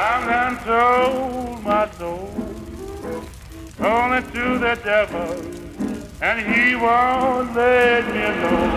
I'm 0.00 0.22
done 0.32 0.56
sold 0.66 1.62
my 1.64 1.86
soul 1.98 2.28
only 3.80 4.20
to 4.34 4.44
the 4.64 4.74
devil, 4.90 5.28
and 6.22 6.36
he 6.48 6.76
won't 6.76 7.48
let 7.56 8.04
me 8.14 8.22
alone. 8.32 8.72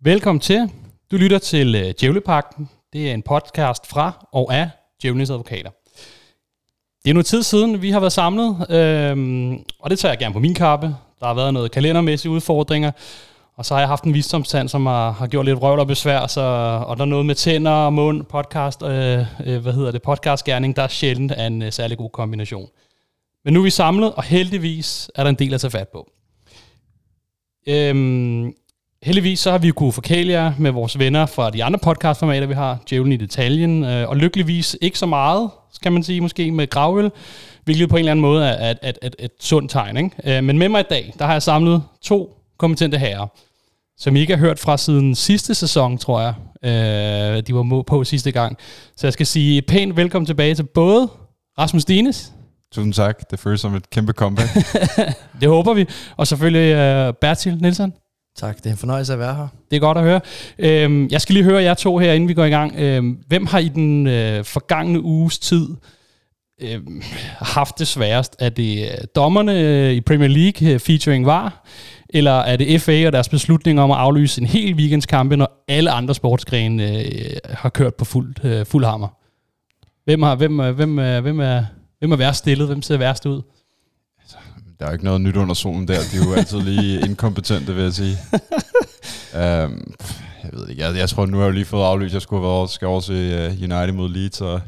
Velkommen 0.00 0.40
til. 0.40 0.70
Du 1.10 1.16
lytter 1.16 1.38
til 1.38 1.74
øh, 1.74 1.86
uh, 1.86 1.90
Djævlepakten. 2.00 2.68
Det 2.92 3.10
er 3.10 3.14
en 3.14 3.22
podcast 3.22 3.86
fra 3.86 4.26
og 4.32 4.54
af 4.54 4.70
Djævlenes 5.02 5.30
Advokater. 5.30 5.70
Det 7.04 7.10
er 7.10 7.14
nu 7.14 7.22
tid 7.22 7.42
siden, 7.42 7.82
vi 7.82 7.90
har 7.90 8.00
været 8.00 8.12
samlet, 8.12 8.70
øhm, 8.70 9.52
og 9.78 9.90
det 9.90 9.98
tager 9.98 10.12
jeg 10.12 10.18
gerne 10.18 10.32
på 10.32 10.40
min 10.40 10.54
kappe. 10.54 10.86
Der 11.20 11.26
har 11.26 11.34
været 11.34 11.54
noget 11.54 11.70
kalendermæssige 11.70 12.32
udfordringer, 12.32 12.90
og 13.56 13.64
så 13.64 13.74
har 13.74 13.80
jeg 13.80 13.88
haft 13.88 14.04
en 14.04 14.14
visdomstand, 14.14 14.68
som 14.68 14.86
har, 14.86 15.10
har 15.10 15.26
gjort 15.26 15.46
lidt 15.46 15.62
røvl 15.62 15.78
og 15.78 15.86
besvær, 15.86 16.26
så, 16.26 16.40
og 16.86 16.96
der 16.96 17.02
er 17.02 17.08
noget 17.08 17.26
med 17.26 17.34
tænder 17.34 17.70
og 17.70 17.92
mund, 17.92 18.24
podcast, 18.24 18.82
øh, 18.82 19.18
øh, 19.44 19.62
hvad 19.62 19.72
hedder 19.72 19.90
det, 19.90 20.02
podcastgærning, 20.02 20.76
der 20.76 20.82
er 20.82 20.88
sjældent 20.88 21.32
er 21.36 21.46
en 21.46 21.62
øh, 21.62 21.72
særlig 21.72 21.98
god 21.98 22.10
kombination. 22.10 22.68
Men 23.44 23.54
nu 23.54 23.60
er 23.60 23.64
vi 23.64 23.70
samlet, 23.70 24.12
og 24.14 24.22
heldigvis 24.22 25.10
er 25.14 25.22
der 25.22 25.30
en 25.30 25.36
del 25.36 25.54
at 25.54 25.60
tage 25.60 25.70
fat 25.70 25.88
på. 25.88 26.10
Øhm, 27.68 28.52
heldigvis 29.02 29.40
så 29.40 29.50
har 29.50 29.58
vi 29.58 29.70
kunne 29.70 29.92
forkæle 29.92 30.32
jer 30.32 30.52
med 30.58 30.70
vores 30.70 30.98
venner 30.98 31.26
fra 31.26 31.50
de 31.50 31.64
andre 31.64 31.78
podcastformater, 31.78 32.46
vi 32.46 32.54
har, 32.54 32.78
Djævlen 32.90 33.12
i 33.12 33.16
detaljen, 33.16 33.84
øh, 33.84 34.08
og 34.08 34.16
lykkeligvis 34.16 34.76
ikke 34.80 34.98
så 34.98 35.06
meget, 35.06 35.50
kan 35.82 35.92
man 35.92 36.02
sige, 36.02 36.20
måske 36.20 36.50
med 36.52 36.70
gravøl, 36.70 37.10
hvilket 37.64 37.88
på 37.88 37.96
en 37.96 37.98
eller 37.98 38.10
anden 38.10 38.22
måde 38.22 38.46
er 38.46 38.70
et, 38.70 38.78
et, 38.82 38.98
et, 39.02 39.16
et 39.18 39.30
sundt 39.40 39.70
tegn. 39.70 39.96
Ikke? 39.96 40.36
Øh, 40.36 40.44
men 40.44 40.58
med 40.58 40.68
mig 40.68 40.80
i 40.80 40.86
dag, 40.90 41.14
der 41.18 41.24
har 41.24 41.32
jeg 41.32 41.42
samlet 41.42 41.82
to 42.02 42.35
kompetente 42.58 42.98
herrer, 42.98 43.26
som 43.98 44.16
I 44.16 44.20
ikke 44.20 44.36
har 44.36 44.40
hørt 44.40 44.58
fra 44.58 44.76
siden 44.76 45.14
sidste 45.14 45.54
sæson, 45.54 45.98
tror 45.98 46.20
jeg. 46.20 46.34
Øh, 46.64 47.42
de 47.42 47.54
var 47.54 47.82
på 47.82 48.04
sidste 48.04 48.32
gang. 48.32 48.56
Så 48.96 49.06
jeg 49.06 49.12
skal 49.12 49.26
sige 49.26 49.62
pænt 49.62 49.96
velkommen 49.96 50.26
tilbage 50.26 50.54
til 50.54 50.62
både 50.62 51.08
Rasmus 51.58 51.84
Dines. 51.84 52.32
Tusind 52.72 52.92
tak. 52.92 53.30
Det 53.30 53.38
føles 53.38 53.60
som 53.60 53.74
et 53.74 53.90
kæmpe 53.90 54.12
comeback. 54.12 54.48
det 55.40 55.48
håber 55.48 55.74
vi. 55.74 55.86
Og 56.16 56.26
selvfølgelig 56.26 56.74
øh, 56.74 57.14
Bertil 57.20 57.58
Nielsen. 57.60 57.92
Tak, 58.36 58.56
det 58.56 58.66
er 58.66 58.70
en 58.70 58.76
fornøjelse 58.76 59.12
at 59.12 59.18
være 59.18 59.34
her. 59.34 59.48
Det 59.70 59.76
er 59.76 59.80
godt 59.80 59.98
at 59.98 60.04
høre. 60.04 60.20
Øhm, 60.58 61.08
jeg 61.10 61.20
skal 61.20 61.32
lige 61.32 61.44
høre 61.44 61.62
jer 61.62 61.74
to 61.74 61.98
her, 61.98 62.12
inden 62.12 62.28
vi 62.28 62.34
går 62.34 62.44
i 62.44 62.50
gang. 62.50 62.74
Øhm, 62.76 63.18
hvem 63.26 63.46
har 63.46 63.58
i 63.58 63.68
den 63.68 64.06
øh, 64.06 64.44
forgangne 64.44 65.02
uges 65.02 65.38
tid 65.38 65.68
øh, 66.62 66.80
haft 67.38 67.78
det 67.78 67.88
sværest? 67.88 68.36
Er 68.38 68.48
det 68.48 68.82
øh, 68.82 68.98
dommerne 69.14 69.60
øh, 69.60 69.92
i 69.92 70.00
Premier 70.00 70.28
League 70.28 70.72
øh, 70.72 70.80
featuring 70.80 71.26
VAR? 71.26 71.66
Eller 72.10 72.32
er 72.32 72.56
det 72.56 72.82
FA 72.82 73.06
og 73.06 73.12
deres 73.12 73.28
beslutning 73.28 73.80
om 73.80 73.90
at 73.90 73.96
aflyse 73.96 74.40
en 74.40 74.46
hel 74.46 74.74
weekendskampe, 74.74 75.36
når 75.36 75.64
alle 75.68 75.90
andre 75.90 76.14
sportsgrene 76.14 76.98
øh, 76.98 77.36
har 77.50 77.68
kørt 77.68 77.94
på 77.94 78.04
fuld, 78.04 78.34
øh, 78.44 78.66
fuld 78.66 78.84
hammer? 78.84 79.08
Hvem, 80.04 80.22
har, 80.22 80.34
hvem, 80.34 80.56
hvem, 80.56 80.94
hvem, 80.96 81.40
er, 81.40 81.64
hvem 81.98 82.12
er 82.12 82.16
værst 82.16 82.38
stillet? 82.38 82.66
Hvem 82.66 82.82
ser 82.82 82.96
værst 82.96 83.26
ud? 83.26 83.42
Der 84.80 84.86
er 84.86 84.92
ikke 84.92 85.04
noget 85.04 85.20
nyt 85.20 85.36
under 85.36 85.54
solen 85.54 85.88
der. 85.88 85.94
De 86.12 86.16
er 86.16 86.24
jo 86.28 86.34
altid 86.34 86.60
lige 86.60 87.00
inkompetente, 87.08 87.74
vil 87.74 87.82
jeg 87.82 87.92
sige. 87.92 88.16
um, 89.34 89.94
jeg 90.42 90.50
ved 90.52 90.68
ikke. 90.68 90.82
Jeg, 90.82 90.96
jeg 90.96 91.08
tror, 91.08 91.26
nu 91.26 91.36
har 91.36 91.44
jeg 91.44 91.50
jo 91.50 91.54
lige 91.54 91.64
fået 91.64 91.84
aflyst. 91.84 92.14
Jeg 92.14 92.22
skulle 92.22 92.42
have 92.42 92.52
været 92.52 92.70
skal 92.70 92.88
over 92.88 93.00
til 93.00 93.46
uh, 93.46 93.62
United 93.62 93.92
mod 93.92 94.08
Leeds, 94.08 94.40
og 94.40 94.60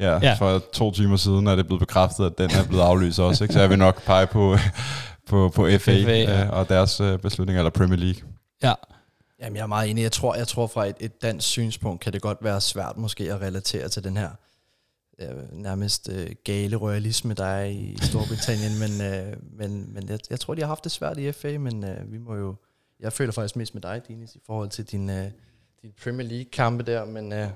ja, 0.00 0.18
ja, 0.22 0.34
for 0.34 0.62
to 0.72 0.90
timer 0.90 1.16
siden 1.16 1.46
er 1.46 1.56
det 1.56 1.66
blevet 1.66 1.80
bekræftet, 1.80 2.26
at 2.26 2.38
den 2.38 2.50
er 2.50 2.64
blevet 2.68 2.82
aflyst 2.82 3.20
også. 3.20 3.44
Ikke? 3.44 3.54
Så 3.54 3.60
jeg 3.60 3.70
vil 3.70 3.78
nok 3.78 4.02
pege 4.06 4.26
på, 4.26 4.56
på, 5.32 5.48
på 5.48 5.66
FA, 5.66 5.76
FA 5.78 5.92
ja. 5.92 6.44
uh, 6.44 6.58
og 6.58 6.68
deres 6.68 7.00
uh, 7.00 7.18
beslutninger, 7.18 7.60
eller 7.60 7.70
Premier 7.70 7.98
League. 7.98 8.22
Ja. 8.62 8.74
Jamen, 9.40 9.56
jeg 9.56 9.62
er 9.62 9.66
meget 9.66 9.90
enig. 9.90 10.02
Jeg 10.02 10.12
tror, 10.12 10.34
jeg 10.34 10.48
tror 10.48 10.66
fra 10.66 10.86
et, 10.86 10.96
et 11.00 11.22
dansk 11.22 11.48
synspunkt 11.48 12.00
kan 12.00 12.12
det 12.12 12.22
godt 12.22 12.38
være 12.40 12.60
svært 12.60 12.96
måske 12.96 13.32
at 13.32 13.40
relatere 13.40 13.88
til 13.88 14.04
den 14.04 14.16
her 14.16 14.30
øh, 15.18 15.52
nærmest 15.52 16.08
øh, 16.12 16.30
gale 16.44 16.76
royalisme, 16.76 17.34
der 17.34 17.44
er 17.44 17.64
i 17.64 17.96
Storbritannien, 18.02 18.78
men, 18.82 19.12
øh, 19.12 19.36
men, 19.58 19.94
men 19.94 20.08
jeg, 20.08 20.18
jeg 20.30 20.40
tror, 20.40 20.54
de 20.54 20.60
har 20.60 20.68
haft 20.68 20.84
det 20.84 20.92
svært 20.92 21.18
i 21.18 21.32
FA, 21.32 21.58
men 21.58 21.84
øh, 21.84 22.12
vi 22.12 22.18
må 22.18 22.34
jo, 22.34 22.54
jeg 23.00 23.12
føler 23.12 23.32
faktisk 23.32 23.56
mest 23.56 23.74
med 23.74 23.82
dig, 23.82 24.02
Dinis, 24.08 24.34
i 24.34 24.40
forhold 24.46 24.68
til 24.68 24.84
din, 24.84 25.10
øh, 25.10 25.26
din 25.82 25.92
Premier 26.02 26.28
League-kampe 26.28 26.84
der, 26.84 27.04
men, 27.04 27.32
øh, 27.32 27.48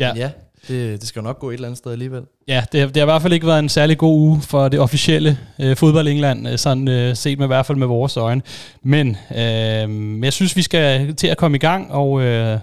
ja. 0.00 0.12
men 0.12 0.22
ja, 0.22 0.30
det, 0.68 1.00
det 1.00 1.08
skal 1.08 1.20
jo 1.20 1.24
nok 1.24 1.38
gå 1.38 1.50
et 1.50 1.54
eller 1.54 1.68
andet 1.68 1.78
sted 1.78 1.92
alligevel. 1.92 2.22
Ja, 2.48 2.64
det, 2.72 2.88
det 2.88 2.96
har 2.96 3.02
i 3.02 3.04
hvert 3.04 3.22
fald 3.22 3.32
ikke 3.32 3.46
været 3.46 3.58
en 3.58 3.68
særlig 3.68 3.98
god 3.98 4.20
uge 4.20 4.42
for 4.42 4.68
det 4.68 4.80
officielle 4.80 5.38
øh, 5.60 5.76
fodbold 5.76 6.08
England, 6.08 6.48
øh, 6.48 6.58
sådan 6.58 6.88
øh, 6.88 7.16
set 7.16 7.38
med 7.38 7.46
i 7.46 7.52
hvert 7.52 7.66
fald 7.66 7.78
med 7.78 7.86
vores 7.86 8.16
øjne. 8.16 8.42
Men 8.82 9.16
øh, 9.30 10.24
jeg 10.24 10.32
synes, 10.32 10.56
vi 10.56 10.62
skal 10.62 11.14
til 11.14 11.26
at 11.26 11.36
komme 11.36 11.56
i 11.56 11.60
gang, 11.60 11.92
og 11.92 12.22
øh, 12.22 12.58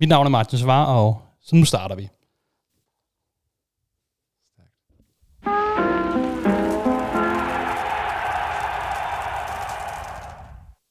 mit 0.00 0.08
navn 0.08 0.26
er 0.26 0.30
Martin 0.30 0.58
Svar, 0.58 0.84
og 0.84 1.22
så 1.42 1.56
nu 1.56 1.64
starter 1.64 1.96
vi. 1.96 2.08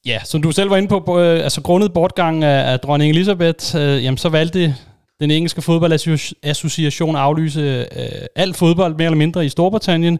Ja, 0.06 0.18
som 0.24 0.42
du 0.42 0.52
selv 0.52 0.70
var 0.70 0.76
inde 0.76 0.88
på, 0.88 1.20
øh, 1.20 1.44
altså 1.44 1.62
grundet 1.62 1.92
bortgang 1.92 2.44
af, 2.44 2.72
af 2.72 2.80
dronning 2.80 3.10
Elisabeth, 3.10 3.76
øh, 3.76 4.04
jamen 4.04 4.18
så 4.18 4.28
valgte 4.28 4.76
den 5.20 5.30
engelske 5.30 5.62
fodboldassociation 5.62 7.16
aflyse 7.16 7.60
øh, 7.60 8.08
alt 8.36 8.56
fodbold 8.56 8.94
mere 8.94 9.04
eller 9.04 9.18
mindre 9.18 9.44
i 9.44 9.48
Storbritannien. 9.48 10.18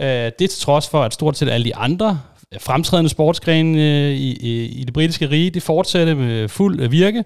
Øh, 0.00 0.06
det 0.38 0.50
til 0.50 0.60
trods 0.60 0.88
for, 0.88 1.02
at 1.02 1.14
stort 1.14 1.36
set 1.36 1.48
alle 1.48 1.64
de 1.64 1.76
andre 1.76 2.20
øh, 2.54 2.60
fremtrædende 2.60 3.10
sportsgrene 3.10 3.78
øh, 3.78 4.10
i, 4.10 4.36
i, 4.40 4.66
i 4.66 4.84
det 4.84 4.94
britiske 4.94 5.30
rige, 5.30 5.50
de 5.50 5.60
fortsatte 5.60 6.14
med 6.14 6.48
fuld 6.48 6.80
øh, 6.80 6.92
virke. 6.92 7.24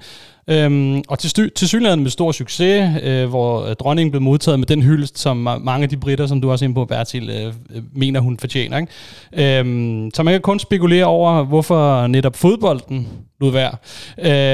Øhm, 0.50 1.03
og 1.09 1.19
til, 1.19 1.50
til 1.50 1.69
synligheden 1.69 2.03
med 2.03 2.10
stor 2.10 2.33
succes, 2.33 2.91
øh, 3.03 3.28
hvor 3.28 3.65
øh, 3.65 3.75
dronningen 3.75 4.10
blev 4.10 4.22
modtaget 4.22 4.59
med 4.59 4.66
den 4.66 4.83
hyldest, 4.83 5.19
som 5.19 5.37
mange 5.37 5.83
af 5.83 5.89
de 5.89 5.97
britter, 5.97 6.27
som 6.27 6.41
du 6.41 6.50
også 6.50 6.65
er 6.65 6.66
inde 6.66 6.75
på, 6.75 6.84
Bertil, 6.84 7.31
øh, 7.31 7.47
øh, 7.47 7.83
mener, 7.94 8.21
hun 8.21 8.39
fortjener. 8.39 8.78
Ikke? 8.78 9.59
Øhm, 9.59 10.10
så 10.15 10.22
man 10.22 10.34
kan 10.34 10.41
kun 10.41 10.59
spekulere 10.59 11.04
over, 11.04 11.44
hvorfor 11.44 12.06
netop 12.06 12.37
fodbolden 12.37 13.09
lod 13.41 13.53
være. 13.53 13.77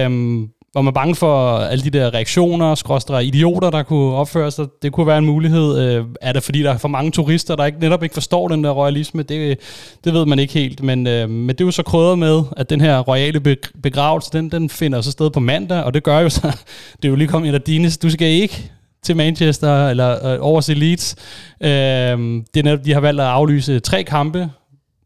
Øhm, 0.05 0.49
var 0.79 0.83
man 0.83 0.95
bange 0.95 1.15
for 1.15 1.59
alle 1.59 1.85
de 1.85 1.91
der 1.91 2.15
reaktioner, 2.15 2.75
skråstre 2.75 3.25
idioter, 3.25 3.71
der 3.71 3.83
kunne 3.83 4.15
opføre 4.15 4.51
sig? 4.51 4.67
Det 4.83 4.93
kunne 4.93 5.07
være 5.07 5.19
en 5.19 5.27
mulighed. 5.27 5.79
Øh, 5.79 6.05
er 6.21 6.33
det 6.33 6.43
fordi, 6.43 6.63
der 6.63 6.73
er 6.73 6.79
for 6.79 6.89
mange 6.89 7.11
turister, 7.11 7.57
der 7.57 7.65
ikke, 7.65 7.79
netop 7.79 8.03
ikke 8.03 8.13
forstår 8.13 8.49
den 8.49 8.65
der 8.65 8.71
royalisme? 8.71 9.23
Det, 9.23 9.59
det 10.05 10.15
ved 10.15 10.27
man 10.27 10.39
ikke 10.39 10.55
helt. 10.55 10.83
Men, 10.83 11.07
øh, 11.07 11.31
men 11.31 11.49
det 11.49 11.61
er 11.61 11.65
jo 11.65 11.71
så 11.71 11.83
krydret 11.83 12.19
med, 12.19 12.43
at 12.57 12.71
den 12.71 12.81
her 12.81 12.99
royale 12.99 13.57
begravelse, 13.83 14.31
den, 14.33 14.51
den 14.51 14.71
finder 14.71 15.01
så 15.01 15.11
sted 15.11 15.31
på 15.31 15.41
mandag, 15.41 15.83
og 15.83 15.95
det 15.95 16.03
gør 16.03 16.19
jo 16.19 16.29
så, 16.29 16.43
det 16.97 17.05
er 17.05 17.09
jo 17.09 17.17
lige 17.17 17.29
kommet 17.29 17.49
ind 17.49 17.55
af 17.55 17.63
dines, 17.63 17.99
du 17.99 18.11
skal 18.11 18.29
ikke 18.29 18.71
til 19.03 19.17
Manchester 19.17 19.89
eller 19.89 20.27
øh, 20.27 20.39
over 20.41 20.61
til 20.61 20.77
Leeds. 20.77 21.17
Øh, 21.61 21.69
det 21.69 22.57
er 22.57 22.63
netop, 22.63 22.85
de 22.85 22.93
har 22.93 23.01
valgt 23.01 23.21
at 23.21 23.27
aflyse 23.27 23.81
tre 23.81 24.05
kampe, 24.05 24.51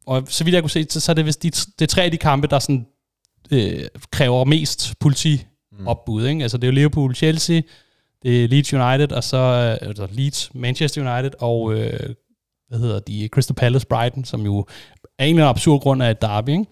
og 0.07 0.23
så 0.29 0.45
vidt 0.45 0.55
jeg 0.55 0.63
kunne 0.63 0.71
se, 0.71 0.87
så, 0.89 1.01
så 1.01 1.13
er 1.13 1.15
det 1.15 1.27
vist 1.27 1.43
de, 1.43 1.51
det 1.51 1.83
er 1.83 1.87
tre 1.87 2.03
af 2.03 2.11
de 2.11 2.17
kampe, 2.17 2.47
der 2.47 2.59
sådan, 2.59 2.87
øh, 3.51 3.85
kræver 4.11 4.45
mest 4.45 4.95
politi 5.01 5.45
mm. 5.83 5.89
opbud. 5.89 6.27
Ikke? 6.27 6.43
Altså 6.43 6.59
det 6.59 6.65
er 6.65 6.69
jo 6.69 6.75
Liverpool, 6.75 7.15
Chelsea, 7.15 7.61
det 8.23 8.45
er 8.45 8.49
Leeds 8.49 8.73
United, 8.73 9.13
og 9.13 9.25
så 9.25 9.37
øh, 9.37 9.89
altså 9.89 10.09
Leeds, 10.13 10.51
Manchester 10.55 11.15
United, 11.15 11.31
og 11.41 11.75
øh, 11.75 12.01
hvad 12.69 12.79
hedder 12.79 13.01
de, 13.01 13.29
Crystal 13.33 13.55
Palace, 13.55 13.87
Brighton, 13.87 14.25
som 14.25 14.45
jo 14.45 14.67
af 15.19 15.27
en 15.27 15.35
eller 15.35 15.45
anden 15.45 15.51
absurd 15.51 15.81
grund 15.81 16.03
er 16.03 16.11
et 16.11 16.23
derby. 16.23 16.49
Ikke? 16.49 16.65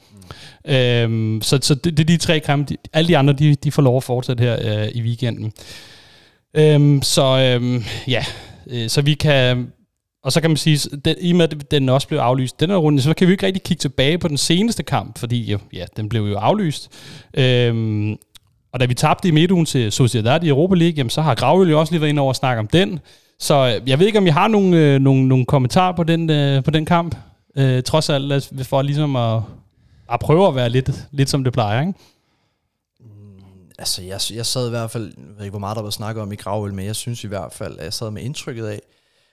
Mm. 0.65 0.73
Øhm, 0.73 1.43
så 1.43 1.59
så 1.63 1.75
det, 1.75 1.97
det 1.97 2.01
er 2.01 2.07
de 2.07 2.17
tre 2.17 2.41
kampe. 2.41 2.69
De, 2.69 2.77
alle 2.93 3.09
de 3.09 3.17
andre, 3.17 3.33
de, 3.33 3.55
de 3.55 3.73
får 3.73 3.83
lov 3.83 3.97
at 3.97 4.05
fortsætte 4.05 4.43
her 4.43 4.83
øh, 4.83 4.89
i 4.95 5.03
weekenden. 5.03 5.53
Øhm, 6.55 7.03
så 7.03 7.39
øhm, 7.39 7.85
ja, 8.09 8.25
øh, 8.67 8.89
så 8.89 9.03
vi 9.03 9.15
kan... 9.15 9.73
Og 10.23 10.33
så 10.33 10.41
kan 10.41 10.51
man 10.51 10.57
sige, 10.57 10.91
den, 11.05 11.17
i 11.21 11.31
og 11.31 11.37
med 11.37 11.45
at 11.53 11.71
den 11.71 11.89
også 11.89 12.09
blev 12.09 12.19
aflyst 12.19 12.61
den 12.61 12.71
her 12.71 12.77
runde, 12.77 13.03
så 13.03 13.15
kan 13.15 13.27
vi 13.27 13.33
ikke 13.33 13.47
rigtig 13.47 13.63
kigge 13.63 13.81
tilbage 13.81 14.19
på 14.19 14.29
den 14.29 14.37
seneste 14.37 14.83
kamp, 14.83 15.19
fordi 15.19 15.57
ja, 15.73 15.85
den 15.97 16.09
blev 16.09 16.23
jo 16.23 16.37
aflyst. 16.37 16.91
Øhm, 17.35 18.17
og 18.73 18.81
da 18.81 18.85
vi 18.85 18.95
tabte 18.95 19.29
i 19.29 19.31
midtugen 19.31 19.67
til 19.67 19.93
Sociedad 19.93 20.45
i 20.45 20.49
Europa 20.49 20.75
League, 20.75 20.95
jamen, 20.97 21.11
så 21.11 21.23
har 21.23 21.35
Gravøl 21.35 21.71
jo 21.71 21.81
også 21.81 21.93
lige 21.93 22.01
været 22.01 22.11
inde 22.11 22.23
over 22.23 22.31
at 22.31 22.37
snakke 22.37 22.61
om 22.61 22.67
den. 22.67 23.01
Så 23.39 23.55
øh, 23.55 23.89
jeg 23.89 23.99
ved 23.99 24.07
ikke, 24.07 24.19
om 24.19 24.27
I 24.27 24.31
har 24.31 24.49
nogle, 24.49 24.77
øh, 24.77 25.01
nogle, 25.01 25.29
nogle 25.29 25.47
kommentarer 25.47 25.97
på 25.97 26.05
den, 26.05 26.31
øh, 26.31 26.65
på 26.65 26.71
den 26.71 26.85
kamp. 26.85 27.17
Øh, 27.57 27.83
trods 27.83 28.09
alt 28.09 28.53
for 28.63 28.83
ligesom 28.83 29.17
at, 29.17 29.43
at 30.13 30.21
prøve 30.21 30.49
at 30.49 30.55
være 30.55 30.69
lidt, 30.69 30.91
lidt 31.11 31.31
som 31.31 31.45
det 31.45 31.53
plejer, 31.53 31.81
ikke? 31.81 31.93
Mm, 33.01 33.07
altså, 33.79 34.03
jeg, 34.03 34.21
jeg 34.35 34.47
sad 34.47 34.67
i 34.67 34.71
hvert 34.71 34.91
fald, 34.91 35.05
jeg 35.05 35.25
ved 35.37 35.45
ikke, 35.45 35.51
hvor 35.51 35.59
meget 35.59 35.77
der 35.77 35.83
var 35.83 35.91
snakket 35.91 36.23
om 36.23 36.33
i 36.33 36.37
Gravøl, 36.37 36.75
men 36.75 36.87
jeg 36.87 36.97
synes 36.97 37.25
i 37.25 37.27
hvert 37.27 37.53
fald, 37.53 37.79
at 37.79 37.85
jeg 37.85 37.93
sad 37.93 38.11
med 38.11 38.23
indtrykket 38.23 38.67
af, 38.67 38.81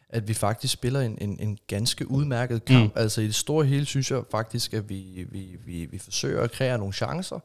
at 0.10 0.28
vi 0.28 0.33
faktisk 0.33 0.74
spiller 0.74 1.01
en, 1.01 1.18
en, 1.22 1.38
en 1.40 1.57
ganske 1.68 2.12
udmærket 2.12 2.66
kamp. 2.66 2.95
Mm. 2.95 3.01
Altså 3.01 3.22
i 3.22 3.25
det 3.25 3.36
store 3.36 3.66
hele 3.66 3.86
synes 3.86 4.12
jeg 4.12 4.22
faktisk, 4.31 4.74
at 4.74 4.90
vi, 4.90 5.25
vi, 5.31 5.45
vi, 5.66 5.88
vi 5.92 5.98
forsøger 5.98 6.44
at 6.44 6.51
kreere 6.51 6.78
nogle 6.78 6.94
chancer. 6.94 7.40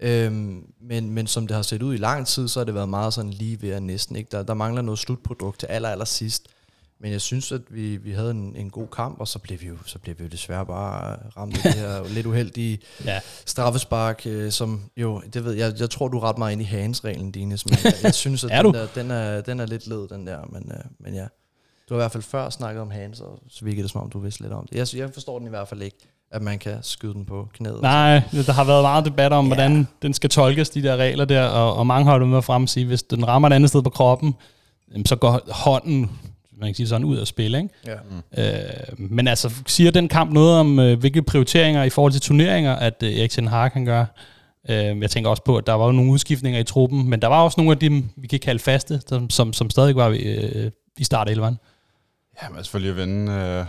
Øhm, 0.00 0.64
men, 0.80 1.10
men 1.10 1.26
som 1.26 1.46
det 1.46 1.54
har 1.54 1.62
set 1.62 1.82
ud 1.82 1.94
i 1.94 1.96
lang 1.96 2.26
tid, 2.26 2.48
så 2.48 2.60
har 2.60 2.64
det 2.64 2.74
været 2.74 2.88
meget 2.88 3.14
sådan 3.14 3.30
lige 3.30 3.62
ved 3.62 3.70
at 3.70 3.82
næsten. 3.82 4.16
Ikke? 4.16 4.28
Der, 4.32 4.42
der 4.42 4.54
mangler 4.54 4.82
noget 4.82 4.98
slutprodukt 4.98 5.60
til 5.60 5.66
aller, 5.66 5.88
aller 5.88 6.04
sidst. 6.04 6.46
Men 7.00 7.12
jeg 7.12 7.20
synes, 7.20 7.52
at 7.52 7.60
vi, 7.70 7.96
vi 7.96 8.12
havde 8.12 8.30
en, 8.30 8.56
en 8.56 8.70
god 8.70 8.86
kamp, 8.88 9.20
og 9.20 9.28
så 9.28 9.38
blev 9.38 9.60
vi 9.60 9.66
jo, 9.66 9.76
så 9.86 9.98
blev 9.98 10.18
vi 10.18 10.24
jo 10.24 10.28
desværre 10.30 10.66
bare 10.66 11.16
ramt 11.36 11.56
af 11.56 11.62
det 11.62 11.74
her 11.80 12.04
lidt 12.14 12.26
uheldige 12.26 12.78
Ja. 13.04 13.20
straffespark, 13.46 14.22
øh, 14.26 14.52
som 14.52 14.82
jo, 14.96 15.22
det 15.32 15.44
ved 15.44 15.52
jeg, 15.52 15.74
jeg 15.80 15.90
tror, 15.90 16.08
du 16.08 16.18
ret 16.18 16.38
meget 16.38 16.52
ind 16.52 16.60
i 16.60 16.64
hands-reglen, 16.64 17.30
Dines, 17.30 17.66
men 17.66 17.78
jeg, 17.84 17.94
jeg 18.02 18.14
synes, 18.14 18.44
at 18.44 18.50
den, 18.64 18.74
der, 18.74 18.86
den, 18.94 19.10
er, 19.10 19.40
den 19.40 19.60
er 19.60 19.66
lidt 19.66 19.86
led, 19.86 20.08
den 20.08 20.26
der, 20.26 20.44
men, 20.52 20.72
øh, 20.72 20.84
men 20.98 21.14
ja. 21.14 21.26
Du 21.88 21.94
har 21.94 22.00
i 22.00 22.02
hvert 22.02 22.12
fald 22.12 22.22
før 22.22 22.50
snakket 22.50 22.82
om 22.82 22.90
hands, 22.90 23.20
og 23.20 23.38
så 23.48 23.64
virkede 23.64 23.82
det 23.82 23.90
som 23.90 24.00
om, 24.00 24.10
du 24.10 24.18
vidste 24.18 24.42
lidt 24.42 24.52
om 24.52 24.66
det. 24.66 24.76
Jeg, 24.94 25.00
jeg 25.00 25.14
forstår 25.14 25.38
den 25.38 25.46
i 25.46 25.50
hvert 25.50 25.68
fald 25.68 25.82
ikke, 25.82 25.96
at 26.30 26.42
man 26.42 26.58
kan 26.58 26.78
skyde 26.82 27.14
den 27.14 27.24
på 27.24 27.48
knæet. 27.54 27.82
Nej, 27.82 28.20
der 28.32 28.52
har 28.52 28.64
været 28.64 28.82
meget 28.82 29.04
debat 29.04 29.32
om, 29.32 29.44
Ja. 29.46 29.54
hvordan 29.54 29.88
den 30.02 30.14
skal 30.14 30.30
tolkes, 30.30 30.70
de 30.70 30.82
der 30.82 30.96
regler 30.96 31.24
der, 31.24 31.44
og, 31.44 31.76
og 31.76 31.86
mange 31.86 32.06
har 32.06 32.18
jo 32.18 32.24
med 32.26 32.42
frem 32.42 32.62
at 32.62 32.68
sige, 32.68 32.86
hvis 32.86 33.02
den 33.02 33.28
rammer 33.28 33.48
et 33.48 33.52
andet 33.52 33.70
sted 33.70 33.82
på 33.82 33.90
kroppen, 33.90 34.34
så 35.06 35.16
går 35.16 35.40
hånden, 35.52 36.10
man 36.60 36.68
kan 36.68 36.74
sige 36.74 36.88
sådan, 36.88 37.04
ud 37.04 37.16
af 37.16 37.26
spil, 37.26 37.54
ikke? 37.54 37.68
Ja. 38.36 38.54
Øh, 38.54 38.98
men 38.98 39.28
altså, 39.28 39.50
siger 39.66 39.90
den 39.90 40.08
kamp 40.08 40.32
noget 40.32 40.60
om, 40.60 40.78
øh, 40.78 40.98
hvilke 40.98 41.22
prioriteringer 41.22 41.82
i 41.84 41.90
forhold 41.90 42.12
til 42.12 42.20
turneringer, 42.20 42.72
at 42.76 43.02
øh, 43.02 43.12
Erik 43.12 43.30
Ten 43.30 43.46
Hag 43.48 43.72
kan 43.72 43.84
gøre? 43.84 44.06
Øh, 44.70 45.00
jeg 45.00 45.10
tænker 45.10 45.30
også 45.30 45.42
på, 45.44 45.56
at 45.56 45.66
der 45.66 45.72
var 45.72 45.86
jo 45.86 45.92
nogle 45.92 46.10
udskiftninger 46.12 46.60
i 46.60 46.64
truppen, 46.64 47.10
men 47.10 47.22
der 47.22 47.28
var 47.28 47.42
også 47.42 47.60
nogle 47.60 47.72
af 47.72 47.78
dem, 47.78 48.04
vi 48.16 48.26
kan 48.26 48.38
kalde 48.40 48.58
faste, 48.58 49.00
som, 49.08 49.30
som, 49.30 49.52
som 49.52 49.70
stadig 49.70 49.96
var 49.96 50.08
øh, 50.08 50.70
i 50.98 51.04
start 51.04 51.30
11'eren. 51.30 51.54
Ja, 52.42 52.48
men 52.54 52.64
selvfølgelig 52.64 52.90
at 52.90 52.96
vinde 52.96 53.32
øh, 53.32 53.64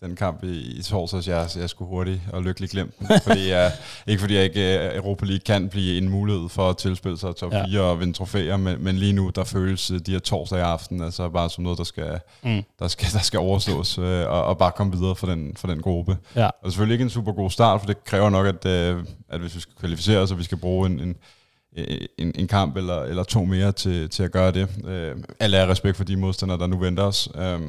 den 0.00 0.16
kamp 0.16 0.44
i, 0.44 0.78
i 0.78 0.82
torsdags. 0.82 1.28
Jeg, 1.28 1.48
jeg 1.56 1.70
skulle 1.70 1.88
hurtigt 1.88 2.20
og 2.32 2.42
lykkeligt 2.42 2.72
glemme 2.72 2.92
den. 2.98 3.20
Fordi 3.22 3.48
jeg, 3.48 3.72
ikke 4.06 4.20
fordi 4.20 4.34
jeg 4.34 4.44
ikke 4.44 4.78
øh, 4.88 4.96
Europa 4.96 5.24
League 5.26 5.40
kan 5.40 5.68
blive 5.68 5.98
en 5.98 6.08
mulighed 6.08 6.48
for 6.48 6.70
at 6.70 6.76
tilspille 6.76 7.18
sig 7.18 7.36
top 7.36 7.52
Ja. 7.52 7.64
4 7.66 7.80
og 7.80 8.00
vinde 8.00 8.12
trofæer, 8.12 8.56
men, 8.56 8.84
men 8.84 8.96
lige 8.96 9.12
nu, 9.12 9.30
der 9.34 9.44
føles 9.44 9.90
øh, 9.90 9.98
de 10.06 10.12
her 10.12 10.18
torsdag 10.18 10.58
i 10.58 10.62
aften 10.62 11.02
altså 11.02 11.28
bare 11.28 11.50
som 11.50 11.64
noget, 11.64 11.78
der 11.78 11.84
skal, 11.84 12.20
Mm. 12.42 12.62
der 12.78 12.88
skal, 12.88 13.08
der 13.12 13.18
skal 13.18 13.38
overstås 13.40 13.98
øh, 13.98 14.04
og, 14.28 14.44
og 14.44 14.58
bare 14.58 14.72
komme 14.76 14.92
videre 14.92 15.16
for 15.16 15.26
den, 15.26 15.56
for 15.56 15.68
den 15.68 15.82
gruppe. 15.82 16.16
Ja. 16.36 16.46
Og 16.62 16.70
selvfølgelig 16.72 16.94
ikke 16.94 17.02
en 17.02 17.10
super 17.10 17.32
god 17.32 17.50
start, 17.50 17.80
for 17.80 17.86
det 17.86 18.04
kræver 18.04 18.30
nok, 18.30 18.46
at, 18.46 18.66
øh, 18.66 19.04
at 19.28 19.40
hvis 19.40 19.54
vi 19.54 19.60
skal 19.60 19.74
kvalificere 19.80 20.18
os, 20.18 20.30
og 20.32 20.38
vi 20.38 20.44
skal 20.44 20.58
bruge 20.58 20.86
en, 20.86 21.00
en, 21.00 21.16
en, 22.18 22.32
en 22.34 22.48
kamp 22.48 22.76
eller, 22.76 23.02
eller 23.02 23.22
to 23.22 23.44
mere 23.44 23.72
til, 23.72 24.08
til 24.10 24.22
at 24.22 24.32
gøre 24.32 24.52
det. 24.52 24.68
Øh, 24.88 25.16
alle 25.40 25.56
er 25.56 25.66
respekt 25.70 25.96
for 25.96 26.04
de 26.04 26.16
modstandere, 26.16 26.58
der 26.58 26.66
nu 26.66 26.78
venter 26.78 27.02
os. 27.02 27.28
Øh, 27.36 27.60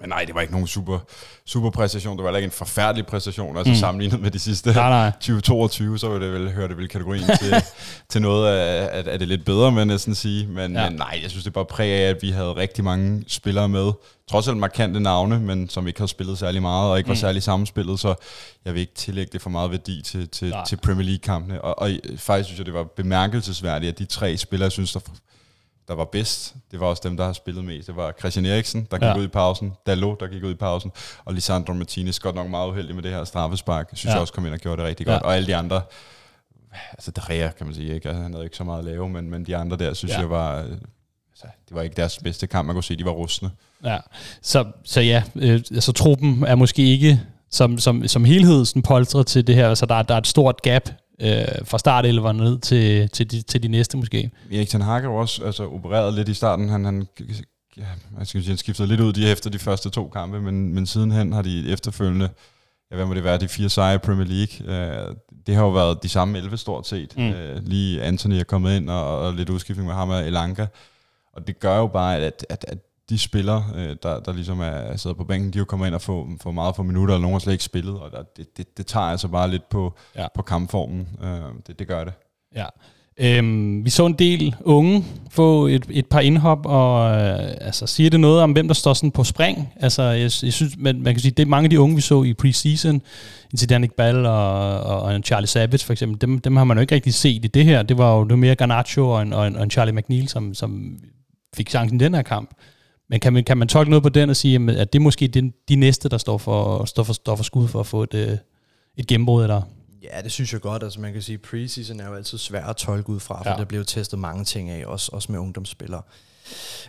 men 0.00 0.08
nej, 0.08 0.24
det 0.24 0.34
var 0.34 0.40
ikke 0.40 0.52
nogen 0.52 0.66
super, 0.66 0.98
super 1.46 1.70
præstation. 1.70 2.16
Det 2.16 2.22
var 2.24 2.28
heller 2.30 2.38
ikke 2.38 2.46
en 2.46 2.50
forfærdelig 2.50 3.06
præstation, 3.06 3.56
altså 3.56 3.70
Mm. 3.70 3.74
mm. 3.74 3.80
sammenlignet 3.80 4.20
med 4.20 4.30
de 4.30 4.38
sidste 4.38 4.72
Nej, 4.72 4.88
nej. 4.88 5.10
2022, 5.20 5.98
så 5.98 6.08
var 6.08 6.18
det 6.18 6.32
vel, 6.32 6.50
hører 6.50 6.68
det 6.68 6.76
vel 6.76 6.88
kategorien 6.88 7.24
til, 7.38 7.54
til 8.10 8.22
noget 8.22 8.48
af, 8.48 8.88
af, 8.98 9.04
af 9.12 9.18
det 9.18 9.28
lidt 9.28 9.44
bedre, 9.44 9.74
jeg 9.74 9.84
næsten 9.84 10.14
sige. 10.14 10.46
Men, 10.46 10.72
Ja. 10.76 10.88
men 10.90 10.98
nej, 10.98 11.18
jeg 11.22 11.30
synes, 11.30 11.44
det 11.44 11.52
bare 11.52 11.64
præg 11.64 11.90
af, 11.92 12.10
at 12.10 12.16
vi 12.22 12.30
havde 12.30 12.52
rigtig 12.52 12.84
mange 12.84 13.24
spillere 13.28 13.68
med. 13.68 13.92
Trods 14.30 14.48
alt 14.48 14.56
markante 14.56 15.00
navne, 15.00 15.40
men 15.40 15.68
som 15.68 15.86
ikke 15.86 16.00
havde 16.00 16.10
spillet 16.10 16.38
særlig 16.38 16.62
meget, 16.62 16.90
og 16.90 16.98
ikke 16.98 17.08
var 17.08 17.14
Mm. 17.14 17.20
særlig 17.20 17.42
sammenspillet, 17.42 18.00
så 18.00 18.14
jeg 18.64 18.74
vil 18.74 18.80
ikke 18.80 18.94
tillægge 18.94 19.30
det 19.32 19.42
for 19.42 19.50
meget 19.50 19.70
værdi 19.70 20.02
til, 20.02 20.28
til, 20.28 20.48
Nej. 20.50 20.64
til 20.64 20.76
Premier 20.76 21.04
League-kampene. 21.06 21.60
Og, 21.62 21.78
og 21.78 21.90
faktisk 22.16 22.46
synes 22.46 22.58
jeg, 22.58 22.66
det 22.66 22.74
var 22.74 22.84
bemærkelsesværdigt, 22.96 23.92
at 23.92 23.98
de 23.98 24.04
tre 24.04 24.36
spillere, 24.36 24.64
jeg 24.64 24.72
synes, 24.72 24.92
der, 24.92 25.00
der 25.88 25.94
var 25.94 26.04
bedst, 26.04 26.54
det 26.70 26.80
var 26.80 26.86
også 26.86 27.02
dem, 27.04 27.16
der 27.16 27.24
har 27.24 27.32
spillet 27.32 27.64
mest. 27.64 27.86
Det 27.86 27.96
var 27.96 28.12
Christian 28.18 28.46
Eriksen, 28.46 28.88
der 28.90 28.96
gik 28.98 29.02
Ja. 29.06 29.16
ud 29.18 29.24
i 29.24 29.28
pausen, 29.28 29.72
Dalot, 29.86 30.20
der 30.20 30.26
gik 30.26 30.44
ud 30.44 30.50
i 30.50 30.54
pausen, 30.54 30.92
og 31.24 31.34
Lisandro 31.34 31.72
Martinez, 31.72 32.18
godt 32.18 32.34
nok 32.34 32.50
meget 32.50 32.68
uheldig 32.68 32.94
med 32.94 33.02
det 33.02 33.10
her 33.10 33.24
straffespark, 33.24 33.88
synes 33.92 34.04
Ja. 34.04 34.10
jeg 34.10 34.20
også 34.20 34.32
kom 34.32 34.46
ind 34.46 34.54
og 34.54 34.60
gjorde 34.60 34.82
det 34.82 34.88
rigtig 34.88 35.06
Ja. 35.06 35.12
godt. 35.12 35.22
Og 35.22 35.36
alle 35.36 35.46
de 35.46 35.56
andre, 35.56 35.82
altså 36.92 37.10
Drea 37.10 37.48
kan 37.50 37.66
man 37.66 37.74
sige, 37.74 37.94
ikke? 37.94 38.08
Altså, 38.08 38.22
han 38.22 38.32
havde 38.32 38.44
ikke 38.44 38.56
så 38.56 38.64
meget 38.64 38.78
at 38.78 38.84
lave, 38.84 39.08
men, 39.08 39.30
men 39.30 39.44
de 39.46 39.56
andre 39.56 39.76
der, 39.76 39.94
synes 39.94 40.12
Ja. 40.14 40.18
jeg 40.20 40.30
var, 40.30 40.56
øh, 40.58 40.62
altså, 40.64 41.46
det 41.68 41.74
var 41.76 41.82
ikke 41.82 41.96
deres 41.96 42.18
bedste 42.18 42.46
kamp, 42.46 42.66
man 42.66 42.74
kunne 42.76 42.84
se, 42.84 42.96
de 42.96 43.04
var 43.04 43.10
rustne. 43.10 43.50
Ja, 43.84 43.98
så, 44.42 44.64
så 44.84 45.00
ja, 45.00 45.22
øh, 45.36 45.52
altså 45.70 45.92
truppen 45.92 46.44
er 46.46 46.54
måske 46.54 46.82
ikke 46.82 47.20
som, 47.50 47.78
som, 47.78 48.08
som 48.08 48.24
helhed 48.24 48.64
sådan 48.64 48.82
polstret 48.82 49.26
til 49.26 49.46
det 49.46 49.54
her, 49.54 49.74
så 49.74 49.86
der, 49.86 49.94
er- 49.94 50.02
der 50.02 50.14
er 50.14 50.18
et 50.18 50.26
stort 50.26 50.62
gap 50.62 50.88
øh, 51.20 51.44
fra 51.64 51.78
start 51.78 52.06
11 52.06 52.32
ned 52.32 52.58
til, 52.58 53.08
til, 53.08 53.30
de, 53.30 53.42
til 53.42 53.62
de 53.62 53.68
næste 53.68 53.96
måske. 53.96 54.30
Erik 54.52 54.68
Ten 54.68 54.80
Hag 54.80 54.92
har 54.92 55.08
jo 55.08 55.16
også 55.16 55.44
altså, 55.44 55.68
opereret 55.68 56.14
lidt 56.14 56.28
i 56.28 56.34
starten. 56.34 56.68
Han, 56.68 56.84
han, 56.84 57.06
ja, 57.76 57.82
jeg 58.18 58.26
skal 58.26 58.42
sige, 58.42 58.50
han 58.50 58.56
skiftede 58.56 58.88
lidt 58.88 59.00
ud 59.00 59.12
de 59.12 59.30
efter 59.30 59.50
de 59.50 59.58
første 59.58 59.90
to 59.90 60.08
kampe, 60.08 60.40
men, 60.40 60.74
men 60.74 60.86
sidenhen 60.86 61.32
har 61.32 61.42
de 61.42 61.72
efterfølgende, 61.72 62.28
ja, 62.90 62.96
hvad 62.96 63.06
må 63.06 63.14
det 63.14 63.24
være, 63.24 63.38
de 63.38 63.48
fire 63.48 63.68
sejre 63.68 63.94
i 63.94 63.98
Premier 63.98 64.26
League. 64.26 64.76
Øh, 65.08 65.14
det 65.46 65.54
har 65.54 65.62
jo 65.62 65.70
været 65.70 66.02
de 66.02 66.08
samme 66.08 66.38
11 66.38 66.56
stort 66.56 66.86
set. 66.86 67.16
Mm. 67.16 67.22
Mm. 67.22 67.30
Øh, 67.30 67.62
lige 67.66 68.02
Anthony 68.02 68.34
er 68.34 68.44
kommet 68.44 68.76
ind, 68.76 68.90
og, 68.90 69.18
og 69.18 69.34
lidt 69.34 69.50
udskiftning 69.50 69.86
med 69.86 69.94
ham 69.94 70.10
og 70.10 70.26
Elanga. 70.26 70.66
Og 71.32 71.46
det 71.46 71.60
gør 71.60 71.76
jo 71.76 71.86
bare, 71.86 72.16
at, 72.16 72.46
at, 72.48 72.64
at 72.68 72.78
de 73.10 73.18
spillere, 73.18 73.64
øh, 73.74 73.96
der, 74.02 74.20
der 74.20 74.32
ligesom 74.32 74.60
er 74.60 74.96
sidder 74.96 75.16
på 75.16 75.24
bænken, 75.24 75.52
de 75.52 75.58
jo 75.58 75.64
kommet 75.64 75.86
ind 75.86 75.94
og 75.94 76.02
få, 76.02 76.28
få 76.42 76.50
meget 76.50 76.76
for 76.76 76.82
minutter, 76.82 77.14
og 77.14 77.20
nogen 77.20 77.34
har 77.34 77.38
slet 77.38 77.52
ikke 77.52 77.64
spillet, 77.64 77.98
og 78.00 78.10
der, 78.12 78.22
det, 78.36 78.56
det, 78.56 78.78
det 78.78 78.86
tager 78.86 79.06
altså 79.06 79.28
bare 79.28 79.50
lidt 79.50 79.68
på, 79.68 79.94
Ja. 80.16 80.26
på 80.34 80.42
kampformen. 80.42 81.08
Øh, 81.22 81.40
det, 81.66 81.78
det 81.78 81.88
gør 81.88 82.04
det. 82.04 82.12
Ja. 82.56 82.66
Øhm, 83.20 83.84
vi 83.84 83.90
så 83.90 84.06
en 84.06 84.12
del 84.12 84.54
unge 84.60 85.04
få 85.30 85.66
et, 85.66 85.86
et 85.90 86.06
par 86.06 86.20
indhop, 86.20 86.66
og 86.66 87.10
øh, 87.10 87.38
altså, 87.60 87.86
siger 87.86 88.10
det 88.10 88.20
noget 88.20 88.40
om, 88.42 88.52
hvem 88.52 88.66
der 88.68 88.74
står 88.74 88.94
sådan 88.94 89.10
på 89.10 89.24
spring? 89.24 89.68
Altså, 89.76 90.02
jeg, 90.02 90.20
jeg 90.22 90.30
synes, 90.30 90.76
man, 90.78 91.02
man 91.02 91.14
kan 91.14 91.20
sige, 91.20 91.30
det 91.30 91.42
er 91.42 91.46
mange 91.46 91.66
af 91.66 91.70
de 91.70 91.80
unge, 91.80 91.94
vi 91.96 92.00
så 92.00 92.22
i 92.22 92.34
preseason, 92.34 93.02
til 93.58 93.68
Danik 93.68 93.92
Ball 93.92 94.26
og, 94.26 94.80
og, 94.80 95.00
og 95.00 95.16
en 95.16 95.22
Charlie 95.22 95.46
Savage 95.46 95.84
for 95.84 95.92
eksempel, 95.92 96.20
dem, 96.20 96.38
dem 96.38 96.56
har 96.56 96.64
man 96.64 96.76
jo 96.76 96.80
ikke 96.80 96.94
rigtig 96.94 97.14
set 97.14 97.44
i 97.44 97.48
det 97.48 97.64
her. 97.64 97.82
Det 97.82 97.98
var 97.98 98.14
jo 98.16 98.22
det 98.24 98.30
var 98.30 98.36
mere 98.36 98.54
Garnacho 98.54 99.10
og 99.10 99.22
en, 99.22 99.32
og 99.32 99.46
en, 99.46 99.56
og 99.56 99.62
en 99.62 99.70
Charlie 99.70 99.94
McNeil, 99.94 100.28
som, 100.28 100.54
som 100.54 100.98
fik 101.56 101.70
chancen 101.70 102.00
i 102.00 102.04
den 102.04 102.14
her 102.14 102.22
kamp. 102.22 102.50
Men 103.10 103.20
kan 103.20 103.32
man, 103.32 103.44
kan 103.44 103.58
man 103.58 103.68
tolke 103.68 103.90
noget 103.90 104.02
på 104.02 104.08
den 104.08 104.30
og 104.30 104.36
sige, 104.36 104.72
at 104.72 104.92
det 104.92 104.98
er 104.98 105.02
måske 105.02 105.28
de, 105.28 105.52
de 105.68 105.76
næste, 105.76 106.08
der 106.08 106.18
står 106.18 106.38
for, 106.38 106.84
står 106.84 107.02
for, 107.02 107.12
står 107.12 107.36
for 107.36 107.44
skud 107.44 107.68
for 107.68 107.80
at 107.80 107.86
få 107.86 108.02
et, 108.02 108.14
øh, 108.14 108.38
et 108.96 109.06
gennembrud, 109.06 109.42
eller? 109.42 109.62
Ja, 110.02 110.22
det 110.22 110.32
synes 110.32 110.52
jeg 110.52 110.60
godt. 110.60 110.82
Altså 110.82 111.00
man 111.00 111.12
kan 111.12 111.22
sige, 111.22 111.38
preseason 111.38 112.00
er 112.00 112.08
jo 112.08 112.14
altid 112.14 112.38
svært 112.38 112.70
at 112.70 112.76
tolke 112.76 113.10
ud 113.10 113.20
fra, 113.20 113.42
for 113.42 113.50
ja. 113.50 113.56
der 113.56 113.64
bliver 113.64 113.80
jo 113.80 113.84
testet 113.84 114.18
mange 114.18 114.44
ting 114.44 114.70
af, 114.70 114.86
også, 114.86 115.10
også 115.12 115.32
med 115.32 115.40
ungdomsspillere. 115.40 116.02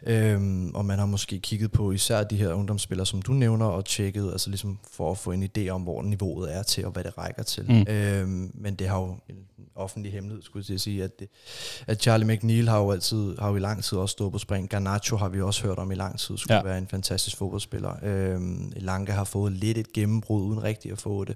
Øhm, 0.06 0.75
og 0.75 0.86
man 0.86 1.00
har 1.00 1.06
måske 1.06 1.39
kigget 1.39 1.71
på 1.71 1.92
især 1.92 2.24
de 2.24 2.36
her 2.38 2.54
ungdomsspillere, 2.54 3.06
som 3.06 3.21
du 3.21 3.31
nævner, 3.31 3.65
og 3.65 3.86
tjekket, 3.86 4.31
altså 4.31 4.50
ligesom 4.50 4.80
for 4.92 5.12
at 5.12 5.18
få 5.18 5.31
en 5.31 5.50
idé 5.57 5.68
om, 5.69 5.81
hvor 5.81 6.01
niveauet 6.01 6.56
er 6.56 6.63
til, 6.63 6.86
og 6.86 6.92
hvad 6.92 7.04
det 7.04 7.18
rækker 7.18 7.44
til. 7.44 7.65
Mm. 7.71 7.94
Øhm, 7.94 8.51
men 8.54 8.75
det 8.75 8.88
har 8.88 9.00
jo 9.00 9.06
en 9.30 9.36
offentlig 9.75 10.12
hemmelighed, 10.12 10.44
skulle 10.44 10.65
jeg 10.69 10.80
sige, 10.80 11.04
at, 11.04 11.19
det, 11.19 11.27
at 11.88 12.01
Charlie 12.01 12.27
McNeil 12.36 12.69
har 12.69 12.80
jo 12.80 12.92
altid, 12.92 13.38
har 13.39 13.50
jo 13.50 13.56
i 13.56 13.59
lang 13.59 13.83
tid 13.83 13.98
også 13.98 14.12
stået 14.13 14.31
på 14.31 14.38
spring. 14.38 14.69
Garnacho 14.69 15.18
har 15.18 15.30
vi 15.30 15.42
også 15.42 15.63
hørt 15.68 15.77
om 15.77 15.92
i 15.92 15.95
lang 15.95 16.19
tid, 16.19 16.38
skulle 16.38 16.56
Ja. 16.57 16.63
være 16.63 16.77
en 16.77 16.88
fantastisk 16.88 17.38
fodboldspiller. 17.38 17.92
Øhm, 18.03 18.71
Lange 18.75 19.12
har 19.12 19.24
fået 19.24 19.51
lidt 19.53 19.77
et 19.77 19.94
gennembrud, 19.94 20.42
uden 20.44 20.63
rigtig 20.63 20.92
at 20.92 20.98
få 21.01 21.24
det. 21.24 21.36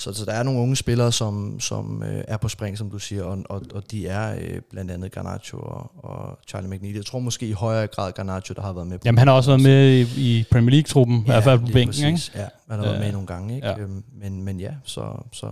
Så, 0.00 0.12
så 0.12 0.24
der 0.24 0.32
er 0.32 0.42
nogle 0.42 0.60
unge 0.60 0.76
spillere, 0.76 1.12
som, 1.12 1.60
som 1.60 2.02
øh, 2.02 2.24
er 2.28 2.36
på 2.36 2.48
spring, 2.48 2.78
som 2.78 2.90
du 2.90 2.98
siger, 2.98 3.24
og, 3.24 3.38
og, 3.48 3.62
og 3.74 3.90
de 3.90 4.06
er 4.06 4.34
øh, 4.40 4.60
blandt 4.70 4.90
andet 4.90 5.12
Garnacho 5.12 5.58
og, 5.58 5.90
og 6.04 6.38
Charlie 6.48 6.70
McNeil. 6.70 6.94
Jeg 6.94 7.06
tror 7.06 7.18
måske 7.18 7.46
i 7.46 7.52
højere 7.52 7.86
grad 7.86 8.12
Garnacho, 8.12 8.54
der 8.54 8.62
har 8.62 8.72
været 8.72 8.86
med 8.86 8.98
på 8.98 9.02
Jamen, 9.04 9.18
han 9.18 9.28
har 9.28 9.34
også 9.34 9.50
været 9.50 9.62
med 9.62 10.06
i, 10.16 10.38
i 10.38 10.44
Premier 10.50 10.70
League-truppen, 10.70 11.16
ja, 11.16 11.22
i 11.22 11.24
hvert 11.24 11.44
fald 11.44 11.58
på 11.58 11.66
bænken, 11.72 12.06
ikke? 12.06 12.20
Ja, 12.34 12.40
han 12.40 12.78
har 12.78 12.82
været 12.82 12.94
Øh, 12.94 13.00
med 13.00 13.12
nogle 13.12 13.26
gange, 13.26 13.54
ikke? 13.54 13.66
ja. 13.66 13.78
Øhm, 13.78 14.04
men, 14.20 14.44
men 14.44 14.60
ja, 14.60 14.70
så, 14.84 15.02
så 15.32 15.46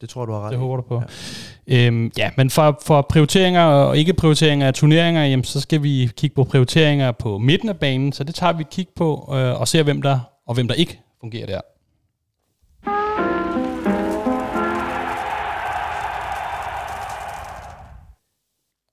det 0.00 0.08
tror 0.08 0.26
du 0.26 0.32
har 0.32 0.40
ret 0.40 0.50
Det 0.50 0.58
håber 0.58 0.76
du 0.76 0.82
på. 0.82 1.02
Ja. 1.68 1.86
Øhm, 1.86 2.12
ja, 2.18 2.30
men 2.36 2.50
for, 2.50 2.80
for 2.86 3.02
prioriteringer 3.02 3.64
og 3.64 3.98
ikke 3.98 4.12
prioriteringer 4.12 4.66
af 4.66 4.74
turneringer, 4.74 5.24
jamen, 5.24 5.44
så 5.44 5.60
skal 5.60 5.82
vi 5.82 6.10
kigge 6.16 6.34
på 6.34 6.44
prioriteringer 6.44 7.12
på 7.12 7.38
midten 7.38 7.68
af 7.68 7.76
banen, 7.76 8.12
så 8.12 8.24
det 8.24 8.34
tager 8.34 8.52
vi 8.52 8.60
et 8.60 8.70
kig 8.70 8.86
på 8.96 9.34
øh, 9.34 9.60
og 9.60 9.68
ser, 9.68 9.82
hvem 9.82 10.02
der 10.02 10.20
og 10.46 10.54
hvem 10.54 10.68
der 10.68 10.74
ikke 10.74 11.00
fungerer 11.20 11.46
der. 11.46 11.60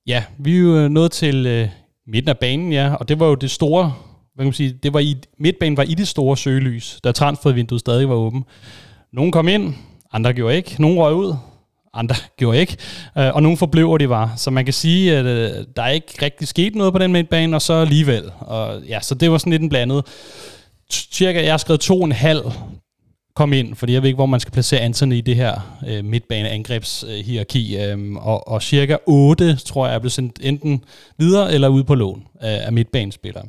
Ja, 0.09 0.23
vi 0.37 0.55
er 0.55 0.59
jo 0.59 0.77
øh, 0.77 0.89
nået 0.89 1.11
til 1.11 1.45
øh, 1.45 1.69
midten 2.07 2.29
af 2.29 2.37
banen, 2.37 2.73
ja, 2.73 2.93
og 2.93 3.09
det 3.09 3.19
var 3.19 3.27
jo 3.27 3.35
det 3.35 3.51
store, 3.51 3.93
hvad 4.35 4.43
kan 4.43 4.45
man 4.45 4.53
sige, 4.53 4.79
det 4.83 4.93
var 4.93 4.99
i, 4.99 5.17
midtbanen 5.39 5.77
var 5.77 5.83
i 5.83 5.93
det 5.93 6.07
store 6.07 6.37
søgelys, 6.37 6.99
da 7.03 7.11
transfervinduet 7.11 7.81
stadig 7.81 8.09
var 8.09 8.15
åben. 8.15 8.43
Nogle 9.13 9.31
kom 9.31 9.47
ind, 9.47 9.73
andre 10.11 10.33
gjorde 10.33 10.55
ikke. 10.55 10.75
Nogle 10.81 11.01
røg 11.01 11.13
ud, 11.13 11.35
andre 11.93 12.15
gjorde 12.39 12.59
ikke. 12.59 12.77
Øh, 13.17 13.35
og 13.35 13.43
nogle 13.43 13.57
forblev, 13.57 13.87
hvor 13.87 13.97
de 13.97 14.09
var. 14.09 14.33
Så 14.37 14.51
man 14.51 14.65
kan 14.65 14.73
sige, 14.73 15.17
at 15.17 15.25
øh, 15.25 15.65
der 15.75 15.83
er 15.83 15.89
ikke 15.89 16.13
rigtig 16.21 16.47
sket 16.47 16.75
noget 16.75 16.93
på 16.93 16.99
den 16.99 17.11
midtbane, 17.11 17.57
og 17.57 17.61
så 17.61 17.73
alligevel. 17.73 18.31
Og, 18.39 18.81
ja, 18.81 18.99
så 19.01 19.15
det 19.15 19.31
var 19.31 19.37
sådan 19.37 19.51
lidt 19.51 19.61
en 19.61 19.69
blandet. 19.69 20.05
Cirka, 20.91 21.43
jeg 21.43 21.53
har 21.53 21.57
skrevet 21.57 21.81
to 21.81 21.99
og 21.99 22.05
en 22.05 22.11
halv 22.11 22.41
kom 23.39 23.53
ind, 23.53 23.75
fordi 23.75 23.93
jeg 23.93 24.01
ved 24.01 24.09
ikke, 24.09 24.15
hvor 24.15 24.25
man 24.25 24.39
skal 24.39 24.51
placere 24.51 24.79
Anthony 24.79 25.13
i 25.13 25.21
det 25.21 25.35
her 25.35 25.77
øh, 25.87 26.05
midtbaneangrebshierarki. 26.05 27.77
Øh, 27.77 28.15
og, 28.15 28.47
og 28.47 28.61
cirka 28.61 28.97
8, 29.05 29.55
tror 29.55 29.87
jeg, 29.87 29.95
er 29.95 29.99
blevet 29.99 30.11
sendt 30.11 30.39
enten 30.41 30.83
videre 31.17 31.53
eller 31.53 31.67
ud 31.67 31.83
på 31.83 31.95
lån 31.95 32.23
af, 32.41 32.65
af 32.65 32.73
midtbanespillere. 32.73 33.45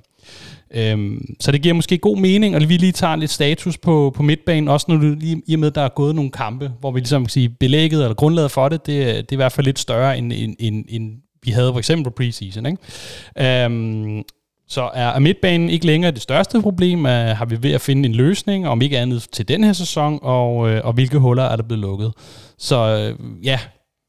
Øhm, 0.75 1.35
så 1.41 1.53
det 1.53 1.63
giver 1.63 1.75
måske 1.75 1.99
god 1.99 2.17
mening, 2.17 2.55
og 2.55 2.69
vi 2.69 2.77
lige 2.77 2.93
tager 2.93 3.17
lidt 3.17 3.31
status 3.31 3.79
på, 3.79 4.13
på 4.17 4.23
midtbanen, 4.23 4.69
også 4.69 4.87
når 4.89 4.97
du 4.97 5.15
lige, 5.21 5.43
i 5.47 5.55
og 5.55 5.61
med, 5.61 5.71
der 5.71 5.83
er 5.83 5.89
gået 5.89 6.15
nogle 6.15 6.31
kampe, 6.31 6.73
hvor 6.81 6.91
vi 6.91 7.01
ligesom 7.01 7.25
kan 7.25 7.31
sige, 7.31 7.49
belægget 7.49 8.03
eller 8.03 8.15
grundlaget 8.15 8.51
for 8.51 8.69
det, 8.69 8.87
det, 8.87 9.07
det 9.07 9.19
er 9.19 9.33
i 9.33 9.37
hvert 9.37 9.53
fald 9.53 9.67
lidt 9.67 9.79
større, 9.79 10.19
end, 10.19 10.33
end, 10.33 10.57
end, 10.59 10.85
end 10.89 11.13
vi 11.43 11.51
havde 11.51 11.73
for 11.73 11.79
eksempel 11.79 12.05
på 12.05 12.11
preseason. 12.11 12.67
Ikke? 12.67 13.65
Øhm, 13.65 14.23
så 14.71 14.91
er, 14.95 15.19
midtbanen 15.19 15.71
ikke 15.71 15.87
længere 15.87 16.11
det 16.11 16.23
største 16.23 16.63
problem? 16.63 17.05
Er, 17.05 17.35
har 17.35 17.45
vi 17.45 17.63
ved 17.63 17.73
at 17.73 17.81
finde 17.81 18.09
en 18.09 18.15
løsning, 18.15 18.69
om 18.69 18.83
ikke 18.83 18.99
andet 18.99 19.27
til 19.33 19.49
den 19.49 19.65
her 19.65 19.73
sæson, 19.73 20.19
og, 20.23 20.71
øh, 20.71 20.81
og 20.85 20.93
hvilke 20.93 21.19
huller 21.19 21.43
er 21.43 21.57
der 21.57 21.63
blevet 21.63 21.81
lukket? 21.81 22.13
Så 22.59 22.77
øh, 22.77 23.45
ja, 23.45 23.59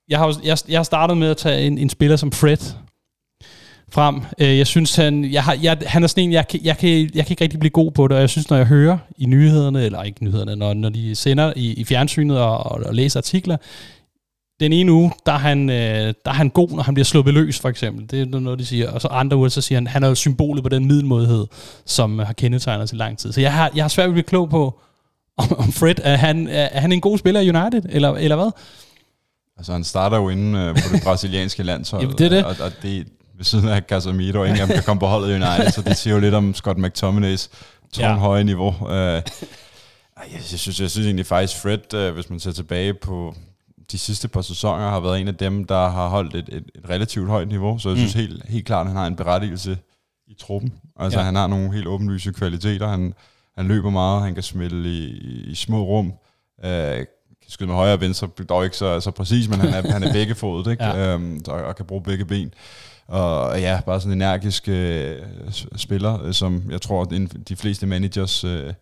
jeg 0.10 0.20
har, 0.20 0.40
jeg, 0.44 0.58
jeg 0.70 0.80
har 0.80 0.84
startet 0.84 1.18
med 1.18 1.30
at 1.30 1.38
tage 1.38 1.68
en, 1.68 1.78
en 1.78 1.90
spiller 1.90 2.16
som 2.16 2.32
Fred 2.32 2.58
frem. 3.92 4.22
Øh, 4.40 4.58
jeg 4.58 4.68
synes, 4.68 4.96
han, 4.96 5.32
jeg 5.32 5.44
har, 5.44 5.58
jeg, 5.62 5.78
han 5.86 6.04
er 6.04 6.08
sådan 6.08 6.24
en, 6.24 6.32
jeg, 6.32 6.46
jeg, 6.54 6.66
jeg, 6.66 6.78
kan, 6.78 6.90
jeg 6.90 7.26
kan 7.26 7.34
ikke 7.34 7.44
rigtig 7.44 7.60
blive 7.60 7.72
god 7.72 7.92
på 7.92 8.08
det, 8.08 8.16
og 8.16 8.22
jeg 8.22 8.30
synes, 8.30 8.50
når 8.50 8.58
jeg 8.58 8.66
hører 8.66 8.98
i 9.18 9.26
nyhederne, 9.26 9.84
eller 9.86 10.04
ikke 10.04 10.24
nyhederne, 10.24 10.56
når, 10.56 10.74
når 10.74 10.90
de 10.90 11.16
sender 11.16 11.54
i, 11.56 11.74
i 11.74 11.84
fjernsynet 11.84 12.40
og, 12.40 12.58
og, 12.58 12.82
og 12.86 12.96
læser 12.96 13.20
artikler, 13.20 13.58
den 14.62 14.74
ene 14.74 14.92
uge, 14.92 15.12
der 15.26 15.32
er, 15.32 15.38
han, 15.38 15.70
øh, 15.70 15.76
der 15.76 16.14
er 16.26 16.34
han 16.34 16.50
god, 16.50 16.70
når 16.70 16.84
han 16.84 16.94
bliver 16.94 17.06
sluppet 17.06 17.34
løs, 17.34 17.60
for 17.60 17.70
eksempel. 17.70 18.12
Det 18.12 18.34
er 18.34 18.40
noget, 18.40 18.60
de 18.60 18.66
siger. 18.66 18.92
Og 18.92 19.02
så 19.02 19.08
andre 19.08 19.38
uger, 19.38 19.50
så 19.50 19.62
siger 19.62 19.78
han, 19.78 19.88
han 19.88 20.04
er 20.04 20.08
jo 20.08 20.16
symbolet 20.16 20.64
på 20.64 20.70
den 20.70 20.86
middelmodighed, 20.86 21.48
som 21.86 22.20
har 22.20 22.34
kendetegnet 22.34 22.92
i 22.92 22.96
lang 22.96 23.18
tid. 23.18 23.32
Så 23.32 23.42
jeg 23.42 23.54
har, 23.54 23.72
jeg 23.76 23.84
har 23.84 23.90
svært 23.90 24.06
ved 24.06 24.12
at 24.12 24.16
blive 24.16 24.24
klog 24.24 24.50
på, 24.50 24.80
om, 25.38 25.58
om 25.58 25.72
Fred, 25.72 25.96
er 26.04 26.16
han, 26.16 26.48
er 26.48 26.80
han 26.80 26.92
en 26.92 27.02
god 27.02 27.18
spiller 27.18 27.42
i 27.42 27.50
United, 27.50 27.82
eller, 27.90 28.10
eller 28.10 28.36
hvad? 28.36 28.52
Altså, 29.58 29.72
han 29.72 29.84
starter 29.84 30.18
jo 30.18 30.30
inde 30.30 30.60
øh, 30.60 30.76
på 30.76 30.94
det 30.94 31.04
brasilianske 31.04 31.64
landshold. 31.64 32.02
Jamen, 32.02 32.18
det 32.18 32.26
er 32.26 32.30
det. 32.30 32.46
Og, 32.46 32.56
og 32.60 32.72
det, 32.82 33.08
ved 33.38 33.46
siden 33.46 33.70
af 33.70 33.82
Casemiro, 33.82 34.40
og 34.40 34.48
ingen 34.48 34.62
af 34.62 34.68
dem 34.68 34.76
kan 34.76 34.84
komme 34.84 35.00
på 35.00 35.08
holdet 35.08 35.30
i 35.30 35.34
United, 35.34 35.72
så 35.72 35.82
det 35.82 35.98
siger 35.98 36.14
jo 36.14 36.20
lidt 36.20 36.34
om 36.34 36.54
Scott 36.54 36.78
McTominays 36.78 37.50
tung 37.94 38.08
ja. 38.08 38.14
høje 38.14 38.44
niveau. 38.44 38.76
Uh, 38.82 38.92
jeg, 38.92 39.22
synes, 40.42 40.80
jeg 40.80 40.92
synes 40.92 41.06
egentlig 41.06 41.26
faktisk, 41.26 41.62
Fred, 41.62 41.94
uh, 41.94 42.14
hvis 42.14 42.30
man 42.30 42.40
ser 42.40 42.52
tilbage 42.52 42.94
på 42.94 43.36
de 43.92 43.98
sidste 43.98 44.28
par 44.28 44.42
sæsoner, 44.42 44.90
har 44.90 45.00
været 45.00 45.22
en 45.22 45.28
af 45.28 45.36
dem, 45.36 45.66
der 45.66 45.90
har 45.90 46.10
holdt 46.10 46.36
et, 46.36 46.50
et, 46.50 46.72
et 46.76 46.90
relativt 46.90 47.30
højt 47.30 47.48
niveau, 47.48 47.78
så 47.78 47.90
jeg 47.90 47.98
synes 47.98 48.16
mm. 48.16 48.22
helt, 48.22 48.50
helt 48.50 48.66
klart, 48.66 48.82
at 48.82 48.88
han 48.88 48.98
har 48.98 49.08
en 49.08 49.16
berettigelse 49.16 49.78
i 50.28 50.34
truppen. 50.34 50.74
Altså, 51.00 51.20
ja. 51.20 51.26
han 51.26 51.36
har 51.36 51.48
nogle 51.48 51.74
helt 51.74 51.88
åbenlyse 51.88 52.32
kvaliteter. 52.32 52.88
Han, 52.88 53.14
han 53.56 53.68
løber 53.68 53.90
meget, 53.90 54.22
han 54.22 54.34
kan 54.34 54.44
smitte 54.44 54.78
i, 54.78 55.18
i, 55.52 55.56
små 55.56 55.84
rum. 55.84 56.14
Uh, 56.58 57.06
kan 57.42 57.50
skyde 57.50 57.68
med 57.68 57.76
højre 57.76 57.94
og 57.94 58.02
venstre, 58.02 58.28
dog 58.50 58.64
ikke 58.64 58.78
så, 58.78 59.00
så 59.00 59.12
præcis, 59.12 59.50
men 59.50 59.60
han 59.60 59.70
er, 59.74 59.92
han 59.92 60.04
er 60.04 60.14
begge 60.20 60.36
fodet, 60.36 60.72
ikke? 60.72 60.84
Ja. 60.84 61.16
Um, 61.16 61.42
og, 61.48 61.64
og 61.64 61.76
kan 61.76 61.86
bruge 61.86 62.04
begge 62.04 62.26
ben. 62.26 62.54
Og 63.08 63.60
ja, 63.60 63.82
bare 63.86 64.02
sådan 64.02 64.18
en 64.18 64.22
energisk 64.22 64.68
øh, 64.68 65.20
spiller, 65.76 66.24
øh, 66.24 66.34
som 66.34 66.64
jeg 66.70 66.82
tror, 66.82 67.04
de 67.50 67.56
fleste 67.56 67.88
managers 67.88 68.44
øh, 68.44 68.74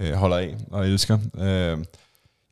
øh, 0.00 0.12
holder 0.12 0.36
af 0.36 0.56
og 0.70 0.88
elsker. 0.88 1.18
Øh, 1.38 1.78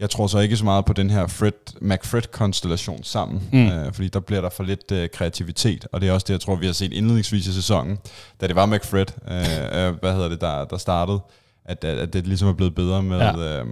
jeg 0.00 0.10
tror 0.10 0.26
så 0.26 0.38
ikke 0.38 0.56
så 0.56 0.64
meget 0.64 0.84
på 0.84 0.92
den 0.92 1.10
her 1.10 1.26
Fred 1.26 1.52
McFred-konstellation 1.80 3.04
sammen, 3.04 3.42
mm. 3.52 3.66
øh, 3.66 3.92
fordi 3.92 4.08
der 4.08 4.20
bliver 4.20 4.40
der 4.40 4.50
for 4.50 4.62
lidt 4.62 4.92
øh, 4.92 5.08
kreativitet, 5.12 5.86
og 5.92 6.00
det 6.00 6.08
er 6.08 6.12
også 6.12 6.24
det, 6.24 6.32
jeg 6.32 6.40
tror, 6.40 6.56
vi 6.56 6.66
har 6.66 6.72
set 6.72 6.92
indledningsvis 6.92 7.46
i 7.46 7.52
sæsonen, 7.52 7.98
da 8.40 8.46
det 8.46 8.56
var 8.56 8.66
McFred, 8.66 9.06
øh, 9.28 9.86
øh, 9.86 9.94
hvad 10.00 10.12
hedder 10.12 10.28
det, 10.28 10.40
der, 10.40 10.64
der 10.64 10.76
startede, 10.76 11.20
at, 11.64 11.84
at, 11.84 11.98
at 11.98 12.12
det 12.12 12.26
ligesom 12.26 12.48
er 12.48 12.52
blevet 12.52 12.74
bedre 12.74 13.02
med... 13.02 13.18
Ja. 13.18 13.60
Øh, 13.60 13.66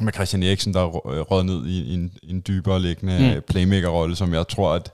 med 0.00 0.12
Christian 0.12 0.42
Eriksen, 0.42 0.74
der 0.74 0.84
råd 0.84 1.44
ned 1.44 1.66
i, 1.66 1.82
i, 1.82 1.94
en, 1.94 2.12
i 2.22 2.30
en 2.30 2.42
dybere 2.46 2.80
liggende 2.80 3.34
mm. 3.34 3.42
playmaker-rolle, 3.48 4.16
som 4.16 4.34
jeg 4.34 4.48
tror, 4.48 4.74
at 4.74 4.92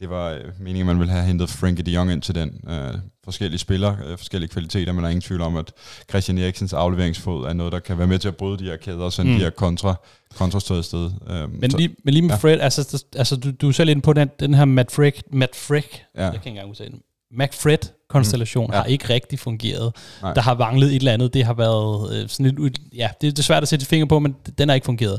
det 0.00 0.10
var 0.10 0.30
øh, 0.30 0.40
meningen, 0.60 0.86
man 0.86 0.98
ville 0.98 1.12
have 1.12 1.24
hentet 1.24 1.50
Frankie 1.50 1.84
de 1.84 1.90
Jong 1.90 2.12
ind 2.12 2.22
til 2.22 2.34
den. 2.34 2.60
Øh, 2.68 2.94
forskellige 3.24 3.58
spillere, 3.58 3.96
øh, 4.06 4.18
forskellige 4.18 4.48
kvaliteter, 4.48 4.92
men 4.92 4.98
der 4.98 5.06
er 5.06 5.10
ingen 5.10 5.22
tvivl 5.22 5.40
om, 5.40 5.56
at 5.56 5.72
Christian 6.08 6.38
Eriksens 6.38 6.72
afleveringsfod 6.72 7.46
er 7.46 7.52
noget, 7.52 7.72
der 7.72 7.78
kan 7.78 7.98
være 7.98 8.06
med 8.06 8.18
til 8.18 8.28
at 8.28 8.36
bryde 8.36 8.58
de 8.58 8.64
her 8.64 8.76
kæder 8.76 9.04
og 9.04 9.12
sende 9.12 9.30
mm. 9.30 9.36
de 9.36 9.42
her 9.42 9.50
kontra, 9.50 9.94
kontrastøjet 10.36 10.84
sted. 10.84 11.10
Øh, 11.30 11.60
men, 11.60 11.70
så, 11.70 11.76
lige, 11.76 11.96
men 12.04 12.14
lige 12.14 12.22
med 12.22 12.30
ja. 12.30 12.36
Fred, 12.36 12.60
altså, 12.60 13.04
altså 13.16 13.36
du, 13.36 13.50
du 13.50 13.68
er 13.68 13.72
selv 13.72 13.88
inde 13.88 14.02
på 14.02 14.12
den, 14.12 14.30
den 14.40 14.54
her 14.54 14.64
Matt 14.64 14.92
Frick, 14.92 15.22
Matt 15.32 15.56
Frick 15.56 16.04
ja. 16.14 16.22
jeg 16.22 16.30
kan 16.30 16.40
ikke 16.40 16.48
engang 16.48 16.70
udtale 16.70 16.90
den, 16.90 17.00
McFred-konstellation 17.40 18.66
mm. 18.66 18.72
ja. 18.72 18.78
har 18.78 18.84
ikke 18.84 19.08
rigtig 19.08 19.38
fungeret. 19.38 19.96
Nej. 20.22 20.34
Der 20.34 20.40
har 20.40 20.54
vanglet 20.54 20.88
et 20.88 20.96
eller 20.96 21.12
andet. 21.12 21.34
Det 21.34 21.44
har 21.44 21.54
været 21.54 22.16
øh, 22.16 22.28
sådan 22.28 22.46
lidt... 22.46 22.78
Ja, 22.94 23.10
det, 23.20 23.36
det 23.36 23.38
er 23.38 23.42
svært 23.42 23.62
at 23.62 23.68
sætte 23.68 23.86
finger 23.86 24.06
på, 24.06 24.18
men 24.18 24.36
den 24.58 24.68
har 24.68 24.74
ikke 24.74 24.84
fungeret. 24.84 25.18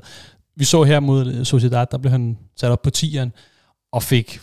Vi 0.56 0.66
så 0.66 0.84
her 0.84 1.00
mod 1.00 1.46
Sociedad, 1.46 1.86
der 1.92 1.98
blev 1.98 2.12
han 2.12 2.38
sat 2.56 2.72
op 2.72 2.82
på 2.82 2.90
10'eren 2.98 3.30
og 3.92 4.04
fik 4.04 4.40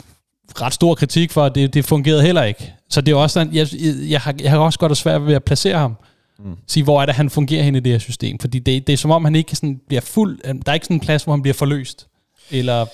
ret 0.60 0.74
stor 0.74 0.94
kritik 0.94 1.30
for, 1.30 1.44
at 1.44 1.54
det, 1.54 1.74
det 1.74 1.84
fungerede 1.84 2.22
heller 2.22 2.42
ikke. 2.42 2.72
Så 2.90 3.00
det 3.00 3.12
er 3.12 3.16
også 3.16 3.34
sådan, 3.34 3.54
jeg, 3.54 3.68
jeg, 4.10 4.20
har, 4.20 4.34
jeg 4.40 4.50
har 4.50 4.58
også 4.58 4.78
godt 4.78 4.92
og 4.92 4.96
svært 4.96 5.26
ved 5.26 5.34
at 5.34 5.44
placere 5.44 5.78
ham. 5.78 5.96
Mm. 6.38 6.56
Sige, 6.66 6.84
hvor 6.84 7.02
er 7.02 7.06
det, 7.06 7.14
han 7.14 7.30
fungerer 7.30 7.62
hen 7.62 7.74
i 7.74 7.80
det 7.80 7.92
her 7.92 7.98
system. 7.98 8.38
Fordi 8.38 8.58
det, 8.58 8.86
det 8.86 8.92
er 8.92 8.96
som 8.96 9.10
om, 9.10 9.24
han 9.24 9.34
ikke 9.34 9.56
sådan 9.56 9.80
bliver 9.88 10.00
fuld... 10.00 10.38
Der 10.64 10.70
er 10.70 10.74
ikke 10.74 10.86
sådan 10.86 10.96
en 10.96 11.00
plads, 11.00 11.24
hvor 11.24 11.32
han 11.32 11.42
bliver 11.42 11.54
forløst. 11.54 12.06
Eller, 12.50 12.86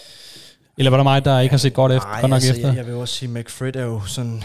eller 0.78 0.90
var 0.90 0.96
der 0.96 1.04
mig, 1.04 1.24
der 1.24 1.40
ikke 1.40 1.52
har 1.52 1.58
set 1.58 1.74
godt, 1.74 1.92
efter, 1.92 2.08
Nej, 2.08 2.20
godt 2.20 2.30
nok 2.30 2.36
altså, 2.36 2.52
efter? 2.52 2.68
Jeg, 2.68 2.76
jeg 2.76 2.86
vil 2.86 2.94
også 2.94 3.14
sige, 3.14 3.28
at 3.28 3.34
McFred 3.34 3.76
er 3.76 3.84
jo 3.84 4.00
sådan 4.06 4.42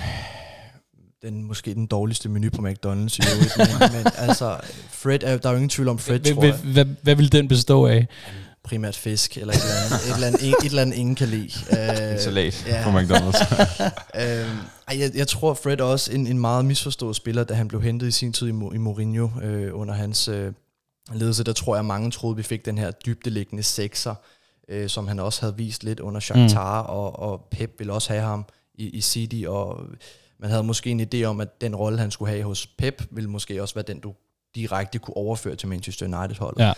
den 1.23 1.43
måske 1.43 1.73
den 1.73 1.85
dårligste 1.85 2.29
menu 2.29 2.49
på 2.49 2.61
McDonald's 2.61 3.17
i 3.17 3.23
øvrigt, 3.33 3.57
men, 3.57 3.67
men 3.95 4.11
altså, 4.17 4.57
Fred 4.89 5.23
er, 5.23 5.37
der 5.37 5.49
er 5.49 5.53
jo 5.53 5.57
ingen 5.57 5.69
tvivl 5.69 5.87
om 5.89 5.99
Fred, 5.99 6.19
hvad, 6.19 6.51
hvad, 6.51 6.85
hvad 7.01 7.15
vil 7.15 7.31
den 7.31 7.47
bestå 7.47 7.85
af? 7.85 8.07
Primært 8.63 8.95
fisk, 8.95 9.37
eller 9.37 9.53
et 9.53 9.59
eller 9.61 9.75
andet, 9.85 10.07
et 10.07 10.13
eller 10.13 10.27
andet, 10.27 10.43
et 10.43 10.65
eller 10.65 10.81
andet 10.81 10.97
ingen 10.97 11.15
kan 11.15 11.27
lide. 11.27 11.49
Uh, 11.71 12.19
salat 12.19 12.65
ja. 12.67 12.83
på 12.83 12.89
McDonald's. 12.89 13.43
uh, 14.91 14.99
jeg, 14.99 15.11
jeg 15.15 15.27
tror, 15.27 15.53
Fred 15.53 15.79
er 15.79 15.83
også 15.83 16.13
en, 16.13 16.27
en 16.27 16.39
meget 16.39 16.65
misforstået 16.65 17.15
spiller, 17.15 17.43
da 17.43 17.53
han 17.53 17.67
blev 17.67 17.81
hentet 17.81 18.07
i 18.07 18.11
sin 18.11 18.33
tid 18.33 18.47
i, 18.47 18.49
i 18.49 18.77
Mourinho 18.77 19.23
uh, 19.25 19.79
under 19.79 19.93
hans 19.93 20.29
uh, 20.29 20.35
ledelse. 21.13 21.43
Der 21.43 21.53
tror 21.53 21.75
jeg, 21.75 21.85
mange 21.85 22.11
troede, 22.11 22.35
vi 22.35 22.43
fik 22.43 22.65
den 22.65 22.77
her 22.77 22.91
dybdeliggende 22.91 23.63
sekser, 23.63 24.15
uh, 24.73 24.87
som 24.87 25.07
han 25.07 25.19
også 25.19 25.41
havde 25.41 25.57
vist 25.57 25.83
lidt 25.83 25.99
under 25.99 26.19
Shakhtar, 26.19 26.83
mm. 26.83 26.89
og, 26.89 27.19
og 27.19 27.47
Pep 27.51 27.75
ville 27.77 27.93
også 27.93 28.09
have 28.09 28.23
ham 28.23 28.45
i, 28.75 28.89
i 28.89 29.01
City, 29.01 29.43
og 29.47 29.79
man 30.39 30.49
havde 30.49 30.63
måske 30.63 30.89
en 30.89 31.07
idé 31.13 31.23
om, 31.23 31.41
at 31.41 31.61
den 31.61 31.75
rolle, 31.75 31.99
han 31.99 32.11
skulle 32.11 32.31
have 32.31 32.43
hos 32.43 32.67
Pep, 32.67 33.03
ville 33.11 33.29
måske 33.29 33.61
også 33.61 33.75
være 33.75 33.85
den, 33.87 33.99
du 33.99 34.13
direkte 34.55 34.99
kunne 34.99 35.17
overføre 35.17 35.55
til 35.55 35.67
Manchester 35.67 36.05
United-holdet. 36.05 36.63
Ja. 36.63 36.73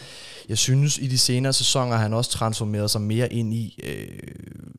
Jeg 0.50 0.58
synes, 0.58 0.98
i 0.98 1.08
de 1.08 1.18
senere 1.18 1.54
sæsoner 1.54 1.96
har 1.96 2.02
han 2.02 2.14
også 2.14 2.32
transformeret 2.32 2.92
sig 2.92 3.02
mere 3.02 3.34
ind 3.34 3.54
i 3.54 3.80
øh, 3.84 4.08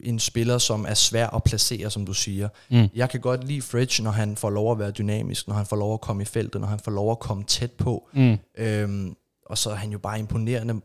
en 0.00 0.18
spiller, 0.18 0.58
som 0.58 0.86
er 0.88 0.94
svær 0.94 1.26
at 1.26 1.42
placere, 1.42 1.90
som 1.90 2.06
du 2.06 2.12
siger. 2.12 2.48
Mm. 2.70 2.88
Jeg 2.94 3.10
kan 3.10 3.20
godt 3.20 3.44
lide 3.44 3.62
Fridge, 3.62 4.02
når 4.02 4.10
han 4.10 4.36
får 4.36 4.50
lov 4.50 4.72
at 4.72 4.78
være 4.78 4.90
dynamisk, 4.90 5.48
når 5.48 5.54
han 5.54 5.66
får 5.66 5.76
lov 5.76 5.94
at 5.94 6.00
komme 6.00 6.22
i 6.22 6.26
feltet, 6.26 6.60
når 6.60 6.68
han 6.68 6.78
får 6.78 6.90
lov 6.90 7.10
at 7.10 7.18
komme 7.18 7.44
tæt 7.44 7.72
på. 7.72 8.08
Mm. 8.12 8.38
Øhm, 8.58 9.16
og 9.46 9.58
så 9.58 9.70
er 9.70 9.74
han 9.74 9.90
jo 9.90 9.98
bare 9.98 10.18
imponerende 10.18 10.80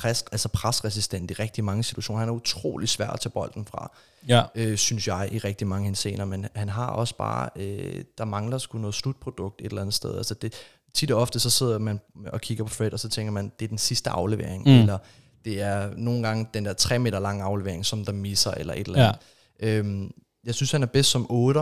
pres, 0.00 0.24
altså 0.32 0.48
presresistent 0.48 1.30
i 1.30 1.34
rigtig 1.34 1.64
mange 1.64 1.82
situationer. 1.82 2.20
Han 2.20 2.28
er 2.28 2.32
utrolig 2.32 2.88
svær 2.88 3.06
at 3.06 3.20
tage 3.20 3.30
bolden 3.30 3.64
fra, 3.64 3.92
ja. 4.28 4.42
øh, 4.54 4.76
synes 4.76 5.08
jeg, 5.08 5.28
i 5.32 5.38
rigtig 5.38 5.66
mange 5.66 5.94
scener. 5.94 6.24
Men 6.24 6.46
han 6.54 6.68
har 6.68 6.86
også 6.86 7.16
bare, 7.16 7.48
øh, 7.56 8.04
der 8.18 8.24
mangler 8.24 8.58
sgu 8.58 8.78
noget 8.78 8.94
slutprodukt 8.94 9.60
et 9.60 9.66
eller 9.66 9.80
andet 9.80 9.94
sted. 9.94 10.16
Altså 10.16 10.34
det, 10.34 10.54
tit 10.94 11.10
og 11.10 11.20
ofte 11.20 11.40
så 11.40 11.50
sidder 11.50 11.78
man 11.78 12.00
og 12.26 12.40
kigger 12.40 12.64
på 12.64 12.70
Fred, 12.70 12.92
og 12.92 13.00
så 13.00 13.08
tænker 13.08 13.32
man, 13.32 13.52
det 13.58 13.64
er 13.64 13.68
den 13.68 13.78
sidste 13.78 14.10
aflevering, 14.10 14.64
mm. 14.66 14.72
eller 14.72 14.98
det 15.44 15.62
er 15.62 15.90
nogle 15.96 16.22
gange 16.22 16.46
den 16.54 16.64
der 16.64 16.72
3 16.72 16.98
meter 16.98 17.20
lange 17.20 17.44
aflevering, 17.44 17.86
som 17.86 18.04
der 18.04 18.12
misser, 18.12 18.50
eller 18.50 18.74
et 18.74 18.86
eller 18.86 18.98
andet. 18.98 19.18
Ja. 19.62 19.78
Øhm, 19.78 20.10
jeg 20.44 20.54
synes, 20.54 20.72
han 20.72 20.82
er 20.82 20.86
bedst 20.86 21.10
som 21.10 21.26
8, 21.30 21.60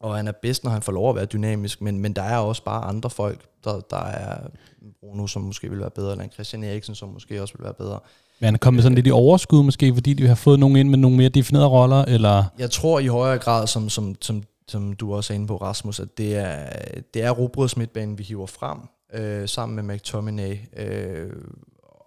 og 0.00 0.16
han 0.16 0.28
er 0.28 0.32
bedst, 0.32 0.64
når 0.64 0.70
han 0.70 0.82
får 0.82 0.92
lov 0.92 1.10
at 1.10 1.16
være 1.16 1.24
dynamisk, 1.24 1.80
men, 1.80 1.98
men 1.98 2.12
der 2.12 2.22
er 2.22 2.38
også 2.38 2.64
bare 2.64 2.84
andre 2.84 3.10
folk, 3.10 3.40
der, 3.64 3.80
der 3.90 4.04
er 4.04 4.38
Bruno, 5.00 5.26
som 5.26 5.42
måske 5.42 5.70
vil 5.70 5.80
være 5.80 5.90
bedre, 5.90 6.10
eller 6.10 6.24
en 6.24 6.30
Christian 6.30 6.64
Eriksen, 6.64 6.94
som 6.94 7.08
måske 7.08 7.42
også 7.42 7.54
vil 7.58 7.64
være 7.64 7.74
bedre. 7.74 7.98
Men 8.40 8.44
han 8.44 8.54
er 8.54 8.58
kommet 8.58 8.82
sådan 8.82 8.94
lidt 8.94 9.06
i 9.06 9.10
overskud 9.10 9.62
måske, 9.62 9.94
fordi 9.94 10.14
de 10.14 10.26
har 10.26 10.34
fået 10.34 10.58
nogen 10.58 10.76
ind 10.76 10.88
med 10.88 10.98
nogle 10.98 11.16
mere 11.16 11.28
definerede 11.28 11.68
roller, 11.68 12.04
eller? 12.04 12.44
Jeg 12.58 12.70
tror 12.70 12.98
i 12.98 13.06
højere 13.06 13.38
grad, 13.38 13.66
som, 13.66 13.88
som, 13.88 14.14
som 14.20 14.42
som 14.68 14.92
du 14.92 15.14
også 15.14 15.32
er 15.32 15.34
inde 15.34 15.46
på, 15.46 15.56
Rasmus, 15.56 16.00
at 16.00 16.18
det 16.18 16.36
er, 16.36 16.68
det 17.14 17.22
er 17.22 17.30
Robrøds 17.30 17.76
midtbanen, 17.76 18.18
vi 18.18 18.22
hiver 18.22 18.46
frem, 18.46 18.78
øh, 19.14 19.48
sammen 19.48 19.86
med 19.86 19.94
McTominay. 19.94 20.56
Øh, 20.76 21.32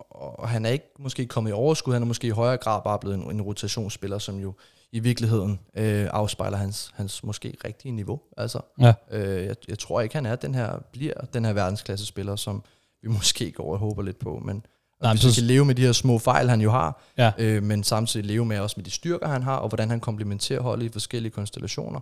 og 0.09 0.49
han 0.49 0.65
er 0.65 0.69
ikke 0.69 0.85
måske 0.99 1.25
kommet 1.25 1.51
i 1.51 1.53
overskud, 1.53 1.93
han 1.93 2.01
er 2.01 2.07
måske 2.07 2.27
i 2.27 2.31
højere 2.31 2.57
grad 2.57 2.81
bare 2.83 2.99
blevet 2.99 3.17
en, 3.17 3.31
en 3.31 3.41
rotationsspiller, 3.41 4.17
som 4.17 4.39
jo 4.39 4.53
i 4.91 4.99
virkeligheden 4.99 5.59
øh, 5.75 6.07
afspejler 6.11 6.57
hans, 6.57 6.91
hans 6.95 7.23
måske 7.23 7.57
rigtige 7.65 7.91
niveau. 7.91 8.21
Altså, 8.37 8.59
ja. 8.79 8.93
øh, 9.11 9.45
jeg, 9.45 9.55
jeg 9.67 9.79
tror 9.79 10.01
ikke, 10.01 10.15
han 10.15 10.25
er 10.25 10.35
den 10.35 10.55
her, 10.55 10.79
bliver 10.91 11.13
den 11.33 11.45
her 11.45 11.53
verdensklasse 11.53 12.05
spiller, 12.05 12.35
som 12.35 12.63
vi 13.01 13.07
måske 13.07 13.51
går 13.51 13.73
og 13.73 13.79
håber 13.79 14.03
lidt 14.03 14.19
på, 14.19 14.41
men 14.45 14.65
Nej, 15.01 15.13
hvis 15.13 15.25
vi 15.25 15.31
skal 15.31 15.43
leve 15.43 15.65
med 15.65 15.75
de 15.75 15.81
her 15.81 15.91
små 15.91 16.17
fejl, 16.17 16.49
han 16.49 16.61
jo 16.61 16.71
har, 16.71 17.01
ja. 17.17 17.31
øh, 17.37 17.63
men 17.63 17.83
samtidig 17.83 18.25
leve 18.25 18.45
med 18.45 18.59
også 18.59 18.73
med 18.77 18.85
de 18.85 18.91
styrker, 18.91 19.27
han 19.27 19.43
har, 19.43 19.55
og 19.55 19.67
hvordan 19.67 19.89
han 19.89 19.99
komplementerer 19.99 20.61
holdet 20.61 20.85
i 20.85 20.89
forskellige 20.89 21.31
konstellationer, 21.31 21.99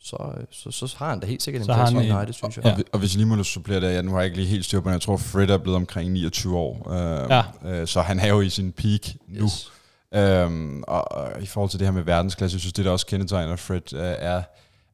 så, 0.00 0.46
så, 0.50 0.70
så 0.70 0.94
har 0.98 1.10
han 1.10 1.20
da 1.20 1.26
helt 1.26 1.42
sikkert 1.42 1.60
en 1.60 1.66
plads 1.66 1.90
for 1.90 1.98
United, 1.98 2.32
synes 2.32 2.56
jeg. 2.56 2.64
Ja. 2.64 2.72
Og, 2.72 2.78
og 2.92 2.98
hvis 2.98 3.14
jeg 3.14 3.18
lige 3.18 3.36
må 3.36 3.42
supplere 3.42 3.80
det, 3.80 3.94
jeg 3.94 4.02
nu 4.02 4.10
har 4.10 4.18
jeg 4.18 4.26
ikke 4.26 4.36
lige 4.36 4.48
helt 4.48 4.64
styr 4.64 4.80
på, 4.80 4.84
men 4.84 4.92
jeg 4.92 5.00
tror, 5.00 5.16
Fred 5.16 5.50
er 5.50 5.58
blevet 5.58 5.76
omkring 5.76 6.12
29 6.12 6.56
år, 6.56 6.90
øh, 6.92 7.30
ja. 7.30 7.42
øh, 7.70 7.86
så 7.86 8.00
han 8.00 8.20
er 8.20 8.28
jo 8.28 8.40
i 8.40 8.48
sin 8.48 8.72
peak 8.72 9.00
nu. 9.28 9.44
Yes. 9.44 9.72
Øhm, 10.14 10.82
og, 10.82 11.12
og 11.12 11.42
i 11.42 11.46
forhold 11.46 11.70
til 11.70 11.78
det 11.78 11.86
her 11.86 11.92
med 11.92 12.02
verdensklasse, 12.02 12.54
jeg 12.54 12.60
synes, 12.60 12.72
det 12.72 12.84
der 12.84 12.90
også 12.90 13.06
kendetegner 13.06 13.56
Fred, 13.56 13.92
øh, 13.94 14.00
er, 14.18 14.42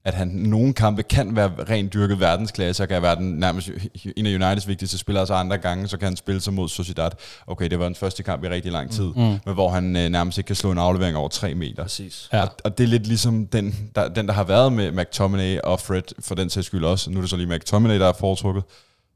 at 0.04 0.14
han 0.14 0.28
nogle 0.28 0.74
kampe 0.74 1.02
kan 1.02 1.36
være 1.36 1.50
rent 1.70 1.94
dyrket 1.94 2.20
verdensklasse, 2.20 2.82
og 2.82 2.88
kan 2.88 3.02
være 3.02 3.16
den 3.16 3.30
nærmest 3.30 3.70
en 4.16 4.26
af 4.26 4.34
Uniteds 4.34 4.68
vigtigste 4.68 4.98
spillere, 4.98 5.22
og 5.22 5.26
så 5.26 5.34
andre 5.34 5.58
gange, 5.58 5.88
så 5.88 5.96
kan 5.96 6.06
han 6.06 6.16
spille 6.16 6.40
sig 6.40 6.52
mod 6.52 6.68
Sociedad. 6.68 7.10
Okay, 7.46 7.70
det 7.70 7.78
var 7.78 7.84
den 7.84 7.94
første 7.94 8.22
kamp 8.22 8.44
i 8.44 8.48
rigtig 8.48 8.72
lang 8.72 8.90
tid, 8.90 9.04
mm. 9.04 9.22
men 9.22 9.54
hvor 9.54 9.68
han 9.68 9.96
øh, 9.96 10.08
nærmest 10.08 10.38
ikke 10.38 10.46
kan 10.46 10.56
slå 10.56 10.72
en 10.72 10.78
aflevering 10.78 11.16
over 11.16 11.28
3 11.28 11.54
meter. 11.54 11.82
Præcis. 11.82 12.28
Ja. 12.32 12.42
Og, 12.42 12.48
og 12.64 12.78
det 12.78 12.84
er 12.84 12.88
lidt 12.88 13.06
ligesom 13.06 13.46
den 13.46 13.90
der, 13.94 14.08
den, 14.08 14.26
der 14.26 14.32
har 14.32 14.44
været 14.44 14.72
med 14.72 14.92
McTominay 14.92 15.58
og 15.58 15.80
Fred, 15.80 16.02
for 16.20 16.34
den 16.34 16.50
sags 16.50 16.66
skyld 16.66 16.84
også. 16.84 17.10
Nu 17.10 17.16
er 17.16 17.20
det 17.20 17.30
så 17.30 17.36
lige 17.36 17.56
McTominay, 17.56 18.00
der 18.00 18.08
er 18.08 18.12
foretrukket. 18.12 18.62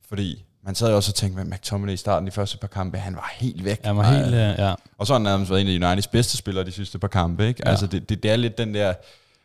Fordi 0.09 0.45
man 0.65 0.75
sad 0.75 0.91
jo 0.91 0.97
også 0.97 1.11
og 1.11 1.15
tænkte, 1.15 1.45
med 1.45 1.57
McTominay 1.57 1.93
i 1.93 1.97
starten 1.97 2.27
de 2.27 2.33
første 2.33 2.59
par 2.59 2.69
kampe, 2.69 2.99
han 2.99 3.15
var 3.15 3.33
helt 3.37 3.65
væk. 3.65 3.81
Han 3.85 3.97
var 3.97 4.03
helt, 4.03 4.35
øh, 4.35 4.55
ja. 4.59 4.75
Og 4.99 5.07
så 5.07 5.13
har 5.13 5.19
han 5.19 5.25
nærmest 5.25 5.51
været 5.51 5.75
en 5.75 5.83
af 5.83 5.89
Uniteds 5.89 6.07
bedste 6.07 6.37
spillere 6.37 6.65
de 6.65 6.73
sidste 6.73 6.99
par 6.99 7.09
kampe. 7.09 7.49
Ikke? 7.49 7.63
Ja. 7.65 7.71
Altså 7.71 7.87
det, 7.87 8.09
det, 8.09 8.23
det 8.23 8.31
er 8.31 8.37
lidt 8.37 8.59
den 8.59 8.75
der... 8.75 8.95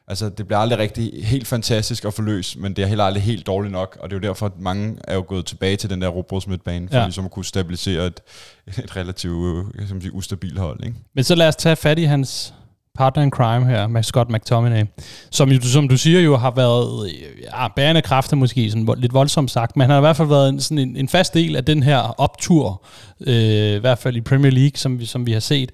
Altså, 0.08 0.30
det 0.30 0.48
bliver 0.48 0.60
aldrig 0.60 0.80
rigtig 0.80 1.26
helt 1.26 1.48
fantastisk 1.48 2.06
at 2.06 2.14
få 2.14 2.22
løs, 2.22 2.58
men 2.58 2.74
det 2.76 2.84
er 2.84 2.88
heller 2.88 3.04
aldrig 3.04 3.24
helt 3.24 3.48
dårligt 3.48 3.72
nok, 3.72 3.98
og 4.02 4.10
det 4.10 4.16
er 4.16 4.20
jo 4.20 4.28
derfor, 4.28 4.46
at 4.46 4.52
mange 4.60 4.96
er 5.08 5.16
jo 5.16 5.26
gået 5.28 5.46
tilbage 5.46 5.76
til 5.76 5.90
den 5.90 6.02
der 6.02 6.08
robots 6.08 6.48
midtbane, 6.48 6.88
for 6.90 6.98
Ja. 6.98 7.04
ligesom 7.04 7.26
at 7.26 7.32
kunne 7.32 7.46
stabilisere 7.46 8.06
et, 8.08 8.20
et 8.84 8.96
relativt 8.96 9.58
øh, 9.58 9.86
kan 9.88 9.96
man 9.96 10.02
sige, 10.02 10.14
ustabilt 10.14 10.60
hold. 10.60 10.84
Ikke? 10.86 10.96
Men 11.16 11.24
så 11.24 11.36
lad 11.36 11.48
os 11.48 11.56
tage 11.56 11.76
fat 11.76 12.00
i 12.00 12.04
hans 12.04 12.54
partner 12.96 13.24
in 13.24 13.30
crime 13.32 13.66
her, 13.66 13.88
med 13.88 14.04
Scott 14.04 14.30
McTominay, 14.32 14.84
som, 15.32 15.50
jo, 15.52 15.62
som 15.62 15.88
du 15.88 15.98
siger 15.98 16.20
jo 16.22 16.38
har 16.38 16.52
været 16.52 17.06
øh, 17.06 17.12
ja, 17.44 17.68
bærende 17.68 18.02
kræfter 18.02 18.36
måske, 18.36 18.70
sådan 18.72 18.88
lidt 18.98 19.14
voldsomt 19.14 19.52
sagt, 19.52 19.78
men 19.78 19.82
han 19.82 19.90
har 19.90 19.98
i 19.98 20.02
hvert 20.02 20.18
fald 20.18 20.28
været 20.28 20.50
en, 20.50 20.60
sådan 20.60 20.78
en, 20.78 20.96
en 20.98 21.08
fast 21.10 21.34
del 21.34 21.56
af 21.56 21.66
den 21.66 21.84
her 21.84 21.98
optur, 21.98 22.86
øh, 23.28 23.36
i 23.76 23.80
hvert 23.80 23.98
fald 23.98 24.16
i 24.16 24.22
Premier 24.22 24.52
League, 24.52 24.72
som 24.78 25.00
vi, 25.00 25.06
som 25.06 25.26
vi 25.26 25.32
har 25.32 25.40
set. 25.40 25.72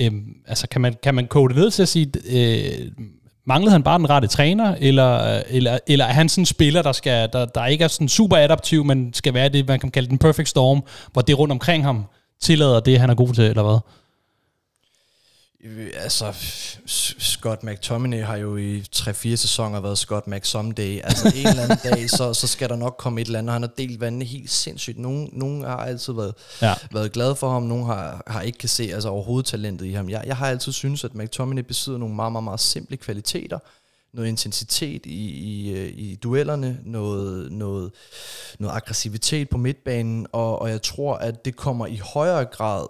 Øh, 0.00 0.12
altså 0.46 0.68
kan 0.68 0.80
man, 0.80 0.94
kan 1.02 1.14
man 1.14 1.26
kode 1.26 1.54
det 1.54 1.62
ned 1.62 1.70
til 1.70 1.82
at 1.82 1.88
sige, 1.88 2.12
øh, 2.30 2.90
manglede 3.46 3.72
han 3.72 3.82
bare 3.82 3.98
den 3.98 4.10
rette 4.10 4.28
træner, 4.28 4.74
eller, 4.80 5.42
eller, 5.48 5.78
eller 5.86 6.04
er 6.04 6.12
han 6.12 6.28
sådan 6.28 6.42
en 6.42 6.46
spiller, 6.46 6.82
der, 6.82 6.92
skal, 6.92 7.28
der, 7.32 7.44
der 7.44 7.66
ikke 7.66 7.84
er 7.84 7.88
sådan 7.88 8.08
super 8.08 8.36
adaptiv, 8.36 8.84
men 8.84 9.14
skal 9.14 9.34
være 9.34 9.48
det, 9.48 9.68
man 9.68 9.80
kan 9.80 9.90
kalde 9.90 10.08
den 10.08 10.18
perfect 10.18 10.48
storm, 10.48 10.82
hvor 11.12 11.22
det 11.22 11.38
rundt 11.38 11.52
omkring 11.52 11.84
ham 11.84 12.04
tillader 12.40 12.80
det, 12.80 13.00
han 13.00 13.10
er 13.10 13.14
god 13.14 13.34
til, 13.34 13.44
eller 13.44 13.62
hvad? 13.62 13.78
Altså, 15.96 16.34
Scott 17.18 17.62
McTominay 17.62 18.22
har 18.22 18.36
jo 18.36 18.56
i 18.56 18.80
3-4 18.96 19.12
sæsoner 19.12 19.80
været 19.80 19.98
Scott 19.98 20.26
McSomeday. 20.26 21.00
Altså, 21.04 21.32
en 21.36 21.46
eller 21.46 21.62
anden 21.62 21.78
dag, 21.84 22.10
så, 22.10 22.34
så 22.34 22.46
skal 22.46 22.68
der 22.68 22.76
nok 22.76 22.96
komme 22.98 23.20
et 23.20 23.26
eller 23.26 23.38
andet. 23.38 23.52
Han 23.52 23.62
har 23.62 23.70
delt 23.78 24.00
vandene 24.00 24.24
helt 24.24 24.50
sindssygt. 24.50 24.98
Nogen, 24.98 25.28
nogen 25.32 25.64
har 25.64 25.76
altid 25.76 26.12
været, 26.12 26.34
Ja. 26.62 26.74
været 26.92 27.12
glade 27.12 27.36
for 27.36 27.50
ham, 27.50 27.62
nogen 27.62 27.86
har, 27.86 28.22
har 28.26 28.40
ikke 28.40 28.58
kan 28.58 28.68
se 28.68 28.90
altså, 28.94 29.08
overhovedet 29.08 29.46
talentet 29.46 29.86
i 29.86 29.92
ham. 29.92 30.10
Jeg, 30.10 30.22
jeg 30.26 30.36
har 30.36 30.48
altid 30.48 30.72
synes 30.72 31.04
at 31.04 31.14
McTominay 31.14 31.62
besidder 31.62 31.98
nogle 31.98 32.14
meget, 32.14 32.32
meget, 32.32 32.44
meget 32.44 32.60
simple 32.60 32.96
kvaliteter. 32.96 33.58
Noget 34.14 34.28
intensitet 34.28 35.06
i, 35.06 35.28
i, 35.30 35.72
øh, 35.72 35.88
i 35.94 36.14
duellerne, 36.14 36.78
noget, 36.84 37.52
noget, 37.52 37.90
noget 38.58 38.74
aggressivitet 38.76 39.48
på 39.48 39.58
midtbanen, 39.58 40.26
og, 40.32 40.62
og 40.62 40.70
jeg 40.70 40.82
tror, 40.82 41.14
at 41.14 41.44
det 41.44 41.56
kommer 41.56 41.86
i 41.86 41.96
højere 41.96 42.44
grad 42.44 42.86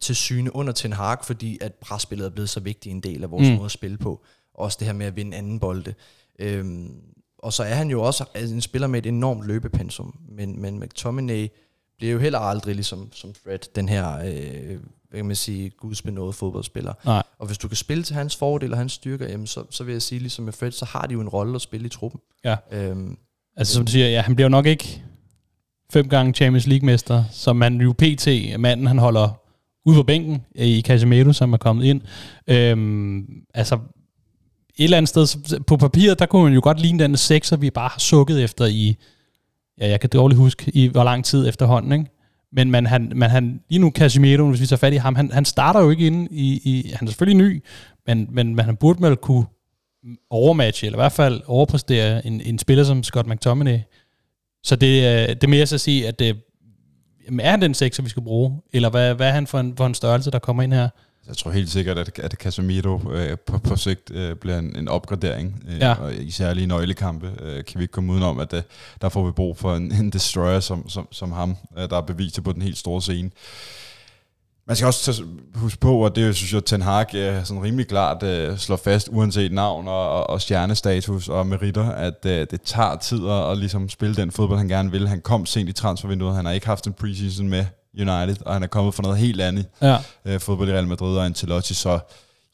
til 0.00 0.16
syne 0.16 0.56
under 0.56 0.72
Ten 0.72 0.92
Hag, 0.92 1.16
fordi 1.24 1.58
at 1.60 1.74
presspillet 1.74 2.26
er 2.26 2.30
blevet 2.30 2.50
så 2.50 2.60
vigtig 2.60 2.90
en 2.92 3.00
del 3.00 3.22
af 3.22 3.30
vores 3.30 3.48
Mm. 3.48 3.54
måde 3.54 3.64
at 3.64 3.70
spille 3.70 3.98
på. 3.98 4.24
Også 4.54 4.76
det 4.80 4.86
her 4.86 4.94
med 4.94 5.06
at 5.06 5.16
vinde 5.16 5.36
anden 5.36 5.60
bolde. 5.60 5.94
Øhm, 6.38 6.90
og 7.38 7.52
så 7.52 7.62
er 7.62 7.74
han 7.74 7.90
jo 7.90 8.02
også 8.02 8.24
en 8.36 8.60
spiller 8.60 8.88
med 8.88 8.98
et 8.98 9.06
enormt 9.06 9.46
løbepensum, 9.46 10.14
men, 10.28 10.60
men 10.62 10.80
McTominay 10.80 11.48
bliver 11.96 12.12
jo 12.12 12.18
heller 12.18 12.38
aldrig 12.38 12.74
ligesom 12.74 13.12
som 13.12 13.34
Fred, 13.44 13.58
den 13.74 13.88
her, 13.88 14.18
øh, 14.18 14.78
hvad 15.10 15.18
kan 15.18 15.26
man 15.26 15.36
sige, 15.36 15.70
gudsbenåede 15.70 16.32
fodboldspiller. 16.32 16.92
Nej. 17.04 17.22
Og 17.38 17.46
hvis 17.46 17.58
du 17.58 17.68
kan 17.68 17.76
spille 17.76 18.02
til 18.04 18.14
hans 18.16 18.36
fordel 18.36 18.72
og 18.72 18.78
hans 18.78 18.92
styrker, 18.92 19.28
jamen 19.28 19.46
så, 19.46 19.64
så 19.70 19.84
vil 19.84 19.92
jeg 19.92 20.02
sige, 20.02 20.18
ligesom 20.18 20.44
med 20.44 20.52
Fred, 20.52 20.70
så 20.72 20.84
har 20.84 21.06
de 21.06 21.12
jo 21.12 21.20
en 21.20 21.28
rolle 21.28 21.54
at 21.54 21.60
spille 21.60 21.86
i 21.86 21.88
truppen. 21.88 22.20
Ja. 22.44 22.56
Øhm, 22.72 23.18
Altså 23.56 23.74
som 23.74 23.84
du 23.86 23.92
siger, 23.92 24.08
ja, 24.08 24.20
han 24.20 24.34
bliver 24.34 24.44
jo 24.46 24.50
nok 24.50 24.66
ikke 24.66 25.02
fem 25.92 26.08
gange 26.08 26.32
Champions 26.32 26.66
League-mester, 26.66 27.24
som 27.32 27.56
man 27.56 27.80
jo 27.80 27.92
PT, 27.98 28.26
manden 28.60 28.86
han 28.86 28.98
holder 28.98 29.40
ude 29.88 29.96
på 29.96 30.02
bænken 30.02 30.42
øh, 30.58 30.66
i 30.66 30.82
Casemiro, 30.82 31.32
som 31.32 31.52
er 31.52 31.56
kommet 31.56 31.84
ind. 31.84 32.00
Øhm, 32.48 33.26
altså 33.54 33.74
et 33.74 34.84
eller 34.84 34.96
andet 34.96 35.08
sted, 35.08 35.26
så- 35.26 35.62
på 35.66 35.76
papiret, 35.76 36.18
der 36.18 36.26
kunne 36.26 36.44
man 36.44 36.52
jo 36.54 36.60
godt 36.62 36.80
ligne 36.80 37.04
den 37.04 37.16
sekser, 37.16 37.56
vi 37.56 37.70
bare 37.70 37.88
har 37.88 37.98
sukket 37.98 38.44
efter 38.44 38.66
i, 38.66 38.96
ja, 39.80 39.88
jeg 39.88 40.00
kan 40.00 40.10
dårligt 40.10 40.38
huske, 40.38 40.70
i 40.74 40.86
hvor 40.86 41.04
lang 41.04 41.24
tid 41.24 41.48
efterhånden, 41.48 41.92
ikke? 41.92 42.04
Men 42.52 42.70
man, 42.70 42.86
han, 42.86 43.12
man, 43.14 43.30
han, 43.30 43.60
lige 43.70 43.80
nu 43.80 43.90
Casemiro, 43.90 44.48
hvis 44.48 44.60
vi 44.60 44.66
tager 44.66 44.78
fat 44.78 44.92
i 44.92 44.96
ham, 44.96 45.14
han, 45.14 45.30
han 45.32 45.44
starter 45.44 45.80
jo 45.80 45.90
ikke 45.90 46.06
inde 46.06 46.28
i, 46.30 46.60
i, 46.64 46.92
han 46.94 47.08
er 47.08 47.10
selvfølgelig 47.10 47.46
ny, 47.46 47.62
men, 48.06 48.28
men, 48.30 48.54
men 48.54 48.64
han 48.64 48.76
burde 48.76 49.02
vel 49.02 49.16
kunne 49.16 49.44
overmatche, 50.30 50.86
eller 50.86 50.98
i 50.98 51.02
hvert 51.02 51.12
fald 51.12 51.40
overpræstere 51.46 52.26
en, 52.26 52.40
en 52.40 52.58
spiller 52.58 52.84
som 52.84 53.02
Scott 53.02 53.28
McTominay. 53.28 53.78
Så 54.62 54.76
det, 54.76 54.96
øh, 54.96 55.28
det 55.28 55.44
er 55.44 55.48
mere 55.48 55.66
så 55.66 55.74
at 55.74 55.80
sige, 55.80 56.08
at 56.08 56.18
det, 56.18 56.36
jamen, 57.28 57.40
er 57.40 57.50
han 57.50 57.62
den 57.62 57.74
sekser, 57.74 58.02
vi 58.02 58.08
skal 58.08 58.22
bruge? 58.22 58.60
Eller 58.72 58.90
hvad, 58.90 59.14
hvad 59.14 59.28
er 59.28 59.32
han 59.32 59.46
for 59.46 59.58
en, 59.60 59.76
for 59.76 59.86
en 59.86 59.94
størrelse, 59.94 60.30
der 60.30 60.38
kommer 60.38 60.62
ind 60.62 60.72
her? 60.72 60.88
Jeg 61.28 61.36
tror 61.36 61.50
helt 61.50 61.70
sikkert, 61.70 61.98
at, 61.98 62.18
at 62.18 62.32
Casemiro 62.32 63.12
øh, 63.12 63.38
på, 63.38 63.58
på 63.58 63.76
sigt 63.76 64.10
øh, 64.10 64.36
bliver 64.36 64.58
en, 64.58 64.76
en 64.76 64.88
opgradering. 64.88 65.62
Øh, 65.68 65.78
Ja. 65.78 65.92
Og 65.94 66.14
i 66.14 66.30
særlige 66.30 66.66
nøglekampe 66.66 67.30
øh, 67.42 67.64
kan 67.64 67.78
vi 67.78 67.84
ikke 67.84 67.92
komme 67.92 68.12
udenom, 68.12 68.38
at 68.40 68.52
øh, 68.52 68.62
der 69.00 69.08
får 69.08 69.26
vi 69.26 69.32
brug 69.32 69.56
for 69.58 69.74
en, 69.76 69.92
en 69.92 70.10
destroyer 70.10 70.60
som, 70.60 70.88
som, 70.88 71.08
som 71.12 71.32
ham, 71.32 71.56
øh, 71.78 71.90
der 71.90 71.96
er 71.96 72.00
beviset 72.00 72.44
på 72.44 72.52
den 72.52 72.62
helt 72.62 72.78
store 72.78 73.02
scene. 73.02 73.30
Man 74.68 74.76
skal 74.76 74.86
også 74.86 75.12
tage, 75.12 75.28
huske 75.54 75.80
på, 75.80 76.04
og 76.04 76.16
det 76.16 76.36
synes 76.36 76.52
jeg, 76.54 76.64
Ten 76.64 76.82
Hag 76.82 77.14
øh, 77.14 77.44
sådan 77.44 77.62
rimelig 77.62 77.88
klart 77.88 78.22
øh, 78.22 78.58
slår 78.58 78.76
fast, 78.76 79.08
uanset 79.12 79.52
navn 79.52 79.88
og, 79.88 80.10
og, 80.10 80.30
og 80.30 80.40
stjernestatus 80.40 81.28
og 81.28 81.46
meritter, 81.46 81.90
at 81.90 82.26
øh, 82.26 82.46
det 82.50 82.62
tager 82.62 82.96
tid 82.96 83.28
at, 83.28 83.50
at 83.50 83.58
ligesom 83.58 83.88
spille 83.88 84.14
den 84.16 84.30
fodbold, 84.30 84.58
han 84.58 84.68
gerne 84.68 84.90
vil. 84.90 85.08
Han 85.08 85.20
kom 85.20 85.46
sent 85.46 85.68
i 85.68 85.72
transfervinduet, 85.72 86.36
han 86.36 86.44
har 86.44 86.52
ikke 86.52 86.66
haft 86.66 86.86
en 86.86 86.92
preseason 86.92 87.48
med 87.48 87.64
United, 87.98 88.36
og 88.46 88.52
han 88.52 88.62
er 88.62 88.66
kommet 88.66 88.94
fra 88.94 89.02
noget 89.02 89.18
helt 89.18 89.40
andet 89.40 89.66
Ja. 89.82 89.96
øh, 90.24 90.40
fodbold 90.40 90.68
i 90.68 90.72
Real 90.72 90.86
Madrid 90.86 91.16
og 91.16 91.24
Ancelotti, 91.24 91.74
så 91.74 91.98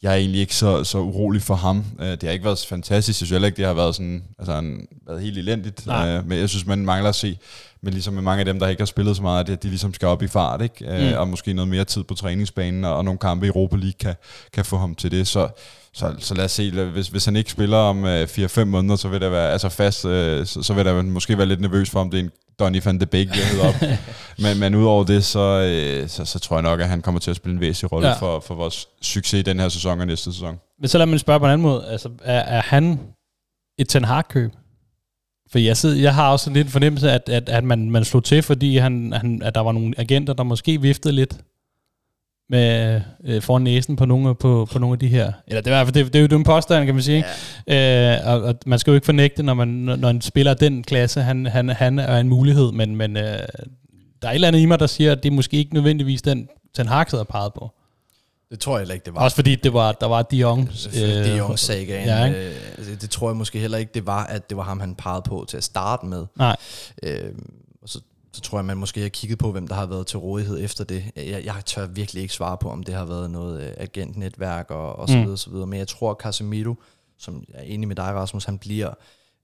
jeg 0.03 0.13
er 0.13 0.17
egentlig 0.17 0.41
ikke 0.41 0.55
så, 0.55 0.85
så 0.85 0.99
urolig 0.99 1.43
for 1.43 1.55
ham. 1.55 1.85
Øh, 2.01 2.07
det 2.11 2.23
har 2.23 2.31
ikke 2.31 2.45
været 2.45 2.59
så 2.59 2.69
fantastisk. 2.69 3.09
Jeg 3.09 3.15
synes 3.17 3.31
heller 3.31 3.47
ikke, 3.47 3.57
det 3.57 3.67
har 3.67 3.75
været, 3.75 3.95
sådan, 3.95 4.25
altså, 4.39 4.55
han, 4.55 4.87
været 5.07 5.23
helt 5.23 5.39
elendigt. 5.39 5.87
Nej. 5.87 6.09
Øh, 6.17 6.29
men 6.29 6.39
jeg 6.39 6.49
synes, 6.49 6.67
man 6.67 6.79
mangler 6.79 7.09
at 7.09 7.15
se, 7.15 7.39
men 7.85 7.93
ligesom 7.93 8.15
med 8.15 8.23
mange 8.23 8.39
af 8.41 8.45
dem, 8.45 8.59
der 8.59 8.69
ikke 8.69 8.81
har 8.81 8.87
spillet 8.87 9.17
så 9.17 9.23
meget, 9.23 9.51
at 9.51 9.63
de 9.63 9.69
ligesom 9.69 9.95
skal 9.95 10.09
op 10.09 10.23
i 10.23 10.29
fart, 10.29 10.63
ikke? 10.63 10.85
Øh, 10.89 11.13
Mm. 11.13 11.19
og 11.19 11.29
måske 11.29 11.53
noget 11.53 11.69
mere 11.69 11.85
tid 11.85 12.05
på 12.05 12.15
træningsbanen, 12.15 12.85
og, 12.85 12.97
og 12.97 13.05
nogle 13.05 13.19
kampe 13.19 13.47
i 13.47 13.49
Europa 13.49 13.77
League 13.77 13.93
kan, 14.01 14.15
kan 14.53 14.65
få 14.65 14.77
ham 14.77 14.95
til 14.95 15.11
det. 15.11 15.27
Så, 15.27 15.49
så, 15.95 16.15
så 16.19 16.35
lad 16.35 16.45
os 16.45 16.53
se, 16.53 16.71
hvis, 16.71 17.09
hvis 17.09 17.25
han 17.25 17.37
ikke 17.37 17.51
spiller 17.51 17.77
om 17.77 18.05
øh, 18.05 18.23
4-5 18.25 18.65
måneder, 18.65 18.97
så 18.97 19.09
vil 19.09 19.21
der 19.21 19.29
være, 19.29 19.51
altså 19.51 19.69
fast, 19.69 20.05
øh, 20.05 20.47
så, 20.47 20.63
så 20.63 20.75
vil 20.75 20.85
der 20.85 21.03
måske 21.03 21.39
være 21.39 21.47
lidt 21.47 21.61
nervøs 21.61 21.91
for, 21.91 22.01
om 22.01 22.11
det 22.11 22.21
er 22.21 22.25
en 22.25 22.31
Donny 22.59 22.81
van 22.85 23.01
de 23.01 23.07
Beek, 23.07 23.29
jeg 23.29 23.47
hedder 23.47 23.69
op. 23.69 23.75
men, 24.45 24.61
men 24.61 24.75
udover 24.75 25.05
det, 25.05 25.25
så, 25.25 25.41
øh, 25.41 26.09
så, 26.09 26.25
så 26.25 26.39
tror 26.39 26.57
jeg 26.57 26.63
nok, 26.63 26.81
at 26.81 26.89
han 26.89 27.03
kommer 27.03 27.21
til 27.21 27.31
at 27.31 27.37
spille 27.37 27.55
en 27.55 27.61
væsentlig 27.61 27.93
rolle 27.93 28.09
ja. 28.09 28.15
for, 28.15 28.41
for 28.41 28.55
vores 28.55 28.89
succes 29.03 29.39
i 29.41 29.43
den 29.43 29.61
her 29.61 29.69
sæson 29.69 30.01
og 30.01 30.07
næste 30.07 30.33
sæson. 30.33 30.59
Men 30.81 30.89
så 30.89 30.99
lad 30.99 31.07
mig 31.07 31.21
spørge 31.21 31.39
på 31.41 31.47
en 31.47 31.53
anden 31.53 31.63
måde. 31.63 31.87
Altså, 31.89 32.09
er, 32.25 32.39
er 32.41 32.63
han 32.63 33.01
et 33.79 33.89
Ten 33.89 34.05
Hag-køb? 34.05 34.53
For 35.55 35.59
jeg, 35.59 35.77
sidder, 35.77 36.01
jeg 36.03 36.15
har 36.15 36.33
også 36.33 36.51
lidt 36.51 36.67
en 36.67 36.71
fornemmelse, 36.71 37.11
at, 37.11 37.29
at, 37.29 37.49
at 37.49 37.65
man, 37.65 37.91
man 37.91 38.05
slog 38.05 38.25
til, 38.25 38.43
fordi 38.43 38.77
han, 38.77 39.13
han, 39.13 39.43
at 39.43 39.55
der 39.55 39.61
var 39.61 39.73
nogle 39.73 39.95
agenter, 39.97 40.33
der 40.33 40.43
måske 40.43 40.81
viftede 40.81 41.15
lidt 41.15 41.37
med 42.51 43.01
øh, 43.25 43.43
foran 43.43 43.63
næsen 43.63 43.97
på 43.97 44.05
nogle, 44.05 44.35
på, 44.35 44.69
på 44.73 44.79
nogle 44.79 44.95
af 44.95 44.99
de 44.99 45.09
her. 45.09 45.33
Eller 45.47 45.61
det 45.61 45.71
er, 45.71 45.75
i 45.75 45.79
hvert 45.79 45.87
fald- 45.87 46.05
det, 46.05 46.13
det 46.13 46.19
er 46.19 46.23
jo 46.23 46.27
den 46.27 46.45
påstand, 46.45 46.85
kan 46.87 46.95
man 46.95 47.03
sige. 47.03 47.25
Ja. 47.69 48.17
Øh, 48.19 48.27
og, 48.35 48.43
og, 48.43 48.55
man 48.67 48.79
skal 48.79 48.91
jo 48.91 48.95
ikke 48.95 49.05
fornægte, 49.05 49.43
når, 49.43 49.55
man, 49.55 49.69
når, 49.69 49.97
når 49.97 50.11
en 50.11 50.21
spiller 50.21 50.51
af 50.51 50.57
den 50.57 50.83
klasse, 50.83 51.21
han, 51.21 51.47
han, 51.47 51.69
han 51.69 51.99
er 51.99 52.19
en 52.19 52.29
mulighed, 52.29 52.73
men, 52.73 52.97
men 52.97 53.17
øh, 53.17 53.23
der 54.23 54.29
er 54.29 54.31
et 54.31 54.35
eller 54.35 54.49
andet 54.49 54.61
i 54.61 54.67
mig, 54.67 54.79
der 54.81 54.87
siger, 54.87 55.13
at 55.13 55.23
det 55.23 55.31
er 55.31 55.35
måske 55.35 55.57
ikke 55.57 55.75
nødvendigvis 55.75 56.23
den, 56.23 56.49
Ten 56.77 56.87
Hag 56.87 57.07
havde 57.11 57.25
peget 57.25 57.53
på 57.55 57.71
det 58.51 58.61
tror 58.61 58.73
jeg 58.73 58.81
heller 58.81 58.95
ikke, 58.95 59.05
det 59.05 59.15
var. 59.15 59.21
Også 59.25 59.35
fordi 59.35 59.55
det 59.55 59.73
var, 59.73 59.93
der 59.93 60.07
var 60.07 60.23
De 60.23 60.37
Jong. 60.37 60.71
Øh, 61.03 61.39
jo 61.39 61.57
sagaen. 61.57 62.09
ja, 62.09 62.25
ikke? 62.25 62.49
øh, 62.49 62.55
altså, 62.79 62.95
det 62.95 63.11
tror 63.11 63.29
jeg 63.31 63.37
måske 63.37 63.59
heller 63.59 63.79
ikke, 63.79 63.91
det 63.95 64.07
var, 64.07 64.25
at 64.27 64.49
det 64.51 64.57
var 64.57 64.63
ham, 64.63 64.81
han 64.81 64.95
pegede 64.95 65.23
på 65.23 65.45
til 65.49 65.57
at 65.57 65.65
starte 65.65 66.07
med. 66.07 66.27
Nej. 66.37 66.57
Øh, 67.03 67.33
og 67.83 67.89
så, 67.89 68.01
så 68.33 68.41
tror 68.41 68.59
jeg, 68.59 68.65
man 68.65 68.77
måske 68.77 69.01
har 69.03 69.09
kigget 69.09 69.39
på, 69.39 69.53
hvem 69.53 69.69
der 69.69 69.75
har 69.75 69.87
været 69.87 70.07
til 70.07 70.19
rådighed 70.19 70.65
efter 70.65 70.85
det. 70.85 71.05
Jeg, 71.17 71.45
jeg 71.45 71.55
tør 71.67 71.87
virkelig 71.87 72.23
ikke 72.23 72.35
svare 72.35 72.57
på, 72.59 72.71
om 72.71 72.83
det 72.83 72.95
har 72.95 73.05
været 73.05 73.31
noget 73.31 73.63
øh, 73.63 73.73
agentnetværk 73.77 74.71
og, 74.71 74.97
og 74.97 75.09
så 75.09 75.17
Mm. 75.17 75.23
videre, 75.23 75.39
så 75.39 75.51
videre. 75.51 75.67
Men 75.67 75.79
jeg 75.79 75.89
tror, 75.89 76.11
at 76.11 76.17
Casemiro, 76.21 76.75
som 77.19 77.45
jeg 77.49 77.59
er 77.61 77.63
enig 77.65 77.89
med 77.89 77.97
dig, 77.97 78.05
Rasmus, 78.05 78.45
han 78.45 78.59
bliver 78.59 78.91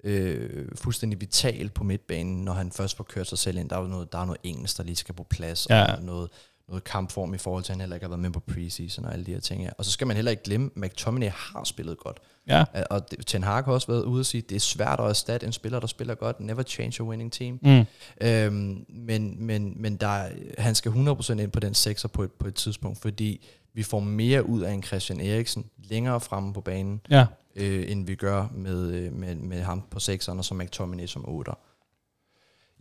øh, 0.05 0.69
fuldstændig 0.75 1.21
vital 1.21 1.69
på 1.71 1.85
midtbanen, 1.85 2.45
når 2.45 2.53
han 2.53 2.73
først 2.73 2.97
får 2.97 3.05
kørt 3.05 3.27
sig 3.29 3.39
selv 3.39 3.59
ind. 3.59 3.71
Der 3.71 3.77
er 3.77 3.81
jo 3.81 3.87
noget, 3.87 4.13
der 4.13 4.19
er 4.19 4.25
noget 4.25 4.41
engelsk, 4.43 4.77
der 4.79 4.83
lige 4.83 4.97
skal 4.97 5.15
på 5.15 5.27
plads, 5.31 5.67
Ja. 5.71 5.93
og 5.95 6.03
noget, 6.03 6.29
noget 6.71 6.85
kampform 6.85 7.35
i 7.35 7.39
forhold 7.39 7.65
til, 7.65 7.73
at 7.73 7.75
han 7.75 7.81
heller 7.81 7.97
ikke 7.97 8.05
har 8.05 8.09
været 8.09 8.21
med 8.21 8.31
på 8.31 8.41
preseason 8.41 9.05
og 9.05 9.13
alle 9.13 9.25
de 9.27 9.33
her 9.33 9.41
ting. 9.41 9.63
Ja. 9.63 9.69
Og 9.79 9.85
så 9.85 9.91
skal 9.91 10.07
man 10.07 10.17
heller 10.17 10.31
ikke 10.31 10.43
glemme, 10.43 10.71
at 10.77 10.83
McTominay 10.83 11.29
har 11.31 11.65
spillet 11.65 11.99
godt. 11.99 12.19
Ja. 12.49 12.65
Og 12.91 13.03
Ten 13.27 13.43
Hag 13.43 13.65
har 13.65 13.73
også 13.73 13.87
været 13.87 14.03
ude 14.03 14.21
og 14.21 14.27
sige, 14.27 14.43
at 14.45 14.49
det 14.51 14.57
er 14.57 14.61
svært 14.61 15.01
at 15.01 15.07
erstatte 15.07 15.47
en 15.47 15.53
spiller, 15.53 15.81
der 15.81 15.87
spiller 15.87 16.15
godt. 16.15 16.41
Never 16.41 16.63
change 16.63 16.97
a 17.01 17.07
winning 17.07 17.33
team. 17.33 17.59
Mm. 17.63 17.85
Øhm, 18.27 18.85
men 18.89 19.47
men, 19.47 19.75
men 19.77 19.97
der, 19.97 20.29
han 20.59 20.75
skal 20.75 20.91
100% 20.93 21.33
ind 21.33 21.51
på 21.51 21.61
den 21.61 21.75
sekser 21.75 22.09
på 22.09 22.23
et, 22.23 22.33
på 22.33 22.49
et 22.49 22.55
tidspunkt, 22.55 22.99
fordi 22.99 23.47
vi 23.75 23.83
får 23.83 24.01
mere 24.01 24.47
ud 24.49 24.61
af 24.63 24.73
en 24.73 24.83
Christian 24.83 25.21
Eriksen 25.21 25.65
længere 25.79 26.21
fremme 26.21 26.53
på 26.53 26.61
banen, 26.61 27.01
Ja. 27.11 27.27
øh, 27.57 27.91
end 27.91 28.07
vi 28.07 28.15
gør 28.15 28.47
med, 28.55 28.93
øh, 28.93 29.13
med, 29.13 29.35
med 29.35 29.63
ham 29.63 29.83
på 29.91 30.01
sekseren 30.01 30.39
og 30.39 30.45
så 30.45 30.55
McTominay 30.55 31.07
som 31.07 31.25
8'er. 31.25 31.67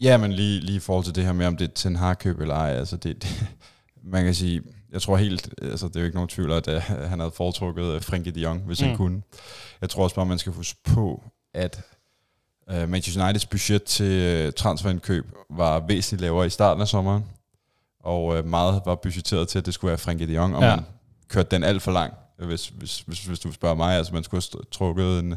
Ja, 0.02 0.18
men 0.18 0.32
lige, 0.34 0.60
lige 0.60 0.76
i 0.76 0.80
forhold 0.80 1.06
til 1.06 1.16
det 1.16 1.24
her 1.26 1.34
med, 1.34 1.46
om 1.46 1.58
det 1.58 1.70
er 1.70 1.74
Ten 1.74 1.96
Hag 1.96 2.18
køb 2.20 2.40
eller 2.40 2.56
ej, 2.56 2.70
altså 2.70 2.98
det, 2.98 3.22
det, 3.24 3.48
man 4.04 4.24
kan 4.26 4.36
sige, 4.36 4.62
jeg 4.92 5.02
tror 5.02 5.18
helt, 5.18 5.50
altså 5.62 5.88
det 5.88 5.96
er 5.96 6.00
jo 6.00 6.06
ikke 6.06 6.16
nogen 6.18 6.30
tvivl, 6.30 6.52
at 6.52 6.68
uh, 6.68 6.74
han 7.12 7.20
havde 7.20 7.32
foretrukket 7.32 7.96
uh, 7.96 8.02
Frenkie 8.02 8.32
de 8.32 8.40
Jong, 8.42 8.62
hvis 8.62 8.82
mm. 8.82 8.88
Han 8.88 8.98
kunne. 8.98 9.22
Jeg 9.82 9.90
tror 9.90 10.04
også 10.04 10.16
bare, 10.16 10.26
man 10.26 10.40
skal 10.40 10.52
huske 10.54 10.80
på, 10.84 11.24
at 11.54 11.82
uh, 12.74 12.90
Manchester 12.90 13.24
Uniteds 13.24 13.46
budget 13.46 13.84
til 13.84 14.46
uh, 14.48 14.54
transferindkøb 14.54 15.26
var 15.50 15.80
væsentligt 15.88 16.22
lavere 16.22 16.46
i 16.46 16.50
starten 16.50 16.82
af 16.82 16.88
sommeren, 16.88 17.26
og 18.04 18.26
uh, 18.26 18.46
meget 18.46 18.82
var 18.86 18.96
budgetteret 18.96 19.48
til, 19.48 19.60
at 19.60 19.66
det 19.66 19.74
skulle 19.74 19.90
være 19.90 19.98
Frenkie 19.98 20.28
de 20.28 20.34
Jong, 20.34 20.56
og 20.56 20.62
Ja. 20.62 20.76
man 20.76 20.86
kørte 21.28 21.50
den 21.52 21.64
alt 21.64 21.82
for 21.82 21.92
lang, 21.92 22.14
hvis, 22.38 22.68
hvis, 22.68 23.00
hvis, 23.08 23.26
hvis 23.26 23.40
du 23.40 23.52
spørger 23.52 23.76
mig. 23.76 23.96
Altså 23.98 24.14
man 24.14 24.24
skulle 24.24 24.44
have 24.54 24.64
trukket 24.72 25.20
en, 25.20 25.36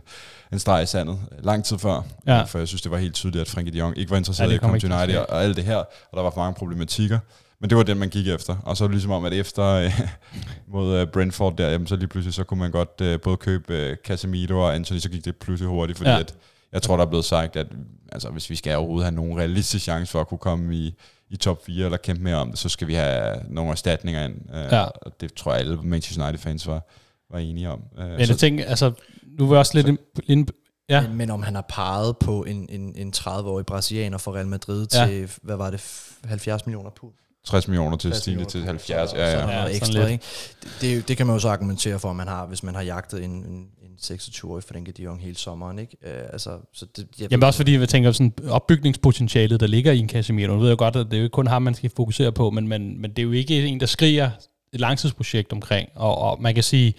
en 0.53 0.59
streg 0.59 0.83
i 0.83 0.87
sandet 0.87 1.19
lang 1.39 1.65
tid 1.65 1.79
før, 1.79 2.03
Ja. 2.27 2.43
for 2.43 2.59
jeg 2.59 2.69
synes, 2.69 2.83
det 2.83 2.91
var 2.91 2.99
helt 2.99 3.15
tydeligt, 3.15 3.41
at 3.41 3.49
Frenkie 3.49 3.73
de 3.73 3.79
Jong 3.79 3.99
ikke 3.99 4.11
var 4.11 4.17
interesseret 4.17 4.49
ja, 4.49 4.53
i 4.53 4.55
at 4.55 4.61
komme 4.61 4.79
til 4.81 4.93
at 4.93 4.99
United, 5.01 5.19
og, 5.19 5.31
og 5.31 5.43
alt 5.43 5.57
det 5.57 5.65
her, 5.65 5.77
og 5.77 5.87
der 6.17 6.23
var 6.23 6.31
for 6.31 6.41
mange 6.41 6.55
problematikker. 6.55 7.19
Men 7.63 7.71
det 7.71 7.79
var 7.79 7.83
den, 7.85 7.99
man 7.99 8.09
gik 8.09 8.29
efter. 8.29 8.57
Og 8.65 8.77
så 8.77 8.85
er 8.85 8.89
ligesom 8.89 9.11
om, 9.11 9.25
at 9.25 9.33
efter 9.33 9.65
øh, 9.65 10.01
mod 10.75 10.97
øh, 10.97 11.07
Brentford 11.07 11.57
der, 11.57 11.71
jamen, 11.71 11.87
så 11.87 11.97
lige 11.97 12.09
pludselig, 12.09 12.35
så 12.35 12.45
kunne 12.45 12.61
man 12.61 12.71
godt 12.71 13.01
øh, 13.03 13.21
både 13.21 13.37
købe 13.37 13.75
øh, 13.75 13.97
Casemiro 14.05 14.55
og 14.61 14.75
Anthony, 14.75 14.99
så 14.99 15.11
gik 15.11 15.25
det 15.25 15.37
pludselig 15.37 15.69
hurtigt, 15.69 15.99
fordi 15.99 16.11
Ja. 16.11 16.21
at, 16.21 16.35
jeg 16.73 16.83
tror, 16.83 16.97
der 16.97 17.05
er 17.05 17.09
blevet 17.09 17.25
sagt, 17.25 17.57
at 17.57 17.67
altså, 18.13 18.29
hvis 18.31 18.51
vi 18.51 18.57
skal 18.57 18.77
overhovedet 18.77 19.05
have 19.05 19.15
nogen 19.15 19.39
realistisk 19.39 19.85
chance 19.85 20.13
for 20.13 20.21
at 20.21 20.29
kunne 20.29 20.39
komme 20.39 20.75
i, 20.77 20.95
i 21.31 21.37
top 21.37 21.65
4 21.67 21.85
eller 21.85 21.99
kæmpe 21.99 22.23
mere 22.23 22.37
om 22.37 22.51
det, 22.51 22.59
så 22.59 22.69
skal 22.69 22.89
vi 22.89 22.95
have 22.95 23.37
nogle 23.49 23.71
erstatninger 23.71 24.25
ind. 24.25 24.35
Øh, 24.55 24.65
Ja. 24.73 24.83
Og 24.85 25.21
det 25.21 25.35
tror 25.35 25.53
jeg, 25.53 25.61
alle 25.61 25.79
Manchester 25.83 26.25
United-fans 26.25 26.67
var, 26.67 26.89
var 27.31 27.39
enige 27.39 27.71
om. 27.71 27.81
Øh, 27.99 28.09
Men 28.11 28.21
jeg 28.21 28.39
tænker, 28.39 28.65
altså, 28.65 28.93
nu 29.39 29.47
var 29.47 29.55
jeg 29.55 29.59
også 29.59 29.73
lidt 29.79 29.87
ind, 29.89 29.99
ind, 30.25 30.47
Ja. 30.89 31.01
Men, 31.01 31.17
men 31.17 31.31
om 31.31 31.43
han 31.43 31.55
har 31.55 31.65
peget 31.69 32.17
på 32.19 32.43
en, 32.45 32.67
en, 32.69 32.93
en 32.97 33.13
30-årig 33.17 33.67
brasilianer 33.67 34.19
for 34.19 34.35
Real 34.35 34.47
Madrid 34.47 34.87
Ja. 34.95 35.07
til, 35.07 35.31
hvad 35.43 35.57
var 35.57 35.71
det, 35.71 35.79
f- 35.81 36.29
70 36.29 36.67
millioner 36.67 36.91
pund? 36.91 37.13
60 37.45 37.69
millioner 37.69 37.97
til 37.97 38.11
60 38.11 38.23
Stine 38.23 38.37
millioner 38.37 38.51
til 38.51 38.59
pund, 38.59 38.67
70. 38.69 39.11
så- 39.11 39.17
Ja, 39.17 39.23
er 39.23 39.27
ja. 39.31 39.37
der 39.37 39.41
Ja, 39.41 39.47
noget 39.61 39.77
sådan 39.77 40.03
ekstra, 40.03 40.07
ikke? 40.07 40.25
Det, 40.63 40.97
det, 40.97 41.09
det 41.09 41.17
kan 41.17 41.27
man 41.27 41.37
jo 41.37 41.41
så 41.41 41.49
argumentere 41.49 41.99
for, 41.99 42.11
at 42.11 42.17
man 42.17 42.29
har, 42.29 42.47
hvis 42.47 42.63
man 42.63 42.75
har 42.75 42.83
jagtet 42.83 43.25
en, 43.25 43.31
en, 43.31 43.67
en 43.83 43.93
26-årig 44.03 44.65
Frenkie 44.65 44.95
de 44.97 45.03
Jong 45.03 45.23
hele 45.23 45.37
sommeren, 45.37 45.79
ikke? 45.79 45.97
Uh, 46.03 46.11
altså, 46.33 46.51
så 46.75 46.87
det, 46.97 47.07
jeg, 47.21 47.31
Jamen 47.31 47.45
også 47.45 47.57
fordi, 47.57 47.79
jeg 47.79 47.89
tænker 47.89 48.13
sådan 48.13 48.33
opbygningspotentialet, 48.49 49.61
der 49.61 49.67
ligger 49.67 49.93
i 49.93 49.99
en 49.99 50.09
Casemiro. 50.09 50.53
Nu 50.53 50.59
ved 50.61 50.69
jeg 50.69 50.79
godt, 50.79 50.97
at 50.97 51.07
det 51.07 51.13
er 51.13 51.19
jo 51.19 51.25
ikke 51.25 51.35
kun 51.35 51.47
ham, 51.47 51.63
man 51.63 51.75
skal 51.75 51.91
fokusere 51.97 52.33
på, 52.33 52.51
men, 52.51 52.69
men, 52.69 53.01
men 53.01 53.11
det 53.11 53.19
er 53.19 53.23
jo 53.23 53.33
ikke 53.33 53.67
en, 53.67 53.81
der 53.81 53.87
skriger 53.87 54.31
et 54.73 54.81
langtidsprojekt 54.81 55.53
omkring. 55.53 55.89
Og, 55.95 56.19
og 56.19 56.43
man 56.43 56.55
kan 56.55 56.63
sige, 56.63 56.95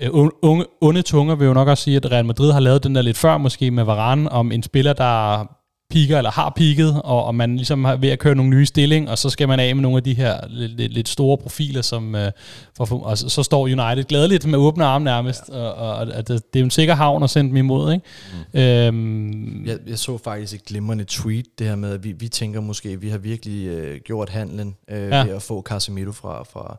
øh, 0.00 0.10
unge, 0.42 0.64
onde 0.80 1.02
tunger 1.02 1.34
vil 1.34 1.46
jo 1.46 1.52
nok 1.54 1.68
også 1.68 1.84
sige, 1.84 1.96
at 1.96 2.10
Real 2.12 2.24
Madrid 2.24 2.52
har 2.52 2.60
lavet 2.60 2.84
den 2.84 2.94
der 2.94 3.02
lidt 3.02 3.16
før 3.16 3.38
måske 3.38 3.70
med 3.70 3.84
Varane, 3.84 4.32
om 4.32 4.52
en 4.52 4.62
spiller, 4.62 4.92
der 4.92 5.46
piker 5.90 6.18
eller 6.18 6.30
har 6.30 6.52
pigget, 6.56 7.00
og, 7.04 7.24
og 7.24 7.34
man 7.34 7.56
ligesom 7.56 7.84
er 7.84 7.96
ved 7.96 8.08
at 8.08 8.18
køre 8.18 8.34
nogle 8.34 8.50
nye 8.50 8.66
stilling, 8.66 9.10
og 9.10 9.18
så 9.18 9.30
skal 9.30 9.48
man 9.48 9.60
af 9.60 9.76
med 9.76 9.82
nogle 9.82 9.96
af 9.96 10.02
de 10.04 10.14
her 10.14 10.40
lidt, 10.48 10.92
lidt, 10.92 11.08
store 11.08 11.38
profiler, 11.38 11.82
som 11.82 12.14
øh, 12.14 12.30
for, 12.76 13.02
og 13.04 13.18
så, 13.18 13.28
så 13.28 13.42
står 13.42 13.62
United 13.62 14.04
gladeligt 14.04 14.46
med 14.46 14.58
åbne 14.58 14.84
arme 14.84 15.04
nærmest, 15.04 15.42
ja. 15.48 15.54
og, 15.56 15.74
og, 15.96 15.96
og 16.16 16.28
det, 16.28 16.28
det 16.28 16.36
er 16.54 16.60
jo 16.60 16.64
en 16.64 16.70
sikker 16.70 16.94
havn 16.94 17.22
at 17.22 17.30
sende 17.30 17.48
dem 17.48 17.56
imod, 17.56 17.92
ikke? 17.92 18.04
Mm. 18.52 18.60
Øhm, 18.60 19.66
Jeg, 19.66 19.78
jeg 19.86 19.98
så 19.98 20.18
faktisk 20.18 20.54
et 20.54 20.64
glimrende 20.64 21.04
tweet, 21.08 21.46
det 21.58 21.66
her 21.66 21.76
med, 21.76 21.92
at 21.92 22.04
vi, 22.04 22.12
vi 22.12 22.28
tænker 22.28 22.60
måske, 22.60 22.88
at 22.88 23.02
vi 23.02 23.08
har 23.08 23.18
virkelig 23.18 23.66
øh, 23.66 24.00
gjort 24.04 24.28
handlen 24.28 24.76
øh, 24.90 25.08
Ja. 25.10 25.24
ved 25.24 25.34
at 25.34 25.42
få 25.42 25.62
Casemiro 25.62 26.12
fra, 26.12 26.42
fra, 26.44 26.76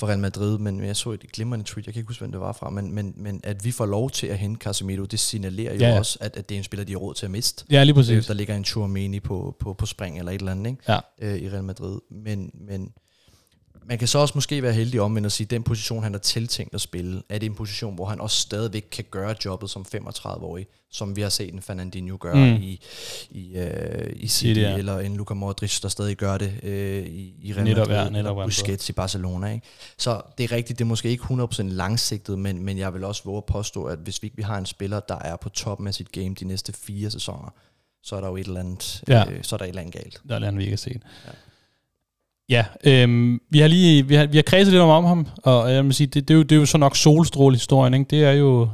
fra 0.00 0.06
Real 0.06 0.18
Madrid, 0.18 0.58
men 0.58 0.84
jeg 0.84 0.96
så 0.96 1.10
et 1.10 1.20
glimrende 1.32 1.64
tweet, 1.64 1.86
jeg 1.86 1.94
kan 1.94 2.00
ikke 2.00 2.08
huske, 2.08 2.20
hvem 2.20 2.32
det 2.32 2.40
var 2.40 2.52
fra, 2.52 2.70
men, 2.70 2.94
men, 2.94 3.12
men 3.16 3.40
at 3.44 3.64
vi 3.64 3.70
får 3.72 3.86
lov 3.86 4.10
til 4.10 4.26
at 4.26 4.38
hente 4.38 4.58
Casemiro, 4.64 5.04
det 5.04 5.20
signalerer 5.20 5.72
jo 5.74 5.78
Ja, 5.80 5.98
også, 5.98 6.18
at, 6.20 6.36
at 6.36 6.48
det 6.48 6.54
er 6.54 6.58
en 6.58 6.64
spiller, 6.64 6.84
de 6.84 6.92
har 6.92 6.98
råd 6.98 7.14
til 7.14 7.24
at 7.26 7.30
miste. 7.30 7.64
ja, 7.70 7.84
lige 7.84 7.92
Øh, 7.92 7.96
præcis. 7.96 8.26
Der 8.26 8.34
ligger 8.44 8.56
en 8.56 8.64
Chouameni 8.64 9.20
på, 9.20 9.56
på, 9.60 9.74
på 9.74 9.86
spring 9.86 10.18
eller 10.18 10.32
et 10.32 10.38
eller 10.38 10.52
andet, 10.52 10.70
ikke? 10.70 10.92
Ja. 10.92 10.98
øh, 11.18 11.36
i 11.38 11.48
Real 11.48 11.64
Madrid. 11.64 11.98
Men, 12.10 12.50
men 12.54 12.92
man 13.86 13.98
kan 13.98 14.08
så 14.08 14.18
også 14.18 14.32
måske 14.34 14.62
være 14.62 14.72
heldig 14.72 15.00
om, 15.00 15.16
at 15.16 15.32
sige, 15.32 15.44
at 15.44 15.50
den 15.50 15.62
position, 15.62 16.02
han 16.02 16.14
er 16.14 16.18
tiltænkt 16.18 16.74
at 16.74 16.80
spille, 16.80 17.22
er 17.28 17.38
det 17.38 17.46
en 17.46 17.54
position, 17.54 17.94
hvor 17.94 18.04
han 18.04 18.20
også 18.20 18.40
stadigvæk 18.40 18.88
kan 18.90 19.04
gøre 19.10 19.34
jobbet 19.44 19.70
som 19.70 19.86
35-årig, 19.94 20.66
som 20.90 21.16
vi 21.16 21.20
har 21.20 21.28
set 21.28 21.54
en 21.54 21.62
Fernandinho 21.62 22.16
gøre 22.20 22.34
Mm. 22.34 22.62
i, 22.62 22.80
i, 23.30 23.56
øh, 23.56 24.12
i 24.16 24.28
City, 24.28 24.28
City, 24.28 24.60
ja. 24.60 24.76
eller 24.76 24.98
en 24.98 25.16
Luka 25.16 25.34
Modric, 25.34 25.80
der 25.80 25.88
stadig 25.88 26.16
gør 26.16 26.38
det 26.38 26.60
øh, 26.62 27.06
i, 27.06 27.34
i 27.42 27.52
Real 27.52 27.64
Netop, 27.64 27.88
Madrid, 27.88 28.04
ja, 28.04 28.10
netop, 28.10 28.38
ja. 28.38 28.44
Busquets 28.44 28.88
i 28.88 28.92
Barcelona. 28.92 29.52
Ikke? 29.52 29.66
Så 29.98 30.22
det 30.38 30.44
er 30.44 30.52
rigtigt, 30.52 30.78
det 30.78 30.84
er 30.84 30.88
måske 30.88 31.08
ikke 31.08 31.24
100% 31.24 31.62
langsigtet, 31.62 32.38
men, 32.38 32.62
men 32.62 32.78
jeg 32.78 32.94
vil 32.94 33.04
også 33.04 33.22
våge 33.24 33.36
at 33.36 33.44
påstå, 33.44 33.84
at 33.84 33.98
hvis 33.98 34.22
vi 34.22 34.26
ikke 34.26 34.36
vi 34.36 34.42
har 34.42 34.58
en 34.58 34.66
spiller, 34.66 35.00
der 35.00 35.18
er 35.18 35.36
på 35.36 35.48
toppen 35.48 35.86
af 35.86 35.94
sit 35.94 36.12
game 36.12 36.34
de 36.34 36.44
næste 36.44 36.72
fire 36.72 37.10
sæsoner, 37.10 37.50
så 38.04 38.16
er 38.16 38.20
der 38.20 38.28
jo 38.28 38.36
et 38.36 38.46
eller 38.46 38.60
andet, 38.60 39.02
Ja. 39.08 39.24
øh, 39.30 39.38
så 39.42 39.56
er 39.56 39.58
der 39.58 39.64
et 39.64 39.68
eller 39.68 39.80
andet 39.82 39.94
galt. 39.94 40.20
Der 40.28 40.40
er 40.40 40.50
vi 40.50 40.64
ikke 40.64 40.76
set. 40.76 41.02
Ja, 42.48 42.64
øhm, 42.84 43.40
vi 43.50 43.58
har 43.58 43.68
lige 43.68 44.06
vi 44.08 44.14
har, 44.14 44.26
vi 44.26 44.36
har 44.38 44.42
kredset 44.42 44.72
lidt 44.72 44.82
om, 44.82 44.88
om 44.88 45.04
ham, 45.04 45.26
og 45.44 45.72
jeg 45.72 45.84
vil 45.84 45.94
sige, 45.94 46.06
det, 46.06 46.28
det, 46.28 46.34
er 46.34 46.38
jo, 46.38 46.42
det 46.42 46.52
er 46.52 46.60
jo 46.60 46.66
så 46.66 46.78
nok 46.78 46.96
solstråle-historien, 46.96 47.94
ikke? 47.94 48.06
Det 48.10 48.24
er 48.24 48.32
jo 48.32 48.68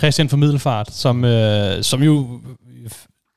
Christian 0.00 0.28
for 0.28 0.36
Middelfart, 0.36 0.92
som, 0.92 1.24
øh, 1.24 1.82
som 1.82 2.02
jo 2.02 2.40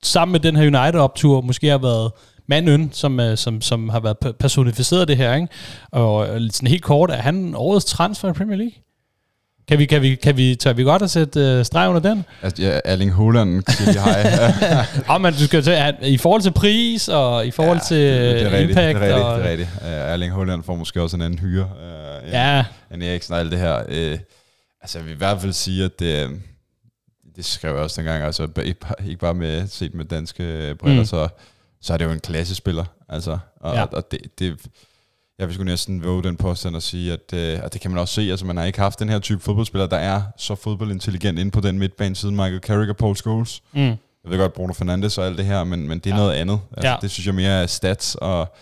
sammen 0.04 0.32
med 0.32 0.40
den 0.40 0.56
her 0.56 0.64
United-optur 0.84 1.42
måske 1.42 1.68
har 1.68 1.78
været 1.78 2.12
manden, 2.48 2.90
som, 2.92 3.20
øh, 3.20 3.38
som, 3.38 3.62
som 3.62 3.90
har 3.90 4.00
været 4.00 4.18
pe- 4.26 4.32
personificeret 4.32 5.08
det 5.08 5.18
her, 5.18 5.34
ikke? 5.36 5.48
Og 5.92 6.28
øh, 6.28 6.50
sådan 6.52 6.68
helt 6.70 6.84
kort, 6.84 7.12
er 7.12 7.16
han 7.18 7.56
årets 7.56 7.86
transfer 7.86 8.30
i 8.30 8.34
Premier 8.34 8.58
League? 8.58 8.74
Kan 9.68 9.80
vi, 9.80 9.86
kan 9.86 10.02
vi, 10.02 10.16
kan 10.16 10.38
vi, 10.38 10.56
tør 10.56 10.74
vi 10.74 10.84
godt 10.84 11.02
at 11.02 11.10
sætte 11.12 11.40
øh, 11.40 11.66
streg 11.66 11.90
under 11.90 12.02
den? 12.02 12.26
Altså, 12.42 12.64
ja, 12.64 12.80
Erling 12.86 13.16
Haaland 13.16 13.64
siger 13.68 14.02
hej. 14.02 14.86
Og 15.16 15.22
man, 15.22 15.34
du 15.34 15.40
skal 15.46 15.64
til, 15.64 15.72
at, 15.72 15.96
i 16.02 16.18
forhold 16.18 16.42
til 16.42 16.52
pris, 16.52 17.08
og 17.10 17.46
i 17.48 17.52
forhold 17.52 17.78
ja, 17.78 17.84
til 17.84 17.98
det, 17.98 18.36
det 18.36 18.42
er 18.42 18.52
rigtigt, 18.52 18.70
impact, 18.70 18.96
det 19.00 19.10
er 19.10 19.16
rigtigt, 19.16 19.24
og, 19.26 19.38
det 19.40 19.46
er 19.46 19.52
rigtigt. 19.52 19.70
Uh, 19.82 19.88
Erling 19.88 20.34
Haaland 20.34 20.64
får 20.64 20.76
måske 20.76 21.02
også 21.02 21.16
en 21.16 21.22
anden 21.22 21.40
hyre 21.40 21.64
uh, 21.64 22.24
end, 22.24 22.32
ja, 22.32 22.66
end 22.94 23.04
Eriksen 23.04 23.34
og 23.34 23.40
alt 23.40 23.52
det 23.52 23.60
her. 23.60 23.76
Uh, 23.84 24.20
altså, 24.82 24.98
jeg 25.00 25.06
vil 25.06 25.14
i 25.14 25.18
hvert 25.18 25.42
fald 25.42 25.54
sige, 25.54 25.86
at 25.86 26.00
det, 26.00 26.30
det 27.36 27.46
skrev 27.46 27.74
jeg 27.74 27.84
også 27.84 28.02
dengang, 28.02 28.24
altså 28.24 28.48
ikke 28.64 28.80
bare, 28.80 28.96
ikke 29.08 29.20
bare 29.20 29.34
med, 29.34 29.68
set 29.68 29.94
med 29.94 30.06
danske 30.06 30.76
briller, 30.80 31.00
Mm. 31.02 31.06
så, 31.06 31.28
så 31.82 31.94
er 31.94 31.98
det 31.98 32.06
jo 32.06 32.12
en 32.12 32.20
klassespiller. 32.20 32.86
Altså, 33.10 33.38
og, 33.60 33.74
Ja. 33.74 33.80
ja. 33.80 33.86
og 33.86 34.12
det, 34.12 34.20
det, 34.40 34.56
jeg 35.40 35.48
vil 35.48 35.56
sgu 35.56 35.64
næsten 35.64 36.04
våge 36.04 36.24
den 36.24 36.36
påstand 36.36 36.76
og 36.76 36.82
sige, 36.82 37.14
at, 37.14 37.34
øh, 37.34 37.60
at 37.64 37.74
det 37.74 37.82
kan 37.82 37.92
man 37.92 38.00
også 38.00 38.14
se, 38.14 38.22
altså 38.22 38.46
man 38.46 38.58
har 38.58 38.64
ikke 38.66 38.80
haft 38.80 39.00
den 39.00 39.10
her 39.10 39.20
type 39.20 39.40
fodboldspiller, 39.42 39.88
der 39.88 39.98
er 39.98 40.22
så 40.38 40.56
fodboldintelligent 40.56 41.40
inde 41.40 41.52
på 41.52 41.62
den 41.62 41.80
midtbane 41.80 42.16
siden 42.16 42.36
Michael 42.36 42.60
Carrick 42.60 42.90
og 42.90 42.98
Paul 42.98 43.16
Scholes. 43.16 43.62
mm, 43.74 43.80
Jeg 43.82 44.32
ved 44.32 44.38
godt, 44.38 44.54
Bruno 44.54 44.74
Fernandes 44.74 45.18
og 45.18 45.26
alt 45.26 45.38
det 45.38 45.46
her, 45.46 45.64
men, 45.64 45.88
men 45.88 46.00
det 46.00 46.06
er 46.12 46.16
Ja. 46.16 46.22
noget 46.22 46.34
andet. 46.34 46.60
Altså, 46.78 46.90
Ja. 46.90 46.96
Det 47.02 47.12
synes 47.12 47.26
jeg 47.28 47.36
mere 47.36 47.50
er 47.64 47.68
stats, 47.68 48.16
og, 48.16 48.54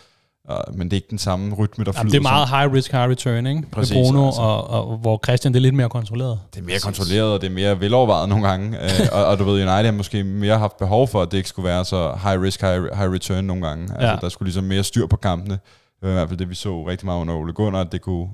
og, 0.50 0.64
men 0.74 0.88
det 0.88 0.94
er 0.94 0.98
ikke 0.98 1.08
den 1.10 1.18
samme 1.18 1.56
rytme, 1.56 1.84
der 1.86 1.92
flyder. 1.92 2.00
Jamen, 2.00 2.12
det 2.12 2.18
er 2.18 2.22
meget 2.22 2.50
high 2.50 2.74
risk, 2.74 2.92
high 2.92 3.10
return, 3.10 3.46
ikke? 3.48 3.64
Præcis, 3.72 3.96
Med 3.96 4.04
Bruno, 4.04 4.26
altså. 4.26 4.42
og, 4.42 4.70
og, 4.92 4.98
hvor 4.98 5.20
Christian 5.26 5.54
det 5.54 5.60
er 5.60 5.62
lidt 5.62 5.76
mere 5.76 5.90
kontrolleret. 5.90 6.40
Det 6.54 6.60
er 6.62 6.64
mere 6.66 6.80
kontrolleret, 6.80 7.34
og 7.34 7.42
det 7.42 7.48
er 7.48 7.52
mere 7.54 7.80
velovervejet 7.80 8.30
nogle 8.30 8.48
gange. 8.48 8.78
øh, 8.84 8.90
og, 9.18 9.26
og, 9.26 9.40
du 9.40 9.44
ved, 9.44 9.54
United 9.54 9.86
har 9.86 9.92
måske 9.92 10.24
mere 10.24 10.58
haft 10.58 10.78
behov 10.78 11.08
for, 11.08 11.22
at 11.22 11.32
det 11.32 11.38
ikke 11.38 11.50
skulle 11.50 11.68
være 11.70 11.86
så 11.86 12.18
high 12.24 12.42
risk, 12.42 12.62
high, 12.62 12.84
high 12.98 13.12
return 13.12 13.44
nogle 13.46 13.68
gange. 13.68 13.84
Altså, 13.94 14.08
Ja. 14.08 14.16
Der 14.22 14.30
skulle 14.30 14.48
ligesom 14.48 14.64
mere 14.64 14.84
styr 14.84 15.08
på 15.08 15.16
kampene. 15.18 15.60
Det 16.02 16.08
var 16.08 16.10
i 16.10 16.14
hvert 16.14 16.28
fald 16.30 16.40
det, 16.40 16.50
vi 16.50 16.56
så 16.56 16.84
rigtig 16.88 17.06
meget 17.06 17.22
under 17.22 17.34
Ole 17.34 17.54
Gunnar, 17.54 17.82
at 17.82 17.92
det 17.92 18.02
kunne, 18.02 18.28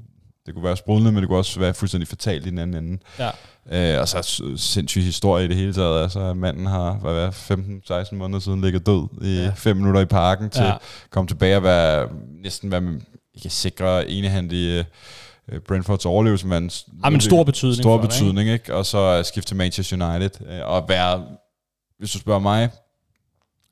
det 0.46 0.54
kunne 0.54 0.64
være 0.64 0.78
sprudlende, 0.78 1.12
men 1.12 1.22
det 1.22 1.28
kunne 1.30 1.38
også 1.38 1.60
være 1.60 1.74
fuldstændig 1.74 2.08
fatalt 2.08 2.46
i 2.46 2.50
den 2.50 2.58
anden 2.58 2.84
ende. 2.84 3.00
Ja. 3.20 3.30
Øh, 3.96 4.02
og 4.02 4.08
så 4.08 4.42
sindssyg 4.58 5.02
historie 5.02 5.46
i 5.46 5.48
det 5.48 5.56
hele 5.56 5.74
taget. 5.74 6.02
Altså, 6.04 6.34
manden 6.34 6.66
har 6.66 6.94
hvad, 6.94 7.14
hvad, 7.14 7.30
15-16 8.10 8.16
måneder 8.16 8.40
siden 8.40 8.62
ligget 8.62 8.86
død 8.86 9.08
i 9.22 9.36
Ja. 9.36 9.44
ja. 9.44 9.52
fem 9.56 9.78
minutter 9.78 10.02
i 10.02 10.06
parken 10.06 10.50
til 10.50 10.64
Ja. 10.64 10.72
at 10.76 10.82
komme 11.10 11.28
tilbage 11.28 11.56
og 11.58 11.64
være, 11.64 12.10
næsten 12.44 12.72
være 12.72 13.00
ikke 13.36 13.50
sikre 13.50 14.10
enehandig 14.10 14.86
uh, 15.52 15.58
Brentfords 15.68 16.06
overlevelse, 16.06 16.48
men 16.48 16.72
Har 17.04 17.12
en 17.12 17.22
stor 17.22 17.44
betydning 17.44 17.76
stor 17.78 17.98
for 17.98 18.02
det, 18.02 18.10
betydning, 18.10 18.50
ikke? 18.50 18.76
Og 18.76 18.86
så 18.86 19.24
skifte 19.24 19.50
til 19.50 19.58
Manchester 19.58 20.10
United 20.16 20.48
øh, 20.50 20.68
og 20.68 20.90
være, 20.90 21.24
hvis 22.00 22.12
du 22.12 22.20
spørger 22.20 22.40
mig, 22.40 22.70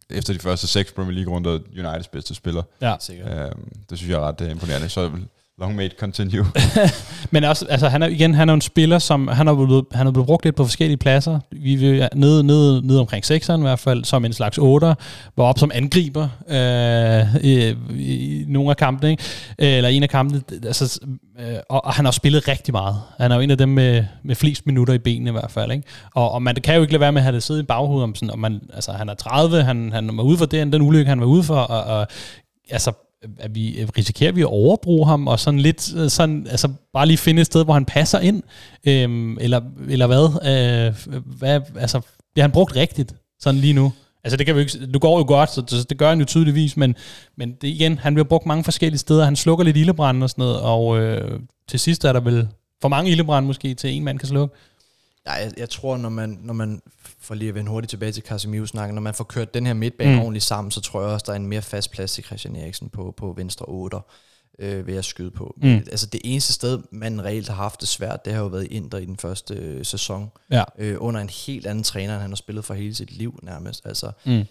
efter 0.10 0.34
de 0.34 0.40
første 0.40 0.68
seks 0.68 0.92
Premier 0.92 1.16
League 1.16 1.34
runder 1.34 1.60
Uniteds 1.72 2.08
bedste 2.08 2.36
spiller. 2.36 2.64
Ja. 2.82 2.96
Sikkert. 3.00 3.46
Øh, 3.46 3.52
det 3.90 3.98
synes 3.98 4.12
jeg 4.12 4.18
er 4.18 4.28
ret 4.28 4.42
uh, 4.42 4.52
imponerende. 4.52 4.90
Så 4.90 5.12
Long 5.58 5.76
may 5.76 5.86
it 5.86 6.00
continue. 6.00 6.46
Men 7.32 7.44
også, 7.44 7.66
altså, 7.70 7.88
han 7.88 8.04
er, 8.04 8.08
igen, 8.08 8.34
han 8.34 8.50
er 8.50 8.54
en 8.54 8.62
spiller, 8.62 9.00
som 9.00 9.28
han 9.28 9.48
har 9.48 9.54
blevet, 9.54 9.86
han 9.92 10.08
er 10.08 10.12
blevet 10.12 10.28
brugt 10.28 10.46
lidt 10.46 10.56
på 10.56 10.64
forskellige 10.64 10.98
pladser. 10.98 11.40
Vi 11.52 12.00
er 12.00 12.08
nede, 12.16 12.44
nede, 12.44 12.88
nede 12.88 13.00
omkring 13.00 13.26
6'eren 13.26 13.58
i 13.58 13.62
hvert 13.62 13.80
fald, 13.80 14.04
som 14.04 14.26
en 14.26 14.34
slags 14.34 14.58
8'er. 14.58 14.94
Var 15.38 15.44
op 15.44 15.60
som 15.60 15.72
angriber 15.74 16.28
øh, 16.50 17.44
i, 17.44 17.76
i, 17.90 18.46
nogle 18.48 18.70
af 18.70 18.78
kampene, 18.78 19.12
ikke? 19.12 19.24
eller 19.58 19.90
en 19.90 20.04
af 20.04 20.10
kampene. 20.10 20.42
Altså, 20.66 21.00
øh, 21.40 21.58
og, 21.70 21.86
og, 21.86 21.94
han 21.94 22.06
har 22.06 22.12
spillet 22.12 22.48
rigtig 22.48 22.72
meget. 22.72 22.96
Han 23.18 23.32
er 23.32 23.36
jo 23.36 23.42
en 23.42 23.52
af 23.52 23.58
dem 23.58 23.70
med, 23.70 24.06
med 24.24 24.36
flest 24.36 24.66
minutter 24.66 24.94
i 24.94 24.98
benene 24.98 25.30
i 25.30 25.32
hvert 25.32 25.52
fald. 25.52 25.72
Ikke? 25.72 25.84
Og, 26.16 26.32
og 26.32 26.42
man 26.42 26.56
kan 26.56 26.76
jo 26.76 26.82
ikke 26.82 26.94
lade 26.94 27.02
være 27.02 27.12
med 27.12 27.22
at 27.22 27.24
have 27.24 27.36
det 27.36 27.44
siddet 27.44 27.62
i 27.62 27.66
baghovedet 27.66 28.04
om 28.04 28.16
sådan, 28.16 28.32
om 28.32 28.40
man, 28.40 28.62
altså, 28.74 28.92
han 28.92 29.10
er 29.10 29.14
30, 29.14 29.64
han, 29.64 29.92
han 29.92 30.18
var 30.18 30.24
ude 30.24 30.38
for 30.38 30.46
den, 30.46 30.74
den 30.74 30.82
ulykke, 30.82 31.10
han 31.10 31.20
var 31.20 31.28
ude 31.28 31.44
for, 31.44 31.56
og, 31.56 32.00
og 32.00 32.08
altså, 32.70 32.92
at 33.40 33.56
vi 33.56 33.80
øh, 33.80 33.88
risikerer 33.98 34.32
vi 34.32 34.42
at 34.42 34.48
overbruge 34.48 35.08
ham, 35.08 35.28
og 35.28 35.40
sådan 35.40 35.60
lidt, 35.60 35.96
øh, 35.96 36.10
sådan, 36.10 36.48
altså 36.50 36.70
bare 36.94 37.06
lige 37.06 37.18
finde 37.18 37.42
et 37.42 37.46
sted, 37.46 37.64
hvor 37.64 37.74
han 37.74 37.86
passer 37.86 38.20
ind, 38.20 38.44
øhm, 38.88 39.38
eller, 39.38 39.62
eller 39.90 40.08
hvad? 40.08 40.26
Øh, 40.26 41.22
hvad? 41.26 41.62
Altså, 41.80 42.02
bliver 42.34 42.44
han 42.44 42.52
brugt 42.52 42.76
rigtigt, 42.76 43.16
sådan 43.40 43.62
lige 43.62 43.74
nu? 43.74 43.94
Altså 44.24 44.38
det 44.38 44.46
kan 44.46 44.56
vi 44.56 44.62
ikke, 44.62 44.86
du 44.86 45.00
går 45.00 45.18
jo 45.18 45.26
godt, 45.28 45.52
så 45.52 45.62
det, 45.62 45.90
det 45.90 45.98
gør 45.98 46.10
han 46.10 46.20
jo 46.20 46.26
tydeligvis, 46.26 46.78
men, 46.78 46.96
men 47.38 47.52
det, 47.62 47.68
igen, 47.68 47.98
han 47.98 48.14
bliver 48.14 48.28
brugt 48.28 48.46
mange 48.46 48.64
forskellige 48.64 49.00
steder, 49.00 49.26
han 49.26 49.36
slukker 49.36 49.66
lidt 49.66 49.78
ildebrand 49.78 50.24
og 50.24 50.30
sådan 50.30 50.42
noget, 50.42 50.60
og 50.60 51.00
øh, 51.00 51.40
til 51.70 51.80
sidst 51.80 52.06
er 52.06 52.14
der 52.14 52.20
vel 52.20 52.48
for 52.82 52.90
mange 52.90 53.12
ildebrand 53.12 53.46
måske, 53.46 53.74
til 53.74 53.90
en 53.90 54.04
mand 54.04 54.20
kan 54.20 54.28
slukke. 54.28 54.56
Ja, 55.28 55.34
jeg, 55.34 55.52
jeg 55.58 55.70
tror, 55.70 55.98
når 55.98 56.10
man, 56.10 56.40
når 56.42 56.54
man, 56.54 56.82
for 57.20 57.36
lige 57.36 57.50
at 57.50 57.56
vende 57.56 57.72
hurtigt 57.72 57.90
tilbage 57.90 58.12
til 58.12 58.24
Casemiro-snakken, 58.24 58.96
når 58.96 59.02
man 59.02 59.14
får 59.14 59.24
kørt 59.24 59.54
den 59.54 59.66
her 59.66 59.74
midtbane 59.74 60.16
mm. 60.16 60.20
ordentligt 60.20 60.46
sammen, 60.46 60.72
så 60.72 60.82
tror 60.82 61.02
jeg 61.02 61.10
også, 61.10 61.24
der 61.28 61.32
er 61.32 61.36
en 61.36 61.48
mere 61.48 61.62
fast 61.62 61.92
plads 61.92 62.14
til 62.14 62.24
Christian 62.24 62.56
Eriksen 62.56 62.90
på, 62.90 63.14
på 63.18 63.34
venstre 63.38 63.66
8 63.68 63.98
øh, 64.60 64.88
vil 64.88 64.94
jeg 64.94 65.06
skyde 65.06 65.32
på. 65.32 65.56
Mm. 65.58 65.68
Altså 65.68 66.06
det 66.06 66.22
eneste 66.24 66.54
sted, 66.54 66.80
man 66.92 67.24
reelt 67.24 67.48
har 67.48 67.56
haft 67.56 67.82
det 67.82 67.88
svært, 67.88 68.26
det 68.26 68.34
har 68.34 68.42
jo 68.42 68.48
været 68.48 68.68
Inter 68.72 68.98
i 68.98 69.06
den 69.06 69.18
første 69.18 69.54
øh, 69.54 69.86
sæson, 69.86 70.32
ja. 70.52 70.64
øh, 70.78 70.98
under 71.00 71.22
en 71.22 71.30
helt 71.30 71.66
anden 71.68 71.84
træner, 71.84 72.14
end 72.14 72.22
han 72.22 72.32
har 72.32 72.36
spillet 72.36 72.66
for 72.66 72.74
hele 72.74 72.96
sit 72.96 73.12
liv 73.12 73.40
nærmest. 73.44 73.86
Altså, 73.86 74.12
mm. 74.26 74.44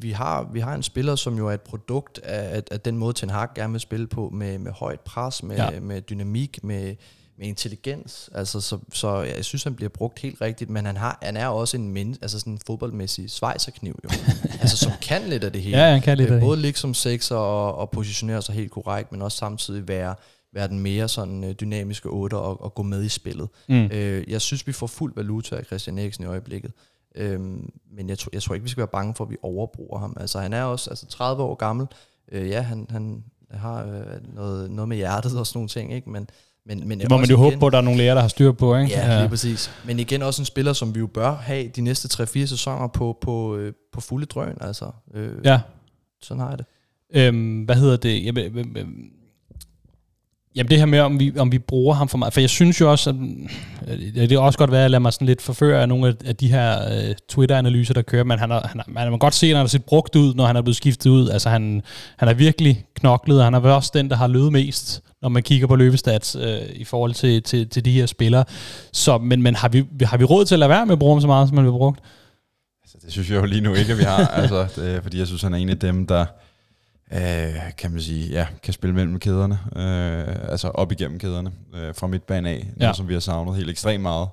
vi, 0.00 0.10
har, 0.10 0.48
vi 0.52 0.60
har 0.60 0.74
en 0.74 0.82
spiller, 0.82 1.16
som 1.16 1.38
jo 1.38 1.48
er 1.48 1.52
et 1.54 1.60
produkt 1.60 2.18
af, 2.18 2.62
af 2.70 2.80
den 2.80 2.96
måde, 2.96 3.12
Ten 3.12 3.30
Hag 3.30 3.48
gerne 3.54 3.72
vil 3.72 3.80
spille 3.80 4.06
på, 4.06 4.30
med, 4.32 4.58
med 4.58 4.72
højt 4.72 5.00
pres, 5.00 5.42
med, 5.42 5.56
ja. 5.56 5.80
med 5.80 6.00
dynamik, 6.00 6.64
med 6.64 6.94
med 7.38 7.46
intelligens. 7.46 8.30
Altså, 8.34 8.60
så, 8.60 8.78
så 8.92 9.22
jeg 9.22 9.44
synes, 9.44 9.64
han 9.64 9.74
bliver 9.74 9.88
brugt 9.88 10.18
helt 10.18 10.40
rigtigt, 10.40 10.70
men 10.70 10.86
han, 10.86 10.96
har, 10.96 11.18
han 11.22 11.36
er 11.36 11.46
også 11.46 11.76
en 11.76 11.88
men, 11.88 12.16
altså 12.22 12.38
sådan 12.38 12.52
en 12.52 12.60
fodboldmæssig 12.66 13.30
svejserkniv, 13.30 13.98
jo. 14.04 14.08
altså, 14.60 14.76
som 14.76 14.92
kan 15.02 15.22
lidt 15.28 15.44
af 15.44 15.52
det 15.52 15.62
hele. 15.62 15.78
Ja, 15.78 15.90
han 15.92 16.02
kan 16.02 16.18
lidt 16.18 16.30
øh, 16.30 16.36
af 16.36 16.40
Både 16.40 16.60
ligge 16.60 16.78
som 16.78 16.94
sekser 16.94 17.36
og, 17.36 17.74
og 17.74 17.90
positionere 17.90 18.42
sig 18.42 18.54
helt 18.54 18.70
korrekt, 18.70 19.12
men 19.12 19.22
også 19.22 19.38
samtidig 19.38 19.88
være, 19.88 20.14
være 20.52 20.68
den 20.68 20.78
mere 20.78 21.08
sådan 21.08 21.44
øh, 21.44 21.52
dynamiske 21.52 22.08
otter 22.08 22.38
og, 22.38 22.62
og 22.62 22.74
gå 22.74 22.82
med 22.82 23.04
i 23.04 23.08
spillet. 23.08 23.48
Mm. 23.68 23.84
Øh, 23.84 24.30
jeg 24.30 24.40
synes, 24.40 24.66
vi 24.66 24.72
får 24.72 24.86
fuld 24.86 25.12
valuta 25.16 25.56
af 25.56 25.64
Christian 25.64 25.98
Eriksen 25.98 26.24
i 26.24 26.26
øjeblikket. 26.26 26.72
Øhm, 27.14 27.70
men 27.96 28.08
jeg, 28.08 28.18
tror, 28.18 28.30
jeg 28.32 28.42
tror 28.42 28.54
ikke, 28.54 28.64
vi 28.64 28.70
skal 28.70 28.80
være 28.80 28.88
bange 28.88 29.14
for, 29.14 29.24
at 29.24 29.30
vi 29.30 29.36
overbruger 29.42 29.98
ham. 29.98 30.16
Altså, 30.20 30.38
han 30.38 30.52
er 30.52 30.62
også 30.62 30.90
altså, 30.90 31.06
30 31.06 31.42
år 31.42 31.54
gammel. 31.54 31.86
Øh, 32.32 32.48
ja, 32.48 32.60
han, 32.60 32.86
han 32.90 33.24
har 33.50 33.86
øh, 33.86 34.34
noget, 34.34 34.70
noget 34.70 34.88
med 34.88 34.96
hjertet 34.96 35.38
og 35.38 35.46
sådan 35.46 35.56
nogle 35.58 35.68
ting, 35.68 35.92
ikke? 35.92 36.10
men 36.10 36.28
men, 36.66 36.88
men 36.88 37.00
det 37.00 37.10
må 37.10 37.16
man 37.16 37.28
jo 37.28 37.34
igen, 37.34 37.44
håbe 37.44 37.56
på, 37.56 37.66
at 37.66 37.72
der 37.72 37.78
er 37.78 37.82
nogle 37.82 37.98
læger, 37.98 38.14
der 38.14 38.20
har 38.20 38.28
styr 38.28 38.52
på, 38.52 38.76
ikke? 38.76 38.92
Ja, 38.92 39.12
ja, 39.12 39.18
lige 39.20 39.28
præcis. 39.28 39.70
Men 39.84 39.98
igen 39.98 40.22
også 40.22 40.42
en 40.42 40.46
spiller, 40.46 40.72
som 40.72 40.94
vi 40.94 41.00
jo 41.00 41.06
bør 41.06 41.34
have 41.34 41.68
de 41.68 41.80
næste 41.80 42.22
3-4 42.22 42.46
sæsoner 42.46 42.86
på, 42.86 43.18
på, 43.20 43.56
øh, 43.56 43.72
på 43.92 44.00
fulde 44.00 44.26
drøn, 44.26 44.56
altså. 44.60 44.90
Øh, 45.14 45.32
ja. 45.44 45.60
Sådan 46.22 46.40
har 46.40 46.48
jeg 46.48 46.58
det. 46.58 46.66
Øhm, 47.14 47.62
hvad 47.62 47.76
hedder 47.76 47.96
det? 47.96 48.24
Jamen, 48.24 49.10
jamen 50.56 50.70
det 50.70 50.78
her 50.78 50.86
med, 50.86 51.00
om 51.00 51.20
vi, 51.20 51.32
om 51.38 51.52
vi 51.52 51.58
bruger 51.58 51.94
ham 51.94 52.08
for 52.08 52.18
meget. 52.18 52.32
For 52.32 52.40
jeg 52.40 52.50
synes 52.50 52.80
jo 52.80 52.90
også, 52.90 53.10
at 53.10 53.16
øh, 53.88 54.28
det 54.28 54.32
er 54.32 54.38
også 54.38 54.58
godt 54.58 54.72
være 54.72 54.84
at 54.84 54.90
lade 54.90 55.00
mig 55.00 55.12
sådan 55.12 55.26
lidt 55.26 55.42
forføre 55.42 55.82
af 55.82 55.88
nogle 55.88 56.16
af 56.24 56.36
de 56.36 56.48
her 56.48 56.76
uh, 56.86 57.14
Twitter-analyser, 57.28 57.94
der 57.94 58.02
kører, 58.02 58.24
men 58.24 58.38
han 58.38 58.50
har, 58.50 58.66
han 58.68 58.80
har, 58.80 58.92
man 58.92 59.10
kan 59.10 59.18
godt 59.18 59.34
se, 59.34 59.46
at 59.46 59.56
han 59.56 59.62
har 59.62 59.68
set 59.68 59.84
brugt 59.84 60.16
ud, 60.16 60.34
når 60.34 60.46
han 60.46 60.56
er 60.56 60.62
blevet 60.62 60.76
skiftet 60.76 61.10
ud. 61.10 61.28
Altså 61.28 61.48
han, 61.48 61.82
han 62.16 62.28
er 62.28 62.34
virkelig 62.34 62.84
knoklet, 62.94 63.38
og 63.38 63.44
han 63.44 63.54
er 63.54 63.60
også 63.60 63.90
den, 63.94 64.10
der 64.10 64.16
har 64.16 64.26
løbet 64.26 64.52
mest 64.52 65.02
når 65.24 65.28
man 65.28 65.42
kigger 65.42 65.66
på 65.66 65.76
løbestats 65.76 66.36
øh, 66.40 66.58
i 66.74 66.84
forhold 66.84 67.14
til, 67.14 67.42
til, 67.42 67.68
til 67.68 67.84
de 67.84 67.92
her 67.92 68.06
spillere. 68.06 68.44
Så, 68.92 69.18
men 69.18 69.42
men 69.42 69.54
har, 69.54 69.68
vi, 69.68 69.84
har 70.02 70.16
vi 70.16 70.24
råd 70.24 70.44
til 70.44 70.54
at 70.54 70.58
lade 70.58 70.68
være 70.68 70.86
med 70.86 70.92
at 70.92 70.98
bruge 70.98 71.14
ham 71.14 71.20
så 71.20 71.26
meget, 71.26 71.48
som 71.48 71.54
man 71.54 71.64
vil 71.64 71.70
brugt? 71.70 72.00
Altså, 72.82 72.98
det 73.04 73.12
synes 73.12 73.30
jeg 73.30 73.36
jo 73.36 73.44
lige 73.44 73.60
nu 73.60 73.74
ikke, 73.74 73.92
at 73.92 73.98
vi 73.98 74.02
har. 74.02 74.26
altså, 74.42 74.66
det, 74.76 75.02
fordi 75.02 75.18
jeg 75.18 75.26
synes, 75.26 75.42
han 75.42 75.54
er 75.54 75.58
en 75.58 75.68
af 75.68 75.78
dem, 75.78 76.06
der 76.06 76.24
øh, 77.14 77.72
kan 77.78 77.90
man 77.90 78.00
sige, 78.00 78.28
ja, 78.30 78.46
kan 78.62 78.74
spille 78.74 78.94
mellem 78.94 79.18
kæderne. 79.18 79.58
Øh, 79.76 80.50
altså 80.50 80.68
op 80.68 80.92
igennem 80.92 81.18
kæderne 81.18 81.52
øh, 81.74 81.94
fra 81.94 82.06
midtbanen 82.06 82.46
af. 82.46 82.68
Noget, 82.76 82.88
ja. 82.88 82.92
som 82.92 83.08
vi 83.08 83.12
har 83.12 83.20
savnet 83.20 83.56
helt 83.56 83.70
ekstremt 83.70 84.02
meget. 84.02 84.28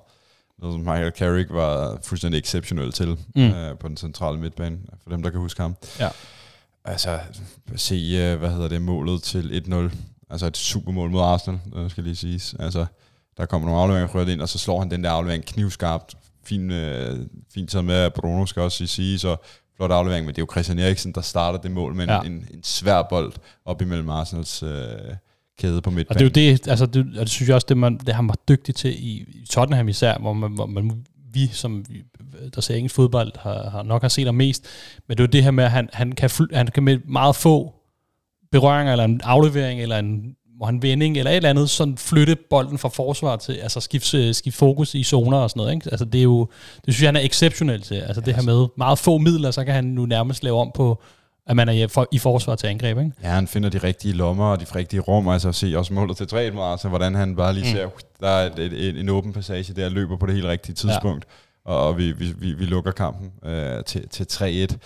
Noget, 0.58 0.74
som 0.74 0.80
Michael 0.80 1.12
Carrick 1.12 1.52
var 1.52 1.98
fuldstændig 2.02 2.38
exceptionel 2.38 2.92
til 2.92 3.18
mm. 3.36 3.42
øh, 3.42 3.78
på 3.78 3.88
den 3.88 3.96
centrale 3.96 4.38
midtbane, 4.38 4.78
for 5.02 5.10
dem, 5.10 5.22
der 5.22 5.30
kan 5.30 5.40
huske 5.40 5.62
ham. 5.62 5.76
Ja. 6.00 6.08
Altså, 6.84 7.18
se, 7.76 7.94
øh, 7.94 8.38
hvad 8.38 8.50
hedder 8.50 8.68
det, 8.68 8.82
målet 8.82 9.22
til 9.22 9.64
1-0 9.92 9.96
Altså 10.32 10.46
et 10.46 10.56
supermål 10.56 11.10
mod 11.10 11.20
Arsenal, 11.22 11.60
øh, 11.76 11.90
skal 11.90 12.04
lige 12.04 12.16
siges. 12.16 12.54
Altså, 12.58 12.86
der 13.36 13.46
kommer 13.46 13.68
nogle 13.68 13.82
afleveringer 13.82 14.14
rørt 14.14 14.28
ind, 14.28 14.40
og 14.40 14.48
så 14.48 14.58
slår 14.58 14.78
han 14.78 14.90
den 14.90 15.04
der 15.04 15.10
aflevering 15.10 15.44
knivskarpt. 15.44 16.14
Fint, 16.44 16.72
øh, 16.72 17.18
fint 17.54 17.70
taget 17.70 17.84
med, 17.84 17.94
at 17.94 18.14
Bruno 18.14 18.46
skal 18.46 18.62
også 18.62 18.86
sige, 18.86 19.18
så 19.18 19.36
flot 19.82 19.98
aflevering, 19.98 20.26
men 20.26 20.34
det 20.34 20.38
er 20.38 20.42
jo 20.42 20.52
Christian 20.52 20.78
Eriksen, 20.78 21.12
der 21.12 21.20
starter 21.20 21.58
det 21.58 21.70
mål 21.70 21.94
med 21.94 22.06
ja. 22.06 22.20
en, 22.20 22.32
en, 22.32 22.48
en 22.54 22.62
svær 22.62 23.02
bold 23.02 23.32
op 23.64 23.82
imellem 23.82 24.08
Arsenals 24.08 24.62
øh, 24.62 24.70
kæde 25.58 25.82
på 25.82 25.90
midtbanen. 25.90 26.24
Og 26.24 26.32
det 26.32 26.38
er 26.38 26.48
jo 26.48 26.54
det, 26.54 26.68
altså 26.68 26.86
det, 26.86 27.18
og 27.18 27.20
det 27.20 27.30
synes 27.30 27.48
jeg 27.48 27.54
også, 27.54 27.66
det, 27.68 27.76
man, 27.76 27.98
det 27.98 28.14
han 28.14 28.28
var 28.28 28.36
dygtig 28.48 28.74
til 28.74 28.90
i, 28.90 29.24
i 29.28 29.46
Tottenham 29.50 29.88
især, 29.88 30.18
hvor 30.18 30.32
man, 30.32 30.52
hvor 30.52 30.66
man 30.66 31.04
vi, 31.32 31.46
som 31.46 31.84
der 32.54 32.60
ser 32.60 32.74
engelsk 32.74 32.94
fodbold, 32.94 33.32
har, 33.38 33.70
har 33.70 33.82
nok 33.82 34.02
har 34.02 34.08
set 34.08 34.26
ham 34.26 34.34
mest, 34.34 34.66
men 35.08 35.16
det 35.16 35.22
er 35.22 35.26
jo 35.26 35.30
det 35.30 35.42
her 35.42 35.50
med, 35.50 35.64
at 35.64 35.70
han, 35.70 35.88
han, 35.92 36.12
kan, 36.12 36.30
han 36.52 36.66
kan 36.66 36.82
med 36.82 36.98
meget 37.04 37.36
få 37.36 37.74
berøringer, 38.52 38.92
eller 38.92 39.04
en 39.04 39.20
aflevering, 39.24 39.80
eller 39.80 39.98
en 39.98 40.36
hvor 40.62 40.66
han 40.66 40.82
vending, 40.82 41.18
eller 41.18 41.30
et 41.30 41.36
eller 41.36 41.50
andet, 41.50 41.70
sådan 41.70 41.96
flytte 41.96 42.36
bolden 42.50 42.78
fra 42.78 42.88
forsvar 42.88 43.36
til, 43.36 43.52
altså 43.52 43.80
skifte, 43.80 44.34
skifte 44.34 44.58
fokus 44.58 44.94
i 44.94 45.02
zoner 45.02 45.36
og 45.36 45.50
sådan 45.50 45.60
noget. 45.60 45.74
Ikke? 45.74 45.88
Altså 45.90 46.04
det 46.04 46.18
er 46.18 46.22
jo, 46.22 46.48
det 46.86 46.94
synes 46.94 47.02
jeg, 47.02 47.08
han 47.08 47.16
er 47.16 47.20
exceptionel 47.20 47.82
til. 47.82 47.94
Altså 47.94 48.20
det 48.20 48.34
her 48.34 48.42
med 48.42 48.66
meget 48.76 48.98
få 48.98 49.18
midler, 49.18 49.50
så 49.50 49.64
kan 49.64 49.74
han 49.74 49.84
nu 49.84 50.06
nærmest 50.06 50.44
lave 50.44 50.58
om 50.58 50.70
på, 50.74 51.02
at 51.46 51.56
man 51.56 51.68
er 51.68 52.06
i 52.12 52.18
forsvar 52.18 52.54
til 52.54 52.66
angreb, 52.66 52.98
ikke? 52.98 53.12
Ja, 53.22 53.28
han 53.28 53.48
finder 53.48 53.68
de 53.68 53.78
rigtige 53.78 54.14
lommer 54.14 54.44
og 54.44 54.60
de 54.60 54.66
rigtige 54.76 55.00
rum, 55.00 55.28
altså 55.28 55.52
se 55.52 55.74
også 55.76 55.92
målet 55.92 56.16
til 56.16 56.26
3 56.26 56.40
altså 56.40 56.88
hvordan 56.88 57.14
han 57.14 57.36
bare 57.36 57.54
lige 57.54 57.64
mm. 57.64 57.76
ser, 57.76 57.88
der 58.20 58.28
er 58.28 58.46
et, 58.46 58.58
et, 58.58 58.72
et, 58.72 59.00
en 59.00 59.08
åben 59.08 59.32
passage 59.32 59.74
der, 59.74 59.88
løber 59.88 60.16
på 60.16 60.26
det 60.26 60.34
helt 60.34 60.46
rigtige 60.46 60.74
tidspunkt. 60.74 61.24
Ja 61.28 61.34
og 61.64 61.98
vi, 61.98 62.12
vi, 62.12 62.32
vi, 62.38 62.52
vi 62.52 62.64
lukker 62.64 62.92
kampen 62.92 63.32
øh, 63.44 63.84
til, 63.84 64.08
til 64.08 64.24
3-1. 64.70 64.76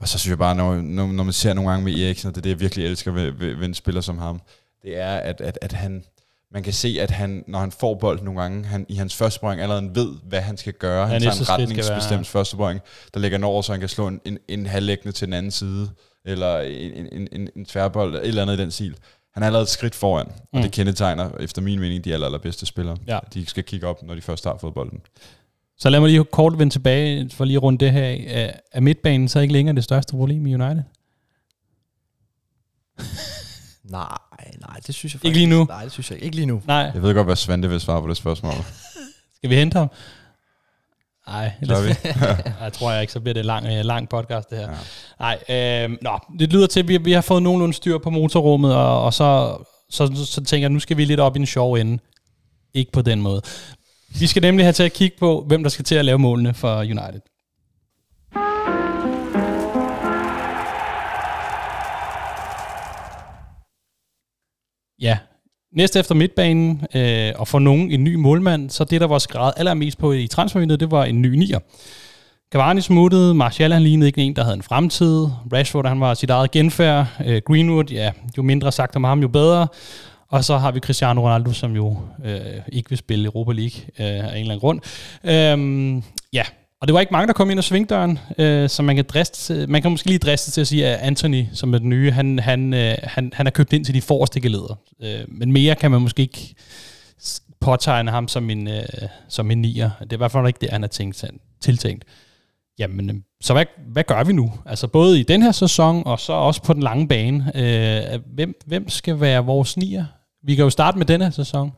Og 0.00 0.08
så 0.08 0.18
synes 0.18 0.30
jeg 0.30 0.38
bare, 0.38 0.54
når, 0.54 0.74
når, 0.74 1.06
når 1.06 1.24
man 1.24 1.32
ser 1.32 1.54
nogle 1.54 1.70
gange 1.70 1.84
med 1.84 1.98
Eriksen, 1.98 2.28
og 2.28 2.34
det 2.34 2.40
er 2.40 2.42
det, 2.42 2.50
jeg 2.50 2.60
virkelig 2.60 2.86
elsker 2.86 3.12
ved, 3.12 3.30
ved, 3.32 3.54
ved 3.54 3.64
en 3.64 3.74
spiller 3.74 4.00
som 4.00 4.18
ham, 4.18 4.40
det 4.86 4.98
er, 4.98 5.16
at, 5.16 5.40
at, 5.40 5.58
at 5.62 5.72
han, 5.72 6.04
man 6.52 6.62
kan 6.62 6.72
se, 6.72 6.98
at 7.00 7.10
han, 7.10 7.44
når 7.48 7.58
han 7.58 7.72
får 7.72 7.94
bolden 7.94 8.24
nogle 8.24 8.40
gange, 8.40 8.64
han, 8.64 8.86
i 8.88 8.94
hans 8.94 9.16
første 9.16 9.40
brøng 9.40 9.60
allerede 9.60 9.90
ved, 9.94 10.14
hvad 10.22 10.40
han 10.40 10.56
skal 10.56 10.72
gøre. 10.72 11.08
Han 11.08 11.22
ja, 11.22 11.30
tager 11.30 11.56
en 11.56 11.62
retningsbestemt 11.62 12.26
første 12.26 12.56
brøng, 12.56 12.80
der 13.14 13.20
lægger 13.20 13.44
over, 13.44 13.62
så 13.62 13.72
han 13.72 13.80
kan 13.80 13.88
slå 13.88 14.08
en, 14.08 14.20
en, 14.24 14.38
en 14.48 14.66
halvlæggende 14.66 15.12
til 15.12 15.26
den 15.26 15.34
anden 15.34 15.52
side, 15.52 15.90
eller 16.24 16.60
en, 16.60 17.08
en, 17.12 17.28
en, 17.32 17.48
en 17.56 17.64
tværbold, 17.64 18.08
eller 18.08 18.20
et 18.20 18.28
eller 18.28 18.42
andet 18.42 18.58
i 18.58 18.62
den 18.62 18.70
stil. 18.70 18.96
Han 19.34 19.42
er 19.42 19.46
allerede 19.46 19.62
et 19.62 19.68
skridt 19.68 19.94
foran, 19.94 20.26
og 20.26 20.32
mm. 20.52 20.62
det 20.62 20.72
kendetegner, 20.72 21.30
efter 21.40 21.62
min 21.62 21.80
mening, 21.80 22.04
de 22.04 22.12
aller, 22.12 22.26
allerbedste 22.26 22.66
spillere. 22.66 22.96
Ja. 23.06 23.18
De 23.34 23.46
skal 23.46 23.64
kigge 23.64 23.86
op, 23.86 24.02
når 24.02 24.14
de 24.14 24.20
først 24.20 24.44
har 24.44 24.58
fået 24.60 24.74
bolden. 24.74 25.00
Så 25.78 25.90
lad 25.90 26.00
mig 26.00 26.08
lige 26.08 26.24
kort 26.24 26.58
vende 26.58 26.74
tilbage, 26.74 27.30
for 27.30 27.44
lige 27.44 27.58
rundt 27.58 27.80
det 27.80 27.92
her 27.92 28.04
af. 28.04 28.60
Er 28.72 28.80
midtbanen 28.80 29.28
så 29.28 29.40
ikke 29.40 29.52
længere 29.52 29.76
det 29.76 29.84
største 29.84 30.10
problem 30.10 30.46
i 30.46 30.54
United? 30.54 30.82
Nej, 33.90 34.18
nej, 34.60 34.76
det 34.86 34.94
synes 34.94 35.14
jeg 35.14 35.20
faktisk 35.20 35.24
ikke. 35.24 35.38
lige 35.38 35.46
nu? 35.46 35.64
Nej, 35.64 35.82
det 35.82 35.92
synes 35.92 36.10
jeg 36.10 36.22
ikke 36.22 36.36
lige 36.36 36.46
nu. 36.46 36.62
Nej. 36.66 36.90
Jeg 36.94 37.02
ved 37.02 37.14
godt, 37.14 37.26
hvad 37.26 37.36
Svante 37.36 37.68
vil 37.68 37.80
svare 37.80 38.00
på 38.02 38.08
det 38.08 38.16
spørgsmål. 38.16 38.52
Skal 39.36 39.50
vi 39.50 39.54
hente 39.54 39.78
ham? 39.78 39.90
Nej, 41.28 41.52
vi. 41.60 42.10
jeg 42.64 42.72
tror 42.72 42.92
jeg 42.92 43.00
ikke, 43.00 43.12
så 43.12 43.20
bliver 43.20 43.34
det 43.34 43.40
en 43.40 43.46
lang, 43.46 43.66
øh, 43.66 43.84
lang 43.84 44.08
podcast 44.08 44.50
det 44.50 44.58
her. 44.58 44.70
Ja. 45.20 45.36
Nej, 45.48 45.88
øh, 45.88 45.98
nå, 46.02 46.18
det 46.38 46.52
lyder 46.52 46.66
til, 46.66 46.80
at 46.80 46.88
vi, 46.88 46.96
vi 46.96 47.12
har 47.12 47.20
fået 47.20 47.42
nogenlunde 47.42 47.74
styr 47.74 47.98
på 47.98 48.10
motorrummet, 48.10 48.74
og, 48.74 49.04
og 49.04 49.14
så, 49.14 49.58
så, 49.90 50.06
så, 50.14 50.26
så 50.26 50.44
tænker 50.44 50.64
jeg, 50.64 50.70
nu 50.70 50.80
skal 50.80 50.96
vi 50.96 51.04
lidt 51.04 51.20
op 51.20 51.36
i 51.36 51.38
en 51.38 51.46
sjov 51.46 51.74
ende. 51.74 51.98
Ikke 52.74 52.92
på 52.92 53.02
den 53.02 53.22
måde. 53.22 53.42
Vi 54.08 54.26
skal 54.26 54.42
nemlig 54.42 54.64
have 54.66 54.72
til 54.72 54.82
at 54.82 54.92
kigge 54.92 55.16
på, 55.18 55.44
hvem 55.46 55.62
der 55.62 55.70
skal 55.70 55.84
til 55.84 55.94
at 55.94 56.04
lave 56.04 56.18
målene 56.18 56.54
for 56.54 56.78
United. 56.78 57.20
Ja, 65.00 65.18
næste 65.72 65.98
efter 65.98 66.14
midtbanen, 66.14 66.86
øh, 66.94 67.32
og 67.36 67.48
for 67.48 67.58
nogen 67.58 67.90
en 67.90 68.04
ny 68.04 68.14
målmand, 68.14 68.70
så 68.70 68.84
det, 68.84 69.00
der 69.00 69.06
var 69.06 69.18
skrevet 69.18 69.52
allermest 69.56 69.98
på 69.98 70.12
i 70.12 70.26
transfervinduet, 70.26 70.80
det 70.80 70.90
var 70.90 71.04
en 71.04 71.22
ny 71.22 71.34
nier. 71.34 71.58
Cavani 72.52 72.80
smuttede, 72.80 73.34
Martial 73.34 73.72
han 73.72 73.82
lignede 73.82 74.06
ikke 74.06 74.20
en, 74.20 74.36
der 74.36 74.42
havde 74.42 74.56
en 74.56 74.62
fremtid, 74.62 75.26
Rashford 75.52 75.86
han 75.86 76.00
var 76.00 76.14
sit 76.14 76.30
eget 76.30 76.50
genfærd, 76.50 77.06
øh, 77.26 77.42
Greenwood, 77.46 77.84
ja, 77.90 78.12
jo 78.36 78.42
mindre 78.42 78.72
sagt 78.72 78.96
om 78.96 79.04
ham, 79.04 79.20
jo 79.20 79.28
bedre, 79.28 79.68
Og 80.28 80.44
så 80.44 80.56
har 80.56 80.70
vi 80.70 80.80
Cristiano 80.80 81.20
Ronaldo, 81.26 81.52
som 81.52 81.76
jo 81.76 81.96
øh, 82.24 82.40
ikke 82.72 82.88
vil 82.88 82.98
spille 82.98 83.26
Europa 83.26 83.52
League 83.52 83.80
øh, 83.98 84.24
af 84.24 84.36
en 84.36 84.40
eller 84.40 84.54
anden 84.54 84.60
grund. 84.60 84.80
Øhm, 85.24 86.02
ja, 86.32 86.42
og 86.80 86.88
det 86.88 86.94
var 86.94 87.00
ikke 87.00 87.12
mange, 87.12 87.26
der 87.26 87.32
kom 87.32 87.50
ind 87.50 87.58
ad 87.58 87.62
svingdøren, 87.62 88.18
øh, 88.38 88.68
så 88.68 88.82
man 88.82 88.96
kan, 88.96 89.04
driste, 89.08 89.66
man 89.66 89.82
kan 89.82 89.90
måske 89.90 90.06
lige 90.06 90.18
driste 90.18 90.50
til 90.50 90.60
at 90.60 90.66
sige, 90.66 90.86
at 90.86 90.98
Anthony, 91.00 91.44
som 91.52 91.74
er 91.74 91.78
den 91.78 91.88
nye, 91.88 92.10
han, 92.10 92.38
han, 92.38 92.74
øh, 92.74 92.94
han, 93.02 93.32
han 93.34 93.46
er 93.46 93.50
købt 93.50 93.72
ind 93.72 93.84
til 93.84 93.94
de 93.94 94.02
forreste 94.02 94.40
geleder. 94.40 94.78
Øh, 95.02 95.24
men 95.28 95.52
mere 95.52 95.74
kan 95.74 95.90
man 95.90 96.02
måske 96.02 96.22
ikke 96.22 96.54
påtegne 97.60 98.10
ham 98.10 98.28
som 98.28 98.50
en, 98.50 98.68
øh, 98.68 98.82
som 99.28 99.50
en 99.50 99.62
nier. 99.62 99.90
Det 100.00 100.12
er 100.12 100.16
i 100.16 100.18
hvert 100.18 100.32
fald 100.32 100.46
ikke 100.46 100.60
det, 100.60 100.70
han 100.70 100.82
har 100.82 100.88
tænkt, 100.88 101.24
tiltænkt. 101.60 102.04
Jamen, 102.78 103.10
øh, 103.10 103.16
så 103.40 103.52
hvad, 103.52 103.64
hvad 103.88 104.04
gør 104.04 104.24
vi 104.24 104.32
nu? 104.32 104.52
Altså 104.66 104.86
både 104.86 105.20
i 105.20 105.22
den 105.22 105.42
her 105.42 105.52
sæson, 105.52 106.02
og 106.06 106.20
så 106.20 106.32
også 106.32 106.62
på 106.62 106.72
den 106.72 106.82
lange 106.82 107.08
bane. 107.08 107.52
Øh, 107.54 108.20
hvem, 108.34 108.54
hvem 108.66 108.88
skal 108.88 109.20
være 109.20 109.44
vores 109.44 109.76
nier? 109.76 110.04
Vi 110.42 110.54
kan 110.54 110.64
jo 110.64 110.70
starte 110.70 110.98
med 110.98 111.06
den 111.06 111.20
her 111.20 111.30
sæson 111.30 111.72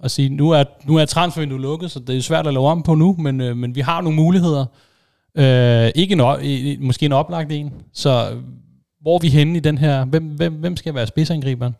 og 0.00 0.10
sige, 0.10 0.28
nu 0.28 0.50
er, 0.50 0.64
nu 0.84 0.96
er 0.96 1.04
transfervinduet 1.04 1.60
lukket, 1.60 1.90
så 1.90 1.98
det 1.98 2.16
er 2.16 2.20
svært 2.20 2.46
at 2.46 2.54
lave 2.54 2.66
om 2.66 2.82
på 2.82 2.94
nu, 2.94 3.16
men, 3.18 3.40
øh, 3.40 3.56
men 3.56 3.74
vi 3.74 3.80
har 3.80 4.00
nogle 4.00 4.16
muligheder. 4.16 4.64
Øh, 5.38 5.90
ikke 5.94 6.12
en, 6.42 6.86
måske 6.86 7.06
en 7.06 7.12
oplagt 7.12 7.52
en. 7.52 7.72
Så 7.92 8.36
hvor 9.00 9.14
er 9.14 9.20
vi 9.20 9.28
henne 9.28 9.56
i 9.56 9.60
den 9.60 9.78
her? 9.78 10.04
Hvem, 10.04 10.24
hvem, 10.24 10.52
hvem 10.52 10.76
skal 10.76 10.94
være 10.94 11.06
spidsangriberen? 11.06 11.74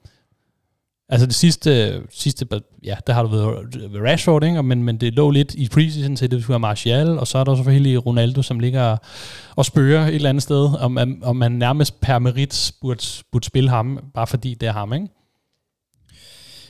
Altså 1.08 1.26
det 1.26 1.34
sidste, 1.34 2.02
sidste 2.10 2.46
ja, 2.84 2.96
der 3.06 3.12
har 3.12 3.22
du 3.22 3.28
været 3.28 3.92
ved 3.92 4.00
Rashford, 4.00 4.44
ikke? 4.44 4.62
Men, 4.62 4.82
men 4.82 4.96
det 4.96 5.14
lå 5.14 5.30
lidt 5.30 5.54
i 5.54 5.68
preseason 5.68 6.16
til, 6.16 6.30
det 6.30 6.42
skulle 6.42 6.52
være 6.52 6.60
Martial, 6.60 7.18
og 7.18 7.26
så 7.26 7.38
er 7.38 7.44
der 7.44 7.56
selvfølgelig 7.56 8.06
Ronaldo, 8.06 8.42
som 8.42 8.60
ligger 8.60 8.96
og 9.56 9.64
spørger 9.64 10.06
et 10.06 10.14
eller 10.14 10.28
andet 10.28 10.42
sted, 10.42 10.70
om, 10.80 10.98
om 11.22 11.36
man 11.36 11.52
nærmest 11.52 12.00
per 12.00 12.18
merit 12.18 12.72
burde, 12.80 13.02
burde 13.32 13.46
spille 13.46 13.70
ham, 13.70 13.98
bare 14.14 14.26
fordi 14.26 14.54
det 14.54 14.68
er 14.68 14.72
ham, 14.72 14.92
ikke? 14.92 15.06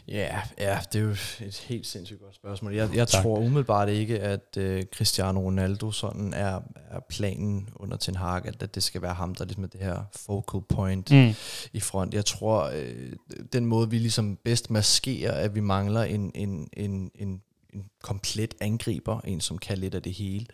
Ja, 0.09 0.41
ja, 0.59 0.81
det 0.93 0.99
er 0.99 1.03
jo 1.03 1.11
et 1.11 1.65
helt 1.69 1.87
sindssygt 1.87 2.21
godt 2.21 2.35
spørgsmål. 2.35 2.75
Jeg, 2.75 2.95
jeg 2.95 3.09
tror 3.09 3.39
umiddelbart 3.39 3.89
ikke, 3.89 4.21
at 4.21 4.59
uh, 4.61 4.83
Cristiano 4.95 5.41
Ronaldo 5.41 5.91
sådan 5.91 6.35
er, 6.35 6.61
er 6.91 7.01
planen 7.09 7.69
under 7.75 7.97
Ten 7.97 8.17
Hag, 8.17 8.47
at, 8.47 8.63
at 8.63 8.75
det 8.75 8.83
skal 8.83 9.03
være 9.03 9.15
ham, 9.15 9.35
der 9.35 9.45
ligesom 9.45 9.65
er 9.65 9.69
det 9.69 9.81
her 9.81 10.03
focal 10.17 10.61
point 10.69 11.11
mm. 11.11 11.35
i 11.73 11.81
front. 11.81 12.15
Jeg 12.15 12.25
tror, 12.25 12.69
uh, 12.69 13.39
den 13.53 13.67
måde, 13.67 13.91
vi 13.91 13.99
ligesom 13.99 14.37
bedst 14.45 14.71
maskerer, 14.71 15.33
at 15.33 15.55
vi 15.55 15.61
mangler 15.61 16.03
en, 16.03 16.33
en, 16.35 16.69
en, 16.73 17.11
en, 17.15 17.43
en 17.75 17.85
komplet 18.03 18.55
angriber, 18.61 19.21
en 19.21 19.41
som 19.41 19.59
kan 19.59 19.79
lidt 19.79 19.95
af 19.95 20.03
det 20.03 20.13
hele, 20.13 20.47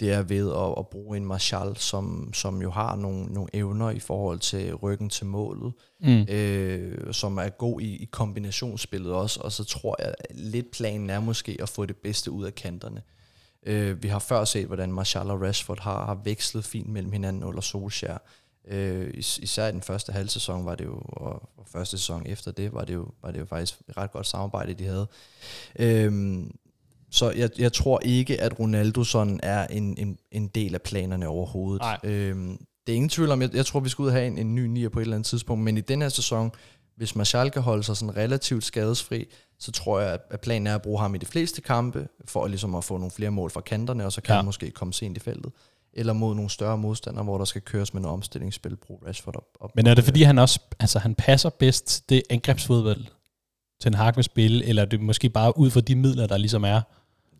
det 0.00 0.12
er 0.12 0.22
ved 0.22 0.52
at, 0.52 0.74
at 0.78 0.88
bruge 0.88 1.16
en 1.16 1.24
Marshall, 1.24 1.76
som, 1.76 2.32
som 2.34 2.62
jo 2.62 2.70
har 2.70 2.96
nogle, 2.96 3.26
nogle 3.26 3.48
evner 3.52 3.90
i 3.90 3.98
forhold 3.98 4.38
til 4.38 4.74
ryggen 4.74 5.08
til 5.08 5.26
målet, 5.26 5.72
mm. 6.00 6.26
øh, 6.28 7.12
som 7.12 7.38
er 7.38 7.48
god 7.48 7.80
i, 7.80 7.96
i 7.96 8.04
kombinationsspillet 8.04 9.12
også, 9.12 9.40
og 9.40 9.52
så 9.52 9.64
tror 9.64 9.96
jeg, 9.98 10.14
lidt 10.30 10.70
planen 10.70 11.10
er 11.10 11.20
måske 11.20 11.58
at 11.62 11.68
få 11.68 11.86
det 11.86 11.96
bedste 11.96 12.30
ud 12.30 12.44
af 12.44 12.54
kanterne. 12.54 13.02
Øh, 13.66 14.02
vi 14.02 14.08
har 14.08 14.18
før 14.18 14.44
set, 14.44 14.66
hvordan 14.66 14.92
Marshall 14.92 15.30
og 15.30 15.42
Rashford 15.42 15.80
har, 15.80 16.04
har 16.04 16.20
vekslet 16.24 16.64
fint 16.64 16.88
mellem 16.88 17.12
hinanden 17.12 17.44
under 17.44 17.60
Solskjaer. 17.60 18.18
Øh, 18.68 19.10
is, 19.14 19.38
især 19.38 19.68
i 19.68 19.72
den 19.72 19.82
første 19.82 20.12
halv 20.12 20.28
sæson 20.28 20.66
var 20.66 20.74
det 20.74 20.84
jo, 20.84 21.02
og, 21.06 21.32
og 21.56 21.66
første 21.66 21.98
sæson 21.98 22.26
efter 22.26 22.50
det, 22.50 22.72
var 22.72 22.84
det 22.84 22.94
jo, 22.94 23.08
var 23.22 23.30
det 23.30 23.40
jo 23.40 23.44
faktisk 23.44 23.80
et 23.88 23.96
ret 23.96 24.12
godt 24.12 24.26
samarbejde, 24.26 24.74
de 24.74 24.84
havde. 24.84 25.06
Øh, 25.78 26.42
så 27.10 27.30
jeg, 27.30 27.50
jeg 27.58 27.72
tror 27.72 28.00
ikke, 28.04 28.40
at 28.40 28.60
Ronaldo 28.60 29.04
sådan 29.04 29.40
er 29.42 29.66
en, 29.66 29.94
en, 29.98 30.18
en 30.32 30.48
del 30.48 30.74
af 30.74 30.82
planerne 30.82 31.28
overhovedet. 31.28 31.82
Øhm, 32.04 32.58
det 32.86 32.92
er 32.92 32.96
ingen 32.96 33.08
tvivl 33.08 33.30
om, 33.30 33.42
jeg, 33.42 33.54
jeg 33.54 33.66
tror, 33.66 33.80
vi 33.80 33.88
skal 33.88 34.02
ud 34.02 34.08
og 34.08 34.12
have 34.12 34.26
en, 34.26 34.38
en 34.38 34.54
ny 34.54 34.66
nier 34.66 34.88
på 34.88 34.98
et 34.98 35.02
eller 35.02 35.16
andet 35.16 35.26
tidspunkt, 35.26 35.64
men 35.64 35.76
i 35.76 35.80
den 35.80 36.02
her 36.02 36.08
sæson, 36.08 36.50
hvis 36.96 37.16
Martial 37.16 37.50
kan 37.50 37.62
holde 37.62 37.82
sig 37.82 37.96
sådan 37.96 38.16
relativt 38.16 38.64
skadesfri, 38.64 39.26
så 39.58 39.72
tror 39.72 40.00
jeg, 40.00 40.18
at 40.30 40.40
planen 40.40 40.66
er 40.66 40.74
at 40.74 40.82
bruge 40.82 41.00
ham 41.00 41.14
i 41.14 41.18
de 41.18 41.26
fleste 41.26 41.60
kampe, 41.60 42.08
for 42.24 42.46
ligesom 42.46 42.74
at 42.74 42.84
få 42.84 42.96
nogle 42.96 43.10
flere 43.10 43.30
mål 43.30 43.50
fra 43.50 43.60
kanterne, 43.60 44.04
og 44.04 44.12
så 44.12 44.20
kan 44.20 44.32
ja. 44.32 44.36
han 44.36 44.44
måske 44.44 44.70
komme 44.70 44.94
sent 44.94 45.16
i 45.16 45.20
feltet. 45.20 45.52
Eller 45.92 46.12
mod 46.12 46.34
nogle 46.34 46.50
større 46.50 46.78
modstandere, 46.78 47.24
hvor 47.24 47.38
der 47.38 47.44
skal 47.44 47.62
køres 47.62 47.94
med 47.94 48.02
noget 48.02 48.12
omstillingsspil, 48.12 48.76
bruge 48.76 49.00
Rashford 49.06 49.36
op, 49.36 49.44
op. 49.60 49.76
Men 49.76 49.86
er 49.86 49.94
det 49.94 50.04
fordi, 50.04 50.22
han 50.22 50.38
også 50.38 50.60
altså, 50.80 50.98
han 50.98 51.14
passer 51.14 51.50
bedst 51.50 52.10
det 52.10 52.22
angrebsfodbold, 52.30 53.04
til 53.80 53.88
en 53.88 53.94
hak 53.94 54.16
vil 54.16 54.24
spille, 54.24 54.64
eller 54.64 54.82
er 54.82 54.86
det 54.86 55.00
måske 55.00 55.30
bare 55.30 55.58
ud 55.58 55.70
for 55.70 55.80
de 55.80 55.94
midler, 55.94 56.26
der 56.26 56.36
ligesom 56.36 56.64
er? 56.64 56.80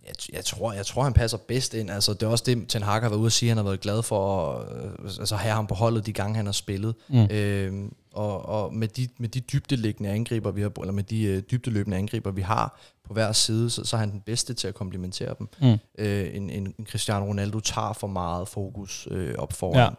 Jeg, 0.08 0.34
jeg, 0.34 0.44
tror, 0.44 0.72
jeg 0.72 0.86
tror, 0.86 1.02
han 1.02 1.12
passer 1.12 1.38
bedst 1.38 1.74
ind. 1.74 1.90
Altså, 1.90 2.12
det 2.12 2.22
er 2.22 2.26
også 2.26 2.44
det, 2.46 2.68
Ten 2.68 2.82
Hag 2.82 3.02
har 3.02 3.08
været 3.08 3.18
ude 3.18 3.26
at 3.26 3.32
sige, 3.32 3.50
at 3.50 3.50
han 3.50 3.56
har 3.56 3.70
været 3.70 3.80
glad 3.80 4.02
for 4.02 4.52
at 4.52 4.84
øh, 4.84 4.90
altså, 5.20 5.36
have 5.36 5.54
ham 5.54 5.66
på 5.66 5.74
holdet 5.74 6.06
de 6.06 6.12
gange, 6.12 6.36
han 6.36 6.46
har 6.46 6.52
spillet. 6.52 6.94
Mm. 7.08 7.24
Øhm, 7.30 7.94
og, 8.12 8.46
og 8.46 8.74
med 8.74 8.88
de, 8.88 9.08
med 9.18 9.28
de 9.28 9.40
dybdeliggende 9.40 10.10
angriber, 10.10 10.50
vi 10.50 10.62
har, 10.62 10.72
eller 10.80 10.92
med 10.92 11.02
de 11.02 11.22
øh, 11.22 11.42
dybdeløbende 11.50 11.96
angriber, 11.96 12.30
vi 12.30 12.42
har 12.42 12.80
på 13.04 13.12
hver 13.12 13.32
side, 13.32 13.70
så, 13.70 13.84
så 13.84 13.96
er 13.96 14.00
han 14.00 14.10
den 14.10 14.20
bedste 14.20 14.54
til 14.54 14.68
at 14.68 14.74
komplementere 14.74 15.34
dem. 15.38 15.48
Mm. 15.60 15.78
Øh, 15.98 16.36
en, 16.36 16.50
en, 16.50 16.74
en 16.78 16.86
Cristiano 16.86 17.24
Ronaldo 17.24 17.60
tager 17.60 17.92
for 17.92 18.06
meget 18.06 18.48
fokus 18.48 19.08
øh, 19.10 19.34
op 19.38 19.52
foran. 19.52 19.94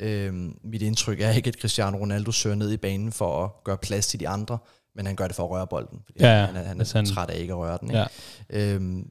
Ja. 0.00 0.06
Øhm, 0.06 0.56
mit 0.64 0.82
indtryk 0.82 1.20
er 1.20 1.30
ikke, 1.30 1.48
at 1.48 1.54
Cristiano 1.54 1.96
Ronaldo 1.96 2.32
søger 2.32 2.56
ned 2.56 2.72
i 2.72 2.76
banen 2.76 3.12
for 3.12 3.44
at 3.44 3.50
gøre 3.64 3.78
plads 3.78 4.06
til 4.06 4.20
de 4.20 4.28
andre, 4.28 4.58
men 4.94 5.06
han 5.06 5.16
gør 5.16 5.26
det 5.26 5.36
for 5.36 5.44
at 5.44 5.50
røre 5.50 5.66
bolden. 5.66 6.02
Fordi 6.06 6.24
ja, 6.24 6.40
ja. 6.40 6.46
Han, 6.46 6.56
er, 6.56 6.62
han 6.62 6.80
er 6.80 6.92
han... 6.94 7.06
træt 7.06 7.30
af 7.30 7.38
ikke 7.38 7.52
at 7.52 7.58
røre 7.58 7.78
den. 7.80 7.90
Ikke? 7.90 8.06
Ja. 8.50 8.74
Øhm, 8.74 9.10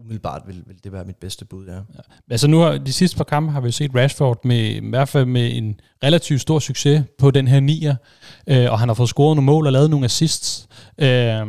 umiddelbart 0.00 0.42
vil, 0.46 0.62
vil 0.66 0.76
det 0.84 0.92
være 0.92 1.04
mit 1.04 1.16
bedste 1.16 1.44
bud, 1.44 1.66
ja. 1.66 1.74
ja. 1.74 1.80
Altså 2.30 2.46
nu 2.46 2.58
har 2.58 2.78
de 2.78 2.92
sidste 2.92 3.16
par 3.16 3.24
kampe 3.24 3.52
har 3.52 3.60
vi 3.60 3.72
set 3.72 3.90
Rashford 3.94 4.44
med 4.44 4.58
i 4.58 4.88
hvert 4.90 5.08
fald 5.08 5.24
med 5.24 5.56
en 5.56 5.80
relativt 6.04 6.40
stor 6.40 6.58
succes 6.58 7.02
på 7.18 7.30
den 7.30 7.48
her 7.48 7.60
nier, 7.60 7.96
øh, 8.46 8.72
og 8.72 8.78
han 8.78 8.88
har 8.88 8.94
fået 8.94 9.08
scoret 9.08 9.36
nogle 9.36 9.46
mål 9.46 9.66
og 9.66 9.72
lavet 9.72 9.90
nogle 9.90 10.04
assists. 10.04 10.68
Øh, 10.98 11.46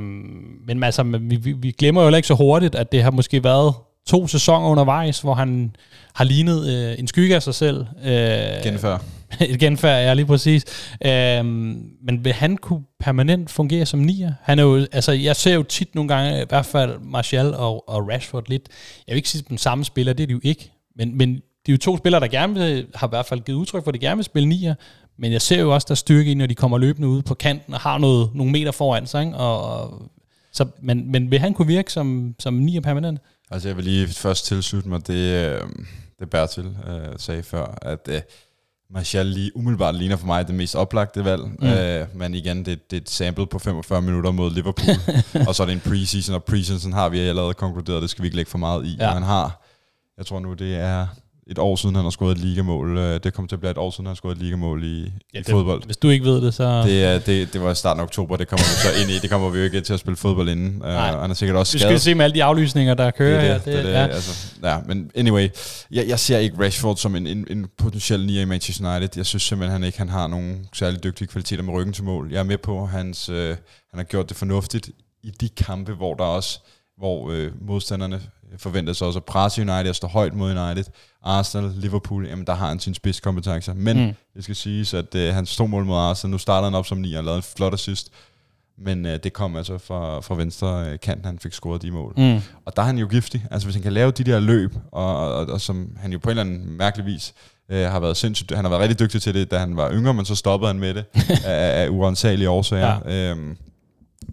men 0.67 0.83
altså, 0.83 1.03
vi, 1.03 1.35
vi, 1.35 1.51
vi 1.51 1.71
glemmer 1.71 2.03
jo 2.03 2.15
ikke 2.15 2.27
så 2.27 2.35
hurtigt, 2.35 2.75
at 2.75 2.91
det 2.91 3.03
har 3.03 3.11
måske 3.11 3.43
været 3.43 3.73
to 4.07 4.27
sæsoner 4.27 4.67
undervejs, 4.67 5.21
hvor 5.21 5.33
han 5.33 5.75
har 6.13 6.23
lignet 6.23 6.67
øh, 6.67 6.99
en 6.99 7.07
skygge 7.07 7.35
af 7.35 7.43
sig 7.43 7.55
selv. 7.55 7.85
Øh, 8.03 8.63
Genfør. 8.63 8.97
et 9.49 9.59
genfærd, 9.59 10.03
ja, 10.03 10.13
lige 10.13 10.25
præcis. 10.25 10.65
Øhm, 11.05 11.91
men 12.01 12.25
vil 12.25 12.33
han 12.33 12.57
kunne 12.57 12.83
permanent 12.99 13.49
fungere 13.49 13.85
som 13.85 13.99
nier? 13.99 14.33
Han 14.41 14.59
er 14.59 14.63
jo, 14.63 14.87
altså, 14.91 15.11
jeg 15.11 15.35
ser 15.35 15.53
jo 15.53 15.63
tit 15.63 15.95
nogle 15.95 16.07
gange, 16.07 16.41
i 16.41 16.45
hvert 16.49 16.65
fald 16.65 16.99
Martial 16.99 17.53
og, 17.53 17.89
og 17.89 18.09
Rashford 18.09 18.43
lidt, 18.47 18.69
jeg 19.07 19.13
vil 19.13 19.17
ikke 19.17 19.29
sige 19.29 19.45
den 19.49 19.57
samme 19.57 19.85
spiller, 19.85 20.13
det 20.13 20.23
er 20.23 20.27
de 20.27 20.33
jo 20.33 20.39
ikke, 20.43 20.71
men, 20.95 21.17
men 21.17 21.35
de 21.35 21.71
er 21.71 21.73
jo 21.73 21.77
to 21.77 21.97
spillere, 21.97 22.21
der 22.21 22.27
gerne 22.27 22.53
vil, 22.53 22.87
har 22.95 23.07
i 23.07 23.09
hvert 23.09 23.25
fald 23.25 23.39
givet 23.39 23.57
udtryk 23.57 23.83
for, 23.83 23.91
at 23.91 23.93
de 23.93 23.99
gerne 23.99 24.17
vil 24.17 24.25
spille 24.25 24.49
nier, 24.49 24.75
men 25.17 25.31
jeg 25.31 25.41
ser 25.41 25.61
jo 25.61 25.73
også, 25.73 25.85
der 25.87 25.91
er 25.91 25.95
styrke 25.95 26.31
i, 26.31 26.33
når 26.33 26.45
de 26.45 26.55
kommer 26.55 26.77
løbende 26.77 27.07
ud 27.07 27.21
på 27.21 27.33
kanten 27.33 27.73
og 27.73 27.79
har 27.79 27.97
noget, 27.97 28.29
nogle 28.33 28.51
meter 28.51 28.71
foran 28.71 29.07
sig, 29.07 29.25
ikke? 29.25 29.37
Og, 29.37 30.11
så, 30.51 30.65
men, 30.81 31.11
men 31.11 31.31
vil 31.31 31.39
han 31.39 31.53
kunne 31.53 31.67
virke 31.67 31.91
som, 31.91 32.35
som 32.39 32.53
nier 32.53 32.81
permanent? 32.81 33.19
Altså 33.51 33.69
jeg 33.69 33.77
vil 33.77 33.85
lige 33.85 34.07
først 34.07 34.45
tilslutte 34.45 34.89
mig 34.89 35.07
det, 35.07 35.45
øh, 35.45 35.61
det 36.19 36.29
Bertil 36.29 36.65
øh, 36.87 37.07
sagde 37.17 37.43
før, 37.43 37.77
at 37.81 38.07
øh, 38.09 38.21
Martial 38.93 39.25
lige 39.25 39.55
umiddelbart 39.55 39.95
ligner 39.95 40.15
for 40.15 40.25
mig 40.25 40.47
det 40.47 40.55
mest 40.55 40.75
oplagte 40.75 41.25
valg. 41.25 41.41
Mm. 41.59 41.67
Øh, 41.67 42.07
men 42.15 42.33
igen, 42.33 42.57
det, 42.65 42.91
det 42.91 42.97
er 42.97 43.01
et 43.01 43.09
sample 43.09 43.47
på 43.47 43.59
45 43.59 44.01
minutter 44.01 44.31
mod 44.31 44.51
Liverpool. 44.51 44.95
og 45.47 45.55
så 45.55 45.63
er 45.63 45.67
det 45.67 45.73
en 45.73 45.79
preseason, 45.79 46.35
og 46.35 46.43
preseason 46.43 46.93
har 46.93 47.09
vi 47.09 47.19
allerede 47.19 47.53
konkluderet, 47.53 48.01
det 48.01 48.09
skal 48.09 48.21
vi 48.21 48.27
ikke 48.27 48.35
lægge 48.35 48.51
for 48.51 48.57
meget 48.57 48.85
i. 48.85 48.95
Ja. 48.99 49.09
Han 49.09 49.23
har, 49.23 49.61
jeg 50.17 50.25
tror 50.25 50.39
nu, 50.39 50.53
det 50.53 50.75
er 50.75 51.07
et 51.49 51.59
år 51.59 51.75
siden, 51.75 51.95
han 51.95 52.03
har 52.03 52.09
scoret 52.09 52.31
et 52.31 52.37
ligamål. 52.37 52.97
Øh, 52.97 53.19
det 53.23 53.33
kommer 53.33 53.47
til 53.47 53.55
at 53.55 53.59
blive 53.59 53.71
et 53.71 53.77
år 53.77 53.91
siden, 53.91 54.05
han 54.05 54.09
har 54.09 54.15
scoret 54.15 54.35
et 54.35 54.41
ligamål 54.41 54.83
i, 54.83 55.01
ja, 55.33 55.39
i 55.39 55.41
det, 55.41 55.51
fodbold. 55.51 55.83
Hvis 55.85 55.97
du 55.97 56.09
ikke 56.09 56.25
ved 56.25 56.41
det, 56.41 56.53
så... 56.53 56.83
Det, 56.83 57.25
det, 57.25 57.53
det 57.53 57.61
var 57.61 57.73
starten 57.73 57.99
af 57.99 58.03
oktober, 58.03 58.37
det 58.37 58.47
kommer 58.47 58.63
vi 58.63 58.95
så 58.95 59.01
ind 59.01 59.11
i. 59.11 59.19
Det 59.19 59.29
kommer 59.29 59.49
vi 59.49 59.57
jo 59.57 59.63
ikke 59.63 59.81
til 59.81 59.93
at 59.93 59.99
spille 59.99 60.17
fodbold 60.17 60.49
inden. 60.49 60.81
Uh, 60.81 60.87
han 60.87 61.31
er 61.31 61.33
sikkert 61.33 61.57
også 61.57 61.79
skadet. 61.79 61.93
Vi 61.93 61.99
skal 61.99 62.11
se 62.11 62.15
med 62.15 62.25
alle 62.25 62.35
de 62.35 62.43
aflysninger, 62.43 62.93
der 62.93 63.11
kører 63.11 63.39
det 63.39 63.49
her. 63.49 63.57
Det, 63.57 63.65
det, 63.65 63.85
det, 63.85 63.91
ja. 63.91 64.07
Altså, 64.07 64.55
ja, 64.63 64.77
men 64.85 65.11
anyway, 65.15 65.49
jeg, 65.91 66.07
jeg 66.07 66.19
ser 66.19 66.37
ikke 66.37 66.63
Rashford 66.65 66.97
som 66.97 67.15
en, 67.15 67.27
en, 67.27 67.47
en 67.49 67.67
potentiel 67.77 68.25
nier 68.25 68.41
i 68.41 68.45
Manchester 68.45 68.95
United. 68.95 69.09
Jeg 69.15 69.25
synes 69.25 69.43
simpelthen, 69.43 69.71
han 69.71 69.83
ikke 69.83 69.97
han 69.97 70.09
har 70.09 70.27
nogen 70.27 70.67
særlig 70.73 71.03
dygtige 71.03 71.27
kvaliteter 71.27 71.63
med 71.63 71.73
ryggen 71.73 71.93
til 71.93 72.03
mål. 72.03 72.31
Jeg 72.31 72.39
er 72.39 72.43
med 72.43 72.57
på, 72.57 72.83
at 72.83 72.89
hans, 72.89 73.29
øh, 73.29 73.49
han 73.89 73.97
har 73.97 74.03
gjort 74.03 74.29
det 74.29 74.37
fornuftigt 74.37 74.89
i 75.23 75.29
de 75.41 75.49
kampe, 75.49 75.93
hvor 75.93 76.13
der 76.13 76.23
også 76.23 76.59
hvor 76.97 77.31
øh, 77.31 77.51
modstanderne 77.61 78.21
forventes 78.57 79.01
også 79.01 79.19
at 79.19 79.25
presse 79.25 79.61
United 79.61 79.89
og 79.89 79.95
stå 79.95 80.07
højt 80.07 80.33
mod 80.33 80.57
United. 80.57 80.91
Arsenal, 81.23 81.71
Liverpool, 81.75 82.27
jamen 82.27 82.47
der 82.47 82.53
har 82.53 82.67
han 82.67 82.79
sin 82.79 82.93
spidskompetencer. 82.93 83.73
Men 83.73 84.05
mm. 84.05 84.13
det 84.35 84.43
skal 84.43 84.55
siges, 84.55 84.93
at 84.93 85.15
øh, 85.15 85.33
han 85.33 85.45
stod 85.45 85.67
mål 85.67 85.85
mod 85.85 85.97
Arsenal. 85.97 86.31
Nu 86.31 86.37
starter 86.37 86.65
han 86.65 86.75
op 86.75 86.85
som 86.85 86.97
9 86.97 87.13
og 87.13 87.23
lavede 87.23 87.37
en 87.37 87.43
flot 87.43 87.73
assist. 87.73 88.11
Men 88.77 89.05
øh, 89.05 89.19
det 89.23 89.33
kom 89.33 89.55
altså 89.55 89.77
fra, 89.77 90.19
fra 90.19 90.35
venstre 90.35 90.89
øh, 90.89 90.99
kant, 90.99 91.25
han 91.25 91.39
fik 91.39 91.53
scoret 91.53 91.81
de 91.81 91.91
mål. 91.91 92.13
Mm. 92.17 92.41
Og 92.65 92.75
der 92.75 92.81
er 92.81 92.85
han 92.85 92.97
jo 92.97 93.07
giftig. 93.07 93.45
Altså 93.51 93.65
hvis 93.65 93.75
han 93.75 93.83
kan 93.83 93.93
lave 93.93 94.11
de 94.11 94.23
der 94.23 94.39
løb, 94.39 94.75
og, 94.91 95.17
og, 95.17 95.33
og, 95.33 95.45
og 95.45 95.61
som 95.61 95.97
han 95.97 96.11
jo 96.11 96.19
på 96.19 96.29
en 96.29 96.37
eller 96.37 96.43
anden 96.43 96.77
mærkelig 96.77 97.05
vis 97.05 97.33
øh, 97.69 97.85
har 97.85 97.99
været 97.99 98.17
sindssygt, 98.17 98.51
han 98.51 98.65
har 98.65 98.69
været 98.69 98.81
rigtig 98.81 98.99
dygtig 98.99 99.21
til 99.21 99.33
det, 99.33 99.51
da 99.51 99.57
han 99.57 99.77
var 99.77 99.91
yngre, 99.91 100.13
men 100.13 100.25
så 100.25 100.35
stoppede 100.35 100.69
han 100.69 100.79
med 100.79 100.93
det 100.93 101.05
af, 101.45 101.83
af 101.83 101.89
uansagelige 101.89 102.49
årsager. 102.49 102.99
Ja. 103.05 103.31
Øhm, 103.31 103.57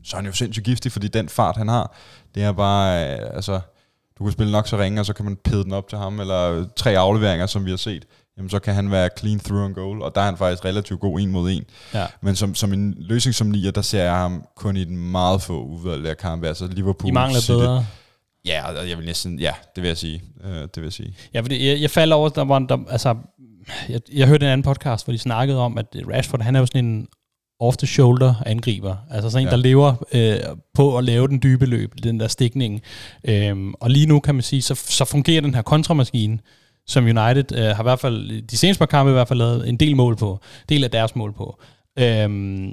så 0.04 0.16
er 0.16 0.18
han 0.18 0.26
jo 0.26 0.32
sindssygt 0.32 0.64
giftig, 0.64 0.92
fordi 0.92 1.08
den 1.08 1.28
fart, 1.28 1.56
han 1.56 1.68
har, 1.68 1.94
det 2.34 2.42
er 2.42 2.52
bare, 2.52 3.14
øh, 3.14 3.18
altså, 3.34 3.60
du 4.18 4.24
kan 4.24 4.32
spille 4.32 4.52
nok 4.52 4.68
så 4.68 4.78
ringe, 4.78 5.00
og 5.00 5.06
så 5.06 5.12
kan 5.12 5.24
man 5.24 5.36
pede 5.44 5.64
den 5.64 5.72
op 5.72 5.88
til 5.88 5.98
ham, 5.98 6.20
eller 6.20 6.66
tre 6.76 6.98
afleveringer, 6.98 7.46
som 7.46 7.64
vi 7.64 7.70
har 7.70 7.76
set. 7.76 8.04
jamen 8.36 8.50
så 8.50 8.58
kan 8.58 8.74
han 8.74 8.90
være 8.90 9.08
clean 9.18 9.40
through 9.40 9.64
on 9.64 9.74
goal, 9.74 10.02
og 10.02 10.14
der 10.14 10.20
er 10.20 10.24
han 10.24 10.36
faktisk 10.36 10.64
relativt 10.64 11.00
god 11.00 11.20
en 11.20 11.30
mod 11.30 11.50
en. 11.50 11.64
Ja. 11.94 12.06
Men 12.20 12.36
som, 12.36 12.54
som 12.54 12.72
en 12.72 12.94
løsning 12.98 13.34
som 13.34 13.46
nier, 13.46 13.70
der 13.70 13.82
ser 13.82 14.02
jeg 14.02 14.16
ham 14.16 14.44
kun 14.56 14.76
i 14.76 14.84
den 14.84 14.96
meget 15.10 15.42
få 15.42 15.64
udvalgte 15.64 16.10
af 16.10 16.16
kampe. 16.16 16.48
Altså 16.48 16.66
Liverpool, 16.66 17.08
I 17.08 17.12
mangler 17.12 17.40
City. 17.40 17.52
bedre. 17.52 17.86
Ja, 18.44 18.66
jeg 18.88 18.98
vil 18.98 19.06
næsten, 19.06 19.38
ja, 19.38 19.52
det 19.76 19.82
vil 19.82 19.88
jeg 19.88 19.96
sige. 19.96 20.22
Uh, 20.44 20.50
det 20.50 20.76
vil 20.76 20.82
jeg 20.82 20.92
sige. 20.92 21.14
Ja, 21.34 21.40
fordi 21.40 21.68
jeg, 21.68 21.80
jeg 21.80 21.90
faldt 21.90 22.12
over, 22.12 22.28
der 22.28 22.44
var, 22.44 22.58
der, 22.58 22.78
altså, 22.90 23.16
jeg, 23.88 24.00
jeg 24.12 24.28
hørte 24.28 24.46
en 24.46 24.52
anden 24.52 24.64
podcast, 24.64 25.06
hvor 25.06 25.12
de 25.12 25.18
snakkede 25.18 25.58
om, 25.58 25.78
at 25.78 25.86
Rashford, 26.12 26.42
han 26.42 26.56
er 26.56 26.60
jo 26.60 26.66
sådan 26.66 26.84
en 26.84 27.08
off-the-shoulder 27.60 28.34
angriber. 28.46 28.96
Altså 29.10 29.30
sådan 29.30 29.42
en, 29.46 29.48
Ja. 29.48 29.56
der 29.56 29.62
lever 29.62 29.94
øh, 30.12 30.36
på 30.74 30.98
at 30.98 31.04
lave 31.04 31.28
den 31.28 31.40
dybe 31.42 31.66
løb, 31.66 31.92
den 32.02 32.20
der 32.20 32.28
stikning. 32.28 32.80
Øhm, 33.24 33.74
og 33.80 33.90
lige 33.90 34.06
nu 34.06 34.20
kan 34.20 34.34
man 34.34 34.42
sige, 34.42 34.62
så, 34.62 34.74
så 34.74 35.04
fungerer 35.04 35.40
den 35.40 35.54
her 35.54 35.62
kontramaskine, 35.62 36.38
som 36.86 37.04
United 37.04 37.52
øh, 37.58 37.64
har 37.64 37.82
i 37.82 37.82
hvert 37.82 38.00
fald, 38.00 38.42
de 38.42 38.56
seneste 38.56 38.78
par 38.78 38.86
kampe 38.86 39.10
i 39.10 39.12
hvert 39.12 39.28
fald 39.28 39.38
lavet 39.38 39.68
en 39.68 39.76
del 39.76 39.96
mål 39.96 40.16
på, 40.16 40.40
del 40.68 40.84
af 40.84 40.90
deres 40.90 41.16
mål 41.16 41.32
på. 41.32 41.60
Øhm, 41.98 42.70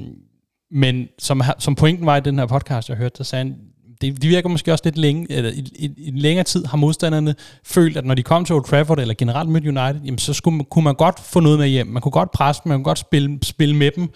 men 0.71 1.07
som, 1.19 1.41
som 1.59 1.75
pointen 1.75 2.05
var 2.05 2.17
i 2.17 2.21
den 2.21 2.39
her 2.39 2.45
podcast, 2.45 2.89
jeg 2.89 2.97
hørte, 2.97 3.15
der 3.17 3.23
sagde 3.23 3.45
han, 3.45 3.55
det, 4.01 4.21
de 4.21 4.27
virker 4.27 4.49
måske 4.49 4.71
også 4.71 4.81
lidt 4.85 4.97
længe, 4.97 5.31
eller 5.31 5.49
i, 5.51 5.67
i, 5.75 5.89
i 5.97 6.11
længere 6.11 6.43
tid 6.43 6.65
har 6.65 6.77
modstanderne 6.77 7.35
følt, 7.65 7.97
at 7.97 8.05
når 8.05 8.15
de 8.15 8.23
kom 8.23 8.45
til 8.45 8.55
Old 8.55 8.63
Trafford, 8.63 8.99
eller 8.99 9.13
generelt 9.13 9.49
mødte 9.49 9.67
United, 9.67 10.01
jamen 10.05 10.17
så 10.17 10.33
skulle, 10.33 10.63
kunne 10.71 10.83
man 10.83 10.95
godt 10.95 11.19
få 11.19 11.39
noget 11.39 11.59
med 11.59 11.67
hjem. 11.67 11.87
Man 11.87 12.01
kunne 12.01 12.11
godt 12.11 12.31
presse 12.31 12.61
dem, 12.63 12.69
man 12.69 12.77
kunne 12.77 12.83
godt 12.83 12.99
spille, 12.99 13.39
spille 13.43 13.75
med 13.75 13.91
dem, 13.95 14.09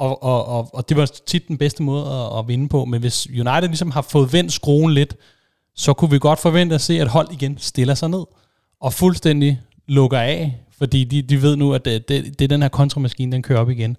og, 0.00 0.22
og, 0.22 0.46
og, 0.46 0.74
og 0.74 0.88
det 0.88 0.96
var 0.96 1.06
tit 1.26 1.48
den 1.48 1.58
bedste 1.58 1.82
måde 1.82 2.06
at, 2.06 2.38
at 2.38 2.48
vinde 2.48 2.68
på. 2.68 2.84
Men 2.84 3.00
hvis 3.00 3.26
United 3.26 3.68
ligesom 3.68 3.90
har 3.90 4.02
fået 4.02 4.32
vendt 4.32 4.52
skruen 4.52 4.94
lidt, 4.94 5.16
så 5.76 5.92
kunne 5.92 6.10
vi 6.10 6.18
godt 6.18 6.38
forvente 6.38 6.74
at 6.74 6.80
se, 6.80 7.00
at 7.00 7.08
hold 7.08 7.28
igen 7.32 7.58
stiller 7.58 7.94
sig 7.94 8.08
ned, 8.08 8.24
og 8.80 8.92
fuldstændig 8.92 9.60
lukker 9.88 10.18
af, 10.18 10.60
fordi 10.78 11.04
de, 11.04 11.22
de 11.22 11.42
ved 11.42 11.56
nu, 11.56 11.74
at 11.74 11.84
det, 11.84 12.08
det, 12.08 12.38
det 12.38 12.44
er 12.44 12.48
den 12.48 12.62
her 12.62 12.68
kontramaskine, 12.68 13.32
den 13.32 13.42
kører 13.42 13.60
op 13.60 13.70
igen. 13.70 13.96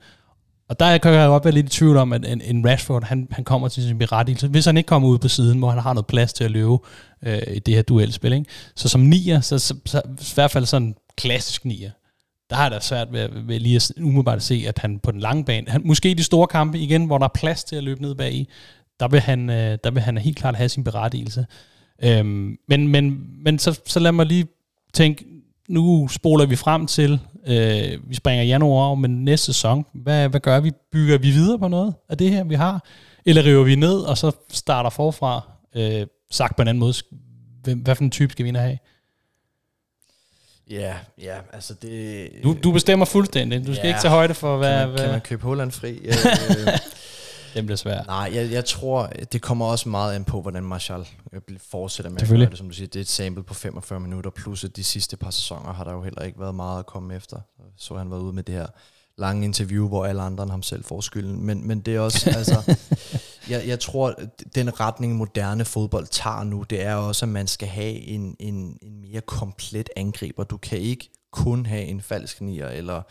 Og 0.70 0.80
der 0.80 0.98
kan 0.98 1.14
jeg 1.14 1.28
godt 1.28 1.46
være 1.46 1.54
lidt 1.54 1.66
i 1.66 1.78
tvivl 1.78 1.98
om, 1.98 2.14
at 2.14 2.26
en, 2.26 2.42
en 2.42 2.70
Rashford, 2.70 3.04
han, 3.04 3.28
han 3.32 3.44
kommer 3.44 3.68
til 3.68 3.84
sin 3.84 3.98
berettigelse. 3.98 4.48
Hvis 4.48 4.66
han 4.66 4.78
ikke 4.78 4.88
kommer 4.88 5.10
ud 5.10 5.18
på 5.18 5.28
siden, 5.28 5.60
hvor 5.60 5.70
han 5.70 5.80
har 5.80 5.94
noget 5.94 6.08
plads 6.08 6.34
til 6.34 6.44
at 6.44 6.52
løbe 6.52 6.78
øh, 7.26 7.42
i 7.56 7.60
det 7.60 7.74
her 7.74 7.82
duelspil. 7.82 8.34
Ikke? 8.34 8.46
Så 8.76 8.90
som 8.90 9.02
nier, 9.02 9.42
så, 9.42 9.60
så, 9.60 9.76
så, 9.86 10.02
i 10.06 10.34
hvert 10.34 10.52
fald 10.52 10.66
sådan 10.66 10.96
klassisk 11.18 11.66
nier, 11.66 11.92
der 12.52 12.58
har 12.58 12.64
jeg 12.64 12.72
da 12.72 12.80
svært 12.80 13.14
ved, 13.14 13.30
ved 13.34 13.60
lige 13.60 13.76
at 13.76 13.92
umiddelbart 13.98 14.36
at 14.36 14.44
se, 14.44 14.66
at 14.68 14.80
han 14.80 15.00
på 15.00 15.12
den 15.12 15.20
lange 15.20 15.46
bane, 15.46 15.70
han, 15.70 15.82
måske 15.86 16.12
i 16.12 16.14
de 16.14 16.24
store 16.24 16.48
kampe 16.48 16.80
igen, 16.80 17.06
hvor 17.06 17.18
der 17.18 17.26
er 17.26 17.32
plads 17.34 17.64
til 17.64 17.76
at 17.76 17.84
løbe 17.84 18.02
ned 18.02 18.16
bag 18.16 18.34
i, 18.34 18.48
der 19.00 19.08
vil 19.08 19.20
han, 19.20 19.50
øh, 19.50 19.78
der 19.84 19.92
vil 19.92 20.02
han 20.02 20.18
helt 20.18 20.38
klart 20.38 20.56
have 20.56 20.70
sin 20.70 20.84
berettigelse. 20.84 21.46
Øhm, 22.04 22.58
men 22.68 22.88
men, 22.88 23.28
men 23.44 23.60
så, 23.60 23.82
så 23.86 24.00
lad 24.00 24.12
mig 24.12 24.26
lige 24.26 24.48
tænke, 24.94 25.26
nu 25.70 26.08
spoler 26.08 26.46
vi 26.46 26.56
frem 26.56 26.88
til, 26.88 27.20
øh, 27.48 28.10
vi 28.10 28.16
springer 28.16 28.44
januar 28.44 28.86
over, 28.86 28.96
men 28.96 29.26
næste 29.26 29.46
sæson, 29.46 29.86
hvad, 29.94 30.30
hvad 30.30 30.40
gør 30.40 30.60
vi? 30.60 30.72
Bygger 30.92 31.18
vi 31.18 31.32
videre 31.32 31.60
på 31.60 31.68
noget 31.68 31.94
af 32.10 32.18
det 32.18 32.30
her, 32.30 32.44
vi 32.44 32.56
har? 32.56 32.86
Eller 33.26 33.46
river 33.46 33.64
vi 33.64 33.76
ned, 33.76 34.00
og 34.00 34.18
så 34.18 34.32
starter 34.50 34.90
forfra? 34.90 35.52
Øh, 35.76 36.08
sagt 36.32 36.56
på 36.56 36.62
en 36.62 36.68
anden 36.68 36.80
måde, 36.80 36.94
hvem, 37.64 37.80
hvad 37.80 37.96
for 37.96 38.04
en 38.04 38.12
type 38.12 38.32
skal 38.32 38.44
vi 38.44 38.50
ind 38.50 38.58
have? 38.58 38.78
Ja, 40.72 40.96
ja, 41.22 41.36
altså 41.54 41.74
det... 41.74 42.30
Du, 42.44 42.56
du 42.64 42.72
bestemmer 42.72 43.06
fuldstændig. 43.06 43.68
Du 43.68 43.74
skal 43.74 43.82
Ja. 43.84 43.88
ikke 43.88 44.00
tage 44.02 44.12
højde 44.12 44.34
for, 44.34 44.58
hvad... 44.58 44.70
kan, 44.80 44.88
man, 44.88 44.96
kan 44.98 45.04
hvad 45.04 45.12
man 45.12 45.22
købe 45.22 45.44
Holland 45.44 45.72
fri? 45.72 46.00
Øh, 47.54 47.56
det 47.56 47.66
bliver 47.66 47.78
svært. 47.78 48.08
Nej, 48.08 48.30
jeg, 48.34 48.52
jeg 48.52 48.66
tror, 48.66 49.08
det 49.32 49.42
kommer 49.42 49.66
også 49.66 49.90
meget 49.90 50.16
an 50.16 50.24
på, 50.24 50.42
hvordan 50.42 50.64
Marshall 50.64 51.08
øh, 51.34 51.42
fortsætter 51.72 52.12
med 52.12 52.22
at 52.22 52.28
gøre 52.30 52.40
det. 52.40 52.58
Som 52.58 52.68
du 52.70 52.74
siger, 52.76 52.88
det 52.88 52.96
er 52.96 53.02
et 53.02 53.08
sample 53.10 53.44
på 53.44 53.54
45 53.54 54.00
minutter, 54.00 54.30
plus 54.30 54.64
at 54.64 54.76
de 54.76 54.84
sidste 54.84 55.18
par 55.18 55.32
sæsoner 55.32 55.74
har 55.74 55.84
der 55.84 55.92
jo 55.94 56.04
heller 56.04 56.22
ikke 56.22 56.40
været 56.40 56.56
meget 56.56 56.80
at 56.80 56.86
komme 56.86 57.16
efter. 57.16 57.38
Så 57.78 57.96
han 57.98 58.12
var 58.12 58.18
ude 58.18 58.34
med 58.34 58.44
det 58.44 58.56
her 58.56 58.66
lange 59.18 59.46
interview, 59.46 59.88
hvor 59.88 60.06
alle 60.06 60.22
andre 60.22 60.44
end 60.44 60.52
ham 60.52 60.64
selv 60.64 60.84
får 60.84 61.02
skylden. 61.02 61.46
Men, 61.46 61.68
men 61.68 61.80
det 61.82 61.96
er 61.96 62.00
også, 62.00 62.30
altså, 62.38 62.76
jeg, 63.50 63.68
jeg 63.68 63.80
tror, 63.80 64.16
den 64.56 64.80
retning 64.80 65.16
moderne 65.16 65.66
fodbold 65.66 66.08
tager 66.08 66.44
nu, 66.44 66.64
det 66.70 66.82
er 66.82 66.96
også, 66.96 67.26
at 67.26 67.30
man 67.30 67.48
skal 67.48 67.68
have 67.68 67.94
en, 67.94 68.36
en, 68.40 68.78
en 68.82 69.02
mere 69.02 69.22
komplet 69.22 69.90
angriber. 69.96 70.44
Du 70.44 70.58
kan 70.58 70.78
ikke 70.78 71.10
kun 71.32 71.66
have 71.66 71.84
en 71.84 72.02
falsk 72.02 72.42
nier, 72.42 72.68
eller 72.68 73.02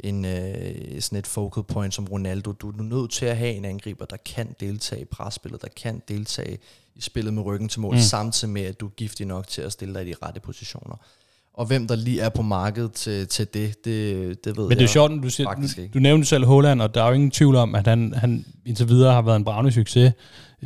en, 0.00 0.24
øh, 0.24 1.00
sådan 1.00 1.18
et 1.18 1.26
focal 1.26 1.62
point 1.62 1.94
som 1.94 2.04
Ronaldo. 2.04 2.52
Du, 2.52 2.68
er 2.70 2.82
nødt 2.82 3.10
til 3.10 3.26
at 3.26 3.36
have 3.36 3.52
en 3.52 3.64
angriber, 3.64 4.04
der 4.04 4.16
kan 4.16 4.56
deltage 4.60 5.02
i 5.02 5.04
presspillet, 5.04 5.62
der 5.62 5.68
kan 5.76 6.02
deltage 6.08 6.58
i 6.94 7.00
spillet 7.00 7.34
med 7.34 7.42
ryggen 7.42 7.68
til 7.68 7.80
mål, 7.80 7.94
mm. 7.94 8.00
samtidig 8.00 8.52
med, 8.52 8.62
at 8.62 8.80
du 8.80 8.86
er 8.86 8.90
giftig 8.90 9.26
nok 9.26 9.48
til 9.48 9.62
at 9.62 9.72
stille 9.72 9.94
dig 9.94 10.08
i 10.08 10.10
de 10.10 10.14
rette 10.22 10.40
positioner. 10.40 10.96
Og 11.54 11.66
hvem 11.66 11.86
der 11.86 11.96
lige 11.96 12.20
er 12.20 12.28
på 12.28 12.42
markedet 12.42 12.92
til, 12.92 13.26
til 13.28 13.46
det, 13.54 13.84
det, 13.84 14.44
det 14.44 14.56
ved 14.56 14.64
Men 14.64 14.70
det 14.70 14.76
er 14.76 14.80
jeg 14.80 14.88
sjovt, 14.88 15.12
du, 15.22 15.30
siger, 15.30 15.54
du, 15.54 15.82
du 15.94 15.98
nævnte 15.98 16.26
selv 16.26 16.46
Holland, 16.46 16.82
og 16.82 16.94
der 16.94 17.02
er 17.02 17.08
jo 17.08 17.14
ingen 17.14 17.30
tvivl 17.30 17.56
om, 17.56 17.74
at 17.74 17.86
han, 17.86 18.14
han 18.16 18.44
indtil 18.66 18.88
videre 18.88 19.12
har 19.12 19.22
været 19.22 19.36
en 19.36 19.44
bravende 19.44 19.72
succes. 19.72 20.12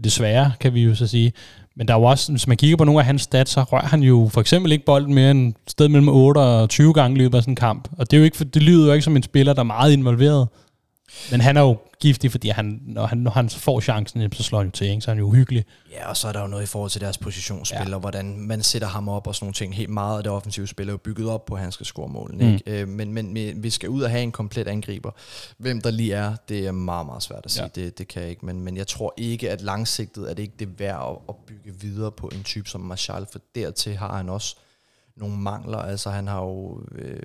Desværre, 0.05 0.53
kan 0.61 0.75
vi 0.75 0.83
jo 0.83 0.95
så 0.95 1.07
sige. 1.07 1.33
Men 1.77 1.89
der 1.89 1.95
er 1.95 1.99
jo 1.99 2.05
også, 2.05 2.33
hvis 2.33 2.47
man 2.47 2.57
kigger 2.57 2.77
på 2.77 2.85
nogle 2.85 3.01
af 3.01 3.07
hans 3.07 3.23
stats, 3.23 3.51
så 3.51 3.63
rører 3.63 3.87
han 3.87 4.03
jo 4.03 4.29
for 4.33 4.41
eksempel 4.41 4.73
ikke 4.73 4.85
bolden 4.85 5.15
mere 5.15 5.31
end 5.31 5.55
sted 5.69 5.89
mellem 5.89 6.09
8 6.09 6.39
og 6.39 6.69
20 6.69 6.93
gange 6.93 7.17
i 7.17 7.19
løbet 7.19 7.37
af 7.37 7.43
sådan 7.43 7.53
en 7.53 7.57
kamp. 7.57 7.89
Og 7.99 8.11
det, 8.11 8.17
er 8.17 8.19
jo 8.19 8.25
ikke, 8.25 8.37
for, 8.37 8.45
det 8.45 8.63
lyder 8.63 8.87
jo 8.87 8.93
ikke 8.93 9.05
som 9.05 9.17
en 9.17 9.23
spiller, 9.23 9.53
der 9.53 9.61
er 9.61 9.65
meget 9.65 9.93
involveret. 9.93 10.49
Men 11.31 11.41
han 11.41 11.57
er 11.57 11.61
jo 11.61 11.77
giftig, 12.01 12.31
fordi 12.31 12.49
han, 12.49 12.81
når, 12.87 13.07
han, 13.07 13.19
når 13.19 13.31
han 13.31 13.51
får 13.51 13.81
chancen, 13.81 14.33
så 14.33 14.43
slår 14.43 14.59
han 14.59 14.67
jo 14.67 14.71
til, 14.71 14.87
ikke? 14.87 15.01
så 15.01 15.11
er 15.11 15.15
han 15.15 15.19
jo 15.19 15.27
uhyggelig. 15.27 15.65
Ja, 15.91 16.09
og 16.09 16.17
så 16.17 16.29
er 16.29 16.33
der 16.33 16.41
jo 16.41 16.47
noget 16.47 16.63
i 16.63 16.67
forhold 16.67 16.91
til 16.91 17.01
deres 17.01 17.19
positionsspil, 17.19 17.89
Ja. 17.89 17.95
og 17.95 18.01
hvordan 18.01 18.41
man 18.41 18.63
sætter 18.63 18.89
ham 18.89 19.09
op 19.09 19.27
og 19.27 19.35
sådan 19.35 19.45
nogle 19.45 19.55
ting. 19.55 19.75
Helt 19.75 19.91
meget 19.91 20.17
af 20.17 20.23
det 20.23 20.33
offensive 20.33 20.67
spil 20.67 20.89
er 20.89 20.93
jo 20.93 20.97
bygget 20.97 21.29
op 21.29 21.45
på, 21.45 21.55
at 21.55 21.61
han 21.61 21.73
skal 21.73 21.87
score 21.87 22.09
målene. 22.09 22.45
Mm. 22.45 22.53
Ikke? 22.55 22.81
Øh, 22.81 22.89
men, 22.89 23.13
men, 23.13 23.63
vi 23.63 23.71
skal 23.71 23.89
ud 23.89 24.03
og 24.03 24.11
have 24.11 24.23
en 24.23 24.33
komplet 24.33 24.69
angriber. 24.69 25.11
Hvem 25.59 25.81
der 25.81 25.91
lige 25.91 26.13
er, 26.15 26.37
det 26.49 26.67
er 26.67 26.73
meget, 26.73 27.07
meget 27.07 27.23
svært 27.23 27.41
at 27.45 27.51
sige. 27.51 27.71
Ja. 27.77 27.81
Det, 27.83 27.99
det 27.99 28.09
kan 28.09 28.23
jeg 28.23 28.31
ikke. 28.31 28.47
Men, 28.47 28.61
men 28.61 28.77
jeg 28.77 28.87
tror 28.87 29.15
ikke, 29.17 29.51
at 29.51 29.61
langsigtet 29.63 30.31
er 30.31 30.35
det 30.35 30.43
ikke 30.43 30.57
det 30.59 30.79
værd 30.79 31.11
at, 31.11 31.17
at 31.29 31.35
bygge 31.47 31.81
videre 31.81 32.13
på 32.13 32.31
en 32.35 32.43
type 32.43 32.69
som 32.69 32.81
Martial, 32.81 33.27
for 33.33 33.39
dertil 33.55 33.97
har 33.97 34.17
han 34.17 34.29
også 34.29 34.57
nogle 35.17 35.37
mangler. 35.37 35.79
Altså 35.79 36.11
han 36.11 36.27
har 36.27 36.41
jo... 36.41 36.81
Øh, 36.95 37.23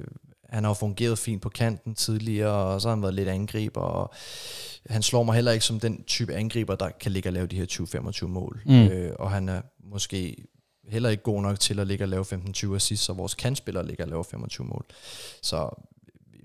han 0.49 0.63
har 0.63 0.69
jo 0.69 0.73
fungeret 0.73 1.19
fint 1.19 1.41
på 1.41 1.49
kanten 1.49 1.95
tidligere, 1.95 2.51
og 2.51 2.81
så 2.81 2.87
har 2.87 2.95
han 2.95 3.01
været 3.01 3.13
lidt 3.13 3.29
angriber, 3.29 3.81
og 3.81 4.13
han 4.89 5.01
slår 5.03 5.23
mig 5.23 5.35
heller 5.35 5.51
ikke 5.51 5.65
som 5.65 5.79
den 5.79 6.03
type 6.03 6.33
angriber, 6.35 6.75
der 6.75 6.89
kan 6.89 7.11
ligge 7.11 7.29
og 7.29 7.33
lave 7.33 7.47
de 7.47 7.55
her 7.55 7.65
20-25 8.23 8.27
mål. 8.27 8.61
Mm. 8.65 8.87
Øh, 8.87 9.11
og 9.19 9.31
han 9.31 9.49
er 9.49 9.61
måske 9.83 10.35
heller 10.87 11.09
ikke 11.09 11.23
god 11.23 11.41
nok 11.41 11.59
til 11.59 11.79
at 11.79 11.87
ligge 11.87 12.03
og 12.03 12.07
lave 12.09 12.25
15-20 12.25 12.75
assists, 12.75 13.05
så 13.05 13.13
vores 13.13 13.35
kantspillere 13.35 13.87
ligger 13.87 14.03
og 14.03 14.09
laver 14.09 14.23
25 14.23 14.67
mål. 14.67 14.85
Så 15.41 15.69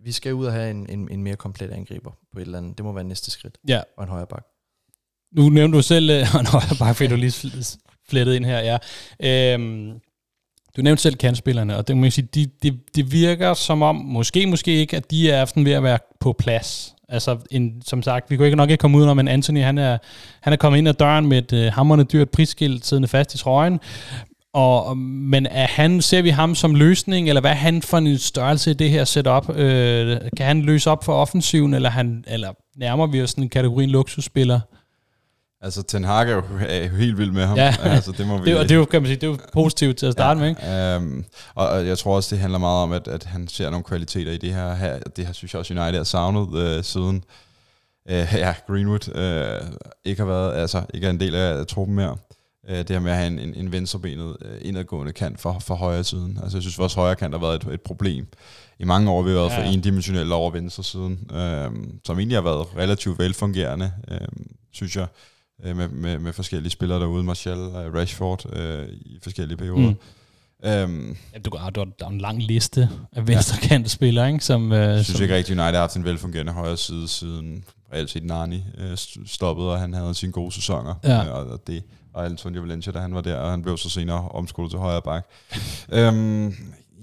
vi 0.05 0.13
skal 0.13 0.35
ud 0.35 0.47
og 0.47 0.53
have 0.53 0.71
en, 0.71 0.87
en, 0.91 1.09
en 1.11 1.23
mere 1.23 1.37
komplet 1.37 1.71
angriber 1.71 2.11
på 2.33 2.39
et 2.39 2.45
eller 2.45 2.59
andet. 2.59 2.79
Det 2.79 2.85
må 2.85 2.93
være 2.93 3.05
næste 3.05 3.31
skridt. 3.31 3.59
Ja, 3.69 3.81
Og 3.97 4.05
en 4.05 4.11
højre 4.11 4.27
bak. 4.27 4.47
Nu 5.33 5.49
nævnte 5.49 5.77
du 5.77 5.83
selv, 5.83 6.11
øh, 6.11 6.35
og 6.37 6.45
nå, 6.45 6.61
bare 6.79 6.95
fordi 6.95 7.09
du 7.09 7.17
lige 7.17 7.31
fl- 7.31 7.77
flettede 8.09 8.37
ind 8.37 8.45
her, 8.45 8.79
ja. 9.21 9.55
Øhm, 9.55 10.01
du 10.77 10.83
nævnte 10.83 11.03
selv 11.03 11.17
kantspillerne, 11.17 11.77
og 11.77 11.89
det 11.89 11.97
må 11.97 12.05
jeg 12.05 12.13
sige, 12.13 12.29
de, 12.35 12.47
de, 12.63 12.79
det 12.97 13.13
virker 13.13 13.55
som 13.55 13.83
om, 13.83 13.97
måske, 13.97 14.47
måske 14.47 14.71
ikke, 14.71 14.97
at 14.97 15.11
de 15.11 15.31
er 15.31 15.45
sådan 15.45 15.65
ved 15.65 15.73
at 15.73 15.83
være 15.83 15.99
på 16.21 16.33
plads. 16.33 16.95
Altså, 17.09 17.37
en, 17.51 17.83
som 17.87 18.03
sagt, 18.03 18.31
vi 18.31 18.37
kunne 18.37 18.47
ikke 18.47 18.57
nok 18.57 18.71
ikke 18.71 18.81
komme 18.81 18.99
ud 18.99 19.05
om, 19.05 19.17
men 19.17 19.29
Anthony, 19.29 19.63
han 19.63 19.79
er, 19.79 19.99
han 20.41 20.53
er 20.53 20.57
kommet 20.57 20.79
ind 20.79 20.89
ad 20.89 20.95
døren 20.95 21.27
med 21.27 21.39
et 21.39 21.53
øh, 21.53 21.73
hammerne 21.73 22.05
dyrt 22.05 22.31
prisskilt 22.31 22.87
siddende 22.87 23.09
fast 23.09 23.35
i 23.35 23.39
trøjen. 23.39 23.81
Og, 24.53 24.97
men 24.97 25.47
er 25.47 25.67
han, 25.67 26.03
ser 26.03 26.23
vi 26.23 26.29
ham 26.29 26.55
som 26.55 26.75
løsning, 26.75 27.29
eller 27.29 27.41
hvad 27.41 27.51
er 27.51 27.55
han 27.55 27.83
for 27.83 27.99
en 27.99 28.19
størrelse 28.19 28.71
i 28.71 28.75
det 28.75 28.91
her 28.91 29.05
setup? 29.05 29.57
Øh, 29.57 30.17
kan 30.37 30.47
han 30.47 30.63
løse 30.63 30.91
op 30.91 31.05
for 31.05 31.13
offensiven, 31.13 31.75
eller, 31.75 31.91
han, 31.91 32.25
eller 32.27 32.49
nærmer 32.77 33.07
vi 33.07 33.23
os 33.23 33.35
den 33.35 33.51
en 33.55 33.91
luksusspiller? 33.91 34.61
Altså, 35.65 35.83
Ten 35.83 36.05
Hag 36.05 36.29
er 36.29 36.35
jo, 36.35 36.43
er 36.69 36.85
jo 36.85 36.97
helt 36.97 37.19
vild 37.19 37.31
med 37.31 37.45
ham. 37.45 37.57
Ja. 37.57 37.75
altså, 37.83 38.13
det 38.13 38.27
må 38.27 38.39
vi... 38.39 38.51
Det, 38.51 38.59
og 38.59 38.63
det 38.65 38.71
er 38.71 38.77
jo, 38.77 38.85
kan 38.85 39.03
man 39.03 39.07
sige, 39.07 39.17
det 39.17 39.27
er 39.27 39.31
jo 39.31 39.39
positivt 39.53 39.97
til 39.97 40.07
at 40.07 40.13
starte 40.13 40.41
ja. 40.41 40.45
med, 40.45 40.49
ikke? 40.49 40.97
Um, 40.97 41.25
og, 41.55 41.87
jeg 41.87 41.99
tror 41.99 42.17
også, 42.17 42.35
det 42.35 42.39
handler 42.39 42.59
meget 42.59 42.83
om, 42.83 42.93
at, 42.93 43.09
at 43.09 43.25
han 43.25 43.49
ser 43.49 43.71
nogle 43.71 43.85
kvaliteter 43.85 44.33
i 44.33 44.37
det 44.37 44.55
her. 44.55 44.75
her 44.75 44.99
det 44.99 45.27
her 45.27 45.33
synes 45.33 45.55
jeg 45.55 45.59
også, 45.59 45.75
United 45.75 45.97
har 45.97 46.05
savnet 46.05 46.59
øh, 46.59 46.85
siden 46.85 47.25
øh, 48.11 48.17
ja, 48.45 48.55
Greenwood 48.67 49.15
øh, 49.15 49.61
ikke 50.05 50.23
har 50.23 50.29
været, 50.29 50.55
altså 50.55 50.83
ikke 50.95 51.07
er 51.07 51.11
en 51.11 51.21
del 51.21 51.35
af 51.35 51.67
truppen 51.67 51.97
mere. 51.97 52.17
Øh, 52.69 52.79
det 52.79 52.91
her 52.91 53.01
med 53.01 53.11
at 53.11 53.17
have 53.17 53.27
en, 53.27 53.39
en, 53.39 53.55
en 53.55 53.73
venstrebenet 53.73 54.37
øh, 54.43 54.59
indadgående 54.61 55.13
kant 55.13 55.41
for, 55.41 55.59
for 55.59 55.75
højre 55.75 56.05
siden. 56.05 56.39
Altså 56.43 56.57
jeg 56.57 56.63
synes, 56.63 56.79
vores 56.79 56.95
højre 56.95 57.17
kant 57.17 57.35
har 57.35 57.41
været 57.41 57.67
et, 57.67 57.75
et 57.75 57.81
problem. 57.81 58.27
I 58.79 58.85
mange 58.85 59.11
år 59.11 59.23
har 59.23 59.29
vi 59.29 59.35
været 59.35 59.51
Ja, 59.51 59.59
for 59.59 59.63
ja. 59.63 59.73
endimensionelt 59.73 60.33
over 60.33 60.51
venstre 60.51 60.85
siden, 60.85 61.31
øh, 61.31 61.71
som 62.05 62.19
egentlig 62.19 62.37
har 62.37 62.43
været 62.43 62.67
relativt 62.77 63.19
velfungerende, 63.19 63.93
øh, 64.11 64.29
synes 64.73 64.97
jeg, 64.97 65.07
øh, 65.65 65.77
med, 65.77 65.89
med, 65.89 66.19
med 66.19 66.33
forskellige 66.33 66.71
spillere 66.71 67.01
derude, 67.01 67.25
Martial 67.25 67.59
og 67.59 67.95
Rashford 67.95 68.57
øh, 68.57 68.89
i 68.89 69.19
forskellige 69.23 69.57
perioder. 69.57 69.91
Mm. 69.91 69.97
Øhm, 70.65 71.17
Ja, 71.35 71.39
du, 71.39 71.57
har- 71.57 71.71
du, 71.71 71.81
har- 71.81 71.89
der 71.99 72.05
er 72.07 72.11
en 72.11 72.19
lang 72.21 72.43
liste 72.43 72.89
af 73.13 73.27
venstrekantede 73.29 73.89
spillere, 73.91 74.33
ikke? 74.33 74.45
Som, 74.45 74.73
øh, 74.73 74.79
jeg 74.79 75.05
synes 75.05 75.17
som, 75.17 75.23
ikke 75.23 75.37
rigtig, 75.37 75.53
United 75.53 75.73
har 75.73 75.81
haft 75.81 75.97
en 75.97 76.05
velfungerende 76.05 76.53
højre 76.53 76.77
side 76.77 77.09
siden 77.09 77.65
reelt 77.93 78.11
set 78.11 78.25
Nani 78.25 78.65
øh, 78.79 78.93
st- 78.93 79.27
stoppede, 79.27 79.71
og 79.73 79.79
han 79.79 79.95
havde 79.95 80.15
sine 80.15 80.33
gode 80.33 80.53
sæsoner. 80.53 80.95
Ja. 81.05 81.25
Øh, 81.25 81.33
og, 81.35 81.47
og 81.47 81.61
det 81.67 81.83
og 82.13 82.25
Antonio 82.27 82.61
Valencia, 82.61 82.93
da 82.93 82.99
han 82.99 83.15
var 83.15 83.21
der, 83.21 83.37
og 83.37 83.51
han 83.51 83.63
blev 83.63 83.77
så 83.79 83.91
senere 83.91 84.29
omskolet 84.29 84.71
til 84.71 84.79
højre 84.81 85.03
bak. 85.03 85.27
øhm, 85.93 86.55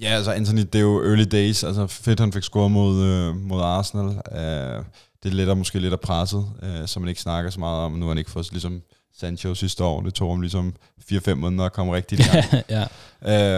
Ja, 0.01 0.07
altså 0.07 0.31
Anthony, 0.31 0.59
det 0.59 0.75
er 0.75 0.79
jo 0.79 1.03
early 1.03 1.23
days. 1.31 1.63
Altså 1.63 1.87
fedt, 1.87 2.19
han 2.19 2.33
fik 2.33 2.43
scoret 2.43 2.71
mod, 2.71 3.03
øh, 3.03 3.35
mod 3.35 3.61
Arsenal. 3.61 4.05
Uh, 4.05 4.85
det 5.23 5.33
letter 5.33 5.53
måske 5.53 5.79
lidt 5.79 5.93
af 5.93 5.99
presset, 5.99 6.45
uh, 6.63 6.85
som 6.85 7.01
man 7.01 7.09
ikke 7.09 7.21
snakker 7.21 7.51
så 7.51 7.59
meget 7.59 7.79
om. 7.79 7.91
Nu 7.91 8.05
har 8.05 8.07
han 8.07 8.17
ikke 8.17 8.31
fået 8.31 8.51
ligesom 8.51 8.81
Sancho 9.13 9.55
sidste 9.55 9.83
år. 9.83 10.01
Det 10.01 10.13
tog 10.13 10.31
ham 10.31 10.41
ligesom 10.41 10.75
4-5 11.11 11.33
måneder 11.33 11.63
at 11.63 11.73
komme 11.73 11.95
rigtig 11.95 12.19
i 12.19 12.23
gang. 12.23 12.63
ja. 12.69 12.83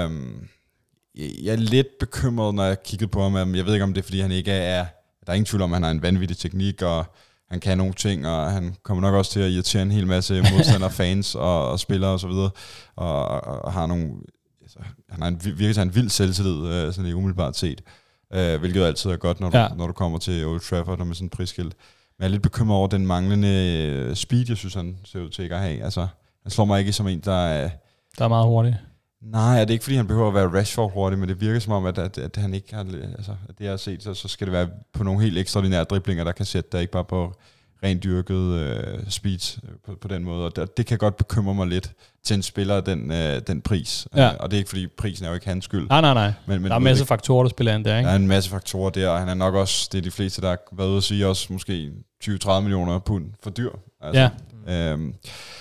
Uh, 0.08 0.12
jeg 1.16 1.52
er 1.52 1.56
lidt 1.56 1.88
bekymret, 2.00 2.56
når 2.56 2.64
jeg 2.64 2.84
kiggede 2.84 3.12
på 3.12 3.22
ham. 3.22 3.56
Jeg 3.56 3.66
ved 3.66 3.74
ikke, 3.74 3.84
om 3.84 3.94
det 3.94 4.02
er, 4.02 4.06
fordi 4.06 4.20
han 4.20 4.32
ikke 4.32 4.52
er... 4.52 4.86
Der 5.26 5.32
er 5.32 5.34
ingen 5.34 5.46
tvivl 5.46 5.62
om, 5.62 5.74
at 5.74 5.76
han 5.76 5.84
har 5.84 5.92
en 5.92 6.02
vanvittig 6.02 6.38
teknik, 6.38 6.82
og 6.82 7.06
han 7.50 7.60
kan 7.60 7.78
nogle 7.78 7.94
ting, 7.94 8.28
og 8.28 8.52
han 8.52 8.76
kommer 8.84 9.02
nok 9.02 9.14
også 9.16 9.32
til 9.32 9.40
at 9.40 9.52
irritere 9.52 9.82
en 9.82 9.92
hel 9.92 10.08
masse 10.08 10.42
modstandere, 10.52 10.92
fans 10.92 11.36
og, 11.36 11.72
og 11.72 11.80
spillere 11.80 12.12
osv. 12.12 12.30
Og, 12.30 12.52
og, 12.96 13.42
og 13.66 13.74
har 13.74 13.86
nogle... 13.86 14.12
Altså, 14.62 14.80
han 15.10 15.22
har 15.22 15.28
en, 15.28 15.42
virkelig 15.44 15.78
en 15.78 15.96
vild 15.96 16.10
selvtillid, 16.10 16.68
øh, 16.68 16.94
sådan 16.94 17.10
i 17.10 17.14
umiddelbart 17.14 17.58
set. 17.58 17.82
Øh, 18.34 18.60
hvilket 18.60 18.84
altid 18.84 19.10
er 19.10 19.18
godt, 19.18 19.40
når 19.40 19.50
du, 19.50 19.58
ja. 19.58 19.68
når 19.68 19.88
du 19.88 19.94
kommer 19.94 20.18
til 20.18 20.46
Old 20.46 20.60
Trafford 20.60 21.00
og 21.00 21.08
med 21.08 21.16
sådan 21.16 21.26
en 21.26 21.30
prisskilt. 21.30 21.76
Men 22.18 22.24
jeg 22.24 22.26
er 22.26 22.32
lidt 22.32 22.42
bekymret 22.42 22.78
over 22.78 22.88
den 22.88 23.08
manglende 23.08 23.78
øh, 23.88 24.16
speed, 24.16 24.46
jeg 24.48 24.58
synes, 24.58 24.74
han 24.74 24.98
ser 25.06 25.20
ud 25.20 25.30
til 25.30 25.44
ikke 25.44 25.56
at 25.56 25.62
have. 25.62 25.84
Altså, 25.84 26.08
han 26.44 26.52
slår 26.52 26.66
mig 26.66 26.80
ikke 26.80 26.94
som 26.94 27.08
en, 27.08 27.20
der 27.20 27.46
er... 27.46 27.70
Der 28.18 28.26
er 28.26 28.30
meget 28.30 28.46
hurtig. 28.46 28.78
Nej, 29.22 29.62
er 29.62 29.66
det 29.66 29.74
ikke 29.74 29.84
fordi, 29.84 29.96
han 29.96 30.08
behøver 30.08 30.28
at 30.28 30.34
være 30.34 30.60
Rashford 30.60 30.94
hurtig, 30.94 31.20
men 31.20 31.30
det 31.30 31.42
virker 31.42 31.60
som 31.60 31.74
om, 31.74 31.86
at, 31.86 31.98
at, 31.98 32.18
at 32.18 32.36
han 32.36 32.54
ikke 32.54 32.76
har... 32.76 32.86
Altså, 33.18 33.32
at 33.50 33.58
det 33.58 33.64
jeg 33.64 33.72
har 33.72 33.78
set, 33.78 34.04
så, 34.04 34.14
så 34.14 34.28
skal 34.28 34.48
det 34.48 34.52
være 34.52 34.70
på 34.94 35.04
nogle 35.04 35.22
helt 35.22 35.38
ekstraordinære 35.38 35.84
driblinger, 35.84 36.24
der 36.24 36.32
kan 36.32 36.46
sætte 36.46 36.70
der 36.72 36.80
ikke 36.80 36.92
bare 36.92 37.06
på 37.06 37.34
rent 37.84 38.04
dyrket 38.04 38.36
øh, 38.36 39.00
speed 39.10 39.60
øh, 39.64 39.70
på, 39.86 39.96
på 40.02 40.08
den 40.08 40.24
måde. 40.24 40.46
Og 40.46 40.56
det, 40.56 40.78
det 40.78 40.86
kan 40.86 40.98
godt 40.98 41.18
bekymre 41.18 41.54
mig 41.54 41.68
lidt 41.68 41.92
til 42.24 42.34
en 42.34 42.44
spiller 42.44 42.82
den, 42.82 43.12
øh, 43.12 43.42
den 43.48 43.62
pris. 43.62 44.08
Ja. 44.16 44.28
Øh, 44.28 44.34
og 44.40 44.52
det 44.52 44.58
er 44.58 44.60
ikke 44.60 44.70
fordi, 44.70 44.88
prisen 44.88 45.26
er 45.26 45.30
jo 45.30 45.36
ikke 45.36 45.48
hans 45.48 45.66
skyld. 45.66 45.88
Nej, 45.88 46.02
nej, 46.02 46.14
nej. 46.14 46.34
Men, 46.46 46.62
men 46.62 46.70
der 46.70 46.74
er 46.74 46.78
en 46.78 46.84
masse 46.84 47.06
faktorer, 47.06 47.44
der 47.44 47.50
spiller 47.50 47.76
ind 47.76 47.86
der, 47.86 47.98
ikke? 47.98 48.08
Der 48.08 48.14
er 48.14 48.20
en 48.20 48.28
masse 48.28 48.50
faktorer 48.50 48.90
der, 48.90 49.10
og 49.10 49.20
han 49.20 49.30
er 49.30 49.34
nok 49.34 49.54
også, 49.56 49.90
det 49.92 49.98
er 49.98 50.02
de 50.02 50.12
fleste, 50.12 50.42
der 50.42 50.50
har 50.50 50.58
været 50.72 50.90
ude 50.90 50.98
at 50.98 51.04
sige, 51.04 51.28
også 51.28 51.54
måske 51.54 51.92
20-30 52.24 52.60
millioner 52.60 53.00
pund 53.00 53.26
for 53.44 53.50
dyr. 53.50 53.72
Altså, 54.02 54.22
ja. 54.22 54.30
Øhm, 54.68 55.16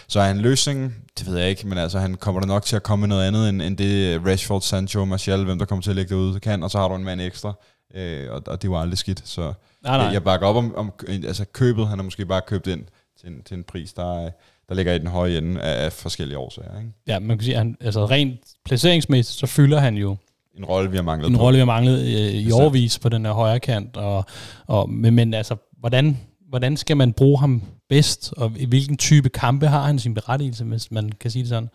så 0.08 0.20
er 0.20 0.24
han 0.24 0.38
løsning, 0.38 0.94
det 1.18 1.26
ved 1.26 1.38
jeg 1.38 1.50
ikke, 1.50 1.66
men 1.66 1.78
altså 1.78 1.98
han 1.98 2.14
kommer 2.14 2.40
der 2.40 2.48
nok 2.48 2.64
til 2.64 2.76
at 2.76 2.82
komme 2.82 3.00
med 3.00 3.08
noget 3.08 3.26
andet, 3.26 3.48
end, 3.48 3.62
end 3.62 3.76
det 3.76 4.20
Rashford, 4.26 4.60
Sancho, 4.60 5.04
Martial, 5.04 5.44
hvem 5.44 5.58
der 5.58 5.64
kommer 5.64 5.82
til 5.82 5.90
at 5.90 5.96
lægge 5.96 6.14
det 6.14 6.20
ud, 6.20 6.40
kan, 6.40 6.62
og 6.62 6.70
så 6.70 6.78
har 6.78 6.88
du 6.88 6.94
en 6.94 7.04
mand 7.04 7.20
ekstra, 7.20 7.52
øh, 7.94 8.32
og, 8.32 8.42
og 8.46 8.62
det 8.62 8.70
var 8.70 8.80
aldrig 8.80 8.98
skidt, 8.98 9.22
så 9.24 9.52
nej, 9.84 9.96
nej. 9.96 10.06
Jeg, 10.06 10.24
bakker 10.24 10.46
op 10.46 10.56
om, 10.56 10.74
om 10.74 10.92
altså 11.08 11.44
købet, 11.52 11.88
han 11.88 11.98
har 11.98 12.02
måske 12.02 12.26
bare 12.26 12.40
købt 12.46 12.66
ind 12.66 12.84
til 13.20 13.28
en, 13.28 13.42
til 13.42 13.56
en 13.56 13.64
pris, 13.64 13.92
der, 13.92 14.30
der 14.68 14.74
ligger 14.74 14.92
i 14.94 14.98
den 14.98 15.06
høje 15.06 15.38
ende 15.38 15.60
af, 15.60 15.84
af 15.84 15.92
forskellige 15.92 16.38
årsager. 16.38 16.78
Ikke? 16.78 16.92
Ja, 17.06 17.18
man 17.18 17.38
kan 17.38 17.44
sige, 17.44 17.54
at 17.54 17.58
han, 17.58 17.76
altså 17.80 18.06
rent 18.06 18.40
placeringsmæssigt, 18.64 19.38
så 19.38 19.46
fylder 19.46 19.78
han 19.78 19.96
jo 19.96 20.16
en 20.58 20.64
rolle, 20.64 20.90
vi 20.90 20.96
har 20.96 21.02
manglet 21.02 21.30
En 21.30 21.36
rolle, 21.36 21.56
vi 21.56 21.58
har 21.58 21.66
manglet 21.66 22.00
øh, 22.00 22.34
i 22.34 22.52
overvis 22.52 22.98
på 22.98 23.08
den 23.08 23.24
her 23.24 23.32
højre 23.32 23.60
kant, 23.60 23.96
og, 23.96 24.24
og, 24.66 24.90
men, 24.90 25.14
men 25.14 25.34
altså, 25.34 25.56
hvordan, 25.78 26.18
hvordan 26.48 26.76
skal 26.76 26.96
man 26.96 27.12
bruge 27.12 27.38
ham 27.38 27.62
bedst, 27.88 28.32
og 28.36 28.52
i 28.56 28.66
hvilken 28.66 28.96
type 28.96 29.28
kampe 29.28 29.66
har 29.66 29.82
han 29.86 29.98
sin 29.98 30.14
berettigelse, 30.14 30.64
hvis 30.64 30.90
man 30.90 31.12
kan 31.20 31.30
sige 31.30 31.42
det 31.42 31.48
sådan? 31.48 31.68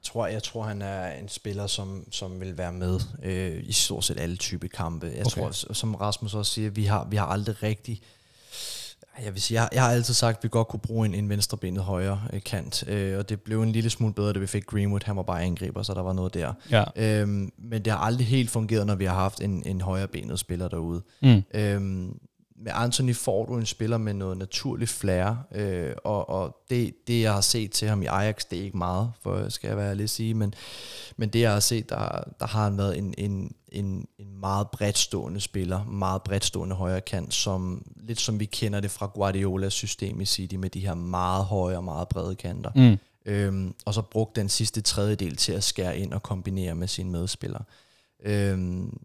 Jeg 0.00 0.04
tror, 0.04 0.26
jeg 0.26 0.42
tror 0.42 0.62
han 0.62 0.82
er 0.82 1.12
en 1.12 1.28
spiller, 1.28 1.66
som, 1.66 2.04
som 2.10 2.40
vil 2.40 2.58
være 2.58 2.72
med 2.72 3.00
øh, 3.22 3.62
i 3.62 3.72
stort 3.72 4.04
set 4.04 4.20
alle 4.20 4.36
type 4.36 4.68
kampe. 4.68 5.06
Jeg 5.06 5.26
okay. 5.26 5.40
tror, 5.40 5.72
som 5.74 5.94
Rasmus 5.94 6.34
også 6.34 6.52
siger, 6.52 6.70
vi 6.70 6.84
har, 6.84 7.04
vi 7.10 7.16
har 7.16 7.26
aldrig 7.26 7.62
rigtig... 7.62 8.00
Jeg 9.24 9.34
vil 9.34 9.42
sige, 9.42 9.60
jeg, 9.60 9.68
jeg 9.72 9.82
har 9.82 9.90
altid 9.90 10.14
sagt, 10.14 10.36
at 10.36 10.42
vi 10.42 10.48
godt 10.48 10.68
kunne 10.68 10.80
bruge 10.80 11.06
en, 11.06 11.14
en 11.14 11.28
venstrebenet 11.28 11.82
højre 11.82 12.22
øh, 12.32 12.42
kant, 12.42 12.88
øh, 12.88 13.18
og 13.18 13.28
det 13.28 13.40
blev 13.40 13.62
en 13.62 13.72
lille 13.72 13.90
smule 13.90 14.14
bedre, 14.14 14.32
da 14.32 14.38
vi 14.38 14.46
fik 14.46 14.66
Greenwood. 14.66 15.00
Han 15.04 15.16
var 15.16 15.22
bare 15.22 15.42
angriber, 15.42 15.82
så 15.82 15.94
der 15.94 16.02
var 16.02 16.12
noget 16.12 16.34
der. 16.34 16.52
Ja. 16.70 16.84
Øhm, 16.96 17.52
men 17.58 17.84
det 17.84 17.92
har 17.92 18.00
aldrig 18.00 18.26
helt 18.26 18.50
fungeret, 18.50 18.86
når 18.86 18.94
vi 18.94 19.04
har 19.04 19.14
haft 19.14 19.40
en, 19.40 19.62
en 19.66 19.80
højrebenet 19.80 20.38
spiller 20.38 20.68
derude. 20.68 21.02
Mm. 21.22 21.42
Øhm, 21.54 22.18
med 22.60 22.72
Anthony 22.74 23.16
får 23.16 23.46
du 23.46 23.56
en 23.56 23.66
spiller 23.66 23.98
med 23.98 24.14
noget 24.14 24.38
naturligt 24.38 24.90
flair, 24.90 25.34
øh, 25.54 25.92
og, 26.04 26.28
og 26.28 26.56
det, 26.70 26.94
det, 27.06 27.22
jeg 27.22 27.34
har 27.34 27.40
set 27.40 27.70
til 27.70 27.88
ham 27.88 28.02
i 28.02 28.06
Ajax, 28.06 28.44
det 28.50 28.58
er 28.58 28.62
ikke 28.62 28.78
meget, 28.78 29.12
for 29.22 29.48
skal 29.48 29.68
jeg 29.68 29.76
være 29.76 29.94
lidt 29.94 30.10
sige, 30.10 30.34
men, 30.34 30.54
men 31.16 31.28
det, 31.28 31.40
jeg 31.40 31.52
har 31.52 31.60
set, 31.60 31.88
der, 31.88 32.22
der 32.40 32.46
har 32.46 32.64
han 32.64 32.78
været 32.78 32.98
en, 32.98 33.14
en, 33.18 33.54
en, 33.68 34.06
en 34.18 34.40
meget 34.40 34.70
bredt 34.70 34.98
stående 34.98 35.40
spiller, 35.40 35.84
meget 35.84 36.22
bredt 36.22 36.44
stående 36.44 36.76
højre 36.76 37.00
kant, 37.00 37.34
som, 37.34 37.86
lidt 37.96 38.20
som 38.20 38.40
vi 38.40 38.44
kender 38.44 38.80
det 38.80 38.90
fra 38.90 39.10
Guardiolas 39.14 39.72
system 39.72 40.20
i 40.20 40.24
City, 40.24 40.54
med 40.54 40.70
de 40.70 40.80
her 40.80 40.94
meget 40.94 41.44
høje 41.44 41.76
og 41.76 41.84
meget 41.84 42.08
brede 42.08 42.34
kanter. 42.34 42.70
Mm. 42.74 42.96
Øhm, 43.26 43.74
og 43.84 43.94
så 43.94 44.02
brugt 44.02 44.36
den 44.36 44.48
sidste 44.48 44.80
tredjedel 44.80 45.36
til 45.36 45.52
at 45.52 45.64
skære 45.64 45.98
ind 45.98 46.12
og 46.12 46.22
kombinere 46.22 46.74
med 46.74 46.88
sine 46.88 47.10
medspillere. 47.10 47.62
Øhm, 48.22 48.98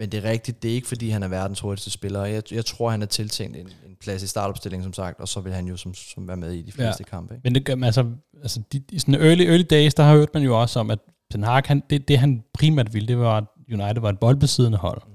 men 0.00 0.12
det 0.12 0.24
er 0.24 0.30
rigtigt, 0.30 0.62
det 0.62 0.70
er 0.70 0.74
ikke 0.74 0.88
fordi, 0.88 1.10
han 1.10 1.22
er 1.22 1.28
verdens 1.28 1.60
hurtigste 1.60 1.90
spiller. 1.90 2.24
Jeg, 2.24 2.42
jeg 2.52 2.66
tror, 2.66 2.90
han 2.90 3.02
er 3.02 3.06
tiltænkt 3.06 3.56
en, 3.56 3.66
en 3.66 3.96
plads 4.00 4.22
i 4.22 4.26
startopstillingen, 4.26 4.84
som 4.84 4.92
sagt, 4.92 5.20
og 5.20 5.28
så 5.28 5.40
vil 5.40 5.52
han 5.52 5.66
jo 5.66 5.76
som, 5.76 5.94
som 5.94 6.28
være 6.28 6.36
med 6.36 6.52
i 6.52 6.62
de 6.62 6.72
fleste 6.72 7.04
ja. 7.06 7.10
kampe. 7.10 7.34
Ikke? 7.34 7.42
Men 7.44 7.54
det 7.54 7.64
gør, 7.64 7.74
altså, 7.84 8.06
altså 8.42 8.62
de, 8.72 8.82
i 8.92 8.98
sådan 8.98 9.14
early, 9.14 9.42
early 9.42 9.64
days, 9.70 9.94
der 9.94 10.02
har 10.02 10.16
hørt 10.16 10.34
man 10.34 10.42
jo 10.42 10.60
også 10.60 10.80
om, 10.80 10.90
at 10.90 10.98
Ten 11.30 11.42
Hag, 11.42 11.62
han, 11.66 11.82
det, 11.90 12.08
det 12.08 12.18
han 12.18 12.42
primært 12.54 12.94
ville, 12.94 13.08
det 13.08 13.18
var, 13.18 13.36
at 13.36 13.44
United 13.72 14.00
var 14.00 14.08
et 14.08 14.18
boldbesiddende 14.18 14.78
hold, 14.78 15.02
mm. 15.06 15.12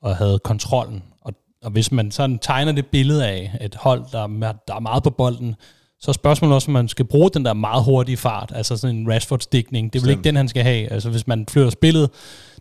og 0.00 0.16
havde 0.16 0.38
kontrollen. 0.38 1.02
Og, 1.20 1.32
og 1.62 1.70
hvis 1.70 1.92
man 1.92 2.10
sådan 2.10 2.38
tegner 2.38 2.72
det 2.72 2.86
billede 2.86 3.28
af 3.28 3.58
et 3.60 3.74
hold, 3.74 4.04
der, 4.12 4.26
der 4.68 4.74
er 4.74 4.80
meget 4.80 5.02
på 5.02 5.10
bolden, 5.10 5.54
så 6.00 6.10
er 6.10 6.12
spørgsmålet 6.12 6.54
også, 6.54 6.68
om 6.68 6.72
man 6.72 6.88
skal 6.88 7.04
bruge 7.04 7.30
den 7.34 7.44
der 7.44 7.52
meget 7.52 7.84
hurtige 7.84 8.16
fart, 8.16 8.52
altså 8.54 8.76
sådan 8.76 8.96
en 8.96 9.12
Rashford-stikning. 9.12 9.92
Det 9.92 9.98
er 9.98 10.02
vel 10.02 10.10
ikke 10.10 10.22
den, 10.22 10.36
han 10.36 10.48
skal 10.48 10.62
have. 10.62 10.92
Altså 10.92 11.10
hvis 11.10 11.26
man 11.26 11.46
flytter 11.50 11.70
spillet 11.70 12.10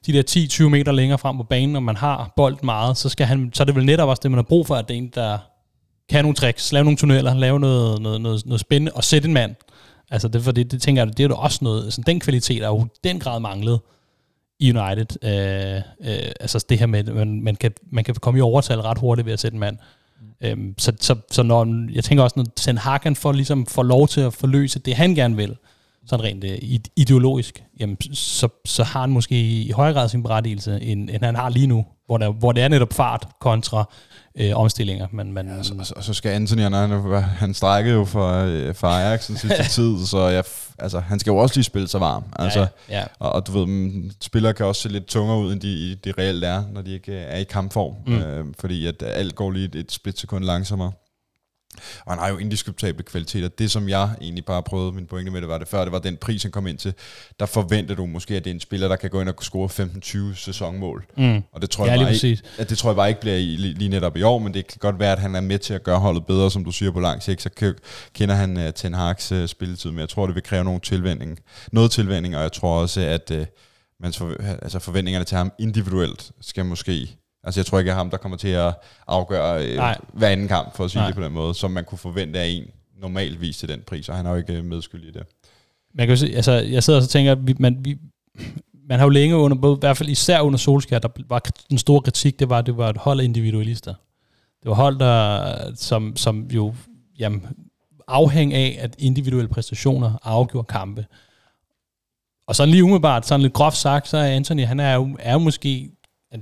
de 0.05 0.13
der 0.13 0.23
10-20 0.65 0.69
meter 0.69 0.91
længere 0.91 1.17
frem 1.17 1.37
på 1.37 1.43
banen, 1.43 1.75
og 1.75 1.83
man 1.83 1.95
har 1.95 2.33
bolden 2.35 2.65
meget, 2.65 2.97
så, 2.97 3.09
skal 3.09 3.25
han, 3.25 3.49
så 3.53 3.63
er 3.63 3.65
det 3.65 3.75
vel 3.75 3.85
netop 3.85 4.09
også 4.09 4.19
det, 4.23 4.31
man 4.31 4.37
har 4.37 4.43
brug 4.43 4.67
for, 4.67 4.75
at 4.75 4.87
det 4.87 4.93
er 4.93 4.97
en, 4.97 5.11
der 5.15 5.37
kan 6.09 6.23
nogle 6.23 6.35
tricks, 6.35 6.71
lave 6.71 6.83
nogle 6.83 6.97
tunneller, 6.97 7.33
lave 7.33 7.59
noget, 7.59 8.01
noget, 8.01 8.21
noget, 8.21 8.45
noget 8.45 8.59
spændende, 8.59 8.91
og 8.91 9.03
sætte 9.03 9.27
en 9.27 9.33
mand. 9.33 9.55
Altså 10.11 10.27
det, 10.27 10.43
for 10.43 10.51
det, 10.51 10.71
det 10.71 10.81
tænker 10.81 11.01
jeg, 11.01 11.17
det 11.17 11.23
er 11.23 11.27
jo 11.27 11.37
også 11.37 11.59
noget, 11.61 11.83
altså 11.83 12.01
den 12.05 12.19
kvalitet 12.19 12.63
er 12.63 12.67
jo 12.67 12.87
den 13.03 13.19
grad 13.19 13.39
manglet 13.39 13.79
i 14.59 14.73
United. 14.77 15.23
Øh, 15.23 16.11
øh, 16.11 16.31
altså 16.39 16.65
det 16.69 16.79
her 16.79 16.85
med, 16.85 16.99
at 16.99 17.15
man, 17.15 17.41
man, 17.41 17.55
kan, 17.55 17.71
man 17.91 18.03
kan 18.03 18.15
komme 18.15 18.37
i 18.37 18.41
overtal 18.41 18.81
ret 18.81 18.97
hurtigt 18.97 19.25
ved 19.25 19.33
at 19.33 19.39
sætte 19.39 19.55
en 19.55 19.59
mand. 19.59 19.77
Øhm, 20.41 20.75
så, 20.77 20.93
så, 20.99 21.15
så 21.31 21.43
når, 21.43 21.91
jeg 21.93 22.03
tænker 22.03 22.23
også, 22.23 22.33
når 22.37 22.45
Ten 22.55 22.77
Hagen 22.77 23.15
får, 23.15 23.31
ligesom, 23.31 23.65
får 23.65 23.83
lov 23.83 24.07
til 24.07 24.21
at 24.21 24.33
forløse 24.33 24.79
det, 24.79 24.95
han 24.95 25.15
gerne 25.15 25.35
vil, 25.35 25.55
sådan 26.05 26.25
rent 26.25 26.43
øh, 26.43 26.79
ideologisk, 26.95 27.63
jamen, 27.79 27.97
så, 28.13 28.47
så 28.65 28.83
har 28.83 29.01
han 29.01 29.09
måske 29.09 29.51
i 29.61 29.71
højere 29.71 29.93
grad 29.93 30.09
sin 30.09 30.23
berettigelse, 30.23 30.81
end, 30.81 31.09
end 31.09 31.23
han 31.23 31.35
har 31.35 31.49
lige 31.49 31.67
nu, 31.67 31.85
hvor, 32.07 32.17
der, 32.17 32.31
hvor 32.31 32.51
det 32.51 32.63
er 32.63 32.67
netop 32.67 32.93
fart 32.93 33.27
kontra 33.39 33.85
øh, 34.39 34.51
omstillinger. 34.55 35.07
Men, 35.11 35.33
men, 35.33 35.47
ja, 35.47 35.57
og, 35.57 35.65
så, 35.65 35.93
og 35.95 36.03
så 36.03 36.13
skal 36.13 36.29
Anthony, 36.29 36.61
han, 36.61 37.23
han, 37.23 37.53
strækkede 37.53 37.95
jo 37.95 38.05
for, 38.05 38.31
øh, 38.31 38.75
for 38.75 38.87
Ajax 38.87 39.27
den 39.27 39.37
sidste 39.37 39.63
tid, 39.69 40.05
så 40.05 40.27
jeg, 40.27 40.43
altså, 40.79 40.99
han 40.99 41.19
skal 41.19 41.31
jo 41.31 41.37
også 41.37 41.55
lige 41.55 41.63
spille 41.63 41.87
sig 41.87 42.01
varm. 42.01 42.23
Altså, 42.39 42.59
ja, 42.89 42.99
ja. 42.99 43.03
Og, 43.19 43.31
og 43.31 43.47
du 43.47 43.51
ved, 43.51 43.65
mm, 43.65 44.11
spillere 44.21 44.53
kan 44.53 44.65
også 44.65 44.81
se 44.81 44.89
lidt 44.89 45.05
tungere 45.05 45.39
ud, 45.39 45.53
end 45.53 45.61
de, 45.61 45.95
de 45.95 46.13
reelt 46.17 46.43
er, 46.43 46.63
når 46.73 46.81
de 46.81 46.93
ikke 46.93 47.15
er 47.15 47.37
i 47.37 47.43
kampform, 47.43 47.93
mm. 48.07 48.17
øh, 48.17 48.45
fordi 48.59 48.85
at 48.85 49.03
alt 49.03 49.35
går 49.35 49.51
lige 49.51 49.65
et, 49.65 49.75
et 49.75 49.91
splitsekund 49.91 50.43
langsommere. 50.43 50.91
Og 52.05 52.11
han 52.11 52.19
har 52.19 52.29
jo 52.29 52.37
indiskutable 52.37 53.03
kvaliteter. 53.03 53.47
Det, 53.47 53.71
som 53.71 53.89
jeg 53.89 54.09
egentlig 54.21 54.45
bare 54.45 54.63
prøvede, 54.63 54.91
min 54.91 55.05
pointe 55.05 55.31
med 55.31 55.41
det 55.41 55.49
var 55.49 55.57
det 55.57 55.67
før, 55.67 55.83
det 55.83 55.91
var 55.91 55.99
den 55.99 56.17
pris, 56.17 56.43
han 56.43 56.51
kom 56.51 56.67
ind 56.67 56.77
til. 56.77 56.93
Der 57.39 57.45
forventer 57.45 57.95
du 57.95 58.05
måske, 58.05 58.35
at 58.35 58.43
det 58.43 58.49
er 58.49 58.53
en 58.53 58.59
spiller, 58.59 58.87
der 58.87 58.95
kan 58.95 59.09
gå 59.09 59.21
ind 59.21 59.29
og 59.29 59.35
score 59.41 59.69
15-20 60.31 60.35
sæsonmål. 60.35 61.05
Mm. 61.17 61.43
Og 61.51 61.61
det 61.61 61.69
tror, 61.69 61.85
ja, 61.85 61.91
jeg 61.91 61.99
bare 61.99 62.13
ikke, 62.13 62.41
at 62.57 62.69
det 62.69 62.77
tror 62.77 62.89
jeg 62.89 62.95
bare 62.95 63.09
ikke 63.09 63.21
bliver 63.21 63.37
i, 63.37 63.55
lige, 63.55 63.89
netop 63.89 64.17
i 64.17 64.23
år, 64.23 64.39
men 64.39 64.53
det 64.53 64.67
kan 64.67 64.77
godt 64.79 64.99
være, 64.99 65.11
at 65.11 65.19
han 65.19 65.35
er 65.35 65.41
med 65.41 65.59
til 65.59 65.73
at 65.73 65.83
gøre 65.83 65.99
holdet 65.99 66.25
bedre, 66.25 66.51
som 66.51 66.65
du 66.65 66.71
siger 66.71 66.91
på 66.91 66.99
lang 66.99 67.23
sigt. 67.23 67.41
Så 67.41 67.73
kender 68.13 68.35
han 68.35 68.57
uh, 68.57 68.63
Ten 68.75 68.95
Hag's 68.95 69.35
uh, 69.35 69.45
spilletid, 69.45 69.91
men 69.91 69.99
jeg 69.99 70.09
tror, 70.09 70.25
det 70.25 70.35
vil 70.35 70.43
kræve 70.43 70.63
nogle 70.63 70.79
tilvænding, 70.79 71.39
noget 71.71 71.91
tilvænding, 71.91 72.35
og 72.35 72.41
jeg 72.41 72.51
tror 72.51 72.81
også, 72.81 73.01
at 73.01 73.31
uh, 73.31 73.45
mans 73.99 74.17
for, 74.17 74.33
altså 74.61 74.79
forventningerne 74.79 75.25
til 75.25 75.37
ham 75.37 75.51
individuelt 75.59 76.31
skal 76.41 76.65
måske 76.65 77.17
Altså 77.47 77.59
jeg 77.59 77.65
tror 77.65 77.79
ikke, 77.79 77.91
at 77.91 77.97
ham, 77.97 78.09
der 78.09 78.17
kommer 78.17 78.37
til 78.37 78.47
at 78.47 78.73
afgøre 79.07 79.65
øh, 79.65 79.95
hver 80.13 80.27
anden 80.27 80.47
kamp, 80.47 80.75
for 80.75 80.85
at 80.85 80.91
sige 80.91 80.99
Nej. 80.99 81.07
det 81.07 81.15
på 81.15 81.23
den 81.23 81.31
måde, 81.31 81.53
som 81.53 81.71
man 81.71 81.85
kunne 81.85 81.97
forvente 81.97 82.39
af 82.39 82.45
en 82.45 82.63
normalvis 83.01 83.57
til 83.57 83.69
den 83.69 83.81
pris, 83.87 84.09
og 84.09 84.15
han 84.15 84.25
er 84.25 84.29
jo 84.29 84.35
ikke 84.35 84.53
øh, 84.53 84.63
medskyldig 84.63 85.09
i 85.09 85.11
det. 85.11 85.23
Man 85.93 86.07
kan 86.07 86.09
jo 86.09 86.17
se, 86.17 86.35
altså, 86.35 86.51
jeg 86.51 86.83
sidder 86.83 87.01
og 87.01 87.09
tænker, 87.09 87.31
at 87.31 87.47
vi, 87.47 87.55
man, 87.59 87.77
vi, 87.79 87.97
man 88.89 88.99
har 88.99 89.05
jo 89.05 89.09
længe 89.09 89.35
under, 89.35 89.57
både, 89.57 89.75
i 89.75 89.79
hvert 89.79 89.97
fald 89.97 90.09
især 90.09 90.41
under 90.41 90.57
Solskjaer, 90.57 90.99
der 90.99 91.07
var 91.29 91.39
den 91.69 91.77
store 91.77 92.01
kritik, 92.01 92.39
det 92.39 92.49
var, 92.49 92.57
at 92.59 92.65
det 92.65 92.77
var 92.77 92.89
et 92.89 92.97
hold 92.97 93.19
af 93.19 93.23
individualister. 93.23 93.93
Det 94.63 94.69
var 94.69 94.75
hold, 94.75 94.99
der, 94.99 95.75
som, 95.75 96.15
som 96.15 96.47
jo 96.51 96.73
jamen, 97.19 97.45
afhæng 98.07 98.53
af, 98.53 98.77
at 98.81 98.95
individuelle 98.99 99.49
præstationer 99.49 100.13
afgjorde 100.23 100.67
kampe. 100.67 101.05
Og 102.47 102.55
sådan 102.55 102.71
lige 102.71 102.83
umiddelbart, 102.83 103.27
sådan 103.27 103.41
lidt 103.41 103.53
groft 103.53 103.77
sagt, 103.77 104.07
så 104.07 104.17
er 104.17 104.35
Anthony, 104.35 104.65
han 104.65 104.79
er 104.79 104.93
jo, 104.93 105.17
er 105.19 105.33
jo 105.33 105.39
måske 105.39 105.91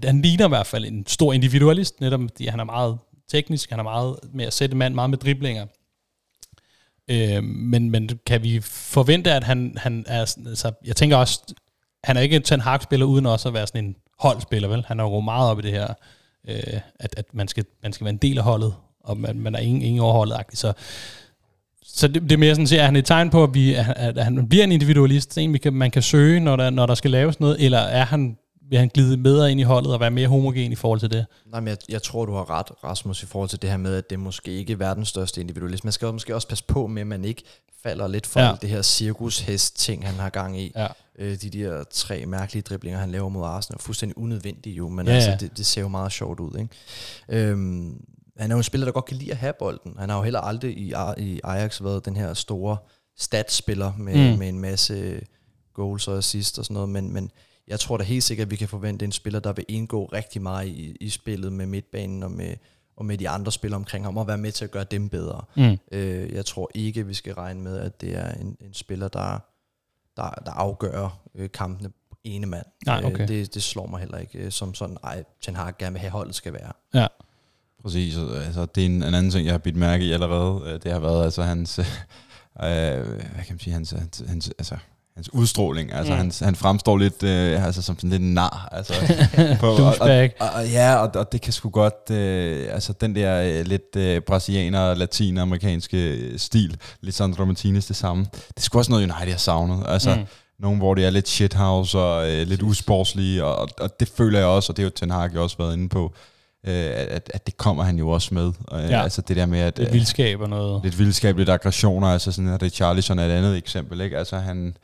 han 0.04 0.22
ligner 0.22 0.46
i 0.46 0.50
hvert 0.50 0.68
fald 0.68 0.86
en 0.86 1.06
stor 1.08 1.34
individualist, 1.34 2.02
netop 2.02 2.20
fordi 2.20 2.46
han 2.46 2.60
er 2.60 2.64
meget 2.64 2.98
teknisk, 3.28 3.70
han 3.70 3.80
er 3.80 3.84
meget 3.84 4.20
med 4.34 4.46
at 4.46 4.54
sætte 4.54 4.76
mand, 4.76 4.94
meget 4.94 5.10
med 5.10 5.18
driblinger. 5.18 5.66
Øh, 7.08 7.44
men, 7.44 7.92
men 7.92 8.10
kan 8.26 8.44
vi 8.44 8.60
forvente, 8.62 9.34
at 9.34 9.44
han, 9.44 9.74
han 9.78 10.06
er, 10.08 10.20
altså, 10.20 10.72
jeg 10.86 10.96
tænker 10.96 11.18
også, 11.18 11.42
han 12.04 12.18
er 12.18 12.22
ikke 12.22 12.36
en 12.36 12.42
Ten 12.42 12.62
Hag-spiller 12.62 13.06
uden 13.06 13.26
også 13.26 13.48
at 13.48 13.54
være 13.54 13.68
sådan 13.68 13.86
en 13.86 13.96
holdspiller, 14.20 14.68
vel? 14.70 14.86
Han 14.88 15.00
er 15.00 15.04
jo 15.04 15.20
meget 15.20 15.52
op 15.52 15.60
i 15.60 15.62
det 15.62 15.72
her, 15.72 15.88
øh, 16.48 16.80
at, 17.00 17.14
at 17.18 17.26
man, 17.34 17.48
skal, 17.48 17.66
man 17.84 17.94
skal 17.94 18.06
være 18.06 18.14
en 18.14 18.18
del 18.18 18.38
af 18.38 18.44
holdet, 18.44 18.74
og 19.00 19.18
man, 19.18 19.40
man 19.40 19.56
er 19.56 19.60
ingen, 19.60 19.82
ingen 19.82 20.02
overholdet 20.02 20.38
Så, 20.54 20.74
så 21.84 22.08
det, 22.08 22.22
det 22.22 22.32
er 22.32 22.38
mere 22.38 22.56
sådan, 22.56 22.80
at 22.80 22.86
han 22.86 22.96
er 22.96 23.00
et 23.00 23.06
tegn 23.06 23.30
på, 23.30 23.44
at, 23.44 23.54
vi, 23.54 23.74
at, 23.74 24.18
at 24.18 24.24
han 24.24 24.50
bliver 24.50 24.64
en 24.64 24.72
individualist, 24.72 25.38
en, 25.38 25.54
vi 25.54 25.58
kan, 25.58 25.74
man 25.74 25.92
kan 25.92 26.02
søge, 26.02 26.40
når 26.40 26.56
der, 26.56 26.70
når 26.70 26.86
der 26.86 26.96
skal 26.96 27.12
laves 27.12 27.40
noget, 27.40 27.66
eller 27.66 27.80
er 27.80 28.06
han 28.06 28.38
vil 28.70 28.80
han 28.80 28.90
glide 28.94 29.18
bedre 29.18 29.52
ind 29.52 29.60
i 29.60 29.64
holdet 29.64 29.94
og 29.94 30.00
være 30.00 30.12
mere 30.12 30.28
homogen 30.28 30.72
i 30.72 30.76
forhold 30.76 31.00
til 31.00 31.12
det? 31.12 31.26
Nej, 31.46 31.60
men 31.60 31.68
jeg, 31.68 31.78
jeg 31.90 32.04
tror, 32.04 32.26
du 32.26 32.34
har 32.34 32.50
ret, 32.50 32.72
Rasmus, 32.84 33.24
i 33.24 33.26
forhold 33.26 33.50
til 33.50 33.62
det 33.62 33.70
her 33.70 33.78
med, 33.78 33.96
at 33.96 34.10
det 34.10 34.20
måske 34.20 34.52
ikke 34.52 34.74
er 34.74 34.78
verdens 34.78 35.08
største 35.08 35.42
individualist. 35.42 35.84
Man 35.84 35.94
skal 35.94 36.14
måske 36.14 36.36
også 36.36 36.48
passe 36.48 36.64
på 36.64 36.88
med, 36.88 37.02
at 37.02 37.08
man 37.08 37.26
ikke 37.26 37.44
falder 37.84 38.08
lidt 38.08 38.28
for 38.28 38.40
ja. 38.40 38.56
det 38.62 38.70
her 38.70 38.82
cirkushest-ting, 38.82 40.08
han 40.08 40.16
har 40.16 40.30
gang 40.30 40.60
i. 40.60 40.72
Ja. 40.76 40.88
Øh, 41.20 41.36
de 41.42 41.50
der 41.50 41.84
tre 41.84 42.26
mærkelige 42.26 42.62
driblinger, 42.62 43.00
han 43.00 43.12
laver 43.12 43.30
mod 43.30 43.44
Arsenal, 43.44 43.78
er 43.78 43.82
fuldstændig 43.82 44.18
unødvendige 44.18 44.76
jo, 44.76 44.90
men 44.90 45.08
ja, 45.08 45.14
altså, 45.14 45.30
ja. 45.30 45.38
Det, 45.38 45.58
det 45.58 45.66
ser 45.66 45.82
jo 45.82 45.88
meget 45.88 46.12
sjovt 46.12 46.40
ud. 46.40 46.60
Ikke? 46.60 47.50
Øhm, 47.50 48.06
han 48.38 48.52
er 48.52 48.56
jo 48.56 48.58
en 48.58 48.64
spiller, 48.64 48.86
der 48.86 48.92
godt 48.92 49.06
kan 49.06 49.18
lide 49.18 49.32
at 49.32 49.38
have 49.38 49.54
bolden. 49.60 49.96
Han 50.00 50.10
har 50.10 50.18
jo 50.18 50.24
heller 50.24 50.40
aldrig 50.40 50.78
i, 50.78 50.94
i 51.18 51.40
Ajax 51.44 51.84
været 51.84 52.06
den 52.06 52.18
her 52.18 52.34
store 52.34 52.78
statsspiller 53.18 53.94
med, 53.98 54.32
mm. 54.32 54.40
med 54.40 54.50
en 54.50 54.60
masse 54.60 55.22
goals 55.74 56.08
og 56.08 56.18
assist 56.18 56.60
og 56.60 56.66
sådan 56.66 56.74
noget, 56.74 56.90
men, 56.90 57.14
men 57.14 57.32
jeg 57.68 57.80
tror 57.80 57.98
da 57.98 58.04
helt 58.04 58.24
sikkert, 58.24 58.46
at 58.46 58.52
vi 58.52 58.56
kan 58.56 58.68
forvente 58.68 59.06
en 59.06 59.12
spiller, 59.12 59.40
der 59.40 59.54
vil 59.54 59.66
indgå 59.68 60.06
rigtig 60.06 60.42
meget 60.42 60.68
i, 60.68 60.98
i 61.00 61.10
spillet 61.10 61.54
med 61.54 61.66
midtbanen 61.66 62.24
og 62.24 62.32
med, 62.32 62.56
og 62.98 63.06
med 63.06 63.18
de 63.18 63.30
andre 63.30 63.52
spillere 63.52 63.78
omkring 63.78 64.06
ham, 64.06 64.18
og 64.18 64.28
være 64.28 64.38
med 64.38 64.52
til 64.52 64.66
at 64.66 64.72
gøre 64.72 64.84
dem 64.84 65.10
bedre. 65.10 65.44
Mm. 65.58 65.78
Øh, 65.92 66.34
jeg 66.34 66.46
tror 66.46 66.72
ikke, 66.74 67.08
vi 67.08 67.14
skal 67.14 67.34
regne 67.34 67.62
med, 67.62 67.78
at 67.78 68.02
det 68.02 68.18
er 68.18 68.34
en, 68.34 68.58
en 68.62 68.74
spiller, 68.74 69.08
der, 69.08 69.40
der, 70.18 70.30
der 70.46 70.52
afgør 70.52 71.20
øh, 71.36 71.50
kampene 71.52 71.90
ene 72.24 72.46
mand. 72.46 72.66
Nej, 72.86 73.04
okay. 73.06 73.22
øh, 73.22 73.28
det, 73.28 73.54
det 73.54 73.64
slår 73.64 73.88
mig 73.88 74.00
heller 74.00 74.18
ikke, 74.18 74.40
øh, 74.40 74.52
som 74.52 74.74
sådan, 74.74 74.98
ej, 75.04 75.24
Ten 75.42 75.56
Hag 75.56 75.78
gerne 75.78 75.94
vil 75.94 76.00
have 76.00 76.12
holdet 76.12 76.36
skal 76.36 76.54
være. 76.54 76.72
Ja. 76.94 77.08
Præcis, 77.84 78.18
altså 78.18 78.66
det 78.66 78.82
er 78.82 78.86
en, 78.86 79.04
en 79.04 79.04
anden 79.04 79.32
ting, 79.32 79.46
jeg 79.46 79.54
har 79.54 79.58
bidt 79.58 79.76
mærke 79.76 80.06
i 80.06 80.12
allerede, 80.12 80.62
øh, 80.66 80.80
det 80.84 80.92
har 80.92 81.00
været 81.00 81.24
altså 81.24 81.44
hans, 81.44 81.80
øh, 81.80 81.86
hvad 82.58 83.44
kan 83.46 83.46
man 83.50 83.60
sige, 83.60 83.74
hans, 83.74 83.92
hans, 83.92 84.24
hans 84.28 84.52
altså 84.58 84.78
hans 85.16 85.34
udstråling. 85.34 85.94
Altså, 85.94 86.14
mm. 86.14 86.18
han, 86.18 86.32
han 86.42 86.56
fremstår 86.56 86.98
lidt 86.98 87.24
øh, 87.24 87.66
altså, 87.66 87.82
som 87.82 87.96
sådan 87.96 88.10
lidt 88.10 88.22
nar. 88.22 88.70
Altså, 88.72 88.94
på, 89.62 89.68
og, 89.68 89.96
og, 90.00 90.30
og, 90.40 90.68
ja, 90.70 90.96
og, 90.96 91.12
og 91.16 91.32
det 91.32 91.42
kan 91.42 91.54
sgu 91.54 91.70
godt... 91.70 92.12
Øh, 92.12 92.68
altså, 92.74 92.94
den 92.94 93.16
der 93.16 93.42
øh, 93.42 93.66
lidt 93.66 93.96
øh, 93.96 94.22
brasilianer, 94.22 94.94
latinamerikanske 94.94 96.32
stil, 96.38 96.78
lidt 97.02 97.16
Sandro 97.16 97.46
Martinez 97.46 97.88
det 97.88 97.96
samme. 97.96 98.26
Det 98.32 98.58
er 98.58 98.62
sgu 98.62 98.78
også 98.78 98.92
noget, 98.92 99.04
United 99.04 99.32
har 99.32 99.38
savnet. 99.38 99.84
Altså, 99.88 100.16
mm. 100.16 100.26
Nogle, 100.60 100.78
hvor 100.78 100.96
det 100.96 101.06
er 101.06 101.10
lidt 101.10 101.28
shithouse 101.28 101.98
og 102.00 102.32
øh, 102.32 102.48
lidt 102.48 102.62
usportslige, 102.62 103.44
og, 103.46 103.70
og 103.80 104.00
det 104.00 104.12
føler 104.18 104.40
jeg 104.40 104.48
også, 104.48 104.72
og 104.72 104.78
det 104.78 104.84
er 104.84 104.86
jo 104.86 104.90
Ten 104.90 105.12
Hag 105.12 105.38
også 105.38 105.58
været 105.58 105.74
inde 105.74 105.90
på, 105.90 106.14
øh, 106.68 106.92
at, 106.96 107.32
at 107.34 107.46
det 107.46 107.58
kommer 107.58 107.84
han 107.84 107.98
jo 107.98 108.10
også 108.10 108.34
med. 108.34 108.52
Øh, 108.74 108.90
ja. 108.90 109.04
Altså 109.04 109.22
det 109.22 109.38
der 109.38 109.46
med, 109.46 109.60
at... 109.60 109.80
Lidt 109.80 109.94
vildskab 109.94 110.42
og 110.42 110.50
noget. 110.50 110.84
Lidt 110.84 111.00
vildskab, 111.00 111.38
lidt 111.38 111.50
aggressioner, 111.50 112.08
altså 112.08 112.32
sådan, 112.32 112.50
at 112.50 112.62
det 112.62 112.74
Charlison 112.74 113.20
er 113.20 113.26
et 113.26 113.32
andet 113.32 113.58
eksempel, 113.58 114.02
ikke? 114.02 114.18
Altså 114.18 114.38
han 114.38 114.78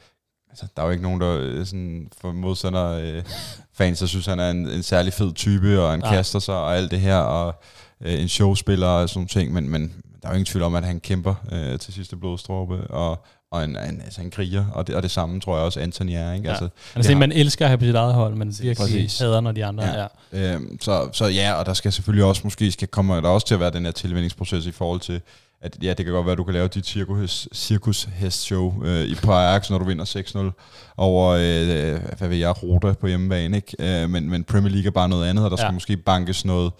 altså, 0.51 0.65
der 0.75 0.81
er 0.81 0.85
jo 0.85 0.91
ikke 0.91 1.03
nogen, 1.03 1.21
der 1.21 1.37
øh, 1.41 1.65
sådan, 1.65 2.07
for 2.21 2.31
modstander 2.31 2.91
øh, 2.91 3.23
fans, 3.73 3.99
der 3.99 4.05
synes, 4.05 4.25
han 4.25 4.39
er 4.39 4.49
en, 4.49 4.67
en 4.67 4.83
særlig 4.83 5.13
fed 5.13 5.33
type, 5.33 5.81
og 5.81 5.91
han 5.91 5.99
Nej. 5.99 6.15
kaster 6.15 6.39
sig 6.39 6.55
og 6.55 6.77
alt 6.77 6.91
det 6.91 6.99
her, 6.99 7.17
og 7.17 7.55
øh, 8.01 8.21
en 8.21 8.27
showspiller 8.27 8.87
og 8.87 9.09
sådan 9.09 9.19
nogle 9.19 9.27
ting, 9.27 9.53
men, 9.53 9.69
men 9.69 9.93
der 10.21 10.27
er 10.27 10.31
jo 10.31 10.35
ingen 10.35 10.45
tvivl 10.45 10.63
om, 10.63 10.75
at 10.75 10.83
han 10.83 10.99
kæmper 10.99 11.35
øh, 11.51 11.79
til 11.79 11.93
sidste 11.93 12.15
blodstråbe, 12.15 12.87
og, 12.89 13.25
og 13.51 13.63
en, 13.63 13.69
en, 13.69 14.01
altså 14.01 14.21
en 14.21 14.31
kriger, 14.31 14.65
og 14.73 14.87
det, 14.87 14.95
og 14.95 15.03
det 15.03 15.11
samme 15.11 15.39
tror 15.39 15.55
jeg 15.55 15.65
også 15.65 15.79
Anthony 15.79 16.11
er. 16.13 16.33
Ikke? 16.33 16.45
Ja. 16.45 16.49
Altså, 16.49 16.69
han 16.93 16.99
er 16.99 17.03
sådan, 17.03 17.17
man 17.17 17.31
elsker 17.31 17.65
at 17.65 17.69
have 17.69 17.77
på 17.77 17.85
sit 17.85 17.95
eget 17.95 18.13
hold, 18.13 18.35
men 18.35 18.47
virkelig 18.47 18.77
Præcis. 18.77 19.19
hader, 19.19 19.41
når 19.41 19.51
de 19.51 19.65
andre 19.65 19.83
ja. 19.85 20.07
er. 20.31 20.55
Øhm, 20.55 20.77
så, 20.81 21.09
så 21.13 21.25
ja, 21.25 21.53
og 21.53 21.65
der 21.65 21.73
skal 21.73 21.91
selvfølgelig 21.91 22.25
også, 22.25 22.41
måske 22.43 22.71
skal 22.71 22.87
komme 22.87 23.15
der 23.15 23.29
også 23.29 23.47
til 23.47 23.53
at 23.53 23.59
være 23.59 23.71
den 23.71 23.85
her 23.85 23.91
tilvændingsproces 23.91 24.65
i 24.65 24.71
forhold 24.71 24.99
til, 24.99 25.21
at 25.61 25.77
ja, 25.83 25.93
det 25.93 26.05
kan 26.05 26.13
godt 26.13 26.25
være, 26.25 26.31
at 26.31 26.37
du 26.37 26.43
kan 26.43 26.53
lave 26.53 26.67
dit 26.67 26.85
cirkus, 26.85 27.47
cirkus 27.53 28.07
show 28.29 28.83
øh, 28.85 29.03
i 29.03 29.15
på 29.15 29.31
Ajax, 29.31 29.69
når 29.69 29.77
du 29.77 29.85
vinder 29.85 30.51
6-0 30.55 30.93
over, 30.97 31.29
øh, 31.29 32.17
hvad 32.17 32.27
ved 32.27 32.37
jeg, 32.37 32.63
Roda 32.63 32.93
på 32.93 33.07
hjemmebane, 33.07 33.57
ikke? 33.57 34.03
Øh, 34.03 34.09
men, 34.09 34.29
men 34.29 34.43
Premier 34.43 34.71
League 34.71 34.87
er 34.87 34.91
bare 34.91 35.09
noget 35.09 35.29
andet, 35.29 35.45
og 35.45 35.51
der 35.51 35.57
skal 35.57 35.67
ja. 35.67 35.71
måske 35.71 35.97
bankes 35.97 36.45
noget 36.45 36.71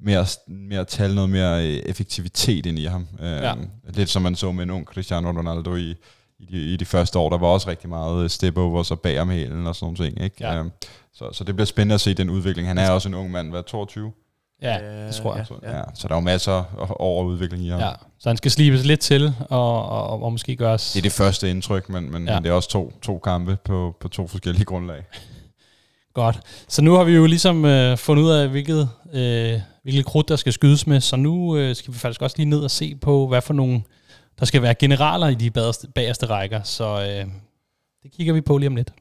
mere, 0.00 0.26
mere 0.48 0.84
tal, 0.84 1.14
noget 1.14 1.30
mere 1.30 1.66
øh, 1.66 1.82
effektivitet 1.86 2.66
ind 2.66 2.78
i 2.78 2.84
ham. 2.84 3.08
Øh, 3.20 3.28
ja. 3.28 3.54
Lidt 3.88 4.10
som 4.10 4.22
man 4.22 4.34
så 4.34 4.52
med 4.52 4.62
en 4.62 4.70
ung 4.70 4.86
Cristiano 4.86 5.28
Ronaldo 5.28 5.76
i, 5.76 5.94
i, 6.38 6.44
de, 6.44 6.72
i 6.72 6.76
de 6.76 6.84
første 6.84 7.18
år, 7.18 7.30
der 7.30 7.38
var 7.38 7.46
også 7.46 7.70
rigtig 7.70 7.88
meget 7.88 8.30
step 8.30 8.56
over 8.56 8.82
så 8.82 8.96
bag 8.96 9.20
om 9.20 9.30
hælen 9.30 9.66
og 9.66 9.76
sådan 9.76 9.84
nogle 9.84 10.10
ting, 10.10 10.24
ikke? 10.24 10.36
Ja. 10.40 10.58
Øh, 10.58 10.64
så, 11.14 11.32
så 11.32 11.44
det 11.44 11.54
bliver 11.54 11.66
spændende 11.66 11.94
at 11.94 12.00
se 12.00 12.14
den 12.14 12.30
udvikling. 12.30 12.68
Han 12.68 12.78
er 12.78 12.90
også 12.90 13.08
en 13.08 13.14
ung 13.14 13.30
mand, 13.30 13.50
hvad, 13.50 13.62
22? 13.62 14.12
Ja, 14.62 15.06
det 15.06 15.14
tror 15.14 15.36
jeg. 15.36 15.46
Ja, 15.62 15.76
ja. 15.76 15.82
Så 15.94 16.08
der 16.08 16.14
er 16.14 16.18
jo 16.18 16.20
masser 16.20 16.90
over 17.00 17.24
udvikling 17.24 17.64
i 17.64 17.68
ham. 17.68 17.80
Ja, 17.80 17.90
så 18.18 18.28
han 18.28 18.36
skal 18.36 18.50
slibes 18.50 18.84
lidt 18.84 19.00
til, 19.00 19.34
og, 19.50 19.88
og, 19.88 20.22
og 20.22 20.32
måske 20.32 20.56
gøres... 20.56 20.92
Det 20.92 20.98
er 20.98 21.02
det 21.02 21.12
første 21.12 21.50
indtryk, 21.50 21.88
men, 21.88 22.12
men, 22.12 22.28
ja. 22.28 22.34
men 22.34 22.44
det 22.44 22.50
er 22.50 22.54
også 22.54 22.68
to, 22.68 22.92
to 23.02 23.18
kampe 23.18 23.56
på, 23.64 23.96
på 24.00 24.08
to 24.08 24.26
forskellige 24.26 24.64
grundlag. 24.64 25.04
Godt. 26.14 26.40
Så 26.68 26.82
nu 26.82 26.94
har 26.94 27.04
vi 27.04 27.12
jo 27.12 27.26
ligesom 27.26 27.64
øh, 27.64 27.98
fundet 27.98 28.22
ud 28.22 28.30
af, 28.30 28.48
hvilket, 28.48 28.88
øh, 29.12 29.60
hvilket 29.82 30.06
krudt, 30.06 30.28
der 30.28 30.36
skal 30.36 30.52
skydes 30.52 30.86
med. 30.86 31.00
Så 31.00 31.16
nu 31.16 31.56
øh, 31.56 31.76
skal 31.76 31.94
vi 31.94 31.98
faktisk 31.98 32.22
også 32.22 32.36
lige 32.38 32.48
ned 32.48 32.60
og 32.60 32.70
se 32.70 32.94
på, 32.94 33.26
hvad 33.26 33.42
for 33.42 33.54
nogle... 33.54 33.82
Der 34.38 34.44
skal 34.44 34.62
være 34.62 34.74
generaler 34.74 35.28
i 35.28 35.34
de 35.34 35.50
bagerste, 35.50 35.88
bagerste 35.94 36.26
rækker. 36.26 36.62
Så 36.62 36.84
øh, 36.84 37.26
det 38.02 38.12
kigger 38.16 38.34
vi 38.34 38.40
på 38.40 38.58
lige 38.58 38.68
om 38.68 38.76
lidt. 38.76 38.92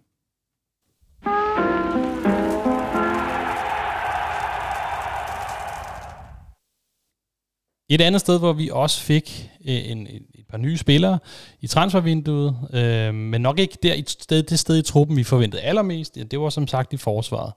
Et 7.89 8.01
andet 8.01 8.21
sted, 8.21 8.39
hvor 8.39 8.53
vi 8.53 8.69
også 8.73 9.01
fik 9.01 9.49
øh, 9.65 9.91
en, 9.91 10.07
et 10.07 10.45
par 10.49 10.57
nye 10.57 10.77
spillere 10.77 11.19
i 11.61 11.67
transfervinduet, 11.67 12.55
øh, 12.73 13.13
men 13.13 13.41
nok 13.41 13.59
ikke 13.59 13.77
der 13.83 13.93
et 13.93 14.09
sted, 14.09 14.43
det 14.43 14.59
sted 14.59 14.77
i 14.77 14.81
truppen, 14.81 15.17
vi 15.17 15.23
forventede 15.23 15.61
allermest, 15.61 16.17
ja, 16.17 16.23
det 16.23 16.39
var 16.39 16.49
som 16.49 16.67
sagt 16.67 16.93
i 16.93 16.97
forsvaret. 16.97 17.53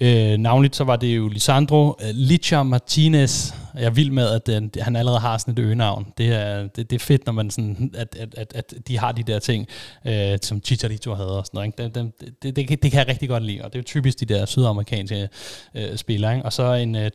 Øh, 0.00 0.38
navnligt 0.38 0.76
så 0.76 0.84
var 0.84 0.96
det 0.96 1.16
jo 1.16 1.28
Lisandro 1.28 1.96
øh, 2.02 2.08
Licha 2.12 2.62
Martinez. 2.62 3.52
Jeg 3.74 3.84
er 3.84 3.90
vild 3.90 4.10
med, 4.10 4.30
at 4.30 4.46
den, 4.46 4.70
han 4.80 4.96
allerede 4.96 5.20
har 5.20 5.38
sådan 5.38 5.52
et 5.52 5.58
øgenavn. 5.58 6.06
Det 6.18 6.32
er, 6.32 6.66
det, 6.66 6.90
det 6.90 6.96
er 6.96 7.04
fedt, 7.04 7.26
når 7.26 7.32
man 7.32 7.50
sådan, 7.50 7.94
at, 7.94 8.16
at, 8.20 8.34
at, 8.34 8.52
at 8.54 8.74
de 8.88 8.98
har 8.98 9.12
de 9.12 9.22
der 9.22 9.38
ting, 9.38 9.66
øh, 10.04 10.38
som 10.42 10.62
Chicharito 10.64 11.14
havde 11.14 11.38
og 11.38 11.46
sådan 11.46 11.58
noget. 11.58 11.66
Ikke? 11.66 12.00
Det, 12.00 12.12
det, 12.20 12.32
det, 12.42 12.56
det, 12.56 12.82
det 12.82 12.90
kan 12.90 12.98
jeg 12.98 13.08
rigtig 13.08 13.28
godt 13.28 13.42
lide, 13.42 13.64
og 13.64 13.72
det 13.72 13.78
er 13.78 13.80
jo 13.80 13.84
typisk 13.84 14.20
de 14.20 14.26
der 14.26 14.46
sydamerikanske 14.46 15.28
øh, 15.74 15.96
spillere. 15.96 16.34
Ikke? 16.34 16.44
Og 16.44 16.52
så 16.52 16.72
en 16.72 16.94
øh, 16.94 17.10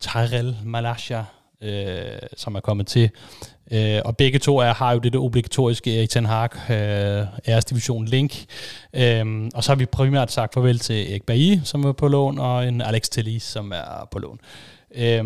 Tyrell 0.00 0.56
Malasha, 0.64 1.22
øh, 1.62 2.18
som 2.36 2.54
er 2.54 2.60
kommet 2.60 2.86
til. 2.86 3.10
Øh, 3.72 4.00
og 4.04 4.16
begge 4.16 4.38
to 4.38 4.58
er, 4.58 4.74
har 4.74 4.92
jo 4.92 4.98
det, 4.98 5.16
obligatoriske 5.16 5.98
Erik 5.98 6.10
Ten 6.10 6.26
Hag, 6.26 6.70
øh, 6.70 7.26
Æres 7.48 7.64
Division 7.64 8.04
Link. 8.04 8.44
Øh, 8.94 9.50
og 9.54 9.64
så 9.64 9.70
har 9.70 9.76
vi 9.76 9.86
primært 9.86 10.32
sagt 10.32 10.54
farvel 10.54 10.78
til 10.78 11.10
Erik 11.10 11.22
Bailly, 11.22 11.58
som 11.64 11.84
er 11.84 11.92
på 11.92 12.08
lån, 12.08 12.38
og 12.38 12.68
en 12.68 12.80
Alex 12.80 13.08
Tellis, 13.08 13.42
som 13.42 13.72
er 13.72 14.08
på 14.10 14.18
lån. 14.18 14.40
Øh, 14.94 15.24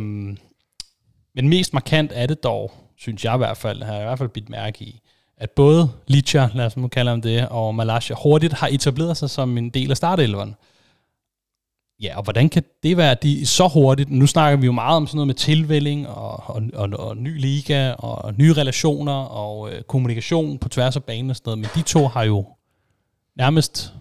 men 1.34 1.48
mest 1.48 1.72
markant 1.72 2.12
er 2.14 2.26
det 2.26 2.42
dog, 2.42 2.72
synes 2.98 3.24
jeg 3.24 3.34
i 3.34 3.38
hvert 3.38 3.56
fald, 3.56 3.82
har 3.82 3.92
jeg 3.92 4.02
i 4.02 4.06
hvert 4.06 4.18
fald 4.18 4.28
bidt 4.28 4.48
mærke 4.48 4.84
i, 4.84 5.00
at 5.36 5.50
både 5.50 5.90
Licha, 6.06 6.48
lad 6.54 6.66
os 6.66 6.76
nu 6.76 6.88
kalde 6.88 7.10
ham 7.10 7.22
det, 7.22 7.48
og 7.48 7.74
Malasha 7.74 8.14
hurtigt 8.22 8.52
har 8.52 8.68
etableret 8.68 9.16
sig 9.16 9.30
som 9.30 9.58
en 9.58 9.70
del 9.70 9.90
af 9.90 9.96
startelveren. 9.96 10.54
Ja, 12.04 12.16
og 12.16 12.22
hvordan 12.22 12.48
kan 12.48 12.64
det 12.82 12.96
være, 12.96 13.10
at 13.10 13.22
de 13.22 13.46
så 13.46 13.68
hurtigt, 13.68 14.10
nu 14.10 14.26
snakker 14.26 14.58
vi 14.58 14.66
jo 14.66 14.72
meget 14.72 14.96
om 14.96 15.06
sådan 15.06 15.16
noget 15.16 15.26
med 15.26 15.34
tilvælling 15.34 16.08
og, 16.08 16.50
og, 16.50 16.62
og, 16.74 16.88
og 16.98 17.16
ny 17.16 17.40
liga 17.40 17.92
og 17.92 18.34
nye 18.38 18.52
relationer 18.52 19.12
og 19.12 19.72
øh, 19.72 19.82
kommunikation 19.82 20.58
på 20.58 20.68
tværs 20.68 20.96
af 20.96 21.04
banen 21.04 21.30
og 21.30 21.36
sådan 21.36 21.50
noget, 21.50 21.58
men 21.58 21.68
de 21.74 21.82
to 21.82 22.08
har 22.08 22.22
jo 22.22 22.46
nærmest 23.36 23.92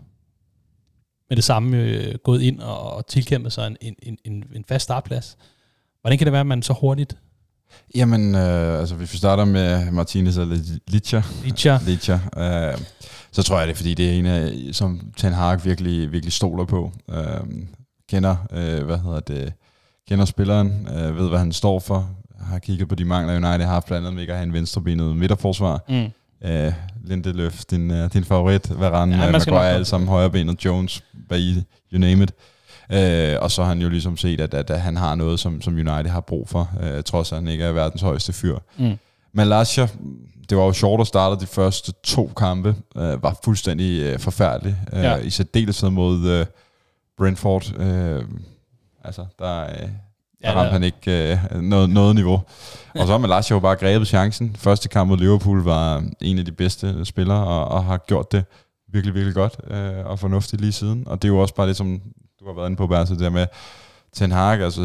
med 1.30 1.36
det 1.36 1.44
samme 1.44 1.78
øh, 1.78 2.16
gået 2.24 2.42
ind 2.42 2.60
og, 2.60 2.94
og 2.94 3.08
tilkæmpet 3.08 3.54
sig 3.54 3.68
en, 3.82 3.96
en, 4.02 4.18
en, 4.24 4.44
en 4.56 4.66
fast 4.68 4.84
startplads. 4.84 5.38
Hvordan 6.02 6.18
kan 6.18 6.26
det 6.26 6.32
være, 6.32 6.40
at 6.40 6.48
man 6.48 6.62
så 6.62 6.74
hurtigt 6.74 7.18
Jamen, 7.96 8.36
øh, 8.36 8.80
altså 8.80 8.96
hvis 8.96 9.14
vi 9.14 9.18
starter 9.18 9.46
med 9.46 9.92
Martinez 9.92 10.38
eller 10.38 10.80
Licha, 10.88 11.22
Licha. 11.44 11.78
Licha 11.86 12.20
øh, 12.38 12.78
så 13.32 13.44
tror 13.44 13.58
jeg 13.58 13.68
det, 13.68 13.74
er, 13.74 13.78
fordi 13.78 13.94
det 13.94 14.10
er 14.10 14.14
en 14.14 14.26
af, 14.26 14.54
som 14.72 15.12
Ten 15.18 15.34
Hag 15.34 15.66
virkelig, 15.66 16.12
virkelig 16.12 16.34
stoler 16.34 16.66
på. 16.66 16.92
Øh, 17.10 17.40
kender, 18.14 18.36
øh, 18.52 18.86
hvad 18.86 18.98
hedder 18.98 19.20
det, 19.20 19.54
kender 20.10 20.26
spilleren, 20.26 20.88
øh, 20.96 21.18
ved 21.18 21.30
hvad 21.30 21.40
han 21.40 21.52
står 21.52 21.80
for, 21.80 22.10
har 22.40 22.60
kigget 22.60 22.90
på 22.90 22.96
de 22.96 23.06
mangler, 23.06 23.36
United 23.36 23.68
har 23.68 23.80
blandt 23.80 24.08
andet 24.08 24.14
med 24.14 24.30
at 24.30 24.36
have 24.36 24.44
en 24.44 24.54
venstrebenet 24.54 25.16
midterforsvar. 25.16 25.82
Mm. 25.90 26.48
Øh, 26.50 26.74
Lindeløf, 27.04 27.66
din, 27.66 27.92
uh, 27.92 27.98
din 28.14 28.24
favorit, 28.24 28.80
Varane, 28.80 29.16
ja, 29.16 29.32
Maguire, 29.32 29.70
alle 29.70 29.86
sammen 29.86 30.08
højrebenet, 30.08 30.66
Jones, 30.66 31.04
Bailly, 31.30 31.62
you 31.94 32.00
name 32.00 32.24
it. 32.24 32.32
Øh, 32.92 33.38
og 33.42 33.52
så 33.52 33.62
har 33.62 33.70
han 33.70 33.82
jo 33.82 33.90
ligesom 33.90 34.18
set, 34.18 34.42
at, 34.42 34.54
at, 34.54 34.70
at 34.70 34.82
han 34.82 34.98
har 34.98 35.16
noget, 35.16 35.40
som, 35.40 35.62
som 35.62 35.74
United 35.74 36.10
har 36.10 36.22
brug 36.22 36.50
for, 36.50 36.70
øh, 36.84 37.04
trods 37.04 37.32
at 37.32 37.38
han 37.38 37.48
ikke 37.48 37.64
er 37.64 37.72
verdens 37.72 38.02
højeste 38.02 38.34
fyr. 38.34 38.58
Mm. 38.78 38.94
Malaysia, 39.34 39.88
det 40.50 40.58
var 40.58 40.64
jo 40.64 40.74
sjovt 40.74 41.02
at 41.02 41.08
starte 41.08 41.42
de 41.42 41.48
første 41.48 41.94
to 42.04 42.32
kampe, 42.38 42.76
øh, 42.96 43.24
var 43.24 43.38
fuldstændig 43.44 44.02
øh, 44.02 44.20
forfærdelig. 44.20 44.76
Øh, 44.94 45.04
ja. 45.04 45.16
I 45.16 45.30
særdeleshed 45.30 45.90
mod... 45.90 46.28
Øh, 46.28 46.46
Brentford, 47.18 47.80
øh, 47.80 48.24
altså, 49.04 49.26
der, 49.40 49.62
øh, 49.64 49.70
der 49.70 49.88
Ja, 50.44 50.50
ramte 50.50 50.66
der- 50.66 50.72
han 50.72 50.84
ikke 50.84 51.32
øh, 51.56 51.62
noget, 51.62 51.90
noget 51.90 52.16
niveau. 52.16 52.42
Og 52.96 53.06
så 53.08 53.12
har 53.12 53.18
Malasia 53.18 53.56
jo 53.56 53.60
bare 53.60 53.76
grebet 53.76 54.08
chancen. 54.08 54.56
Første 54.60 54.90
kamp 54.90 55.08
mod 55.10 55.18
Liverpool 55.18 55.64
var 55.64 56.04
en 56.22 56.40
af 56.40 56.46
de 56.46 56.52
bedste 56.52 57.06
spillere, 57.06 57.48
og, 57.48 57.68
og 57.68 57.84
har 57.84 57.98
gjort 57.98 58.32
det 58.32 58.46
virkelig, 58.94 59.14
virkelig 59.16 59.34
godt 59.36 59.56
øh, 59.72 60.06
og 60.06 60.20
fornuftigt 60.20 60.62
lige 60.62 60.72
siden. 60.72 61.04
Og 61.08 61.22
det 61.22 61.28
er 61.28 61.34
jo 61.34 61.40
også 61.40 61.56
bare 61.56 61.68
det, 61.68 61.76
som 61.78 62.02
du 62.40 62.46
har 62.46 62.54
været 62.54 62.66
inde 62.68 62.78
på, 62.78 62.88
Berse, 62.88 63.14
det 63.14 63.20
der 63.22 63.30
med 63.30 63.48
Ten 64.16 64.32
Hag, 64.32 64.62
altså 64.62 64.82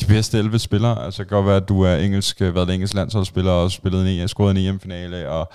de 0.00 0.06
bedste 0.08 0.38
11 0.38 0.58
spillere. 0.58 1.04
Altså 1.04 1.22
det 1.22 1.28
kan 1.28 1.36
godt 1.36 1.46
være, 1.46 1.56
at 1.56 1.68
du 1.68 1.80
er 1.82 1.96
engelsk, 1.96 2.42
øh, 2.42 2.54
været 2.54 2.70
engelsk 2.74 2.94
landsholdsspiller 2.94 3.52
og 3.52 3.70
spillet 3.70 4.20
en, 4.22 4.28
scoret 4.28 4.50
en 4.50 4.56
EM-finale 4.56 5.30
og, 5.30 5.52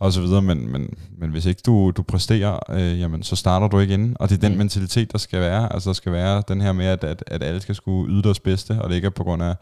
og 0.00 0.12
så 0.12 0.20
videre, 0.20 0.42
men, 0.42 0.72
men, 0.72 0.94
men 1.18 1.30
hvis 1.30 1.46
ikke 1.46 1.62
du, 1.66 1.90
du 1.90 2.02
præsterer, 2.02 2.58
øh, 2.70 3.00
jamen, 3.00 3.22
så 3.22 3.36
starter 3.36 3.68
du 3.68 3.78
ikke 3.78 3.94
inden. 3.94 4.16
Og 4.20 4.28
det 4.28 4.36
er 4.36 4.40
den 4.40 4.52
Mm. 4.52 4.58
mentalitet, 4.58 5.12
der 5.12 5.18
skal 5.18 5.40
være. 5.40 5.72
Altså 5.72 5.90
der 5.90 5.94
skal 5.94 6.12
være 6.12 6.42
den 6.48 6.60
her 6.60 6.72
med, 6.72 6.86
at, 6.86 7.04
at, 7.04 7.24
at 7.26 7.42
alle 7.42 7.60
skal 7.60 7.74
skulle 7.74 8.12
yde 8.14 8.22
deres 8.22 8.40
bedste, 8.40 8.82
og 8.82 8.88
det 8.88 8.96
ikke 8.96 9.06
er 9.06 9.10
på 9.10 9.24
grund 9.24 9.42
af 9.42 9.54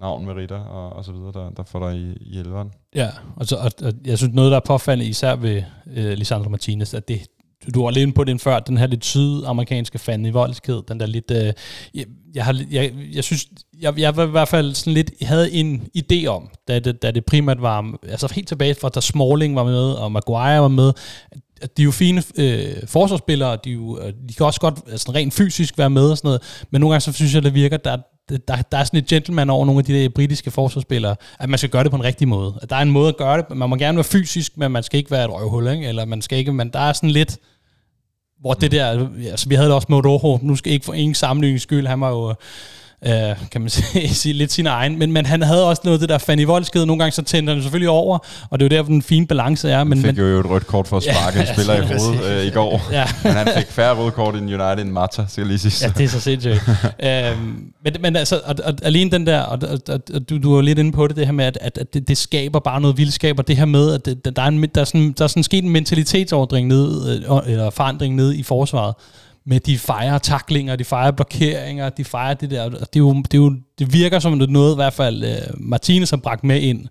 navn, 0.00 0.26
meritter 0.26 0.58
og, 0.58 0.92
og 0.92 1.04
så 1.04 1.12
videre, 1.12 1.32
der, 1.32 1.50
der 1.50 1.62
får 1.62 1.88
dig 1.90 1.98
i, 1.98 2.12
i 2.20 2.38
elveren. 2.38 2.70
Ja, 2.94 3.08
og, 3.36 3.46
så, 3.46 3.56
og, 3.56 3.70
og 3.84 3.92
jeg 4.04 4.18
synes 4.18 4.34
noget, 4.34 4.50
der 4.50 4.56
er 4.56 4.60
påfaldende 4.66 5.10
især 5.10 5.36
ved 5.36 5.62
øh, 5.96 6.12
Lisandro 6.12 6.48
Martinez, 6.48 6.94
at 6.94 7.08
det, 7.08 7.20
du, 7.66 7.70
du 7.74 7.82
var 7.82 7.90
lidt 7.90 8.02
inde 8.02 8.12
på 8.12 8.24
den 8.24 8.38
før, 8.38 8.58
den 8.58 8.76
her 8.76 8.86
lidt 8.86 9.04
sydamerikanske 9.04 9.98
fanden 9.98 10.26
i 10.26 10.30
voldsked, 10.30 10.82
den 10.88 11.00
der 11.00 11.06
lidt, 11.06 11.30
øh, 11.30 11.52
jeg, 11.94 12.04
jeg, 12.34 12.44
har, 12.44 12.60
jeg, 12.70 12.92
jeg 13.12 13.24
synes, 13.24 13.46
jeg, 13.80 13.98
jeg 13.98 14.16
var 14.16 14.26
i 14.26 14.30
hvert 14.30 14.48
fald 14.48 14.74
sådan 14.74 14.92
lidt, 14.92 15.10
havde 15.22 15.52
en 15.52 15.88
idé 15.98 16.26
om, 16.26 16.48
da 16.68 16.78
det, 16.78 17.02
da 17.02 17.10
det 17.10 17.24
primært 17.24 17.62
var, 17.62 17.94
altså 18.08 18.32
helt 18.34 18.48
tilbage 18.48 18.74
fra, 18.74 18.88
da 18.88 19.00
Smalling 19.00 19.56
var 19.56 19.64
med, 19.64 19.92
og 19.92 20.12
Maguire 20.12 20.62
var 20.62 20.68
med, 20.68 20.92
at 21.62 21.76
de 21.76 21.82
er 21.82 21.84
jo 21.84 21.90
fine 21.90 22.22
øh, 22.38 22.74
forsvarsspillere, 22.86 23.58
de, 23.64 23.70
jo, 23.70 23.98
øh, 23.98 24.12
de 24.28 24.34
kan 24.34 24.46
også 24.46 24.60
godt 24.60 24.80
altså, 24.90 25.12
rent 25.14 25.34
fysisk 25.34 25.78
være 25.78 25.90
med 25.90 26.10
og 26.10 26.16
sådan 26.16 26.28
noget, 26.28 26.64
men 26.70 26.80
nogle 26.80 26.92
gange 26.92 27.00
så 27.00 27.12
synes 27.12 27.34
jeg, 27.34 27.42
det 27.42 27.54
virker, 27.54 27.76
der, 27.76 27.96
der, 28.28 28.56
der 28.56 28.78
er 28.78 28.84
sådan 28.84 28.98
et 28.98 29.06
gentleman 29.06 29.50
over 29.50 29.66
nogle 29.66 29.78
af 29.78 29.84
de 29.84 29.92
der 29.92 30.08
britiske 30.08 30.50
forsvarsspillere, 30.50 31.16
at 31.40 31.48
man 31.48 31.58
skal 31.58 31.70
gøre 31.70 31.84
det 31.84 31.90
på 31.90 31.96
en 31.96 32.04
rigtig 32.04 32.28
måde. 32.28 32.58
At 32.62 32.70
der 32.70 32.76
er 32.76 32.80
en 32.80 32.90
måde 32.90 33.08
at 33.08 33.16
gøre 33.16 33.36
det, 33.36 33.56
man 33.56 33.70
må 33.70 33.76
gerne 33.76 33.96
være 33.96 34.04
fysisk, 34.04 34.58
men 34.58 34.72
man 34.72 34.82
skal 34.82 34.98
ikke 34.98 35.10
være 35.10 35.24
et 35.24 35.30
røvhul, 35.30 35.68
ikke? 35.68 35.86
eller 35.88 36.04
man 36.04 36.22
skal 36.22 36.38
ikke, 36.38 36.52
men 36.52 36.68
der 36.68 36.78
er 36.78 36.92
sådan 36.92 37.10
lidt, 37.10 37.38
hvor 38.44 38.54
det 38.54 38.72
der, 38.72 39.08
altså 39.30 39.48
vi 39.48 39.54
havde 39.54 39.68
det 39.68 39.74
også 39.74 39.86
med 39.90 40.04
Rojo, 40.04 40.38
nu 40.42 40.56
skal 40.56 40.72
ikke 40.72 40.84
for 40.84 40.92
ingen 40.94 41.14
sammenligning 41.14 41.60
skyld, 41.60 41.86
han 41.86 42.00
var 42.00 42.10
jo, 42.10 42.34
øh, 43.06 43.12
kan 43.50 43.60
man 43.60 43.70
sige, 44.22 44.32
lidt 44.34 44.52
sin 44.52 44.66
egen, 44.66 44.98
men, 44.98 45.12
men 45.12 45.26
han 45.26 45.42
havde 45.42 45.68
også 45.68 45.82
noget 45.84 46.00
det 46.00 46.08
der 46.08 46.18
Fanny 46.18 46.44
Voldskede, 46.44 46.86
nogle 46.86 47.00
gange 47.00 47.12
så 47.12 47.22
tændte 47.22 47.52
han 47.52 47.62
selvfølgelig 47.62 47.88
over, 47.88 48.18
og 48.50 48.60
det 48.60 48.64
er 48.64 48.68
jo 48.76 48.76
der, 48.76 48.82
hvor 48.82 48.92
den 48.92 49.02
fine 49.02 49.26
balance 49.26 49.70
er. 49.70 49.84
Men, 49.84 49.88
Men, 49.88 49.98
fik 49.98 50.16
men, 50.16 50.32
jo 50.32 50.40
et 50.40 50.50
rødt 50.50 50.66
kort 50.66 50.88
for 50.88 50.96
at 50.96 51.02
sparke 51.02 51.38
en 51.38 51.44
Ja, 51.46 51.52
spiller 51.52 51.74
i 51.74 51.76
ja, 51.76 51.82
hovedet 51.82 52.20
præcis. 52.20 52.40
øh, 52.40 52.46
i 52.46 52.50
går. 52.50 52.82
ja. 52.92 53.06
Men 53.24 53.32
han 53.32 53.48
fik 53.56 53.66
færre 53.66 53.94
røde 53.94 54.10
kort 54.10 54.34
i 54.34 54.38
United 54.38 54.78
end 54.78 54.90
Mata, 54.90 55.24
skal 55.28 55.46
lige 55.46 55.58
sige. 55.58 55.86
Ja, 55.86 55.92
det 55.98 56.04
er 56.04 56.08
så 56.08 56.20
sindssygt. 56.20 56.62
øhm, 57.04 57.72
men, 57.84 57.96
men 58.00 58.16
altså, 58.16 58.40
og, 58.44 58.54
og, 58.64 58.74
alene 58.82 59.10
den 59.10 59.26
der, 59.26 59.40
og, 59.40 59.58
og, 59.62 59.78
og, 59.88 60.00
og 60.14 60.30
du, 60.30 60.38
du 60.38 60.54
var 60.54 60.62
lidt 60.62 60.78
inde 60.78 60.92
på 60.92 61.06
det, 61.06 61.16
det 61.16 61.26
her 61.26 61.32
med, 61.32 61.44
at, 61.44 61.58
at, 61.60 61.78
at 61.78 61.94
det, 61.94 62.08
det 62.08 62.18
skaber 62.18 62.60
bare 62.60 62.80
noget 62.80 62.96
vildskab, 62.96 63.38
og 63.38 63.48
det 63.48 63.56
her 63.56 63.64
med, 63.64 63.94
at 63.94 64.04
det, 64.04 64.36
der, 64.36 64.42
er 64.42 64.46
en, 64.46 64.62
der, 64.62 64.80
er 64.80 64.84
sådan, 64.84 65.14
der 65.18 65.24
er 65.24 65.28
sådan 65.28 65.42
sket 65.42 65.64
en 65.64 65.70
mentalitetsordring 65.70 66.68
ned, 66.68 67.08
øh, 67.08 67.52
eller 67.52 67.70
forandring 67.70 68.14
ned 68.14 68.34
i 68.34 68.42
forsvaret, 68.42 68.94
med 69.46 69.60
de 69.60 69.78
fejrer 69.78 70.18
taklinger, 70.18 70.76
de 70.76 70.84
fejrer 70.84 71.10
blokeringer, 71.10 71.88
de 71.88 72.04
fejrer 72.04 72.34
det 72.34 72.50
der, 72.50 72.64
og 72.64 72.70
det, 72.70 72.96
er 72.96 73.00
jo, 73.00 73.14
det, 73.14 73.34
er 73.34 73.38
jo, 73.38 73.56
det 73.78 73.92
virker 73.92 74.18
som 74.18 74.32
noget, 74.32 74.72
i 74.72 74.74
hvert 74.74 74.92
fald 74.92 75.24
øh, 75.24 75.54
Martinez 75.56 76.10
har 76.10 76.16
bragt 76.16 76.44
med 76.44 76.60
ind, 76.60 76.88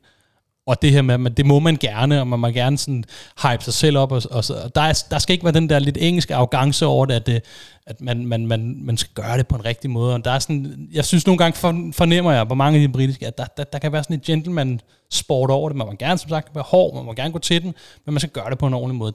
og 0.67 0.81
det 0.81 0.91
her 0.91 1.01
med, 1.01 1.25
at 1.25 1.37
det 1.37 1.45
må 1.45 1.59
man 1.59 1.75
gerne, 1.75 2.19
og 2.19 2.27
man 2.27 2.39
må 2.39 2.47
gerne 2.47 2.77
sådan 2.77 3.03
hype 3.43 3.63
sig 3.63 3.73
selv 3.73 3.97
op, 3.97 4.11
og, 4.11 4.21
og, 4.31 4.43
så, 4.43 4.53
og 4.53 4.75
der, 4.75 4.81
er, 4.81 5.03
der 5.09 5.19
skal 5.19 5.33
ikke 5.33 5.43
være 5.43 5.53
den 5.53 5.69
der 5.69 5.79
lidt 5.79 5.97
engelske 6.01 6.35
arrogance 6.35 6.85
over 6.85 7.05
det, 7.05 7.13
at, 7.13 7.25
det, 7.27 7.41
at 7.87 8.01
man, 8.01 8.27
man, 8.27 8.47
man, 8.47 8.79
man 8.83 8.97
skal 8.97 9.13
gøre 9.13 9.37
det 9.37 9.47
på 9.47 9.55
en 9.55 9.65
rigtig 9.65 9.89
måde. 9.89 10.13
Og 10.13 10.25
der 10.25 10.31
er 10.31 10.39
sådan, 10.39 10.87
jeg 10.93 11.05
synes 11.05 11.27
nogle 11.27 11.37
gange 11.37 11.57
fornemmer 11.93 12.31
jeg 12.31 12.47
på 12.47 12.55
mange 12.55 12.79
af 12.79 12.87
de 12.87 12.93
britiske, 12.93 13.27
at 13.27 13.37
der, 13.37 13.45
der, 13.57 13.63
der 13.63 13.79
kan 13.79 13.91
være 13.91 14.03
sådan 14.03 14.15
et 14.15 14.21
gentleman 14.21 14.79
sport 15.11 15.49
over 15.49 15.69
det. 15.69 15.77
Man 15.77 15.87
må 15.87 15.93
gerne 15.99 16.17
som 16.17 16.29
sagt 16.29 16.55
være 16.55 16.63
hård, 16.67 16.95
man 16.95 17.05
må 17.05 17.13
gerne 17.13 17.33
gå 17.33 17.39
til 17.39 17.61
den, 17.61 17.73
men 18.05 18.13
man 18.13 18.19
skal 18.19 18.31
gøre 18.31 18.49
det 18.49 18.57
på 18.57 18.67
en 18.67 18.73
ordentlig 18.73 18.97
måde. 18.97 19.13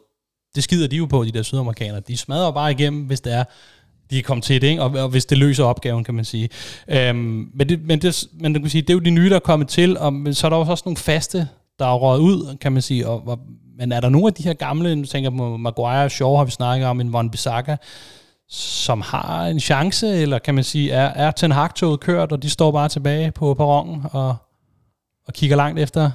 Det 0.59 0.65
skider 0.65 0.89
de 0.89 0.97
jo 0.97 1.07
på, 1.07 1.25
de 1.25 1.33
der 1.33 1.43
sydamerikanere. 1.43 2.01
De 2.01 2.17
smadrer 2.17 2.51
bare 2.51 2.71
igennem, 2.71 3.03
hvis 3.03 3.21
det 3.21 3.35
er, 3.35 3.45
de 4.11 4.19
er 4.19 4.23
kommet 4.23 4.45
til 4.45 4.61
det, 4.61 4.67
ikke? 4.67 4.83
Og, 4.83 4.91
og 4.91 5.09
hvis 5.09 5.27
det 5.27 5.39
løser 5.39 5.65
opgaven, 5.65 6.05
kan 6.05 6.15
man 6.15 6.25
sige. 6.25 6.49
Øhm, 6.89 7.51
men, 7.55 7.69
det, 7.69 7.85
men, 7.85 8.03
det, 8.03 8.25
men 8.41 8.55
det, 8.55 8.63
kan 8.63 8.71
sige, 8.71 8.83
det 8.83 8.91
er 8.91 8.95
jo 8.95 9.01
de 9.01 9.11
nye, 9.11 9.31
der 9.31 9.37
er 9.37 9.41
kommet 9.41 9.69
til, 9.69 9.99
og 9.99 10.13
men 10.13 10.35
så 10.35 10.47
er 10.47 10.51
der 10.51 10.57
også 10.57 10.83
nogle 10.87 10.97
faste, 10.97 11.49
der 11.79 11.87
er 11.87 11.95
røget 11.95 12.21
ud, 12.21 12.57
kan 12.57 12.73
man 12.73 12.83
sige. 12.83 13.09
Og, 13.09 13.29
og, 13.29 13.39
men 13.79 13.93
er 13.93 14.01
der 14.01 14.09
nogle 14.09 14.27
af 14.27 14.35
de 14.35 14.43
her 14.43 14.53
gamle, 14.53 14.97
nu 14.97 15.05
tænker 15.05 15.31
på 15.31 15.57
Maguire 15.57 16.05
og 16.05 16.11
Shaw, 16.11 16.37
har 16.37 16.45
vi 16.45 16.51
snakket 16.51 16.89
om, 16.89 17.01
en 17.01 17.13
Von 17.13 17.31
Bissaka, 17.31 17.77
som 18.49 19.01
har 19.01 19.47
en 19.47 19.61
chance, 19.61 20.17
eller 20.17 20.39
kan 20.39 20.55
man 20.55 20.65
sige, 20.65 20.91
er, 20.91 21.07
er 21.07 21.31
Ten 21.31 21.53
Hag-toget 21.53 22.01
kørt, 22.01 22.33
og 22.33 22.43
de 22.43 22.51
står 22.51 22.73
bare 22.73 22.89
tilbage 22.89 23.31
på 23.31 23.55
perronen 23.55 24.03
og, 24.13 24.37
og 25.27 25.35
kigger 25.35 25.57
langt 25.57 25.81
efter? 25.81 26.11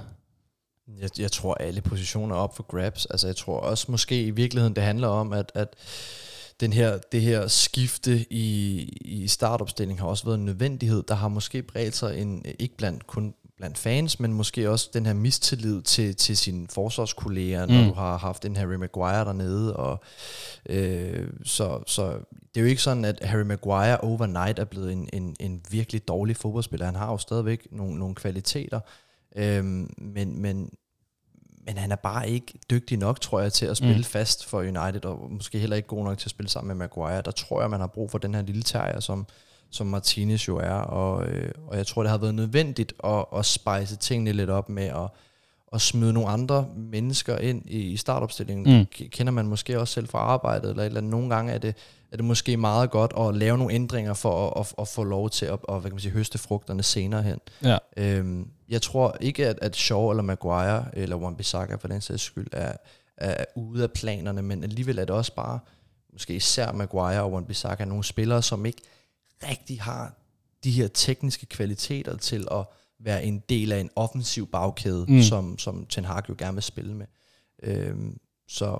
Jeg, 1.01 1.09
jeg 1.19 1.31
tror, 1.31 1.53
alle 1.53 1.81
positioner 1.81 2.35
er 2.35 2.39
op 2.39 2.55
for 2.55 2.63
grabs. 2.63 3.05
Altså, 3.05 3.27
jeg 3.27 3.35
tror 3.35 3.59
også 3.59 3.91
måske 3.91 4.23
i 4.23 4.31
virkeligheden, 4.31 4.75
det 4.75 4.83
handler 4.83 5.07
om, 5.07 5.33
at, 5.33 5.51
at 5.55 5.75
den 6.59 6.73
her, 6.73 6.97
det 7.11 7.21
her 7.21 7.47
skifte 7.47 8.25
i, 8.29 8.79
i 9.01 9.27
startopstilling 9.27 9.99
har 9.99 10.07
også 10.07 10.25
været 10.25 10.37
en 10.37 10.45
nødvendighed. 10.45 11.03
Der 11.07 11.15
har 11.15 11.27
måske 11.27 11.61
bredt 11.63 11.95
sig 11.95 12.21
en, 12.21 12.45
ikke 12.59 12.77
blandt 12.77 13.07
kun 13.07 13.33
blandt 13.57 13.77
fans, 13.77 14.19
men 14.19 14.33
måske 14.33 14.69
også 14.69 14.89
den 14.93 15.05
her 15.05 15.13
mistillid 15.13 15.81
til, 15.81 16.15
til 16.15 16.37
sine 16.37 16.67
forsvarskolleger, 16.73 17.65
når 17.65 17.81
Mm. 17.81 17.87
du 17.87 17.93
har 17.93 18.17
haft 18.17 18.43
den 18.43 18.55
Harry 18.55 18.73
Maguire 18.75 19.25
dernede. 19.25 19.75
Og, 19.75 20.03
øh, 20.69 21.27
så, 21.43 21.83
så 21.87 22.11
det 22.53 22.57
er 22.57 22.61
jo 22.61 22.67
ikke 22.67 22.81
sådan, 22.81 23.05
at 23.05 23.19
Harry 23.21 23.41
Maguire 23.41 23.97
overnight 23.97 24.59
er 24.59 24.65
blevet 24.65 24.91
en, 24.91 25.09
en, 25.13 25.35
en 25.39 25.61
virkelig 25.69 26.07
dårlig 26.07 26.37
fodboldspiller. 26.37 26.85
Han 26.85 26.95
har 26.95 27.11
jo 27.11 27.17
stadigvæk 27.17 27.67
nogle, 27.71 27.99
nogle 27.99 28.15
kvaliteter, 28.15 28.79
øhm, 29.35 29.93
men, 29.97 30.41
men, 30.41 30.69
men 31.65 31.77
han 31.77 31.91
er 31.91 31.95
bare 31.95 32.29
ikke 32.29 32.53
dygtig 32.69 32.97
nok, 32.97 33.19
tror 33.21 33.39
jeg, 33.39 33.53
til 33.53 33.65
at 33.65 33.77
spille 33.77 33.97
Mm. 33.97 34.03
fast 34.03 34.45
for 34.45 34.59
United, 34.59 35.05
og 35.05 35.31
måske 35.31 35.59
heller 35.59 35.75
ikke 35.75 35.87
god 35.87 36.03
nok 36.03 36.17
til 36.17 36.27
at 36.27 36.31
spille 36.31 36.49
sammen 36.49 36.67
med 36.67 36.75
Maguire. 36.87 37.21
Der 37.21 37.31
tror 37.31 37.61
jeg, 37.61 37.69
man 37.69 37.79
har 37.79 37.87
brug 37.87 38.11
for 38.11 38.17
den 38.17 38.35
her 38.35 38.41
lille 38.41 38.63
terrier, 38.63 38.99
som, 38.99 39.27
som 39.69 39.87
Martinez 39.87 40.47
jo 40.47 40.57
er, 40.57 40.71
og, 40.73 41.27
øh, 41.27 41.51
og 41.67 41.77
jeg 41.77 41.87
tror, 41.87 42.01
det 42.03 42.09
har 42.11 42.17
været 42.17 42.35
nødvendigt 42.35 42.93
at, 43.03 43.25
at 43.35 43.45
spice 43.45 43.95
tingene 43.95 44.31
lidt 44.31 44.49
op 44.49 44.69
med 44.69 44.83
at, 44.83 45.09
at 45.73 45.81
smide 45.81 46.13
nogle 46.13 46.29
andre 46.29 46.67
mennesker 46.75 47.37
ind 47.37 47.69
i, 47.69 47.77
i 47.79 47.97
startopstillingen. 47.97 48.77
Mm. 48.79 48.85
Kender 49.09 49.31
man 49.31 49.47
måske 49.47 49.79
også 49.79 49.93
selv 49.93 50.07
fra 50.07 50.19
arbejdet, 50.19 50.69
eller 50.69 50.83
eller. 50.83 51.01
Nogle 51.01 51.35
gange 51.35 51.51
er 51.53 51.57
det, 51.57 51.75
er 52.13 52.17
det 52.17 52.25
måske 52.25 52.57
meget 52.57 52.91
godt 52.91 53.13
at 53.19 53.35
lave 53.35 53.57
nogle 53.57 53.73
ændringer 53.73 54.13
for 54.13 54.49
at, 54.49 54.59
at, 54.59 54.73
at 54.77 54.87
få 54.87 55.03
lov 55.03 55.29
til 55.29 55.45
at, 55.45 55.59
at 55.69 55.73
hvad 55.79 55.81
kan 55.81 55.91
man 55.91 55.99
sige, 55.99 56.11
høste 56.11 56.37
frugterne 56.37 56.83
senere 56.83 57.23
hen. 57.23 57.39
Ja. 57.63 57.77
Øhm, 57.97 58.47
jeg 58.69 58.81
tror 58.81 59.17
ikke, 59.21 59.47
at, 59.47 59.59
at 59.61 59.75
Shaw 59.75 60.09
eller 60.09 60.23
Maguire 60.23 60.85
eller 60.97 61.17
Wan-Bissaka 61.17 61.75
for 61.75 61.87
den 61.87 62.01
sags 62.01 62.21
skyld 62.23 62.47
er, 62.51 62.73
er 63.17 63.45
ude 63.55 63.83
af 63.83 63.91
planerne, 63.91 64.41
men 64.41 64.63
alligevel 64.63 64.97
er 64.99 65.05
det 65.05 65.15
også 65.15 65.35
bare, 65.35 65.59
måske 66.13 66.35
især 66.35 66.71
Maguire 66.71 67.23
og 67.23 67.37
Wan-Bissaka, 67.39 67.83
nogle 67.85 68.03
spillere, 68.03 68.41
som 68.41 68.65
ikke 68.65 68.81
rigtig 69.49 69.81
har 69.81 70.13
de 70.63 70.71
her 70.71 70.87
tekniske 70.87 71.45
kvaliteter 71.45 72.17
til 72.17 72.47
at 72.51 72.65
være 72.99 73.23
en 73.23 73.43
del 73.49 73.71
af 73.71 73.79
en 73.79 73.89
offensiv 73.95 74.47
bagkæde, 74.47 75.05
Mm. 75.07 75.21
som, 75.21 75.57
som 75.57 75.85
Ten 75.85 76.05
Hag 76.05 76.29
jo 76.29 76.35
gerne 76.37 76.53
vil 76.53 76.63
spille 76.63 76.93
med. 76.95 77.05
Øhm, 77.63 78.17
så 78.47 78.79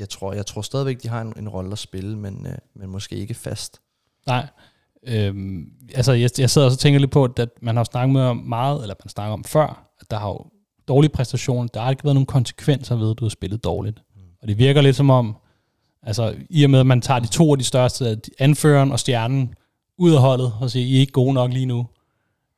jeg 0.00 0.08
tror, 0.08 0.32
jeg 0.32 0.46
tror 0.46 0.62
stadigvæk, 0.62 1.02
de 1.02 1.08
har 1.08 1.20
en, 1.20 1.32
en 1.36 1.48
rolle 1.48 1.72
at 1.72 1.78
spille, 1.78 2.18
men, 2.18 2.46
øh, 2.46 2.58
men 2.74 2.90
måske 2.90 3.16
ikke 3.16 3.34
fast. 3.34 3.80
Nej. 4.26 4.46
Øhm, 5.06 5.72
altså, 5.94 6.12
jeg, 6.12 6.30
jeg 6.38 6.50
sidder 6.50 6.66
også 6.66 6.74
og 6.74 6.78
tænker 6.78 7.00
lidt 7.00 7.10
på, 7.10 7.24
at 7.24 7.50
man 7.62 7.76
har 7.76 7.84
snakket 7.84 8.12
med 8.12 8.22
om 8.22 8.36
meget, 8.36 8.82
eller 8.82 8.94
man 9.04 9.08
snakker 9.08 9.32
om 9.32 9.44
før, 9.44 9.90
at 10.00 10.10
der 10.10 10.18
har 10.18 10.28
jo 10.28 10.46
dårlige 10.88 11.10
præstationer. 11.10 11.68
Der 11.68 11.80
har 11.80 11.90
ikke 11.90 12.04
været 12.04 12.14
nogen 12.14 12.26
konsekvenser 12.26 12.96
ved, 12.96 13.10
at 13.10 13.18
du 13.18 13.24
har 13.24 13.30
spillet 13.30 13.64
dårligt. 13.64 14.02
Og 14.42 14.48
det 14.48 14.58
virker 14.58 14.80
lidt 14.80 14.96
som 14.96 15.10
om, 15.10 15.36
altså 16.02 16.34
i 16.50 16.64
og 16.64 16.70
med, 16.70 16.80
at 16.80 16.86
man 16.86 17.00
tager 17.00 17.20
de 17.20 17.26
to 17.26 17.52
af 17.52 17.58
de 17.58 17.64
største, 17.64 18.20
anføreren 18.38 18.92
og 18.92 19.00
stjernen, 19.00 19.54
ud 19.98 20.12
af 20.12 20.20
holdet 20.20 20.52
og 20.60 20.70
siger, 20.70 20.86
I 20.86 20.96
er 20.96 21.00
ikke 21.00 21.12
gode 21.12 21.34
nok 21.34 21.52
lige 21.52 21.66
nu. 21.66 21.86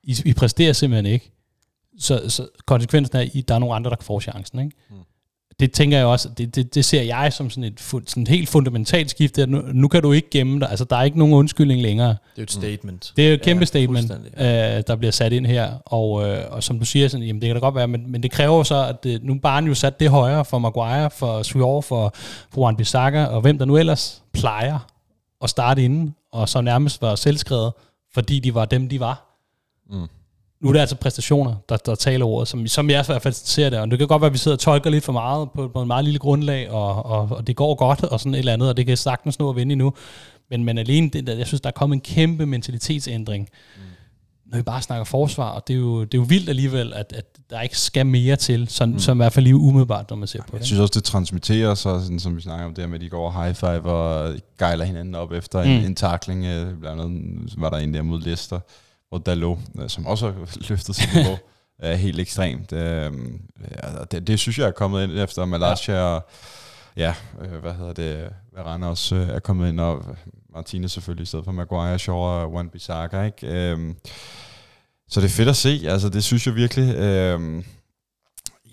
I, 0.03 0.16
I 0.24 0.32
præsterer 0.32 0.72
simpelthen 0.72 1.07
ikke. 1.07 1.32
Så, 1.99 2.28
så 2.28 2.49
konsekvensen 2.66 3.16
er, 3.16 3.20
at 3.20 3.49
der 3.49 3.55
er 3.55 3.59
nogle 3.59 3.74
andre, 3.74 3.90
der 3.90 3.97
får 4.01 4.20
chancen. 4.20 4.59
Ikke? 4.59 4.76
Mm. 4.90 4.97
Det 5.62 5.72
tænker 5.72 5.96
jeg 5.98 6.06
også, 6.06 6.28
det, 6.38 6.54
det, 6.54 6.74
det 6.74 6.84
ser 6.84 7.02
jeg 7.02 7.32
som 7.32 7.50
sådan 7.50 7.64
et, 7.64 7.80
fu- 7.80 8.02
sådan 8.06 8.22
et 8.22 8.28
helt 8.28 8.48
fundamentalt 8.48 9.10
skift. 9.10 9.38
at 9.38 9.48
Nu, 9.48 9.62
nu 9.72 9.88
kan 9.88 10.02
du 10.02 10.12
ikke 10.12 10.30
gemme 10.30 10.60
dig. 10.60 10.70
Altså, 10.70 10.84
der 10.84 10.96
er 10.96 11.02
ikke 11.02 11.18
nogen 11.18 11.34
undskyldning 11.34 11.82
længere. 11.82 12.08
Det 12.08 12.16
er 12.16 12.32
jo 12.38 12.42
et 12.42 12.50
statement. 12.50 13.12
Det 13.16 13.24
er 13.24 13.28
jo 13.28 13.34
et 13.34 13.42
kæmpe 13.42 13.60
Ja, 13.60 13.64
statement, 13.66 14.08
fuldstændig, 14.12 14.40
øh, 14.78 14.82
der 14.86 14.96
bliver 14.96 15.10
sat 15.12 15.32
ind 15.32 15.46
her. 15.46 15.72
Og, 15.84 16.28
øh, 16.28 16.44
og 16.50 16.62
som 16.62 16.78
du 16.78 16.84
siger, 16.84 17.08
sådan, 17.08 17.26
jamen, 17.26 17.42
det 17.42 17.46
kan 17.48 17.56
da 17.56 17.60
godt 17.60 17.74
være, 17.74 17.88
men, 17.88 18.10
men 18.12 18.22
det 18.22 18.30
kræver 18.30 18.62
så, 18.62 18.86
at 18.86 19.04
det, 19.04 19.22
nu 19.24 19.34
er 19.34 19.38
barnen 19.38 19.68
jo 19.68 19.74
sat 19.74 20.00
det 20.00 20.10
højere 20.10 20.44
for 20.44 20.58
Maguire, 20.58 21.10
for 21.10 21.42
Shaw, 21.42 21.80
for, 21.80 22.14
for 22.50 22.60
Wan 22.60 22.76
Bissaka, 22.76 23.24
og 23.24 23.40
hvem 23.40 23.58
der 23.58 23.64
nu 23.64 23.76
ellers 23.76 24.22
plejer 24.32 24.78
at 25.42 25.50
starte 25.50 25.84
inden, 25.84 26.14
og 26.32 26.48
så 26.48 26.60
nærmest 26.60 27.02
var 27.02 27.14
selvskrevet, 27.14 27.72
fordi 28.14 28.38
de 28.38 28.54
var 28.54 28.64
dem, 28.64 28.88
de 28.88 29.00
var. 29.00 29.38
Mm. 29.90 30.06
Nu 30.62 30.68
er 30.68 30.72
det 30.72 30.80
altså 30.80 30.96
præstationer, 30.96 31.54
der, 31.68 31.76
der 31.76 31.94
taler 31.94 32.26
ordet, 32.26 32.48
som, 32.48 32.66
som 32.66 32.90
jeg 32.90 33.00
i 33.00 33.06
hvert 33.06 33.22
fald 33.22 33.34
ser 33.34 33.70
det. 33.70 33.78
Og 33.78 33.90
det 33.90 33.98
kan 33.98 34.08
godt 34.08 34.22
være, 34.22 34.26
at 34.26 34.32
vi 34.32 34.38
sidder 34.38 34.56
og 34.56 34.60
tolker 34.60 34.90
lidt 34.90 35.04
for 35.04 35.12
meget 35.12 35.50
på, 35.50 35.68
på 35.68 35.82
en 35.82 35.86
meget 35.86 36.04
lille 36.04 36.18
grundlag, 36.18 36.70
og, 36.70 37.06
og, 37.06 37.28
og 37.30 37.46
det 37.46 37.56
går 37.56 37.74
godt, 37.74 38.04
og 38.04 38.20
sådan 38.20 38.34
et 38.34 38.38
eller 38.38 38.52
andet, 38.52 38.68
og 38.68 38.76
det 38.76 38.86
kan 38.86 38.96
sagtens 38.96 39.38
nå 39.38 39.50
at 39.50 39.56
vinde 39.56 39.72
endnu. 39.72 39.92
Men, 40.50 40.64
men 40.64 40.78
alene 40.78 41.08
det 41.08 41.38
jeg 41.38 41.46
synes, 41.46 41.60
der 41.60 41.68
er 41.68 41.72
kommet 41.72 41.96
en 41.96 42.00
kæmpe 42.00 42.46
mentalitetsændring, 42.46 43.48
mm. 43.76 43.82
når 44.46 44.56
vi 44.58 44.62
bare 44.62 44.82
snakker 44.82 45.04
forsvar, 45.04 45.50
og 45.50 45.68
det 45.68 45.74
er 45.74 45.78
jo, 45.78 46.00
det 46.04 46.14
er 46.14 46.18
jo 46.18 46.24
vildt 46.28 46.48
alligevel, 46.48 46.92
at, 46.92 47.12
at 47.16 47.24
der 47.50 47.60
ikke 47.60 47.78
skal 47.78 48.06
mere 48.06 48.36
til, 48.36 48.68
sådan, 48.68 48.92
mm. 48.92 48.98
som 48.98 49.16
i 49.16 49.18
hvert 49.18 49.32
fald 49.32 49.44
lige 49.44 49.56
umiddelbart, 49.56 50.10
når 50.10 50.16
man 50.16 50.28
ser 50.28 50.42
på 50.42 50.48
Jeg 50.52 50.58
det. 50.58 50.66
synes 50.66 50.80
også, 50.80 50.92
det 50.94 51.04
transmitterer 51.04 51.74
sig, 51.74 52.02
sådan, 52.02 52.20
som 52.20 52.36
vi 52.36 52.40
snakker 52.40 52.66
om 52.66 52.74
det 52.74 52.84
her 52.84 52.88
med, 52.88 52.94
at 52.94 53.00
de 53.00 53.08
går 53.08 53.42
high 53.42 53.54
five 53.54 53.92
og 53.92 54.34
gejler 54.58 54.84
hinanden 54.84 55.14
op 55.14 55.32
efter 55.32 55.64
mm. 55.64 55.70
en, 55.70 55.84
en 55.84 55.94
takling. 55.94 56.44
Øh, 56.44 56.78
blandt 56.80 57.02
andet 57.02 57.54
var 57.58 57.70
der 57.70 57.76
en 57.76 57.94
der 57.94 58.02
mod 58.02 58.20
Leicester, 58.20 58.60
hvor 59.12 59.18
Dalot, 59.18 59.58
øh, 59.80 59.88
som 59.88 60.06
også 60.06 60.26
har 60.26 60.68
løftet 60.68 60.96
sit 60.96 61.14
niveau, 61.14 61.38
er 61.78 61.94
helt 61.94 62.20
ekstremt. 62.20 62.72
Øh, 62.72 63.12
det, 64.10 64.26
det 64.26 64.38
synes 64.38 64.58
jeg 64.58 64.66
er 64.66 64.70
kommet 64.70 65.04
ind 65.04 65.18
efter 65.18 65.44
Malaysia 65.44 65.94
ja. 65.94 66.02
og 66.02 66.28
ja, 66.96 67.14
øh, 67.40 67.60
hvad 67.60 67.74
hedder 67.74 67.92
det, 67.92 68.30
Varane 68.56 68.86
også 68.86 69.14
øh, 69.14 69.28
er 69.28 69.38
kommet 69.38 69.68
ind, 69.68 69.80
og 69.80 70.16
Martinez 70.54 70.92
selvfølgelig 70.92 71.22
i 71.22 71.26
stedet 71.26 71.44
for 71.44 71.52
Maguire, 71.52 71.98
Shaw 71.98 72.16
og 72.16 72.52
Wan 72.52 72.68
Bissaka, 72.68 73.22
ikke? 73.22 73.46
Øh, 73.46 73.94
så 75.08 75.20
det 75.20 75.26
er 75.26 75.30
fedt 75.30 75.48
at 75.48 75.56
se, 75.56 75.80
altså 75.84 76.08
det 76.08 76.24
synes 76.24 76.46
jeg 76.46 76.54
virkelig. 76.54 76.96
Øh, 76.96 77.64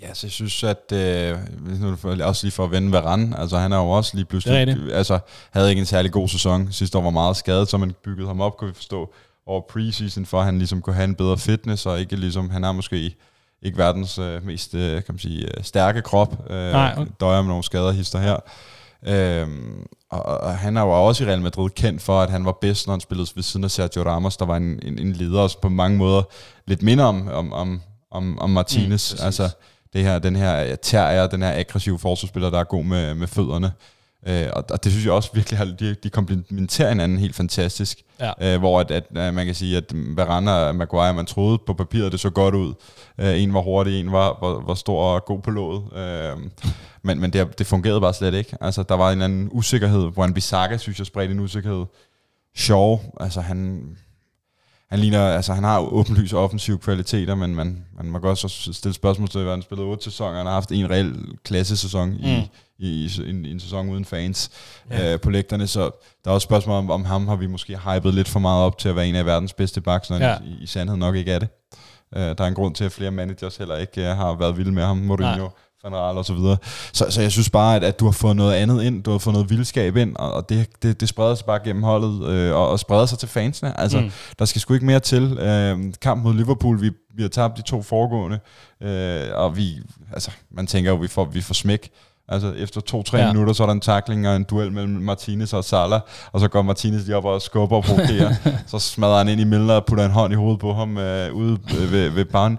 Ja, 0.02 0.14
så 0.14 0.28
jeg 0.28 0.32
synes, 0.32 0.64
at 0.64 0.92
øh, 0.94 1.38
nu 1.82 1.98
også 2.24 2.46
lige 2.46 2.52
for 2.52 2.64
at 2.64 2.72
vende 2.72 2.92
Varane, 2.92 3.40
altså 3.40 3.58
han 3.58 3.72
er 3.72 3.78
jo 3.78 3.90
også 3.90 4.16
lige 4.16 4.26
pludselig, 4.26 4.56
altså 4.94 5.20
havde 5.52 5.70
ikke 5.70 5.80
en 5.80 5.86
særlig 5.86 6.12
god 6.12 6.28
sæson. 6.28 6.72
Sidste 6.72 6.98
år 6.98 7.02
var 7.02 7.10
meget 7.10 7.38
skadet, 7.38 7.70
så 7.70 7.78
man 7.78 7.94
byggede 8.04 8.28
ham 8.28 8.42
op, 8.42 8.58
kunne 8.58 8.68
vi 8.68 8.74
forstå, 8.74 9.14
over 9.50 9.62
preseason, 9.70 10.26
for 10.26 10.40
at 10.40 10.46
han 10.46 10.58
ligesom 10.58 10.82
kunne 10.82 10.96
have 10.96 11.04
en 11.04 11.16
bedre 11.16 11.38
fitness, 11.38 11.86
og 11.86 12.00
ikke 12.00 12.16
ligesom, 12.16 12.50
han 12.50 12.64
er 12.64 12.72
måske 12.72 13.16
ikke 13.62 13.78
verdens 13.78 14.18
øh, 14.18 14.46
mest, 14.46 14.76
øh, 14.76 14.92
kan 14.92 15.14
man 15.14 15.20
sige, 15.20 15.58
øh, 15.58 15.64
stærke 15.64 16.02
krop, 16.02 16.46
øh, 16.50 16.72
Nej, 16.72 16.94
okay. 16.98 17.12
døjer 17.20 17.42
med 17.42 17.50
nogle 17.50 17.64
skader 17.64 17.92
hister 17.92 18.20
her. 18.20 18.38
Øhm, 19.08 19.86
og, 20.12 20.24
og 20.26 20.58
han 20.58 20.78
er 20.78 20.82
jo 20.82 21.08
også 21.08 21.24
i 21.24 21.28
Real 21.28 21.42
Madrid 21.42 21.70
kendt 21.70 22.02
for, 22.02 22.22
at 22.22 22.30
han 22.30 22.46
var 22.46 22.58
bedst, 22.62 22.88
når 22.88 22.94
han 22.94 23.02
spillede 23.02 23.30
ved 23.36 23.44
siden 23.44 23.64
af 23.64 23.72
Sergio 23.72 24.04
Ramos, 24.04 24.38
der 24.38 24.46
var 24.46 24.58
en, 24.58 24.80
en, 24.84 25.00
en 25.00 25.14
leder 25.14 25.42
også 25.42 25.62
på 25.62 25.70
mange 25.70 25.98
måder 25.98 26.24
lidt 26.68 26.84
minder 26.84 27.06
om, 27.06 27.28
om, 27.28 27.54
om, 27.54 27.82
om, 28.12 28.40
om 28.40 28.50
Martinez. 28.50 29.14
Mm, 29.14 29.26
altså 29.26 29.50
det 29.94 30.04
her, 30.04 30.20
den 30.20 30.36
her 30.36 30.76
terrier, 30.76 31.28
den 31.28 31.42
her 31.42 31.60
aggressive 31.60 32.00
forsvarsspiller, 32.00 32.50
der 32.50 32.60
er 32.60 32.64
god 32.64 32.84
med, 32.84 33.16
med 33.16 33.28
fødderne. 33.28 33.72
Øh, 34.28 34.48
og, 34.54 34.64
og 34.70 34.84
det 34.84 34.92
synes 34.92 35.06
jeg 35.06 35.14
også 35.14 35.30
virkelig, 35.34 35.58
har, 35.58 35.66
de, 35.66 35.96
de 36.04 36.10
komplementerer 36.10 36.90
hinanden 36.90 37.18
helt 37.18 37.36
fantastisk. 37.36 38.02
Ja. 38.20 38.54
Øh, 38.54 38.60
hvor 38.60 38.80
at, 38.80 38.92
at, 38.92 39.18
at 39.18 39.34
man 39.34 39.46
kan 39.46 39.56
sige, 39.56 39.78
at 39.78 39.84
Varane 39.94 40.56
og 40.56 40.76
Maguire, 40.76 41.14
man 41.14 41.26
troede 41.26 41.58
på 41.68 41.74
papiret, 41.74 42.12
det 42.12 42.20
så 42.20 42.30
godt 42.30 42.56
ud. 42.56 42.74
Øh, 43.20 43.42
en 43.44 43.54
var 43.54 43.62
hurtig, 43.62 44.00
en 44.00 44.12
var, 44.12 44.38
var, 44.42 44.64
var 44.68 44.74
stor 44.74 45.04
og 45.04 45.26
god 45.26 45.42
på 45.42 45.52
låget. 45.52 45.84
Øh, 45.96 46.38
men 47.04 47.20
men 47.20 47.34
det, 47.34 47.60
det 47.60 47.68
fungerede 47.68 48.02
bare 48.02 48.14
slet 48.14 48.34
ikke. 48.34 48.58
Altså, 48.62 48.84
der 48.84 48.96
var 48.96 49.08
en 49.08 49.12
eller 49.12 49.26
anden 49.26 49.50
usikkerhed. 49.52 50.12
hvor 50.12 50.26
en 50.26 50.34
Bissaka, 50.34 50.78
synes 50.78 51.00
jeg, 51.00 51.08
spredte 51.08 51.34
en 51.34 51.40
usikkerhed. 51.40 51.86
Shaw, 52.56 53.00
altså 53.20 53.42
han 53.42 53.90
han 54.90 55.00
ligner, 55.00 55.28
altså 55.28 55.54
han 55.54 55.64
har 55.64 55.80
åbenlyse 55.80 56.38
offensive 56.38 56.78
kvaliteter, 56.78 57.36
men 57.36 57.56
man, 57.56 57.86
man 57.98 58.06
må 58.06 58.20
godt 58.20 58.38
så 58.38 58.74
stille 58.74 58.94
spørgsmål 58.94 59.28
til, 59.28 59.40
at 59.40 59.50
han 59.50 59.62
spillet 59.62 59.88
otte 59.88 60.04
sæsoner, 60.04 60.38
han 60.38 60.46
har 60.46 60.54
haft 60.54 60.72
en 60.72 60.90
reel 60.90 61.38
klassesæson 61.44 62.10
mm. 62.10 62.16
i, 62.16 62.50
i, 62.80 63.06
i, 63.06 63.30
en, 63.30 63.46
en 63.46 63.60
sæson 63.60 63.90
uden 63.90 64.06
fans 64.06 64.52
ja. 64.90 65.14
øh, 65.14 65.20
på 65.20 65.30
lægterne, 65.30 65.68
så 65.68 65.82
der 66.24 66.30
er 66.30 66.34
også 66.34 66.46
spørgsmål 66.46 66.76
om, 66.76 66.92
om 66.92 67.06
ham 67.06 67.28
har 67.28 67.36
vi 67.36 67.48
måske 67.48 67.78
hypet 67.78 68.14
lidt 68.14 68.28
for 68.28 68.40
meget 68.40 68.66
op 68.66 68.78
til 68.78 68.90
at 68.90 68.96
være 68.96 69.08
en 69.08 69.16
af 69.16 69.26
verdens 69.26 69.54
bedste 69.54 69.82
backs, 69.82 70.10
når 70.10 70.18
ja. 70.18 70.38
i, 70.46 70.64
i 70.64 70.66
sandhed 70.66 70.98
nok 70.98 71.16
ikke 71.16 71.32
er 71.32 71.40
det. 71.40 71.50
Uh, 72.16 72.22
der 72.22 72.44
er 72.44 72.48
en 72.48 72.54
grund 72.54 72.76
til, 72.76 72.84
at 72.84 72.92
flere 72.92 73.12
managers 73.12 73.58
heller 73.58 73.78
ikke 73.78 74.02
uh, 74.02 74.08
har 74.08 74.36
været 74.36 74.58
vilde 74.58 74.72
med 74.72 74.84
ham, 74.84 74.98
Mourinho. 74.98 75.44
Nej. 75.44 75.50
Raal 75.86 76.18
og 76.18 76.26
så 76.26 76.34
videre. 76.34 76.58
Så, 76.94 77.06
så 77.10 77.22
jeg 77.22 77.32
synes 77.32 77.50
bare, 77.50 77.76
at, 77.76 77.84
at 77.84 78.00
du 78.00 78.06
har 78.06 78.12
fået 78.12 78.36
noget 78.36 78.54
andet 78.54 78.84
ind, 78.84 79.04
du 79.04 79.12
har 79.12 79.18
fået 79.18 79.34
noget 79.34 79.50
vildskab 79.50 79.96
ind, 79.96 80.16
og, 80.16 80.34
og 80.34 80.50
det, 80.50 80.68
det, 80.84 81.00
det 81.00 81.10
spreder 81.10 81.36
sig 81.36 81.46
bare 81.46 81.60
gennem 81.64 81.84
holdet, 81.84 82.30
øh, 82.30 82.56
og, 82.56 82.70
og 82.70 82.80
spreder 82.80 83.06
sig 83.06 83.20
til 83.20 83.30
fansene. 83.30 83.80
Altså, 83.80 84.00
mm. 84.00 84.12
der 84.40 84.46
skal 84.46 84.62
sgu 84.62 84.74
ikke 84.74 84.86
mere 84.86 85.00
til. 85.00 85.38
Øh, 85.38 85.94
kamp 86.02 86.24
mod 86.24 86.34
Liverpool, 86.34 86.82
vi, 86.82 86.92
vi 87.16 87.22
har 87.22 87.30
tabt 87.30 87.58
de 87.58 87.62
to 87.62 87.82
foregående, 87.82 88.40
øh, 88.82 89.28
og 89.34 89.58
vi, 89.58 89.78
altså, 90.14 90.32
man 90.52 90.68
tænker 90.68 90.92
jo, 90.92 90.98
vi 90.98 91.08
får, 91.08 91.26
vi 91.26 91.42
får 91.42 91.54
smæk. 91.54 91.90
Altså 92.32 92.52
efter 92.52 92.82
to-tre 92.82 93.18
ja. 93.18 93.28
minutter, 93.28 93.54
så 93.54 93.64
er 93.64 93.68
der 93.68 93.74
en 93.74 93.80
tackling 93.80 94.28
og 94.28 94.36
en 94.36 94.44
duel 94.44 94.72
mellem 94.72 94.94
Martinez 94.94 95.54
og 95.54 95.64
Salah, 95.64 96.02
og 96.32 96.40
så 96.40 96.48
går 96.48 96.62
Martinez 96.62 97.06
lige 97.06 97.18
op 97.18 97.26
og 97.26 97.42
skubber 97.42 97.78
og 97.78 97.84
provokerer. 97.84 98.34
så 98.72 98.80
smadrer 98.80 99.18
han 99.18 99.28
ind 99.28 99.42
i 99.42 99.44
Milner 99.44 99.74
og 99.74 99.86
putter 99.86 100.06
en 100.06 100.12
hånd 100.12 100.34
i 100.34 100.36
hovedet 100.36 100.60
på 100.60 100.74
ham 100.74 100.98
øh, 100.98 101.34
ude 101.34 101.58
ved, 101.92 102.10
ved 102.10 102.26
barn 102.26 102.58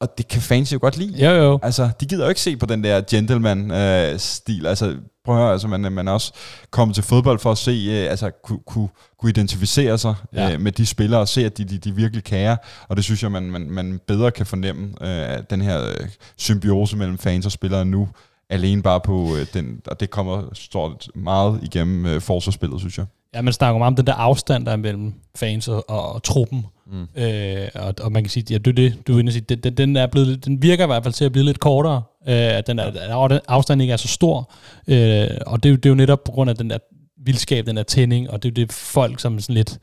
og 0.00 0.18
det 0.18 0.28
kan 0.28 0.42
fans 0.42 0.72
jo 0.72 0.78
godt 0.80 0.96
lide. 0.96 1.24
Jo, 1.24 1.30
jo. 1.30 1.58
Altså, 1.62 1.90
de 2.00 2.06
gider 2.06 2.24
jo 2.24 2.28
ikke 2.28 2.40
se 2.40 2.56
på 2.56 2.66
den 2.66 2.84
der 2.84 3.00
gentleman-stil. 3.10 4.64
Øh, 4.64 4.68
altså, 4.68 4.96
prøv 5.24 5.36
at 5.36 5.42
høre, 5.42 5.52
altså, 5.52 5.68
man, 5.68 5.92
man 5.92 6.08
er 6.08 6.12
også 6.12 6.32
kommet 6.70 6.94
til 6.94 7.04
fodbold 7.04 7.38
for 7.38 7.52
at 7.52 7.58
se, 7.58 7.86
øh, 7.90 8.10
altså, 8.10 8.30
kunne, 8.44 8.58
kunne, 8.66 8.88
kunne 9.18 9.30
identificere 9.30 9.98
sig 9.98 10.14
ja. 10.32 10.52
øh, 10.52 10.60
med 10.60 10.72
de 10.72 10.86
spillere, 10.86 11.20
og 11.20 11.28
se, 11.28 11.44
at 11.44 11.58
de, 11.58 11.64
de, 11.64 11.78
de 11.78 11.94
virkelig 11.94 12.24
kære. 12.24 12.56
Og 12.88 12.96
det 12.96 13.04
synes 13.04 13.22
jeg, 13.22 13.32
man, 13.32 13.42
man, 13.42 13.70
man 13.70 14.00
bedre 14.06 14.30
kan 14.30 14.46
fornemme, 14.46 14.94
øh, 15.02 15.42
den 15.50 15.60
her 15.60 15.88
øh, 15.88 16.08
symbiose 16.36 16.96
mellem 16.96 17.18
fans 17.18 17.46
og 17.46 17.52
spillere 17.52 17.84
nu, 17.84 18.08
alene 18.50 18.82
bare 18.82 19.00
på 19.00 19.36
øh, 19.36 19.46
den, 19.54 19.80
og 19.86 20.00
det 20.00 20.10
kommer 20.10 20.42
stort 20.52 21.08
meget 21.14 21.60
igennem 21.62 22.06
øh, 22.06 22.20
forsvarsspillet, 22.20 22.80
synes 22.80 22.98
jeg. 22.98 23.06
Ja, 23.34 23.42
man 23.42 23.52
snakker 23.52 23.78
meget 23.78 23.90
om 23.90 23.96
den 23.96 24.06
der 24.06 24.14
afstand, 24.14 24.66
der 24.66 24.72
er 24.72 24.76
mellem 24.76 25.14
fans 25.34 25.68
og, 25.68 25.90
og, 25.90 26.12
og 26.12 26.22
truppen. 26.22 26.66
Mm. 26.86 27.22
Øh, 27.22 27.68
og, 27.74 27.94
og 28.00 28.12
man 28.12 28.22
kan 28.22 28.30
sige, 28.30 28.46
ja, 28.50 28.58
det, 28.58 28.76
det, 28.76 29.06
du 29.06 29.18
er 29.18 29.30
sige, 29.30 29.40
den, 29.40 29.76
den, 29.76 29.96
er 29.96 30.06
blevet, 30.06 30.44
den 30.44 30.62
virker 30.62 30.84
i 30.84 30.86
hvert 30.86 31.02
fald 31.02 31.14
til 31.14 31.24
at 31.24 31.32
blive 31.32 31.44
lidt 31.44 31.60
kortere, 31.60 32.02
øh, 32.28 32.34
at 32.34 32.66
den, 32.66 32.78
er, 32.78 32.84
at 32.84 33.40
afstanden 33.48 33.80
ikke 33.80 33.92
er 33.92 33.96
så 33.96 34.08
stor. 34.08 34.52
Øh, 34.88 35.28
og 35.46 35.62
det, 35.62 35.82
det 35.82 35.86
er 35.86 35.90
jo 35.90 35.94
netop 35.94 36.24
på 36.24 36.32
grund 36.32 36.50
af 36.50 36.56
den 36.56 36.70
der 36.70 36.78
vildskab, 37.24 37.66
den 37.66 37.76
der 37.76 37.82
tænding, 37.82 38.30
og 38.30 38.42
det 38.42 38.48
er 38.48 38.52
jo 38.62 38.66
det 38.66 38.72
folk, 38.72 39.20
som 39.20 39.40
sådan 39.40 39.54
lidt 39.54 39.78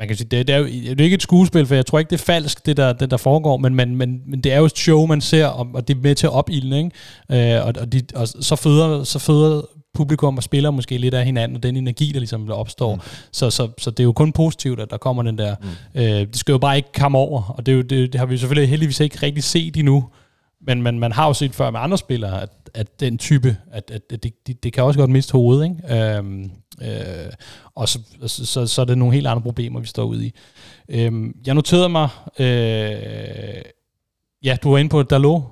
man 0.00 0.08
kan 0.08 0.16
sige, 0.16 0.28
det, 0.30 0.46
det, 0.46 0.54
er 0.54 0.58
jo 0.58 0.64
det 0.66 1.00
er 1.00 1.04
ikke 1.04 1.14
et 1.14 1.22
skuespil, 1.22 1.66
for 1.66 1.74
jeg 1.74 1.86
tror 1.86 1.98
ikke, 1.98 2.10
det 2.10 2.20
er 2.20 2.24
falsk, 2.24 2.66
det 2.66 2.76
der, 2.76 2.92
det 2.92 3.10
der 3.10 3.16
foregår, 3.16 3.56
men, 3.56 3.74
men, 3.74 3.96
men, 3.96 4.20
men 4.26 4.40
det 4.40 4.52
er 4.52 4.58
jo 4.58 4.64
et 4.64 4.78
show, 4.78 5.06
man 5.06 5.20
ser, 5.20 5.46
og, 5.46 5.66
og 5.74 5.88
det 5.88 5.96
er 5.96 6.00
med 6.00 6.14
til 6.14 6.26
at 6.26 6.32
opilde, 6.32 6.76
ikke? 6.78 7.56
Øh, 7.56 7.66
og, 7.66 7.74
og, 7.80 7.92
de, 7.92 8.02
og 8.14 8.28
så, 8.28 8.56
føder, 8.56 9.04
så 9.04 9.18
føder 9.18 9.62
publikum 9.94 10.36
og 10.36 10.42
spiller 10.42 10.70
måske 10.70 10.98
lidt 10.98 11.14
af 11.14 11.24
hinanden, 11.24 11.56
og 11.56 11.62
den 11.62 11.76
energi, 11.76 12.12
der 12.12 12.18
ligesom 12.18 12.46
der 12.46 12.54
opstår. 12.54 12.94
Mm. 12.94 13.00
Så, 13.32 13.50
så, 13.50 13.68
så 13.78 13.90
det 13.90 14.00
er 14.00 14.04
jo 14.04 14.12
kun 14.12 14.32
positivt, 14.32 14.80
at 14.80 14.90
der 14.90 14.96
kommer 14.96 15.22
den 15.22 15.38
der... 15.38 15.54
Mm. 15.94 16.00
Øh, 16.00 16.04
det 16.04 16.36
skal 16.36 16.52
jo 16.52 16.58
bare 16.58 16.76
ikke 16.76 16.92
komme 16.92 17.18
over, 17.18 17.54
og 17.56 17.66
det, 17.66 17.72
er 17.72 17.76
jo, 17.76 17.82
det, 17.82 18.12
det 18.12 18.18
har 18.18 18.26
vi 18.26 18.38
selvfølgelig 18.38 18.70
heldigvis 18.70 19.00
ikke 19.00 19.18
rigtig 19.22 19.44
set 19.44 19.76
endnu, 19.76 20.04
men 20.60 20.82
men 20.82 20.98
man 20.98 21.12
har 21.12 21.26
jo 21.26 21.32
set 21.32 21.54
før 21.54 21.70
med 21.70 21.80
andre 21.80 21.98
spillere, 21.98 22.42
at, 22.42 22.50
at 22.74 23.00
den 23.00 23.18
type, 23.18 23.56
at, 23.70 23.90
at 23.90 24.10
det, 24.10 24.46
det, 24.46 24.64
det 24.64 24.72
kan 24.72 24.84
også 24.84 25.00
godt 25.00 25.10
miste 25.10 25.32
hovedet, 25.32 25.64
ikke? 25.64 26.16
Øhm, 26.16 26.50
øh, 26.82 27.32
og 27.74 27.88
så, 27.88 27.98
så, 28.26 28.46
så, 28.46 28.66
så 28.66 28.80
er 28.80 28.84
det 28.84 28.98
nogle 28.98 29.14
helt 29.14 29.26
andre 29.26 29.42
problemer, 29.42 29.80
vi 29.80 29.86
står 29.86 30.04
ude 30.04 30.26
i. 30.26 30.34
Øhm, 30.88 31.36
jeg 31.46 31.54
noterede 31.54 31.88
mig, 31.88 32.08
øh, 32.38 33.62
ja, 34.44 34.56
du 34.62 34.70
var 34.70 34.78
inde 34.78 34.90
på 34.90 35.02
Dalot, 35.02 35.42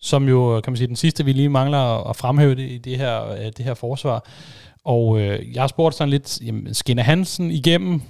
som 0.00 0.28
jo, 0.28 0.60
kan 0.60 0.70
man 0.70 0.76
sige, 0.76 0.88
den 0.88 0.96
sidste, 0.96 1.24
vi 1.24 1.32
lige 1.32 1.48
mangler 1.48 2.08
at 2.10 2.16
fremhæve 2.16 2.54
det, 2.54 2.70
i 2.70 2.78
det 2.78 2.96
her, 2.96 3.30
øh, 3.30 3.44
det 3.56 3.64
her 3.64 3.74
forsvar. 3.74 4.26
Og 4.84 5.20
øh, 5.20 5.54
jeg 5.54 5.62
har 5.62 5.68
spurgt 5.68 5.94
sådan 5.94 6.10
lidt, 6.10 6.40
jamen, 6.40 6.74
skinner 6.74 7.02
Hansen 7.02 7.50
igennem, 7.50 8.02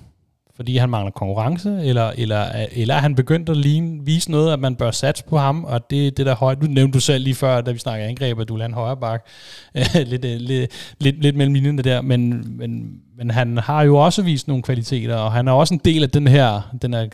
fordi 0.56 0.76
han 0.76 0.90
mangler 0.90 1.10
konkurrence, 1.10 1.80
eller, 1.84 2.12
eller, 2.18 2.66
eller 2.72 2.94
er 2.94 2.98
han 2.98 3.14
begyndt 3.14 3.48
at 3.48 3.56
ligne, 3.56 4.04
vise 4.04 4.30
noget, 4.30 4.52
at 4.52 4.60
man 4.60 4.76
bør 4.76 4.90
satse 4.90 5.24
på 5.24 5.38
ham, 5.38 5.64
og 5.64 5.90
det, 5.90 6.16
det 6.16 6.26
der 6.26 6.34
højt, 6.34 6.60
du 6.60 6.66
nævnte 6.66 6.94
du 6.94 7.00
selv 7.00 7.24
lige 7.24 7.34
før, 7.34 7.60
da 7.60 7.72
vi 7.72 7.78
snakkede 7.78 8.08
angreb, 8.08 8.40
at 8.40 8.48
du 8.48 8.56
lader 8.56 8.68
en 8.68 8.74
højre 8.74 8.96
bak, 8.96 9.26
lidt, 9.94 10.24
øh, 10.24 10.40
lidt, 10.40 10.72
lidt, 11.00 11.22
lidt 11.22 11.36
mellem 11.36 11.54
linjerne 11.54 11.82
der, 11.82 12.00
men, 12.00 12.44
men, 12.58 13.00
men 13.16 13.30
han 13.30 13.58
har 13.58 13.82
jo 13.82 13.96
også 13.96 14.22
vist 14.22 14.48
nogle 14.48 14.62
kvaliteter, 14.62 15.16
og 15.16 15.32
han 15.32 15.48
er 15.48 15.52
også 15.52 15.74
en 15.74 15.80
del 15.84 16.02
af 16.02 16.10
den 16.10 16.26
her, 16.26 16.76
den 16.82 16.94
her 16.94 17.08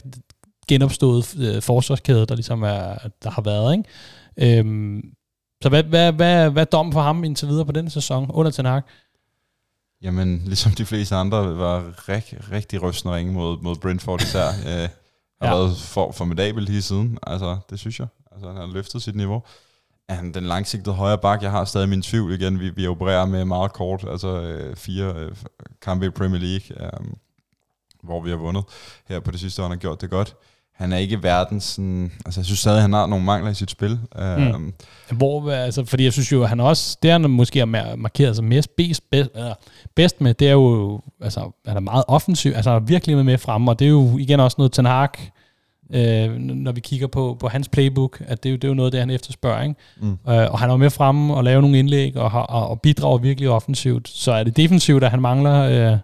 genopståede 0.68 1.22
øh, 1.38 1.62
forsvarskæde, 1.62 2.26
der 2.26 2.34
ligesom 2.34 2.62
er, 2.62 2.94
der 3.22 3.30
har 3.30 3.42
været, 3.42 3.76
ikke? 3.76 4.58
Øhm, 4.58 5.02
så 5.62 5.68
hvad, 5.68 5.82
hvad, 5.82 6.12
hvad, 6.12 6.50
hvad 6.50 6.62
er 6.62 6.70
dommen 6.70 6.92
for 6.92 7.00
ham 7.00 7.24
indtil 7.24 7.48
videre 7.48 7.66
på 7.66 7.72
denne 7.72 7.90
sæson 7.90 8.30
under 8.30 8.50
Tanak? 8.50 8.86
Jamen, 10.02 10.38
ligesom 10.46 10.72
de 10.72 10.86
fleste 10.86 11.14
andre, 11.14 11.58
var 11.58 12.08
rigtig, 12.08 12.50
rigtig 12.52 12.82
rystende 12.82 13.14
ringe 13.14 13.32
mod, 13.32 13.58
mod 13.60 13.76
Brentford 13.76 14.22
især. 14.22 14.48
øh, 14.68 14.88
har 15.40 15.48
ja. 15.48 15.54
været 15.54 15.76
for, 15.76 16.12
formidabel 16.12 16.62
lige 16.62 16.82
siden. 16.82 17.18
Altså, 17.22 17.58
det 17.70 17.78
synes 17.78 18.00
jeg. 18.00 18.06
Altså, 18.32 18.48
han 18.48 18.56
har 18.56 18.66
løftet 18.66 19.02
sit 19.02 19.16
niveau. 19.16 19.42
Han 20.08 20.34
den 20.34 20.44
langsigtede 20.44 20.94
højre 20.94 21.18
bak? 21.18 21.42
Jeg 21.42 21.50
har 21.50 21.64
stadig 21.64 21.88
min 21.88 22.02
tvivl 22.02 22.32
igen. 22.32 22.60
Vi, 22.60 22.70
vi 22.70 22.86
opererer 22.86 23.26
med 23.26 23.44
meget 23.44 23.72
kort, 23.72 24.04
altså 24.08 24.28
øh, 24.28 24.76
fire 24.76 25.14
øh, 25.16 25.36
kampe 25.82 26.06
i 26.06 26.10
Premier 26.10 26.40
League, 26.40 26.86
øh, 26.86 27.14
hvor 28.02 28.22
vi 28.22 28.30
har 28.30 28.36
vundet 28.36 28.64
her 29.08 29.20
på 29.20 29.30
det 29.30 29.40
sidste 29.40 29.62
år. 29.62 29.66
Han 29.66 29.76
har 29.76 29.80
gjort 29.80 30.00
det 30.00 30.10
godt 30.10 30.36
han 30.74 30.92
er 30.92 30.96
ikke 30.96 31.22
verdens 31.22 31.64
sådan, 31.64 32.12
altså 32.26 32.40
jeg 32.40 32.44
synes 32.44 32.58
stadig, 32.58 32.82
han 32.82 32.92
har 32.92 33.06
nogle 33.06 33.24
mangler 33.24 33.50
i 33.50 33.54
sit 33.54 33.70
spil. 33.70 33.98
Mm. 34.38 34.54
Um, 34.54 34.74
Hvor, 35.10 35.50
altså, 35.50 35.84
fordi 35.84 36.04
jeg 36.04 36.12
synes 36.12 36.32
jo, 36.32 36.42
at 36.42 36.48
han 36.48 36.60
også, 36.60 36.98
det 37.02 37.10
han 37.10 37.30
måske 37.30 37.58
har 37.58 37.96
markeret 37.96 38.36
sig 38.36 38.44
mest 38.44 38.76
bedst, 38.76 39.10
bedst, 39.10 39.30
bedst 39.94 40.20
med, 40.20 40.34
det 40.34 40.48
er 40.48 40.52
jo, 40.52 41.00
altså 41.20 41.50
han 41.66 41.76
er 41.76 41.80
meget 41.80 42.04
offensiv, 42.08 42.52
altså 42.54 42.78
virkelig 42.78 43.24
med 43.24 43.38
fremme, 43.38 43.70
og 43.70 43.78
det 43.78 43.84
er 43.84 43.90
jo 43.90 44.18
igen 44.18 44.40
også 44.40 44.54
noget 44.58 44.72
Ten 44.72 44.86
Hag, 44.86 45.08
øh, 45.94 46.34
når 46.36 46.72
vi 46.72 46.80
kigger 46.80 47.06
på, 47.06 47.36
på 47.40 47.48
hans 47.48 47.68
playbook, 47.68 48.22
at 48.26 48.42
det, 48.42 48.48
er 48.48 48.50
jo, 48.50 48.56
det 48.56 48.64
er 48.64 48.68
jo 48.68 48.74
noget 48.74 48.92
det, 48.92 49.00
han 49.00 49.10
efterspørger. 49.10 49.62
Ikke? 49.62 49.74
Mm. 50.00 50.18
Øh, 50.28 50.52
og 50.52 50.58
han 50.58 50.70
er 50.70 50.76
med 50.76 50.90
fremme 50.90 51.34
og 51.34 51.44
laver 51.44 51.60
nogle 51.60 51.78
indlæg 51.78 52.16
og, 52.16 52.30
og, 52.48 52.68
og 52.68 52.80
bidrager 52.80 53.18
virkelig 53.18 53.50
offensivt. 53.50 54.08
Så 54.08 54.32
er 54.32 54.44
det 54.44 54.56
defensivt, 54.56 55.04
at 55.04 55.10
han 55.10 55.20
mangler... 55.20 55.92
Øh, 55.92 55.98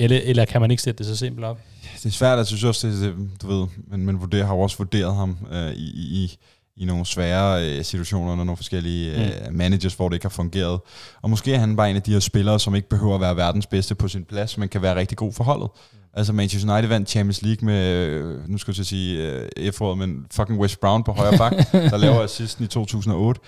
Eller, 0.00 0.20
eller 0.24 0.44
kan 0.44 0.60
man 0.60 0.70
ikke 0.70 0.82
sætte 0.82 0.98
det 0.98 1.06
så 1.06 1.16
simpelt 1.16 1.46
op? 1.46 1.58
Det 1.96 2.06
er 2.06 2.10
svært, 2.10 2.38
jeg 2.38 2.46
synes 2.46 2.64
også, 2.64 2.88
det, 2.88 3.14
du 3.42 3.46
ved, 3.46 3.66
men, 3.90 4.06
men 4.06 4.20
vurderer, 4.20 4.46
har 4.46 4.54
jo 4.54 4.60
også 4.60 4.78
vurderet 4.78 5.14
ham 5.14 5.36
øh, 5.52 5.72
i, 5.72 6.22
i, 6.22 6.38
i 6.76 6.84
nogle 6.84 7.06
svære 7.06 7.68
øh, 7.68 7.84
situationer, 7.84 8.36
når 8.36 8.44
nogle 8.44 8.56
forskellige 8.56 9.12
øh, 9.12 9.50
mm. 9.50 9.56
managers, 9.56 9.94
hvor 9.94 10.08
det 10.08 10.16
ikke 10.16 10.24
har 10.24 10.30
fungeret. 10.30 10.80
Og 11.22 11.30
måske 11.30 11.54
er 11.54 11.58
han 11.58 11.76
bare 11.76 11.90
en 11.90 11.96
af 11.96 12.02
de 12.02 12.12
her 12.12 12.20
spillere, 12.20 12.60
som 12.60 12.74
ikke 12.74 12.88
behøver 12.88 13.14
at 13.14 13.20
være 13.20 13.36
verdens 13.36 13.66
bedste 13.66 13.94
på 13.94 14.08
sin 14.08 14.24
plads, 14.24 14.58
men 14.58 14.68
kan 14.68 14.82
være 14.82 14.96
rigtig 14.96 15.18
god 15.18 15.32
for 15.32 15.44
holdet. 15.44 15.68
Mm. 15.92 15.98
Altså 16.14 16.32
Manchester 16.32 16.72
United 16.72 16.88
vandt 16.88 17.08
Champions 17.08 17.42
League 17.42 17.66
med, 17.66 17.96
øh, 17.96 18.48
nu 18.48 18.58
skal 18.58 18.74
jeg 18.76 18.86
sige 18.86 19.32
øh, 19.56 19.72
f 19.72 19.80
men 19.80 20.26
fucking 20.30 20.58
West 20.60 20.80
Brown 20.80 21.04
på 21.04 21.12
højre 21.12 21.38
bak, 21.38 21.52
der 21.90 21.96
laver 21.96 22.22
assisten 22.22 22.64
i 22.64 22.68
2008. 22.68 23.40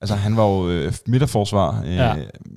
Altså 0.00 0.14
han 0.14 0.36
var 0.36 0.44
jo 0.44 0.68
øh, 0.68 0.92
midterforsvar, 1.06 1.82
øh, 1.84 1.94
ja. 1.94 2.14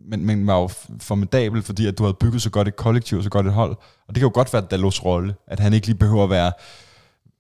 men, 0.10 0.26
men 0.26 0.48
var 0.48 0.58
jo 0.60 0.70
formidabel, 1.00 1.62
fordi 1.62 1.88
at 1.88 1.98
du 1.98 2.04
havde 2.04 2.18
bygget 2.20 2.42
så 2.42 2.50
godt 2.50 2.68
et 2.68 2.76
kollektiv, 2.76 3.24
så 3.24 3.30
godt 3.30 3.48
et 3.48 3.54
hold. 3.54 3.72
Og 4.08 4.16
det 4.16 4.16
kan 4.16 4.22
jo 4.22 4.32
godt 4.34 4.54
være 4.54 4.62
Dalos 4.72 5.06
rolle, 5.06 5.36
at 5.48 5.60
han 5.60 5.74
ikke 5.74 5.88
lige 5.88 5.98
behøver 5.98 6.24
at 6.24 6.30
være 6.30 6.52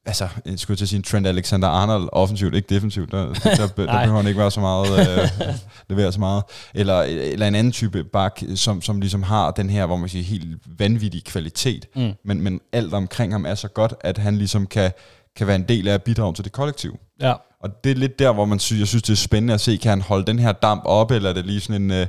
altså, 0.06 0.28
jeg 0.45 0.60
skulle 0.60 0.78
til 0.78 0.86
at 0.86 0.89
sige 0.89 1.02
Trent 1.02 1.28
Alexander-Arnold 1.28 2.10
offensivt, 2.12 2.56
ikke 2.56 2.76
defensivt. 2.76 3.12
Der, 3.12 3.34
der, 3.34 3.34
der, 3.34 3.56
der 3.68 3.68
behøver 3.68 4.18
han 4.18 4.28
ikke 4.28 4.39
være 4.39 4.52
så 4.52 4.60
meget, 4.60 4.99
øh, 4.99 5.30
levere 5.89 6.12
så 6.12 6.20
meget. 6.20 6.43
Eller, 6.76 7.02
eller 7.02 7.47
en 7.47 7.56
anden 7.56 7.74
type 7.74 8.04
bak, 8.04 8.41
som, 8.56 8.82
som 8.82 9.02
ligesom 9.02 9.24
har 9.24 9.52
den 9.52 9.70
her, 9.70 9.86
hvor 9.86 9.97
man 9.97 10.10
siger, 10.10 10.24
helt 10.24 10.58
vanvittig 10.80 11.24
kvalitet, 11.24 11.88
mm. 11.95 12.14
men, 12.26 12.41
men 12.41 12.60
alt 12.74 12.93
omkring 12.93 13.34
ham 13.34 13.45
er 13.45 13.56
så 13.56 13.68
godt, 13.68 13.93
at 14.02 14.18
han 14.18 14.38
ligesom 14.38 14.68
kan, 14.68 14.91
kan 15.36 15.48
være 15.48 15.56
en 15.56 15.68
del 15.68 15.88
af 15.88 15.94
at 15.94 16.04
bidrage 16.04 16.34
til 16.34 16.44
det 16.44 16.52
kollektiv. 16.52 17.00
Ja. 17.22 17.34
Og 17.60 17.84
det 17.84 17.92
er 17.92 17.96
lidt 17.96 18.20
der, 18.20 18.34
hvor 18.34 18.46
man 18.46 18.60
synes, 18.60 18.80
jeg 18.80 18.88
synes, 18.88 19.04
det 19.04 19.14
er 19.14 19.18
spændende 19.18 19.54
at 19.54 19.62
se, 19.62 19.78
kan 19.78 19.90
han 19.90 20.02
holde 20.02 20.26
den 20.26 20.40
her 20.40 20.52
damp 20.52 20.82
op, 20.86 21.12
eller 21.12 21.30
er 21.30 21.34
det 21.34 21.46
lige 21.46 21.60
sådan 21.60 21.82
en... 21.82 21.92
Øh, 21.92 22.08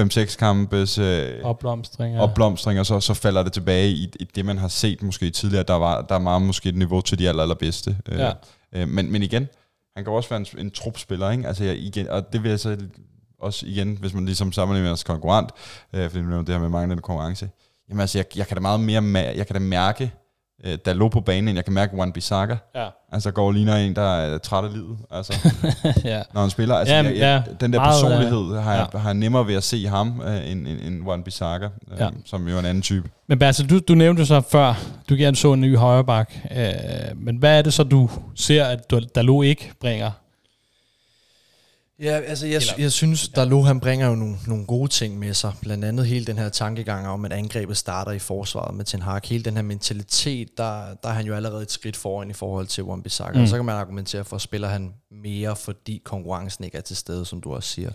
5-6 0.00 0.36
kampes 0.36 0.98
øh, 0.98 1.44
opblomstring, 1.44 2.14
ja. 2.14 2.22
opblomstring, 2.22 2.80
og 2.80 2.86
så, 2.86 3.00
så 3.00 3.14
falder 3.14 3.42
det 3.42 3.52
tilbage 3.52 3.88
i, 3.90 4.12
i 4.20 4.24
det, 4.24 4.44
man 4.44 4.58
har 4.58 4.68
set 4.68 5.02
måske 5.02 5.30
tidligere. 5.30 5.64
Der 5.68 5.74
var 5.74 6.02
der 6.02 6.14
er 6.14 6.18
meget 6.18 6.42
måske 6.42 6.68
et 6.68 6.76
niveau 6.76 7.00
til 7.00 7.18
de 7.18 7.28
aller, 7.28 7.42
allerbedste. 7.42 7.96
Øh, 8.08 8.18
ja. 8.18 8.32
Øh, 8.72 8.88
men, 8.88 9.12
men 9.12 9.22
igen, 9.22 9.48
han 9.96 10.04
kan 10.04 10.12
også 10.12 10.28
være 10.28 10.40
en, 10.40 10.46
en 10.58 10.70
trupspiller, 10.70 11.30
ikke? 11.30 11.48
Altså, 11.48 11.64
jeg, 11.64 11.76
igen, 11.76 12.08
og 12.08 12.32
det 12.32 12.42
vil 12.42 12.48
jeg 12.48 12.60
så 12.60 12.76
også 13.38 13.66
igen, 13.66 13.96
hvis 14.00 14.14
man 14.14 14.24
ligesom 14.24 14.52
sammenligner 14.52 14.90
med 14.90 15.04
konkurrent, 15.04 15.50
øh, 15.92 16.10
fordi 16.10 16.24
det 16.24 16.48
her 16.48 16.58
med 16.58 16.68
manglende 16.68 17.02
konkurrence, 17.02 17.50
jamen 17.88 18.00
altså, 18.00 18.18
jeg, 18.18 18.36
jeg 18.36 18.46
kan 18.46 18.56
da 18.56 18.60
meget 18.60 18.80
mere, 18.80 19.18
jeg 19.36 19.46
kan 19.46 19.54
da 19.54 19.60
mærke, 19.60 20.12
øh, 20.64 20.78
der 20.84 20.92
lå 20.92 21.08
på 21.08 21.20
banen, 21.20 21.56
jeg 21.56 21.64
kan 21.64 21.74
mærke 21.74 21.96
Juan 21.96 22.12
Bissaka. 22.12 22.56
Ja. 22.74 22.88
Altså 23.12 23.30
går 23.30 23.46
og 23.46 23.52
ligner 23.52 23.76
en, 23.76 23.96
der 23.96 24.16
er 24.16 24.38
træt 24.38 24.64
af 24.64 24.72
livet, 24.72 24.98
altså, 25.10 25.32
ja. 26.04 26.22
når 26.34 26.40
han 26.40 26.50
spiller. 26.50 26.74
Altså, 26.74 26.94
ja, 26.94 27.02
jeg, 27.02 27.16
jeg, 27.16 27.42
ja, 27.48 27.54
den 27.60 27.72
der 27.72 27.78
meget, 27.78 27.92
personlighed 27.92 28.60
har, 28.60 28.74
jeg, 28.74 28.86
ja. 28.94 28.98
har 28.98 29.08
jeg 29.08 29.14
nemmere 29.14 29.46
ved 29.46 29.54
at 29.54 29.62
se 29.62 29.86
ham, 29.86 30.22
øh, 30.26 30.50
end, 30.50 30.66
end, 30.68 30.80
end 30.80 31.04
Juan 31.04 31.22
Bissaka, 31.22 31.64
øh, 31.64 31.98
ja. 31.98 32.08
som 32.24 32.48
jo 32.48 32.54
er 32.56 32.60
en 32.60 32.66
anden 32.66 32.82
type. 32.82 33.08
Men 33.28 33.38
Basse, 33.38 33.66
du, 33.66 33.78
du 33.78 33.94
nævnte 33.94 34.26
så 34.26 34.40
før, 34.40 34.74
du 35.08 35.14
gerne 35.14 35.36
så 35.36 35.52
en 35.52 35.60
ny 35.60 35.76
højreback. 35.76 36.40
Øh, 36.56 36.64
men 37.16 37.36
hvad 37.36 37.58
er 37.58 37.62
det 37.62 37.72
så, 37.72 37.84
du 37.84 38.10
ser, 38.34 38.64
at 38.64 38.90
Dalot 39.14 39.44
ikke 39.44 39.72
bringer 39.80 40.10
Ja, 42.02 42.20
altså 42.20 42.46
jeg, 42.46 42.54
Eller, 42.54 42.72
jeg 42.78 42.92
synes, 42.92 43.30
ja. 43.36 43.40
Dalot 43.40 43.66
han 43.66 43.80
bringer 43.80 44.08
jo 44.08 44.14
nogle, 44.14 44.36
nogle 44.46 44.66
gode 44.66 44.88
ting 44.88 45.18
med 45.18 45.34
sig. 45.34 45.52
Blandt 45.60 45.84
andet 45.84 46.06
hele 46.06 46.24
den 46.24 46.38
her 46.38 46.48
tankegang 46.48 47.08
om, 47.08 47.24
at 47.24 47.32
angrebet 47.32 47.76
starter 47.76 48.12
i 48.12 48.18
forsvaret 48.18 48.74
med 48.74 48.84
Ten 48.84 49.02
Hag. 49.02 49.20
Hele 49.24 49.44
den 49.44 49.54
her 49.54 49.62
mentalitet, 49.62 50.58
der, 50.58 50.94
der 51.02 51.08
er 51.08 51.12
han 51.12 51.26
jo 51.26 51.34
allerede 51.34 51.62
et 51.62 51.70
skridt 51.70 51.96
foran 51.96 52.30
i 52.30 52.32
forhold 52.32 52.66
til 52.66 52.84
Wan 52.84 53.02
Bissaka. 53.02 53.32
Mm. 53.38 53.42
Og 53.42 53.48
så 53.48 53.56
kan 53.56 53.64
man 53.64 53.74
argumentere 53.74 54.24
for, 54.24 54.36
at 54.36 54.42
spiller 54.42 54.68
han 54.68 54.94
mere, 55.10 55.56
fordi 55.56 56.02
konkurrencen 56.04 56.64
ikke 56.64 56.78
er 56.78 56.82
til 56.82 56.96
stede, 56.96 57.24
som 57.24 57.40
du 57.40 57.54
også 57.54 57.68
siger. 57.68 57.90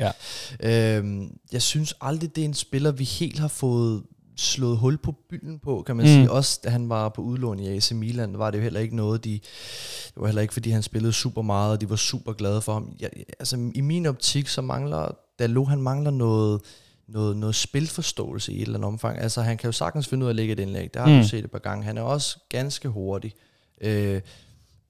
Ja. 0.59 0.97
Øhm, 0.97 1.31
jeg 1.51 1.61
synes 1.61 1.93
aldrig, 2.01 2.35
det 2.35 2.41
er 2.41 2.45
en 2.45 2.53
spiller, 2.53 2.91
vi 2.91 3.03
helt 3.03 3.39
har 3.39 3.47
fået 3.47 4.03
slået 4.37 4.77
hul 4.77 4.97
på 4.97 5.15
bylden 5.29 5.59
på, 5.59 5.83
kan 5.85 5.95
man 5.95 6.05
mm. 6.05 6.11
sige. 6.11 6.31
Også 6.31 6.59
da 6.63 6.69
han 6.69 6.89
var 6.89 7.09
på 7.09 7.21
udlån 7.21 7.59
i 7.59 7.67
AC 7.67 7.91
Milan, 7.91 8.39
var 8.39 8.51
det 8.51 8.57
jo 8.57 8.63
heller 8.63 8.79
ikke 8.79 8.95
noget, 8.95 9.23
de... 9.23 9.39
Det 10.07 10.21
var 10.21 10.27
heller 10.27 10.41
ikke, 10.41 10.53
fordi 10.53 10.69
han 10.69 10.83
spillede 10.83 11.13
super 11.13 11.41
meget, 11.41 11.71
og 11.71 11.81
de 11.81 11.89
var 11.89 11.95
super 11.95 12.33
glade 12.33 12.61
for 12.61 12.73
ham. 12.73 12.95
Jeg, 12.99 13.09
altså, 13.39 13.71
i 13.75 13.81
min 13.81 14.05
optik, 14.05 14.47
så 14.47 14.61
mangler 14.61 15.11
Dalot, 15.39 15.67
han 15.67 15.81
mangler 15.81 16.11
noget, 16.11 16.61
noget, 17.07 17.37
noget 17.37 17.55
spilforståelse 17.55 18.53
i 18.53 18.55
et 18.55 18.61
eller 18.61 18.75
andet 18.75 18.87
omfang. 18.87 19.19
Altså, 19.19 19.41
han 19.41 19.57
kan 19.57 19.67
jo 19.67 19.71
sagtens 19.71 20.07
finde 20.07 20.23
ud 20.23 20.27
af 20.27 20.31
at 20.31 20.35
lægge 20.35 20.53
et 20.53 20.59
indlæg. 20.59 20.93
Det 20.93 21.01
har 21.01 21.09
mm. 21.09 21.21
du 21.21 21.27
set 21.27 21.45
et 21.45 21.51
par 21.51 21.59
gange. 21.59 21.83
Han 21.83 21.97
er 21.97 22.01
også 22.01 22.39
ganske 22.49 22.89
hurtig. 22.89 23.33
Øh, 23.81 24.21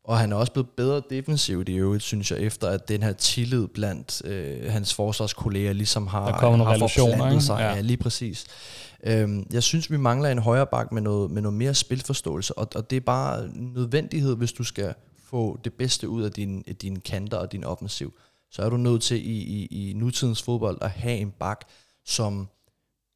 og 0.08 0.20
han 0.20 0.32
er 0.32 0.36
også 0.36 0.52
blevet 0.52 0.70
bedre 0.70 1.02
defensivt 1.10 1.70
i 1.70 1.76
øvrigt, 1.76 2.04
synes 2.04 2.32
jeg, 2.32 2.40
efter 2.40 2.68
at 2.68 2.88
den 2.88 3.04
her 3.04 3.14
tillid 3.14 3.68
blandt 3.68 4.22
øh, 4.26 4.72
hans 4.72 4.94
forsvarskolleger 4.94 5.74
ligesom 5.74 6.08
har, 6.08 6.32
der 6.32 6.40
kommer 6.40 6.66
har 6.66 6.78
forplantet 6.78 7.44
sig. 7.44 7.60
Ja. 7.60 7.74
ja, 7.74 7.82
lige 7.82 7.98
præcis. 7.98 8.46
Øhm, 9.04 9.48
jeg 9.52 9.64
synes, 9.64 9.92
vi 9.92 9.98
mangler 9.98 10.30
en 10.30 10.40
højre 10.40 10.68
bak 10.68 10.92
med 10.92 11.02
noget, 11.02 11.32
med 11.32 11.42
noget 11.42 11.58
mere 11.58 11.74
spilforståelse, 11.74 12.58
og, 12.58 12.68
og 12.76 12.90
det 12.90 12.96
er 12.96 13.02
bare 13.02 13.50
nødvendighed, 13.54 14.36
hvis 14.36 14.52
du 14.52 14.64
skal 14.64 14.94
få 15.30 15.60
det 15.64 15.74
bedste 15.74 16.10
ud 16.10 16.24
af 16.24 16.32
dine 16.32 16.62
din 16.82 17.00
kanter 17.00 17.38
og 17.38 17.52
din 17.52 17.64
offensiv. 17.64 18.14
Så 18.52 18.62
er 18.62 18.70
du 18.70 18.78
nødt 18.78 19.02
til 19.02 19.30
i, 19.30 19.38
i, 19.38 19.90
i 19.90 19.94
nutidens 19.94 20.44
fodbold 20.44 20.78
at 20.82 20.90
have 20.90 21.18
en 21.18 21.32
bak, 21.32 21.62
som 22.06 22.48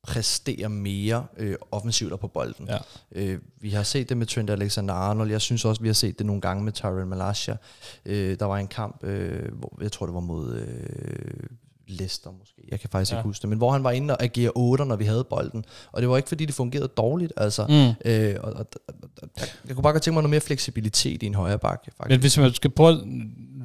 præstere 0.03 0.69
mere 0.69 1.25
øh, 1.37 1.55
offensivt 1.71 2.13
og 2.13 2.19
på 2.19 2.27
bolden. 2.27 2.67
Ja. 2.69 2.77
Øh, 3.11 3.39
vi 3.59 3.69
har 3.69 3.83
set 3.83 4.09
det 4.09 4.17
med 4.17 4.25
Trent 4.25 4.49
Alexander-Arnold. 4.49 5.29
Jeg 5.29 5.41
synes 5.41 5.65
også, 5.65 5.81
vi 5.81 5.87
har 5.87 5.93
set 5.93 6.17
det 6.17 6.25
nogle 6.25 6.41
gange 6.41 6.63
med 6.63 6.71
Tyrell 6.71 7.07
Malasia. 7.07 7.57
Øh, 8.05 8.39
der 8.39 8.45
var 8.45 8.57
en 8.57 8.67
kamp, 8.67 9.03
øh, 9.03 9.53
hvor 9.53 9.77
jeg 9.81 9.91
tror, 9.91 10.05
det 10.05 10.15
var 10.15 10.21
mod 10.21 10.55
øh, 10.55 11.43
Leicester 11.91 12.29
måske, 12.39 12.61
jeg 12.71 12.79
kan 12.79 12.89
faktisk 12.89 13.11
ja. 13.11 13.17
ikke 13.17 13.27
huske 13.27 13.41
det, 13.41 13.49
men 13.49 13.57
hvor 13.57 13.71
han 13.71 13.83
var 13.83 13.91
inde 13.91 14.15
og 14.15 14.23
agere 14.23 14.51
8, 14.55 14.85
når 14.85 14.95
vi 14.95 15.05
havde 15.05 15.23
bolden. 15.23 15.65
Og 15.91 16.01
det 16.01 16.09
var 16.09 16.17
ikke, 16.17 16.29
fordi 16.29 16.45
det 16.45 16.55
fungerede 16.55 16.87
dårligt, 16.87 17.33
altså. 17.37 17.65
Mm. 17.69 18.11
Øh, 18.11 18.35
og, 18.43 18.53
og, 18.53 18.67
og, 18.87 18.93
jeg 19.67 19.75
kunne 19.75 19.83
bare 19.83 19.93
godt 19.93 20.03
tænke 20.03 20.13
mig 20.13 20.21
noget 20.21 20.29
mere 20.29 20.41
fleksibilitet 20.41 21.23
i 21.23 21.25
en 21.25 21.35
højre 21.35 21.59
bakke, 21.59 21.91
faktisk. 21.97 22.09
Men 22.09 22.19
hvis 22.19 22.37
man 22.37 22.53
skal 22.53 22.69
prøve, 22.69 22.95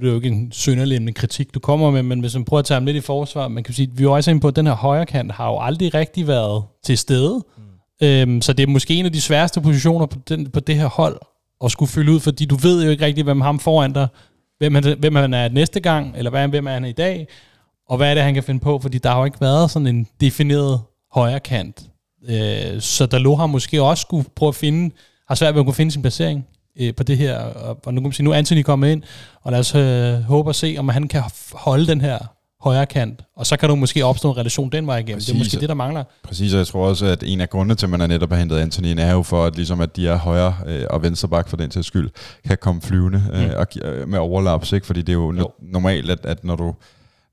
det 0.00 0.06
er 0.06 0.08
jo 0.08 0.14
ikke 0.14 0.28
en 0.28 0.52
sønderlemmende 0.52 1.12
kritik, 1.12 1.54
du 1.54 1.60
kommer 1.60 1.90
med, 1.90 2.02
men 2.02 2.20
hvis 2.20 2.34
man 2.34 2.44
prøver 2.44 2.58
at 2.58 2.64
tage 2.64 2.76
ham 2.76 2.84
lidt 2.84 2.96
i 2.96 3.00
forsvar, 3.00 3.48
man 3.48 3.64
kan 3.64 3.74
sige, 3.74 3.90
vi 3.92 4.04
er 4.04 4.08
også 4.08 4.30
inde 4.30 4.40
på, 4.40 4.48
at 4.48 4.56
den 4.56 4.66
her 4.66 4.74
højre 4.74 5.06
kant 5.06 5.32
har 5.32 5.46
jo 5.46 5.58
aldrig 5.60 5.94
rigtig 5.94 6.26
været 6.26 6.64
til 6.84 6.98
stede. 6.98 7.44
Mm. 7.56 8.06
Øhm, 8.06 8.42
så 8.42 8.52
det 8.52 8.62
er 8.62 8.66
måske 8.66 8.94
en 8.94 9.06
af 9.06 9.12
de 9.12 9.20
sværeste 9.20 9.60
positioner 9.60 10.06
på, 10.06 10.18
den, 10.28 10.50
på 10.50 10.60
det 10.60 10.76
her 10.76 10.86
hold 10.86 11.20
at 11.64 11.70
skulle 11.70 11.88
fylde 11.88 12.12
ud, 12.12 12.20
fordi 12.20 12.44
du 12.44 12.56
ved 12.56 12.84
jo 12.84 12.90
ikke 12.90 13.04
rigtig, 13.04 13.24
hvem 13.24 13.40
ham 13.40 13.58
foran 13.58 13.92
dig, 13.92 14.08
hvem 14.58 14.74
han, 14.74 14.98
hvem 14.98 15.14
han 15.14 15.34
er 15.34 15.48
næste 15.48 15.80
gang, 15.80 16.14
eller 16.16 16.30
hvad, 16.30 16.48
hvem 16.48 16.66
er 16.66 16.72
han 16.72 16.84
i 16.84 16.92
dag, 16.92 17.28
og 17.88 17.96
hvad 17.96 18.10
er 18.10 18.14
det, 18.14 18.22
han 18.22 18.34
kan 18.34 18.42
finde 18.42 18.60
på? 18.60 18.78
Fordi 18.78 18.98
der 18.98 19.10
har 19.10 19.18
jo 19.18 19.24
ikke 19.24 19.40
været 19.40 19.70
sådan 19.70 19.86
en 19.86 20.06
defineret 20.20 20.80
højre 21.12 21.40
kant. 21.40 21.82
Øh, 22.28 22.80
så 22.80 23.06
Dalot 23.06 23.38
har 23.38 23.46
måske 23.46 23.82
også 23.82 24.00
skulle 24.00 24.28
prøve 24.36 24.48
at 24.48 24.54
finde, 24.54 24.94
har 25.28 25.34
svært 25.34 25.54
ved 25.54 25.60
at 25.60 25.66
kunne 25.66 25.74
finde 25.74 25.92
sin 25.92 26.02
placering 26.02 26.46
øh, 26.80 26.94
på 26.94 27.02
det 27.02 27.18
her. 27.18 27.38
Og, 27.38 27.78
og 27.86 27.94
nu 27.94 28.00
kan 28.00 28.06
man 28.06 28.12
sige, 28.12 28.24
nu 28.24 28.30
er 28.30 28.36
Anthony 28.36 28.62
kommet 28.62 28.92
ind, 28.92 29.02
og 29.42 29.52
lad 29.52 29.60
os 29.60 29.74
øh, 29.74 30.22
håbe 30.22 30.50
at 30.50 30.56
se, 30.56 30.76
om 30.78 30.88
han 30.88 31.08
kan 31.08 31.22
holde 31.52 31.86
den 31.86 32.00
her 32.00 32.18
højre 32.60 32.86
kant, 32.86 33.22
og 33.36 33.46
så 33.46 33.56
kan 33.56 33.68
du 33.68 33.74
måske 33.74 34.04
opstå 34.04 34.30
en 34.30 34.36
relation 34.36 34.72
den 34.72 34.86
vej 34.86 34.96
igennem. 34.96 35.16
Præcis, 35.16 35.26
det 35.26 35.34
er 35.34 35.38
måske 35.38 35.60
det, 35.60 35.68
der 35.68 35.74
mangler. 35.74 36.04
Præcis, 36.22 36.52
og 36.52 36.58
jeg 36.58 36.66
tror 36.66 36.88
også, 36.88 37.06
at 37.06 37.22
en 37.26 37.40
af 37.40 37.50
grundene 37.50 37.74
til, 37.74 37.86
at 37.86 37.90
man 37.90 38.00
har 38.00 38.06
netop 38.06 38.30
har 38.30 38.38
hentet 38.38 38.58
Anthony 38.58 38.86
ind, 38.86 39.00
er 39.00 39.12
jo 39.12 39.22
for, 39.22 39.44
at, 39.44 39.56
ligesom, 39.56 39.80
at 39.80 39.96
de 39.96 40.08
er 40.08 40.16
højre 40.16 40.54
øh, 40.66 40.84
og 40.90 41.02
venstre 41.02 41.28
bak 41.28 41.48
for 41.48 41.56
den 41.56 41.70
til 41.70 41.84
skyld, 41.84 42.10
kan 42.46 42.58
komme 42.60 42.82
flyvende 42.82 43.22
øh, 43.32 43.44
mm. 43.44 43.54
og, 43.56 43.66
øh, 43.82 44.08
med 44.08 44.18
overlaps, 44.18 44.72
ikke? 44.72 44.86
fordi 44.86 45.00
det 45.00 45.08
er 45.08 45.12
jo, 45.16 45.34
jo. 45.38 45.50
normalt, 45.62 46.10
at, 46.10 46.26
at 46.26 46.44
når 46.44 46.56
du 46.56 46.74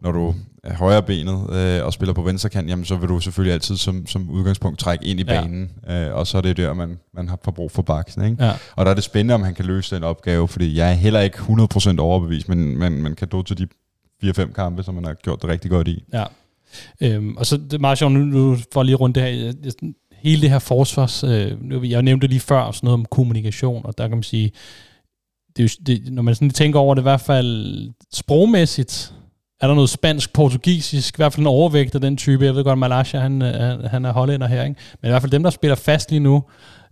når 0.04 0.12
du 0.12 0.36
er 0.64 0.74
højre 0.74 1.04
benet 1.04 1.50
øh, 1.54 1.86
og 1.86 1.94
spiller 1.94 2.14
på 2.14 2.22
venstre 2.22 2.50
kant, 2.50 2.70
jamen 2.70 2.86
så 2.86 2.96
vil 2.96 3.10
du 3.10 3.20
selvfølgelig 3.20 3.54
altid 3.54 3.78
som, 3.78 4.08
som 4.08 4.30
udgangspunkt 4.30 4.80
trække 4.80 5.06
ind 5.06 5.20
i 5.20 5.24
banen, 5.24 5.72
ja. 5.88 6.10
øh, 6.10 6.16
og 6.16 6.28
så 6.28 6.38
er 6.38 6.42
det 6.42 6.58
der, 6.58 6.74
man, 6.74 7.00
man 7.14 7.30
har 7.30 7.36
brug 7.36 7.72
for 7.72 7.82
baksen. 7.82 8.26
Ikke? 8.26 8.46
Ja. 8.46 8.52
Og 8.76 8.86
der 8.86 8.92
er 8.92 8.96
det 8.96 9.04
spændende, 9.04 9.34
om 9.34 9.44
han 9.44 9.54
kan 9.54 9.66
løse 9.66 9.96
den 9.96 10.04
opgave, 10.04 10.48
fordi 10.48 10.78
jeg 10.78 10.90
er 10.90 10.94
heller 10.94 11.20
ikke 11.20 11.38
100% 11.38 12.00
overbevist, 12.00 12.50
men 12.50 12.78
man, 12.78 12.92
man 12.92 13.16
kan 13.16 13.44
til 13.44 13.58
de 13.58 13.68
4-5 14.24 14.54
kampe, 14.54 14.84
som 14.84 14.96
man 14.96 15.06
har 15.06 15.14
gjort 15.14 15.42
det 15.42 15.50
rigtig 15.50 15.72
godt 15.72 15.88
i. 15.88 16.04
Ja. 16.14 16.24
Øhm, 17.02 17.38
og 17.38 17.46
så 17.46 17.58
det 17.58 17.74
er 17.74 17.80
meget 17.80 17.98
sjovt, 17.98 18.14
nu, 18.14 18.20
nu 18.20 18.58
får 18.74 18.84
lige 18.84 18.96
rundt 18.96 19.16
det 19.16 19.24
her, 19.24 19.54
hele 20.12 20.42
det 20.42 20.50
her 20.50 20.60
forsvars, 20.60 21.24
øh, 21.24 21.92
jeg 21.92 22.02
nævnte 22.02 22.28
lige 22.28 22.40
før, 22.40 22.72
sådan 22.72 22.88
noget 22.88 23.00
om 23.00 23.06
kommunikation, 23.06 23.86
og 23.86 23.98
der 23.98 24.08
kan 24.08 24.18
man 24.18 24.24
sige, 24.24 24.52
det, 25.58 25.78
det, 25.88 26.14
når 26.14 26.22
man 26.22 26.36
sådan 26.36 26.50
tænker 26.50 26.80
over 26.80 26.96
det, 26.96 27.02
i 27.02 27.04
hvert 27.04 27.22
fald 27.22 27.90
sprogmæssigt, 28.14 29.14
er 29.64 29.68
der 29.68 29.76
noget 29.76 29.90
spansk-portugisisk, 29.90 31.16
i 31.16 31.18
hvert 31.18 31.34
fald 31.34 31.42
en 31.42 31.48
overvægt 31.48 31.96
af 31.96 32.02
den 32.02 32.18
type. 32.18 32.46
Jeg 32.46 32.56
ved 32.56 32.64
godt, 32.64 32.72
at 32.72 32.78
Malaysia, 32.78 33.20
øh, 33.20 33.24
han, 33.24 33.42
han 33.86 34.06
er 34.06 34.14
hollænder 34.14 34.48
her, 34.48 34.64
ikke? 34.64 34.76
Men 35.02 35.08
i 35.08 35.12
hvert 35.12 35.22
fald 35.22 35.32
dem, 35.32 35.44
der 35.44 35.50
spiller 35.50 35.76
fast 35.76 36.12
lige 36.12 36.20
nu, 36.20 36.44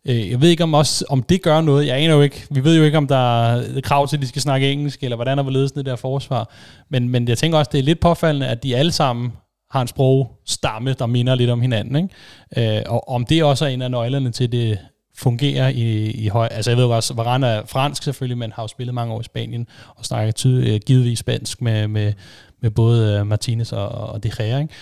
øh, 0.08 0.30
jeg 0.30 0.42
ved 0.42 0.50
ikke 0.50 0.64
om, 0.64 0.74
også, 0.74 1.06
om 1.10 1.24
det 1.24 1.42
gør 1.42 1.62
noget. 1.62 1.88
Jeg 1.88 1.98
aner 1.98 2.16
jo 2.16 2.22
ikke. 2.22 2.48
Vi 2.52 2.64
ved 2.64 2.78
jo 2.78 2.84
ikke, 2.84 2.98
om 2.98 3.08
der 3.08 3.52
er 3.52 3.82
krav 3.82 4.08
til, 4.08 4.18
at 4.18 4.22
de 4.22 4.28
skal 4.28 4.42
snakke 4.42 4.72
engelsk, 4.72 5.04
eller 5.04 5.16
hvordan 5.16 5.40
er 5.40 5.44
hvorledes 5.44 5.72
det 5.72 5.86
der 5.86 5.96
forsvar. 5.96 6.50
Men, 6.90 7.10
men 7.10 7.28
jeg 7.28 7.38
tænker 7.38 7.58
også, 7.58 7.70
det 7.72 7.80
er 7.80 7.84
lidt 7.84 8.00
påfaldende, 8.00 8.48
at 8.48 8.64
de 8.64 8.76
alle 8.76 8.92
sammen 8.92 9.32
har 9.72 9.82
en 9.82 9.88
sprogstamme, 9.88 10.94
der 10.94 11.06
minder 11.06 11.36
lidt 11.36 11.50
om 11.50 11.62
hinanden. 11.62 11.96
Ikke? 11.96 12.78
Øh, 12.78 12.84
og 12.88 13.10
om 13.10 13.26
det 13.26 13.44
også 13.44 13.66
er 13.66 13.70
en 13.70 13.82
af 13.82 13.92
nøglerne 13.92 14.32
til 14.32 14.52
det 14.52 14.78
fungerer 15.18 15.70
i, 15.70 16.12
i 16.12 16.28
høj... 16.28 16.48
Altså 16.52 16.72
jeg 16.72 16.78
ved 16.78 16.84
jo 16.84 16.96
også, 16.96 17.14
Varane 17.14 17.48
er 17.48 17.66
fransk 17.66 18.04
selvfølgelig, 18.04 18.38
men 18.38 18.52
har 18.52 18.64
jo 18.64 18.68
spillet 18.68 18.96
mange 18.96 19.14
år 19.14 19.22
i 19.22 19.24
Spanien, 19.24 19.68
og 19.96 20.06
snakker 20.06 20.32
tyd, 20.32 20.68
øh, 20.68 20.80
givetvis 20.86 21.20
spansk 21.20 21.62
med, 21.62 21.88
med, 21.88 22.14
med 22.62 22.72
både 22.72 23.22
uh, 23.22 23.28
Martinez 23.28 23.72
og, 23.72 23.90
og 23.90 24.24
De 24.24 24.32
Gea, 24.38 24.60
ikke? 24.60 24.74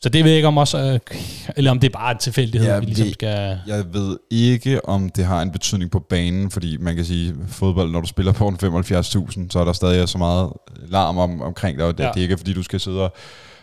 Så 0.00 0.08
det 0.08 0.24
ved 0.24 0.30
jeg 0.30 0.36
ikke 0.36 0.48
om 0.48 0.58
også, 0.58 0.78
øh, 0.78 1.00
eller 1.56 1.70
om 1.70 1.78
det 1.80 1.88
er 1.88 1.98
bare 1.98 2.12
en 2.12 2.18
tilfældighed, 2.18 2.68
Ja, 2.68 2.78
vi 2.78 2.84
ligesom 2.86 3.06
vi- 3.06 3.12
skal... 3.12 3.58
Jeg 3.66 3.84
ved 3.92 4.18
ikke, 4.30 4.88
om 4.88 5.08
det 5.10 5.24
har 5.24 5.42
en 5.42 5.50
betydning 5.52 5.90
på 5.90 5.98
banen, 6.00 6.50
fordi 6.50 6.76
man 6.80 6.96
kan 6.96 7.04
sige, 7.04 7.34
fodbold, 7.48 7.90
når 7.90 8.00
du 8.00 8.06
spiller 8.06 8.32
på 8.32 8.48
en 8.48 8.56
75.000, 8.62 9.50
så 9.50 9.58
er 9.60 9.64
der 9.64 9.72
stadig 9.72 10.08
så 10.08 10.18
meget 10.18 10.50
larm 10.88 11.18
om, 11.18 11.42
omkring 11.42 11.78
dig, 11.78 11.86
og 11.86 11.98
det, 11.98 12.04
Ja. 12.04 12.08
det 12.14 12.16
er 12.20 12.22
ikke, 12.22 12.36
fordi 12.36 12.52
du 12.52 12.62
skal 12.62 12.80
sidde 12.80 13.00
og, 13.00 13.12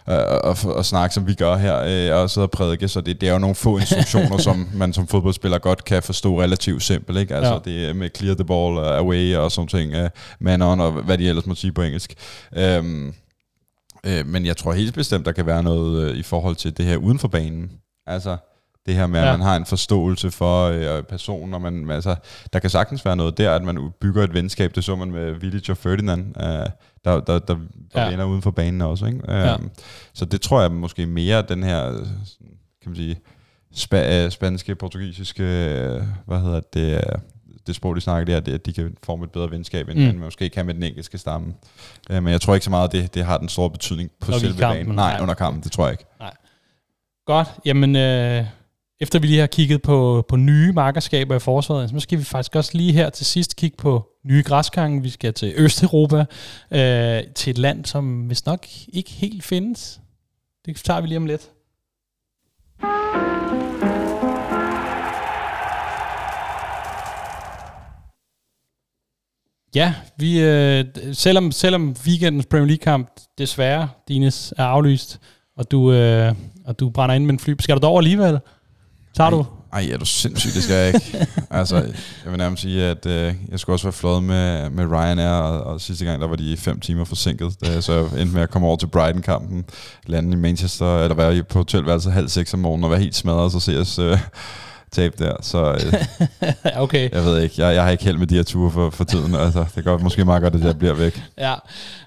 øh, 0.10 0.18
og, 0.43 0.58
og 0.76 0.86
snakke, 0.86 1.14
som 1.14 1.28
vi 1.28 1.34
gør 1.34 1.56
her, 1.58 1.80
øh, 2.16 2.22
og 2.22 2.30
sidde 2.30 2.45
og 2.45 2.51
prædike, 2.51 2.88
så 2.88 3.01
det, 3.01 3.22
det 3.22 3.30
er 3.30 3.34
jo 3.34 3.39
nogle 3.39 3.56
få 3.56 3.78
instruktioner, 3.84 4.38
som 4.38 4.70
man 4.74 4.93
som 4.93 5.08
fodboldspiller 5.08 5.58
godt 5.58 5.84
kan 5.86 6.04
forstå 6.04 6.41
relativt 6.41 6.84
simpelt, 6.84 7.18
ikke? 7.20 7.36
Altså, 7.36 7.62
Ja. 7.66 7.72
det 7.88 7.95
med 7.95 8.10
clear 8.18 8.36
the 8.36 8.45
ball, 8.45 8.78
away 8.80 9.36
og 9.36 9.51
sådan 9.51 9.68
ting, 9.68 9.95
uh, 10.04 10.10
man 10.39 10.62
on, 10.62 10.80
og 10.80 10.91
hvad 10.91 11.18
de 11.18 11.30
ellers 11.30 11.45
må 11.45 11.56
sige 11.56 11.72
på 11.72 11.82
engelsk. 11.82 12.14
Øhm, 12.58 13.14
øh, 14.06 14.28
men 14.28 14.45
jeg 14.45 14.58
tror 14.58 14.74
helt 14.74 14.93
bestemt, 14.93 15.26
der 15.26 15.32
kan 15.32 15.45
være 15.45 15.64
noget 15.64 16.04
øh, 16.12 16.18
i 16.18 16.24
forhold 16.24 16.56
til 16.56 16.78
det 16.78 16.86
her 16.86 16.97
uden 16.97 17.20
for 17.20 17.28
banen. 17.28 17.72
Altså, 18.08 18.38
det 18.86 18.95
her 18.95 19.08
med, 19.08 19.20
at 19.20 19.26
Ja. 19.26 19.32
man 19.32 19.41
har 19.41 19.56
en 19.56 19.66
forståelse 19.66 20.32
for 20.32 20.64
øh, 20.68 21.04
personen, 21.04 21.54
og 21.54 21.62
man, 21.62 21.89
altså, 21.91 22.16
der 22.54 22.60
kan 22.60 22.70
sagtens 22.70 23.06
være 23.06 23.16
noget 23.16 23.38
der, 23.38 23.51
at 23.51 23.64
man 23.64 23.91
bygger 24.01 24.24
et 24.24 24.34
venskab, 24.34 24.76
det 24.76 24.84
så 24.84 24.95
man 24.95 25.12
med 25.12 25.32
Village 25.34 25.72
og 25.72 25.78
Ferdinand, 25.78 26.38
øh, 26.38 26.43
der, 26.43 26.70
der, 27.06 27.20
der, 27.20 27.39
der 27.39 27.56
Ja. 27.95 28.06
ja. 28.06 28.14
ender 28.14 28.26
uden 28.26 28.41
for 28.41 28.51
banen 28.51 28.82
også. 28.82 29.06
Ikke? 29.06 29.20
Ja. 29.28 29.47
Ja. 29.51 29.58
Så 30.14 30.26
det 30.26 30.41
tror 30.41 30.62
jeg 30.62 30.72
måske 30.72 31.06
mere, 31.06 31.41
den 31.41 31.64
her, 31.64 31.88
øh, 31.91 31.97
kan 32.82 32.86
man 32.91 32.95
sige, 32.95 33.20
spa, 33.74 34.26
øh, 34.26 34.32
spanske, 34.32 34.76
portugisiske, 34.76 35.43
øh, 35.43 36.01
hvad 36.26 36.39
hedder 36.39 36.60
det, 36.74 36.93
øh, 36.95 37.01
det 37.68 37.76
sprog, 37.76 37.95
de 37.95 38.01
snakker, 38.01 38.26
det 38.26 38.36
er, 38.36 38.39
det, 38.39 38.53
at 38.53 38.66
de 38.66 38.74
kan 38.74 38.97
forme 39.03 39.24
et 39.26 39.32
bedre 39.32 39.51
venskab, 39.51 39.89
end 39.89 39.99
Mm. 39.99 40.05
man 40.05 40.18
måske 40.20 40.49
kan 40.49 40.66
med 40.66 40.74
den 40.74 40.84
engelske 40.84 41.18
stamme. 41.18 41.53
Øh, 42.09 42.24
men 42.24 42.32
jeg 42.32 42.41
tror 42.41 42.53
ikke 42.53 42.64
så 42.64 42.70
meget, 42.70 42.88
at 42.88 42.91
det, 42.91 43.14
det 43.14 43.26
har 43.26 43.38
den 43.38 43.49
store 43.49 43.70
betydning 43.70 44.11
på 44.20 44.32
i 44.32 44.39
selve 44.39 44.57
kampen, 44.57 44.78
banen. 44.86 44.95
nej. 44.95 45.11
Nej, 45.14 45.22
under 45.22 45.34
kampen, 45.34 45.64
det 45.64 45.72
tror 45.72 45.84
jeg 45.86 45.93
ikke. 45.93 46.05
Godt, 47.26 47.47
jamen 47.66 47.95
øh, 47.95 48.45
efter 48.99 49.20
vi 49.20 49.28
lige 49.28 49.39
har 49.39 49.47
kigget 49.47 49.82
på, 49.82 50.26
på 50.28 50.36
nye 50.36 50.72
markerskaber 50.74 51.36
i 51.36 51.39
forsvaret, 51.39 51.89
så 51.89 51.99
skal 51.99 52.20
vi 52.20 52.24
faktisk 52.24 52.55
også 52.55 52.72
lige 52.78 52.93
her 52.93 53.09
til 53.09 53.26
sidst 53.26 53.55
kigge 53.55 53.78
på 53.78 54.09
nye 54.26 54.43
græsgange. 54.45 55.01
Vi 55.01 55.09
skal 55.09 55.34
til 55.34 55.53
Østeuropa, 55.57 56.26
øh, 56.72 57.24
til 57.36 57.51
et 57.51 57.57
land, 57.57 57.86
som 57.86 58.30
vist 58.30 58.45
nok 58.45 58.68
ikke 58.93 59.11
helt 59.11 59.43
findes. 59.43 59.99
Det 60.66 60.76
tager 60.78 61.01
vi 61.01 61.07
lige 61.07 61.18
om 61.18 61.26
lidt. 61.26 61.49
Ja, 69.76 69.94
vi, 70.18 70.40
øh, 70.40 70.86
selvom, 71.14 71.52
selvom 71.52 71.96
weekendens 72.06 72.46
Premier 72.46 72.68
League-kamp 72.68 73.10
desværre, 73.38 73.90
Dines, 74.08 74.54
er 74.58 74.64
aflyst, 74.64 75.20
og 75.58 75.72
du, 75.72 75.92
øh, 75.92 76.34
og 76.66 76.80
du 76.80 76.90
brænder 76.90 77.16
ind 77.16 77.26
med 77.26 77.34
en 77.34 77.40
fly, 77.40 77.56
skal 77.60 77.76
du 77.76 77.82
derover 77.82 78.00
alligevel? 78.00 78.40
Tager 79.16 79.30
du? 79.30 79.46
Ej, 79.74 79.90
er 79.94 79.98
du 79.98 80.06
sindssyg, 80.06 80.54
det 80.54 80.64
skal 80.64 80.76
jeg 80.76 80.88
ikke. 80.88 81.28
altså, 81.60 81.76
jeg 82.24 82.32
vil 82.32 82.38
nærmest 82.38 82.62
sige, 82.62 82.84
at 82.84 83.06
øh, 83.06 83.34
jeg 83.50 83.60
skulle 83.60 83.76
også 83.76 83.86
være 83.86 83.94
fløjet 83.94 84.24
med, 84.24 84.70
med 84.70 84.86
Ryanair, 84.86 85.30
og, 85.30 85.64
og 85.64 85.82
sidste 85.82 86.06
gang, 86.06 86.22
der 86.22 86.28
var 86.28 86.36
de 86.36 86.58
fem 86.58 86.80
timer 86.80 87.06
forsinket, 87.06 87.56
da 87.66 87.72
jeg 87.72 87.84
så 87.84 88.00
endte 88.00 88.34
med 88.34 88.42
at 88.42 88.50
komme 88.50 88.68
over 88.68 88.78
til 88.78 88.88
Brighton-kampen, 88.88 89.66
lande 90.06 90.34
i 90.34 90.36
Manchester, 90.36 91.04
eller 91.04 91.16
være 91.16 91.44
på 91.44 91.60
hotelværelset 91.60 92.14
halv 92.14 92.30
seks 92.30 92.54
om 92.54 92.60
morgenen, 92.60 92.84
og 92.84 92.92
være 92.92 93.00
helt 93.00 93.16
smadret, 93.16 93.44
og 93.44 93.52
så 93.52 93.60
se 93.60 93.78
os 93.80 94.00
øh, 94.00 94.18
tabe 94.94 95.24
der. 95.24 95.36
Så 95.41 95.72
øh, 95.72 95.94
okay. 96.84 97.10
jeg 97.12 97.24
ved 97.24 97.41
ikke, 97.41 97.66
jeg, 97.66 97.76
jeg 97.76 97.84
har 97.84 97.91
ikke 97.91 98.04
held 98.04 98.18
med 98.18 98.28
de 98.28 98.36
her 98.36 98.44
ture 98.44 98.72
for, 98.72 98.89
for 98.89 99.04
tiden. 99.04 99.36
Altså, 99.36 99.66
det 99.76 99.84
går 99.84 99.98
måske 99.98 100.26
meget 100.26 100.41
godt, 100.41 100.56
at 100.56 100.64
jeg 100.64 100.78
bliver 100.78 100.94
væk. 100.94 101.24
Ja, 101.38 101.54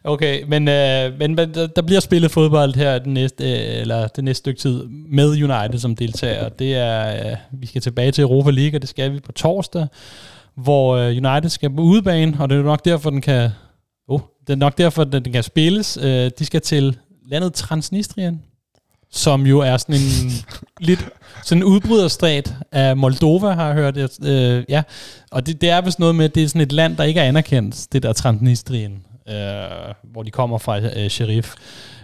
okay. 0.05 0.43
Men, 0.49 0.69
øh, 0.69 1.19
men, 1.19 1.35
men 1.35 1.55
der, 1.55 1.67
der 1.67 1.83
bliver 1.83 2.01
spillet 2.01 2.31
fodbold 2.31 2.75
her 2.75 2.99
den 2.99 3.15
næste, 3.15 3.45
øh, 3.45 3.81
eller 3.81 4.07
det 4.07 4.25
næste 4.25 4.39
stykke 4.39 4.61
tid 4.61 4.85
med 4.89 5.29
United 5.29 5.79
som 5.79 5.97
deltager. 5.97 6.49
Det 6.49 6.77
er, 6.77 7.31
øh, 7.31 7.37
vi 7.53 7.67
skal 7.67 7.83
tilbage 7.83 8.13
til 8.13 8.23
Europa 8.23 8.51
League, 8.51 8.79
og 8.79 8.83
det 8.83 8.89
skal 8.89 9.13
vi 9.13 9.21
på 9.21 9.33
torsdag, 9.33 9.87
hvor 10.57 10.97
øh, 10.97 11.09
United 11.09 11.49
skal 11.49 11.71
på 11.71 11.83
udebane, 11.83 12.37
og 12.41 12.51
det 12.51 12.59
er 12.59 12.63
nok 12.63 12.85
derfor, 12.85 13.11
den 13.11 13.21
kan, 13.21 13.51
oh, 14.09 14.21
det 14.47 14.53
er 14.53 14.57
nok 14.57 14.79
derfor, 14.79 15.05
den, 15.05 15.25
den 15.25 15.33
kan 15.33 15.43
spilles. 15.43 15.99
Øh, 16.03 16.31
de 16.39 16.45
skal 16.45 16.61
til 16.61 16.97
landet 17.31 17.55
Transnistrien, 17.55 18.43
som 19.11 19.47
jo 19.47 19.61
er 19.61 19.77
sådan 19.77 19.95
en 19.95 20.33
lidt 20.81 21.09
sådan 21.45 21.63
en 21.63 21.65
udbryderstat 21.65 22.55
af 22.73 22.97
Moldova, 22.97 23.51
har 23.51 23.67
jeg 23.67 23.75
hørt. 23.75 24.25
Øh, 24.25 24.65
ja. 24.69 24.83
Og 25.31 25.47
det, 25.47 25.61
det 25.61 25.71
er 25.71 25.81
vist 25.81 25.99
noget 25.99 26.15
med, 26.15 26.25
at 26.25 26.35
det 26.35 26.43
er 26.43 26.49
sådan 26.49 26.61
et 26.61 26.73
land, 26.73 26.97
der 26.97 27.05
ikke 27.05 27.21
er 27.21 27.25
anerkendt, 27.25 27.87
det 27.93 28.03
der 28.03 28.13
Transnistrien, 28.13 29.03
øh, 29.29 29.35
hvor 30.13 30.23
de 30.23 30.31
kommer 30.31 30.59
fra, 30.59 30.81
øh, 30.81 31.09
Sheriff. 31.09 31.55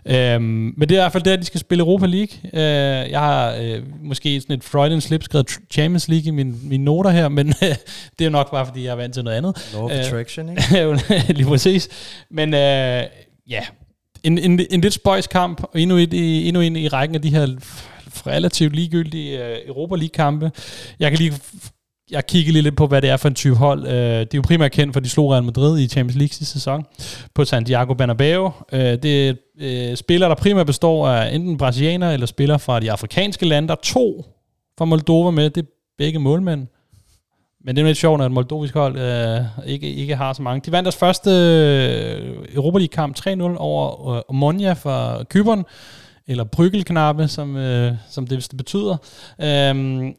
Øhm, 0.06 0.74
men 0.76 0.88
det 0.88 0.90
er 0.90 1.00
i 1.00 1.02
hvert 1.02 1.12
fald 1.12 1.22
der, 1.22 1.36
de 1.36 1.44
skal 1.44 1.60
spille 1.60 1.82
Europa 1.82 2.06
League. 2.06 2.38
Øh, 2.44 3.10
jeg 3.10 3.20
har 3.20 3.54
øh, 3.60 3.82
måske 4.02 4.40
sådan 4.40 4.56
et 4.56 4.64
Freudian 4.64 5.00
slip 5.00 5.22
skrevet 5.22 5.50
Champions 5.70 6.08
League 6.08 6.26
i 6.26 6.30
mine, 6.30 6.54
mine 6.62 6.84
noter 6.84 7.10
her, 7.10 7.28
men 7.28 7.48
øh, 7.48 7.74
det 8.18 8.26
er 8.26 8.30
nok 8.30 8.50
bare, 8.50 8.66
fordi 8.66 8.84
jeg 8.84 8.90
er 8.90 8.96
vant 8.96 9.14
til 9.14 9.24
noget 9.24 9.36
andet. 9.36 9.70
Law 9.74 9.84
of 9.84 9.90
Øh, 9.90 9.98
Attraction, 9.98 10.48
ikke? 10.48 10.94
Lige 11.38 11.46
præcis. 11.46 11.88
Men 12.30 12.54
øh, 12.54 13.02
ja, 13.48 13.62
en, 14.24 14.38
en, 14.38 14.60
en 14.70 14.80
lidt 14.80 14.94
spøjs 14.94 15.26
kamp, 15.26 15.62
og 15.72 15.80
endnu, 15.80 15.96
et, 15.96 16.12
i- 16.12 16.48
endnu 16.48 16.60
en 16.62 16.76
i 16.76 16.88
rækken 16.88 17.14
af 17.14 17.22
de 17.22 17.30
her 17.30 17.46
relativt 18.26 18.76
ligegyldige 18.76 19.44
øh, 19.46 19.56
Europa 19.66 19.94
League-kampe. 19.96 20.50
Jeg 21.00 21.10
kan 21.10 21.18
lige 21.18 21.32
jeg 22.10 22.26
kigger 22.26 22.52
lige 22.52 22.62
lidt 22.62 22.76
på, 22.76 22.86
hvad 22.86 23.02
det 23.02 23.10
er 23.10 23.16
for 23.16 23.28
en 23.28 23.34
type 23.34 23.54
hold. 23.56 23.86
Øh, 23.86 23.92
det 23.94 24.20
er 24.20 24.26
jo 24.34 24.42
primært 24.42 24.72
kendt 24.72 24.92
for, 24.92 25.00
at 25.00 25.04
de 25.04 25.08
slog 25.08 25.32
Real 25.32 25.42
Madrid 25.44 25.80
i 25.80 25.88
Champions 25.88 26.16
League 26.18 26.28
sidste 26.32 26.52
sæson 26.52 26.84
på 27.34 27.44
Santiago 27.44 27.94
Bernabeu. 27.94 28.50
Øh, 28.72 28.80
det 28.80 29.28
er 29.28 29.34
øh, 29.60 29.96
spillere, 29.96 30.28
der 30.30 30.34
primært 30.36 30.66
består 30.66 31.08
af 31.08 31.34
enten 31.34 31.56
brasilianere 31.58 32.12
eller 32.14 32.26
spillere 32.26 32.58
fra 32.58 32.80
de 32.80 32.92
afrikanske 32.92 33.46
lande. 33.46 33.68
Der 33.68 33.74
er 33.74 33.80
to 33.82 34.24
fra 34.78 34.84
Moldova 34.84 35.30
med. 35.30 35.50
Det 35.50 35.62
er 35.62 35.66
begge 35.98 36.18
målmænd. 36.18 36.66
Men 37.64 37.76
det 37.76 37.82
er 37.82 37.84
jo 37.84 37.86
lidt 37.86 37.98
sjovt, 37.98 38.22
at 38.22 38.32
moldovisk 38.32 38.74
hold 38.74 38.98
øh, 38.98 39.40
ikke, 39.66 39.94
ikke 39.94 40.16
har 40.16 40.32
så 40.32 40.42
mange. 40.42 40.60
De 40.66 40.72
vandt 40.72 40.84
deres 40.84 40.96
første 40.96 41.30
øh, 41.30 42.54
Europa 42.54 42.78
League-kamp 42.78 43.18
3-0 43.18 43.42
over 43.56 44.16
øh, 44.16 44.22
Omonia 44.28 44.72
fra 44.72 45.24
Kyberen, 45.24 45.64
eller 46.26 46.44
Bryggelknappe, 46.44 47.28
som, 47.28 47.56
øh, 47.56 47.92
som 48.10 48.26
det, 48.26 48.46
det 48.50 48.56
betyder. 48.56 48.96
Øhm, 49.40 50.14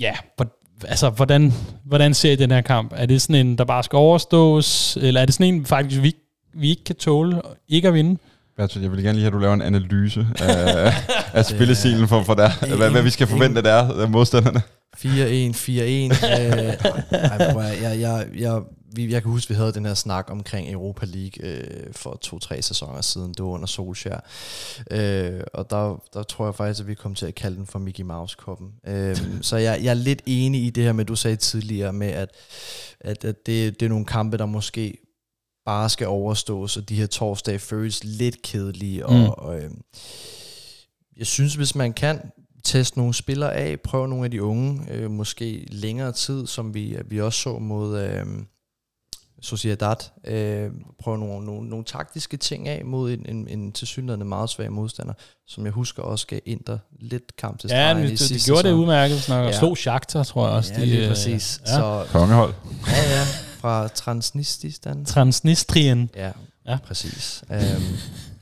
ja, 0.00 0.14
hvor, 0.36 0.46
altså, 0.88 1.10
hvordan, 1.10 1.52
hvordan 1.84 2.14
ser 2.14 2.32
I 2.32 2.36
den 2.36 2.50
her 2.50 2.60
kamp? 2.60 2.92
Er 2.96 3.06
det 3.06 3.22
sådan 3.22 3.46
en, 3.46 3.58
der 3.58 3.64
bare 3.64 3.82
skal 3.82 3.96
overstås, 3.96 4.98
eller 5.00 5.20
er 5.20 5.24
det 5.24 5.34
sådan 5.34 5.54
en, 5.54 5.66
faktisk, 5.66 6.02
vi, 6.02 6.14
vi 6.54 6.70
ikke 6.70 6.84
kan 6.84 6.96
tåle 6.96 7.42
ikke 7.68 7.88
at 7.88 7.94
vinde? 7.94 8.20
Bertel, 8.56 8.82
jeg 8.82 8.90
vil 8.92 9.02
gerne 9.02 9.12
lige 9.18 9.22
have, 9.22 9.26
at 9.26 9.32
du 9.32 9.38
laver 9.38 9.54
en 9.54 9.62
analyse 9.62 10.26
af, 10.40 10.92
af 11.38 11.44
spillestilen 11.44 12.08
for, 12.08 12.22
for 12.22 12.34
der, 12.34 12.76
hvad, 12.76 12.90
hvad 12.90 13.02
vi 13.02 13.10
skal 13.10 13.26
forvente 13.26 13.62
der 13.62 14.00
af 14.02 14.10
modstanderne. 14.10 14.62
4-1, 14.96 14.98
4-1. 15.00 15.02
øh, 16.40 16.74
at- 17.10 17.82
jeg, 17.82 18.00
jeg, 18.00 18.26
jeg, 18.38 18.60
vi, 18.96 19.12
jeg 19.12 19.22
kan 19.22 19.30
huske, 19.30 19.48
vi 19.48 19.54
havde 19.54 19.72
den 19.72 19.86
her 19.86 19.94
snak 19.94 20.26
omkring 20.30 20.72
Europa 20.72 21.06
League 21.06 21.50
øh, 21.50 21.92
for 21.92 22.18
to-tre 22.22 22.62
sæsoner 22.62 23.00
siden. 23.00 23.28
Det 23.34 23.38
var 23.44 23.50
under 23.50 23.66
Solskjaer. 23.66 24.20
Øh, 24.90 25.40
og 25.54 25.70
der, 25.70 26.02
der 26.14 26.22
tror 26.22 26.44
jeg 26.46 26.54
faktisk, 26.54 26.80
at 26.80 26.86
vi 26.86 26.94
kom 26.94 27.14
til 27.14 27.26
at 27.26 27.34
kalde 27.34 27.56
den 27.56 27.66
for 27.66 27.78
Mickey 27.78 28.04
Mouse-koppen. 28.04 28.68
Øh, 28.86 29.16
så 29.42 29.56
jeg, 29.56 29.80
jeg 29.82 29.90
er 29.90 29.94
lidt 29.94 30.22
enig 30.26 30.64
i 30.64 30.70
det 30.70 30.84
her 30.84 30.92
med, 30.92 31.04
du 31.04 31.16
sagde 31.16 31.36
tidligere, 31.36 31.92
med 31.92 32.08
at, 32.08 32.28
at, 33.00 33.24
at 33.24 33.46
det, 33.46 33.80
det 33.80 33.86
er 33.86 33.90
nogle 33.90 34.04
kampe, 34.06 34.36
der 34.36 34.46
måske 34.46 34.94
bare 35.66 35.88
skal 35.90 36.06
overstås, 36.06 36.76
og 36.76 36.88
de 36.88 36.94
her 36.96 37.06
torsdage 37.06 37.58
føles 37.58 38.04
lidt 38.04 38.42
kedelige. 38.42 39.06
Og, 39.06 39.14
Mm. 39.14 39.24
og 39.28 39.56
øh, 39.58 39.70
jeg 41.16 41.26
synes, 41.26 41.54
hvis 41.54 41.74
man 41.74 41.92
kan 41.92 42.20
teste 42.64 42.98
nogle 42.98 43.14
spillere 43.14 43.54
af, 43.54 43.80
prøve 43.80 44.08
nogle 44.08 44.24
af 44.24 44.30
de 44.30 44.42
unge, 44.42 44.80
øh, 44.90 45.10
måske 45.10 45.66
længere 45.70 46.12
tid, 46.12 46.46
som 46.46 46.74
vi, 46.74 46.96
vi 47.06 47.20
også 47.20 47.40
så 47.40 47.58
mod 47.58 48.00
øh, 48.00 48.24
Sociedad, 49.42 49.96
øh, 50.26 50.70
prøve 51.02 51.18
nogle, 51.18 51.44
nogle, 51.46 51.68
nogle 51.68 51.84
taktiske 51.84 52.36
ting 52.36 52.68
af 52.68 52.84
mod 52.84 53.12
en, 53.12 53.26
en, 53.28 53.48
en 53.48 53.72
tilsyneladende 53.72 54.26
meget 54.26 54.50
svag 54.50 54.72
modstander, 54.72 55.12
som 55.46 55.64
jeg 55.64 55.72
husker 55.72 56.02
også 56.02 56.26
gav 56.26 56.40
Inter 56.46 56.78
lidt 57.00 57.36
kamp 57.36 57.58
til 57.58 57.68
Ja, 57.68 57.74
stregen 57.74 57.96
men 57.96 58.06
i 58.06 58.08
de, 58.08 58.12
de 58.12 58.18
gjorde 58.18 58.62
det 58.62 58.64
sæson. 58.68 58.72
udmærket, 58.80 59.22
sådan, 59.22 59.44
og 59.44 59.50
Ja. 59.52 59.58
slog 59.58 59.76
Shakhtar, 59.78 60.22
tror 60.22 60.46
jeg 60.46 60.56
også. 60.56 60.72
Ja, 60.74 60.80
de, 60.80 60.86
lige 60.86 61.02
øh, 61.02 61.08
præcis. 61.08 61.60
Ja. 61.66 61.72
Så, 61.72 62.06
Kongehold. 62.12 62.54
ja, 62.86 62.92
ja, 63.18 63.24
fra 63.64 63.88
Transnististan. 63.88 65.04
Transnistrien. 65.04 66.10
Ja, 66.16 66.30
Ja. 66.66 66.78
præcis. 66.86 67.44
Um, 67.50 67.56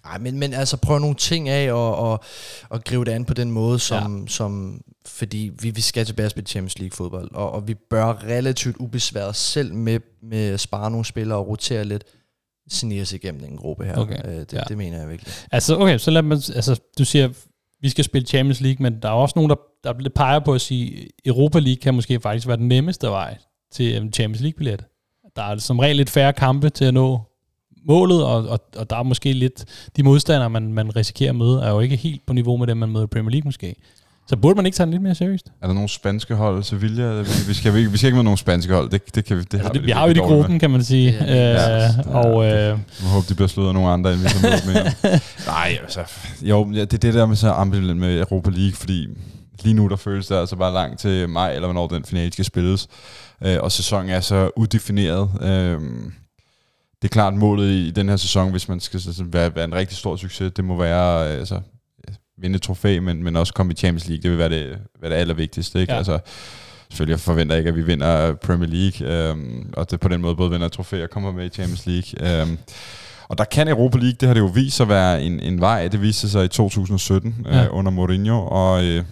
ej, 0.05 0.18
men, 0.18 0.39
men 0.39 0.55
altså 0.55 0.77
prøv 0.77 0.99
nogle 0.99 1.16
ting 1.16 1.49
af 1.49 1.73
og, 1.73 1.97
og, 1.97 2.25
og 2.68 2.85
gribe 2.85 3.05
det 3.05 3.12
an 3.12 3.24
på 3.24 3.35
den 3.35 3.51
måde, 3.51 3.78
som, 3.78 4.20
ja. 4.20 4.27
som 4.28 4.81
fordi 5.07 5.51
vi, 5.61 5.70
vi 5.70 5.81
skal 5.81 6.07
tilbage 6.07 6.27
og 6.27 6.31
spille 6.31 6.47
Champions 6.49 6.78
League 6.78 6.97
fodbold, 6.97 7.31
og, 7.35 7.53
og 7.53 7.69
vi 7.69 7.74
bør 7.74 8.24
relativt 8.24 8.77
ubesværet 8.77 9.36
selv 9.36 9.74
med, 9.74 10.01
med 10.23 10.49
at 10.51 10.61
spare 10.61 10.90
nogle 10.90 11.05
spillere 11.05 11.39
og 11.39 11.49
rotere 11.49 11.85
lidt, 11.85 12.05
snige 12.70 13.03
os 13.03 13.12
igennem 13.12 13.44
en 13.44 13.57
gruppe 13.57 13.85
her. 13.85 13.97
Okay, 13.97 14.19
Øh, 14.24 14.35
det, 14.40 14.53
ja. 14.53 14.61
det 14.69 14.78
mener 14.78 14.99
jeg 14.99 15.09
virkelig. 15.09 15.32
Altså, 15.53 15.77
okay, 15.77 15.99
så 15.99 16.11
lad 16.11 16.23
man, 16.23 16.36
altså, 16.55 16.81
du 16.99 17.05
siger, 17.05 17.28
vi 17.81 17.89
skal 17.89 18.05
spille 18.05 18.27
Champions 18.27 18.61
League, 18.61 18.82
men 18.82 19.03
der 19.03 19.09
er 19.09 19.12
også 19.12 19.32
nogen, 19.36 19.51
der, 19.51 19.93
der 19.93 20.09
peger 20.15 20.39
på 20.39 20.55
at 20.55 20.61
sige, 20.61 21.09
Europa 21.24 21.59
League 21.59 21.81
kan 21.81 21.94
måske 21.94 22.20
faktisk 22.20 22.47
være 22.47 22.57
den 22.57 22.69
nemmeste 22.69 23.07
vej 23.07 23.36
til 23.73 24.11
Champions 24.15 24.40
League-billet. 24.40 24.85
Der 25.37 25.43
er 25.43 25.57
som 25.59 25.79
regel 25.79 25.97
lidt 25.97 26.11
færre 26.11 26.33
kampe 26.33 26.71
til 26.71 26.85
at 26.85 26.95
nå 26.95 27.21
målet, 27.87 28.25
og, 28.25 28.49
og, 28.49 28.61
og 28.77 28.91
der 28.91 28.97
er 28.97 29.03
måske 29.03 29.33
lidt, 29.33 29.65
de 29.97 30.03
modstandere, 30.03 30.51
man, 30.51 30.73
man 30.73 30.97
risikerer 30.97 31.31
at 31.31 31.37
møde, 31.37 31.63
er 31.63 31.71
jo 31.71 31.81
ikke 31.81 31.97
helt 31.97 32.27
på 32.27 32.33
niveau 32.33 32.57
med 32.57 32.67
dem, 32.67 32.77
man 32.77 32.89
møder 32.89 33.05
i 33.05 33.09
Premier 33.09 33.31
League 33.31 33.49
måske. 33.49 33.75
Så 34.29 34.37
burde 34.37 34.57
man 34.57 34.67
ikke 34.67 34.77
tage 34.77 34.85
den 34.85 34.91
lidt 34.91 35.03
mere 35.03 35.15
seriøst? 35.15 35.53
Er 35.63 35.67
der 35.67 35.75
nogle 35.75 35.89
spanske 35.89 36.35
hold? 36.35 36.63
Sevilla? 36.63 37.21
Vi, 37.21 37.29
vi, 37.49 37.55
skal, 37.55 37.75
vi, 37.75 37.87
vi 37.87 37.97
skal 37.97 38.07
ikke 38.07 38.17
med 38.17 38.25
nogle 38.25 38.39
spanske 38.39 38.75
hold. 38.75 38.91
Det, 38.91 39.15
det 39.15 39.25
kan 39.25 39.37
vi, 39.37 39.43
det 39.43 39.55
altså, 39.55 39.67
har 39.67 39.73
det, 39.73 39.83
vi, 39.83 39.87
vi 39.87 39.93
har 39.93 40.03
jo 40.03 40.09
det 40.09 40.17
i 40.17 40.21
med. 40.21 40.29
gruppen, 40.29 40.59
kan 40.59 40.71
man 40.71 40.85
sige. 40.85 41.11
Ja, 41.21 41.35
Ja, 41.35 41.77
øh, 41.77 41.91
ja. 42.07 42.19
og 42.19 42.45
øh, 42.45 42.51
Jeg 42.53 42.77
håber, 43.03 43.27
de 43.29 43.35
bliver 43.35 43.49
slået 43.49 43.69
af 43.69 43.75
nogle 43.75 43.89
andre, 43.89 44.13
end 44.13 44.21
vi 44.21 44.29
møder 44.43 44.73
mere. 44.73 45.19
Nej, 45.47 45.79
altså, 45.83 46.01
jo, 46.43 46.71
ja, 46.73 46.81
det 46.81 46.95
er 46.95 46.99
det 46.99 47.15
der 47.15 47.27
med 47.27 47.37
så 47.37 47.51
ambivalent 47.51 48.01
med 48.01 48.19
Europa 48.19 48.51
League, 48.51 48.73
fordi 48.77 49.07
lige 49.63 49.75
nu 49.75 49.89
der 49.89 49.97
føles 49.97 50.27
det 50.27 50.35
altså 50.35 50.57
bare 50.57 50.73
langt 50.75 51.01
til 51.01 51.29
maj, 51.29 51.55
eller 51.55 51.67
hvornår 51.67 51.87
den 51.87 52.05
finale 52.05 52.33
skal 52.33 52.45
spilles. 52.45 52.89
Øh, 53.44 53.56
og 53.60 53.73
sæsonen 53.73 54.10
er 54.10 54.20
så 54.20 54.51
udefineret. 54.56 55.31
Øh, 55.43 55.81
det 57.02 57.09
er 57.09 57.12
klart 57.12 57.35
målet 57.35 57.70
i 57.70 57.90
den 57.90 58.09
her 58.09 58.16
sæson, 58.16 58.51
hvis 58.51 58.69
man 58.69 58.81
skal 58.81 59.01
sådan, 59.01 59.32
være, 59.32 59.55
være 59.55 59.64
en 59.64 59.74
rigtig 59.74 59.97
stor 59.97 60.16
succes, 60.16 60.52
det 60.56 60.64
må 60.64 60.77
være 60.77 61.32
øh, 61.32 61.39
altså, 61.39 61.60
vinde 62.39 62.56
et 62.56 62.62
trofæ, 62.62 63.01
men, 63.01 63.23
men 63.23 63.36
også 63.36 63.55
komme 63.55 63.73
i 63.73 63.77
Champions 63.77 64.09
League. 64.09 64.23
Det 64.23 64.31
vil 64.31 64.39
være 64.39 64.48
det, 64.48 64.78
være 65.01 65.10
det 65.10 65.16
allervigtigste. 65.16 65.81
Ikke? 65.81 65.93
Ja. 65.93 65.94
Ja. 65.94 65.98
Altså, 65.98 66.19
selvfølgelig 66.90 67.12
jeg 67.12 67.20
forventer 67.20 67.56
ikke, 67.56 67.69
at 67.69 67.77
vi 67.77 67.82
vinder 67.82 68.35
Premier 68.35 68.70
League, 68.70 69.28
øhm, 69.28 69.73
og 69.77 69.90
det 69.90 70.01
på 70.01 70.09
den 70.09 70.20
måde 70.20 70.36
både 70.36 70.51
vinder 70.51 70.66
et 70.66 70.73
trofæ 70.73 71.02
og 71.02 71.10
kommer 71.10 71.32
med 71.32 71.44
i 71.44 71.48
Champions 71.48 71.86
League. 71.86 72.40
Øhm, 72.43 72.59
og 73.28 73.39
der 73.39 73.44
kan 73.44 73.69
Europa 73.69 73.98
League, 73.98 74.16
det 74.20 74.27
har 74.27 74.35
det 74.35 74.40
jo 74.40 74.47
vist 74.55 74.77
sig 74.77 74.85
at 74.85 74.89
være 74.89 75.23
en, 75.23 75.40
en 75.40 75.60
vej. 75.60 75.89
Det 75.89 76.02
viste 76.02 76.31
sig 76.31 76.44
i 76.44 76.48
2017 76.48 77.47
Ja. 77.47 77.64
øh, 77.64 77.69
under 77.70 77.90
Mourinho, 77.93 78.47
og 78.47 78.85
øh, 78.85 79.05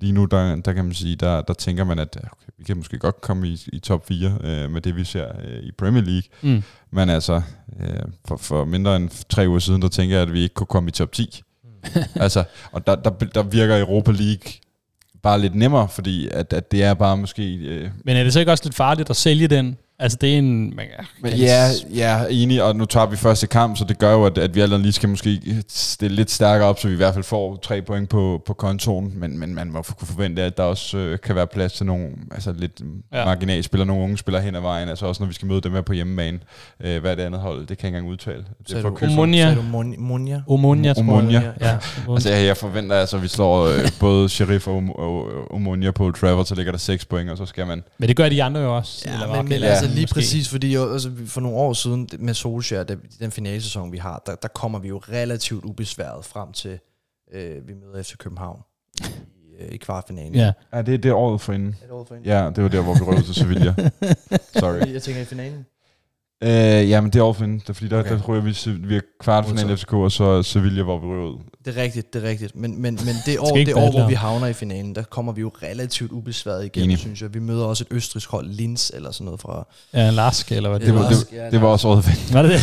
lige 0.00 0.12
nu, 0.12 0.24
der, 0.24 0.56
der 0.56 0.72
kan 0.72 0.84
man 0.84 0.94
sige, 0.94 1.16
der, 1.16 1.42
der 1.42 1.54
tænker 1.54 1.84
man, 1.84 1.98
at 1.98 2.16
okay, 2.16 2.47
vi 2.58 2.64
kan 2.64 2.76
måske 2.76 2.98
godt 2.98 3.20
komme 3.20 3.48
i, 3.48 3.68
i 3.72 3.78
top 3.78 4.08
4 4.08 4.38
øh, 4.44 4.70
med 4.70 4.80
det, 4.80 4.96
vi 4.96 5.04
ser 5.04 5.28
øh, 5.44 5.62
i 5.62 5.72
Premier 5.72 6.02
League. 6.02 6.22
mm, 6.42 6.62
Men 6.90 7.08
altså, 7.10 7.42
øh, 7.80 8.00
for, 8.28 8.36
for 8.36 8.64
mindre 8.64 8.96
end 8.96 9.10
tre 9.28 9.48
uger 9.48 9.58
siden, 9.58 9.82
der 9.82 9.88
tænker 9.88 10.16
jeg, 10.16 10.22
at 10.22 10.32
vi 10.32 10.42
ikke 10.42 10.54
kunne 10.54 10.66
komme 10.66 10.88
i 10.88 10.92
top 10.92 11.12
10. 11.12 11.42
altså, 12.14 12.44
og 12.72 12.86
der, 12.86 12.96
der, 12.96 13.10
der 13.10 13.42
virker 13.42 13.80
Europa 13.80 14.10
League 14.10 14.52
bare 15.22 15.40
lidt 15.40 15.54
nemmere, 15.54 15.88
fordi 15.88 16.28
at, 16.28 16.52
at 16.52 16.72
det 16.72 16.82
er 16.82 16.94
bare 16.94 17.16
måske... 17.16 17.54
Øh, 17.54 17.90
men 18.04 18.16
er 18.16 18.24
det 18.24 18.32
så 18.32 18.40
ikke 18.40 18.52
også 18.52 18.64
lidt 18.64 18.74
farligt 18.74 19.10
at 19.10 19.16
sælge 19.16 19.48
den? 19.48 19.76
Altså 20.00 20.18
det 20.20 20.34
er 20.34 20.38
en... 20.38 20.76
Man, 20.76 20.86
men 21.22 21.30
kan 21.30 21.40
ja, 21.40 21.68
ja, 21.94 22.20
enig, 22.30 22.62
og 22.62 22.76
nu 22.76 22.84
tager 22.84 23.06
vi 23.06 23.16
første 23.16 23.46
kamp, 23.46 23.76
så 23.76 23.84
det 23.84 23.98
gør 23.98 24.12
jo, 24.12 24.24
at, 24.24 24.38
at 24.38 24.54
vi 24.54 24.60
allerede 24.60 24.82
lige 24.82 24.92
skal 24.92 25.08
måske 25.08 25.40
stille 25.68 26.16
lidt 26.16 26.30
stærkere 26.30 26.68
op, 26.68 26.78
så 26.78 26.88
vi 26.88 26.94
i 26.94 26.96
hvert 26.96 27.14
fald 27.14 27.24
får 27.24 27.56
tre 27.62 27.82
point 27.82 28.08
på, 28.08 28.42
på 28.46 28.54
kontoen, 28.54 29.12
men, 29.16 29.38
men 29.38 29.54
man 29.54 29.70
må 29.72 29.82
kunne 29.82 30.08
forvente, 30.08 30.42
at 30.42 30.56
der 30.56 30.62
også 30.62 30.98
øh, 30.98 31.18
kan 31.20 31.34
være 31.34 31.46
plads 31.46 31.72
til 31.72 31.86
nogle 31.86 32.08
altså 32.30 32.52
lidt 32.58 32.80
Ja. 33.12 33.24
marginalspillere, 33.24 33.86
nogle 33.86 34.02
unge 34.04 34.18
spillere 34.18 34.42
hen 34.42 34.54
ad 34.54 34.60
vejen, 34.60 34.88
altså 34.88 35.06
også 35.06 35.22
når 35.22 35.28
vi 35.28 35.34
skal 35.34 35.48
møde 35.48 35.60
dem 35.60 35.72
her 35.72 35.80
på 35.80 35.92
hjemmebane. 35.92 36.38
Øh, 36.80 37.00
hvad 37.00 37.10
er 37.10 37.14
det 37.14 37.22
andet 37.22 37.40
hold? 37.40 37.66
Det 37.66 37.66
kan 37.66 37.76
jeg 37.76 37.88
ikke 37.88 37.96
engang 37.96 38.12
udtale. 38.12 38.36
Det 38.58 38.68
Sagde 38.70 38.82
for. 38.82 39.04
Omonia. 39.04 39.56
Omonia, 40.48 40.92
tror 40.94 41.02
Omonia. 41.02 41.40
jeg. 41.40 41.52
Ja, 41.60 41.76
Altså, 42.14 42.30
jeg, 42.30 42.46
jeg 42.46 42.56
forventer 42.56 42.96
altså, 42.96 43.16
at 43.16 43.22
vi 43.22 43.28
slår 43.28 43.64
øh, 43.66 43.88
både 44.00 44.28
Sheriff 44.28 44.66
og, 44.68 44.82
og 44.98 45.28
Omonia 45.50 45.90
på 45.90 46.10
Trafford, 46.10 46.44
så 46.46 46.54
ligger 46.54 46.72
der 46.72 46.78
6 46.78 47.04
point, 47.04 47.30
og 47.30 47.36
så 47.36 47.46
skal 47.46 47.66
man... 47.66 47.82
men 47.98 48.08
det 48.08 48.16
gør 48.16 48.28
de 48.28 48.42
andre 48.42 48.60
jo 48.60 48.76
også. 48.76 49.02
Ja, 49.06 49.12
eller 49.12 49.36
men, 49.36 49.48
men 49.48 49.62
altså 49.62 49.87
lige 49.88 50.02
måske. 50.02 50.14
præcis, 50.14 50.48
fordi 50.48 50.74
jo, 50.74 50.92
altså, 50.92 51.08
vi- 51.08 51.26
for 51.26 51.40
nogle 51.40 51.56
år 51.56 51.72
siden 51.72 52.08
med 52.18 52.34
Solskjaer, 52.34 52.84
der, 52.84 52.96
den 53.20 53.30
finalsæson, 53.30 53.92
vi 53.92 53.98
har, 53.98 54.22
der, 54.26 54.34
der 54.34 54.48
kommer 54.48 54.78
vi 54.78 54.88
jo 54.88 54.98
relativt 55.08 55.64
ubesværet 55.64 56.24
frem 56.24 56.52
til, 56.52 56.78
øh, 57.32 57.68
vi 57.68 57.74
møder 57.74 58.02
FC 58.02 58.16
København 58.16 58.60
i, 59.00 59.62
øh, 59.62 59.68
i 59.72 59.76
kvartfinalen. 59.76 60.34
Ja. 60.34 60.52
Ja, 60.72 60.82
det, 60.82 61.02
det 61.02 61.08
er 61.08 61.14
året 61.14 61.40
for 61.40 61.52
inden. 61.52 61.76
Er 61.80 61.84
det 61.86 61.90
året 61.90 62.08
for 62.08 62.14
en? 62.14 62.22
Ja, 62.24 62.50
det 62.56 62.62
var 62.62 62.68
der, 62.68 62.82
hvor 62.82 62.94
vi 62.94 63.00
røg 63.00 63.18
ud 63.18 63.22
til 63.22 63.34
Sevilla. 63.34 63.74
Sorry. 64.60 64.92
Jeg 64.92 65.02
tænker 65.02 65.20
i 65.20 65.24
finalen. 65.24 65.66
Øh, 66.42 66.50
ja, 66.90 67.00
men 67.00 67.10
det 67.12 67.18
er 67.18 67.22
året 67.22 67.36
for 67.36 67.44
inden. 67.44 67.58
Det 67.58 67.68
er 67.68 67.72
fordi, 67.72 67.88
der, 67.88 67.98
Okay. 67.98 68.10
der 68.10 68.22
ryger 68.28 68.42
vi, 68.42 68.86
vi 68.88 68.96
er 68.96 69.00
kvartfinale 69.22 69.66
Modtaget. 69.68 69.80
FCK, 69.80 69.92
og 69.92 70.12
så 70.12 70.42
Sevilla, 70.42 70.82
hvor 70.82 70.98
vi 70.98 71.06
ryger 71.06 71.26
ud. 71.28 71.36
Det 71.64 71.76
er 71.78 71.82
rigtigt, 71.82 72.12
det 72.14 72.24
er 72.24 72.28
rigtigt. 72.28 72.56
Men, 72.56 72.82
men, 72.82 72.98
men 73.04 73.14
det 73.26 73.38
år, 73.40 73.56
det 73.56 73.74
år 73.74 73.90
hvor 73.90 74.08
vi 74.08 74.14
havner 74.14 74.46
i 74.46 74.52
finalen, 74.52 74.94
der 74.94 75.02
kommer 75.02 75.32
vi 75.32 75.40
jo 75.40 75.52
relativt 75.62 76.12
ubesværet 76.12 76.64
igennem, 76.64 76.84
Enig. 76.90 76.98
synes 76.98 77.22
jeg. 77.22 77.34
Vi 77.34 77.38
møder 77.38 77.64
også 77.64 77.84
et 77.90 77.96
østrisk 77.96 78.30
hold, 78.30 78.46
Linz 78.50 78.90
eller 78.90 79.10
sådan 79.10 79.24
noget 79.24 79.40
fra... 79.40 79.66
Ja, 79.94 80.10
Lask, 80.10 80.52
eller 80.52 80.68
hvad 80.70 80.80
det, 80.80 80.86
Det 80.86 80.94
var, 80.94 81.08
det, 81.08 81.26
Ja, 81.32 81.50
det 81.50 81.60
var 81.62 81.68
også 81.68 81.88
året 81.88 82.04
inden. 82.08 82.34
Var 82.34 82.42
det 82.42 82.50
det? 82.50 82.60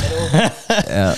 Ja, 0.88 1.07
ja, 1.07 1.14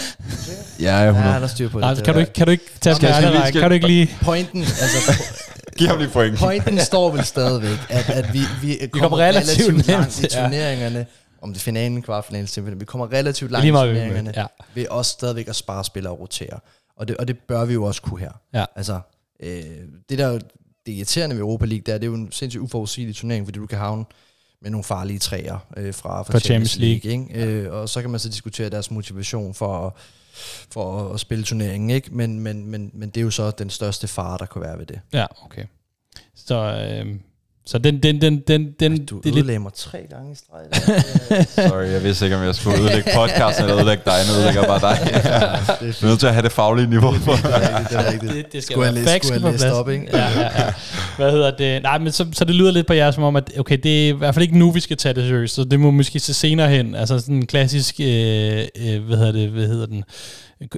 Ja, 0.79 1.03
100. 1.07 1.13
han 1.31 1.41
har 1.41 1.47
styr 1.47 1.69
på 1.69 1.77
det. 1.77 1.81
Nej, 1.81 1.93
det 1.93 2.03
kan, 2.03 2.13
du 2.13 2.19
er- 2.19 2.21
ikke, 2.21 2.33
kan 2.33 2.45
du 2.47 2.51
ikke 2.51 2.63
tage 2.81 2.95
Skal 2.95 3.07
jeg- 3.07 3.15
skal 3.15 3.31
jeg 3.33 3.39
skal, 3.41 3.47
skal- 3.49 3.61
kan 3.61 3.69
du 3.69 3.73
ikke 3.73 3.87
lige... 3.87 4.09
Pointen, 4.21 4.61
altså, 4.61 5.13
Giv 5.77 5.87
ham 5.87 5.97
lige 5.97 6.09
point. 6.09 6.37
pointen 6.39 6.79
står 6.79 7.11
vel 7.11 7.23
stadigvæk, 7.25 7.77
at, 7.89 8.09
at 8.09 8.33
vi, 8.33 8.39
vi, 8.61 8.77
kommer, 8.91 9.07
kommer 9.09 9.17
relativt 9.25 9.67
relativt, 9.67 9.87
langt 9.87 10.23
i 10.23 10.27
ja. 10.33 11.03
Om 11.41 11.49
det 11.53 11.59
er 11.59 11.63
finalen, 11.63 12.01
kvartfinalen, 12.01 12.47
semifinalen. 12.47 12.79
Vi 12.79 12.85
kommer 12.85 13.11
relativt 13.11 13.51
langt 13.51 13.67
i 13.67 13.71
turneringerne, 13.71 14.33
ja. 14.35 14.45
ved 14.75 14.87
også 14.87 15.11
stadigvæk 15.11 15.47
at 15.47 15.55
spare 15.55 15.83
spillere 15.83 16.13
og 16.13 16.19
rotere. 16.19 16.59
Og 16.95 17.07
det, 17.07 17.17
og 17.17 17.27
det 17.27 17.39
bør 17.39 17.65
vi 17.65 17.73
jo 17.73 17.83
også 17.83 18.01
kunne 18.01 18.19
her. 18.19 18.31
Ja. 18.53 18.65
Altså, 18.75 18.99
øh, 19.39 19.63
det 20.09 20.17
der 20.17 20.27
er 20.27 20.39
det 20.85 20.93
irriterende 20.93 21.35
ved 21.35 21.41
Europa 21.41 21.65
League, 21.65 21.83
det 21.85 21.93
er, 21.93 21.97
det 21.97 22.03
er 22.03 22.09
jo 22.09 22.15
en 22.15 22.31
sindssygt 22.31 22.61
uforudsigelig 22.61 23.15
turnering, 23.15 23.45
fordi 23.47 23.59
du 23.59 23.67
kan 23.67 23.77
havne 23.77 24.05
med 24.61 24.71
nogle 24.71 24.83
farlige 24.83 25.19
træer 25.19 25.57
øh, 25.77 25.93
fra, 25.93 26.23
fra 26.23 26.31
For 26.31 26.39
Champions, 26.39 26.71
Champions 26.71 27.03
League. 27.05 27.27
Ikke? 27.35 27.63
Øh, 27.63 27.73
og 27.73 27.89
så 27.89 28.01
kan 28.01 28.09
man 28.09 28.19
så 28.19 28.29
diskutere 28.29 28.69
deres 28.69 28.91
motivation 28.91 29.53
for 29.53 29.87
at, 29.87 29.93
for 30.71 31.13
at 31.13 31.19
spille 31.19 31.43
turneringen, 31.43 31.89
ikke? 31.89 32.15
Men, 32.15 32.39
men, 32.39 32.65
men, 32.65 32.91
men 32.93 33.09
det 33.09 33.17
er 33.17 33.23
jo 33.23 33.31
så 33.31 33.51
den 33.51 33.69
største 33.69 34.07
fare, 34.07 34.37
der 34.37 34.45
kan 34.45 34.61
være 34.61 34.79
ved 34.79 34.85
det. 34.85 34.99
Ja, 35.13 35.25
okay. 35.45 35.65
Så, 36.35 36.55
øh, 36.55 37.15
så 37.67 37.77
den, 37.77 38.03
den, 38.03 38.21
den, 38.21 38.39
den, 38.47 38.71
den 38.79 38.91
Ej, 38.91 39.05
du 39.09 39.15
det 39.17 39.25
lidt, 39.25 39.35
ødelagde 39.35 39.59
mig 39.59 39.71
tre 39.75 39.97
gange 40.09 40.31
i 40.31 40.35
streg. 40.35 40.65
Sorry, 41.69 41.85
jeg 41.91 42.03
vidste 42.03 42.25
ikke, 42.25 42.37
om 42.37 42.43
jeg 42.43 42.55
skulle 42.55 42.81
udlægge 42.81 43.11
podcasten 43.15 43.63
eller 43.65 43.81
udlægge 43.81 44.03
dig. 44.05 44.13
Nu 44.27 44.37
udlægger 44.39 44.61
jeg 44.61 44.69
bare 44.69 44.83
dig. 44.89 44.97
det 45.13 45.25
er 45.25 45.29
Jeg 45.81 45.87
er 46.01 46.05
nødt 46.05 46.19
til 46.19 46.27
at 46.27 46.33
have 46.33 46.43
det 46.43 46.51
faglige 46.51 46.87
niveau. 46.89 47.13
det 47.13 47.27
er 47.27 47.79
rigtigt, 47.79 47.89
det 47.89 47.97
er 47.97 48.11
rigtigt. 48.11 48.33
det, 48.33 48.53
det 48.53 48.63
skal 48.63 48.73
Skulle 48.73 48.95
være 48.95 49.03
facts 49.03 49.27
skulle 49.27 49.45
jeg 49.47 49.53
på 49.53 49.57
plads. 49.57 49.73
op, 49.73 49.89
ikke? 49.89 50.07
Ja, 50.13 50.29
ja, 50.29 50.41
ja. 50.41 50.73
Hvad 51.17 51.31
hedder 51.31 51.51
det? 51.51 51.83
Nej, 51.83 51.97
men 51.97 52.11
så, 52.11 52.25
så 52.33 52.45
det 52.45 52.55
lyder 52.55 52.71
lidt 52.71 52.87
på 52.87 52.93
jer 52.93 53.11
som 53.11 53.23
om, 53.23 53.35
at 53.35 53.51
okay, 53.59 53.77
det 53.83 54.05
er 54.05 54.09
i 54.09 54.17
hvert 54.17 54.33
fald 54.33 54.43
ikke 54.43 54.57
nu, 54.57 54.71
vi 54.71 54.79
skal 54.79 54.97
tage 54.97 55.13
det 55.13 55.27
seriøst, 55.27 55.55
så 55.55 55.63
det 55.63 55.79
må 55.79 55.91
måske 55.91 56.19
se 56.19 56.33
senere 56.33 56.69
hen. 56.69 56.95
Altså 56.95 57.19
sådan 57.19 57.35
en 57.35 57.45
klassisk, 57.45 57.95
øh, 57.99 58.07
øh, 58.07 59.03
hvad 59.05 59.17
hedder 59.17 59.31
det, 59.31 59.49
hvad 59.49 59.67
hedder 59.67 59.85
den, 59.85 60.03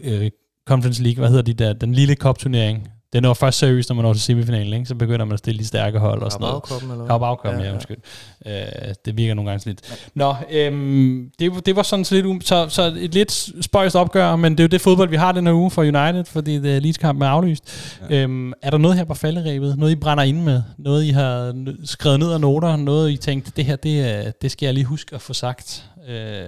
øh, 0.04 0.32
Conference 0.68 1.04
League, 1.04 1.20
hvad 1.20 1.30
hedder 1.30 1.44
de 1.44 1.54
der, 1.54 1.74
den 1.74 1.94
lille 1.94 2.16
cup-turnering. 2.16 2.88
Den 3.14 3.24
er 3.26 3.30
jo 3.30 3.34
først 3.34 3.58
seriøst, 3.60 3.90
når 3.90 3.96
man 3.96 4.04
når 4.06 4.14
til 4.14 4.22
semifinalen, 4.22 4.74
ikke? 4.74 4.86
Så 4.86 4.96
begynder 4.96 5.26
man 5.26 5.34
at 5.34 5.40
stille 5.40 5.60
de 5.60 5.66
stærke 5.66 6.00
hold 6.00 6.22
og 6.22 6.32
sådan 6.32 6.42
noget. 6.48 6.64
Carabao-koppen, 6.64 6.92
eller 6.92 7.04
hvad? 7.06 7.10
Carabao-koppen, 7.10 7.62
ja, 7.62 7.68
ja, 7.68 7.74
undskyld. 7.74 7.98
Øh, 8.46 8.94
det 9.06 9.18
virker 9.18 9.34
nogle 9.34 9.50
gange 9.50 9.60
sådan 9.60 9.72
lidt. 9.72 10.10
Nå, 10.16 10.36
øhm, 10.52 11.32
det, 11.40 11.66
det 11.66 11.76
var 11.76 11.84
sådan 11.84 12.06
så 12.06 12.16
lidt, 12.16 12.26
um, 12.26 12.42
så, 12.42 12.70
så 12.70 12.82
et 12.98 13.14
lidt 13.14 13.50
spøjst 13.66 13.96
opgør, 13.96 14.36
men 14.36 14.52
det 14.52 14.60
er 14.60 14.64
jo 14.64 14.68
det 14.68 14.82
fodbold, 14.82 15.10
vi 15.10 15.16
har 15.16 15.32
den 15.32 15.48
her 15.48 15.54
uge 15.54 15.72
for 15.72 15.82
United, 15.82 16.26
fordi 16.26 16.60
det 16.60 16.84
Leeds-kampen 16.84 17.22
er 17.24 17.28
aflyst. 17.30 17.98
Ja. 18.10 18.16
Øhm, 18.24 18.54
er 18.62 18.70
der 18.70 18.78
noget 18.78 18.98
her 18.98 19.04
på 19.04 19.14
falderæbet? 19.14 19.78
Noget, 19.78 19.92
I 19.92 19.96
brænder 19.96 20.24
ind 20.24 20.44
med? 20.44 20.64
Noget, 20.78 21.04
I 21.04 21.10
har 21.10 21.54
skrevet 21.86 22.20
ned 22.20 22.32
af 22.32 22.42
noter? 22.42 22.76
Noget, 22.76 23.12
I 23.12 23.18
tænkte, 23.18 23.52
det 23.56 23.66
her, 23.66 23.76
det, 23.76 24.00
er- 24.28 24.32
det 24.32 24.52
skal 24.52 24.66
jeg 24.66 24.74
lige 24.74 24.86
huske 24.86 25.16
at 25.16 25.22
få 25.22 25.34
sagt? 25.34 25.90
Øh, 26.08 26.42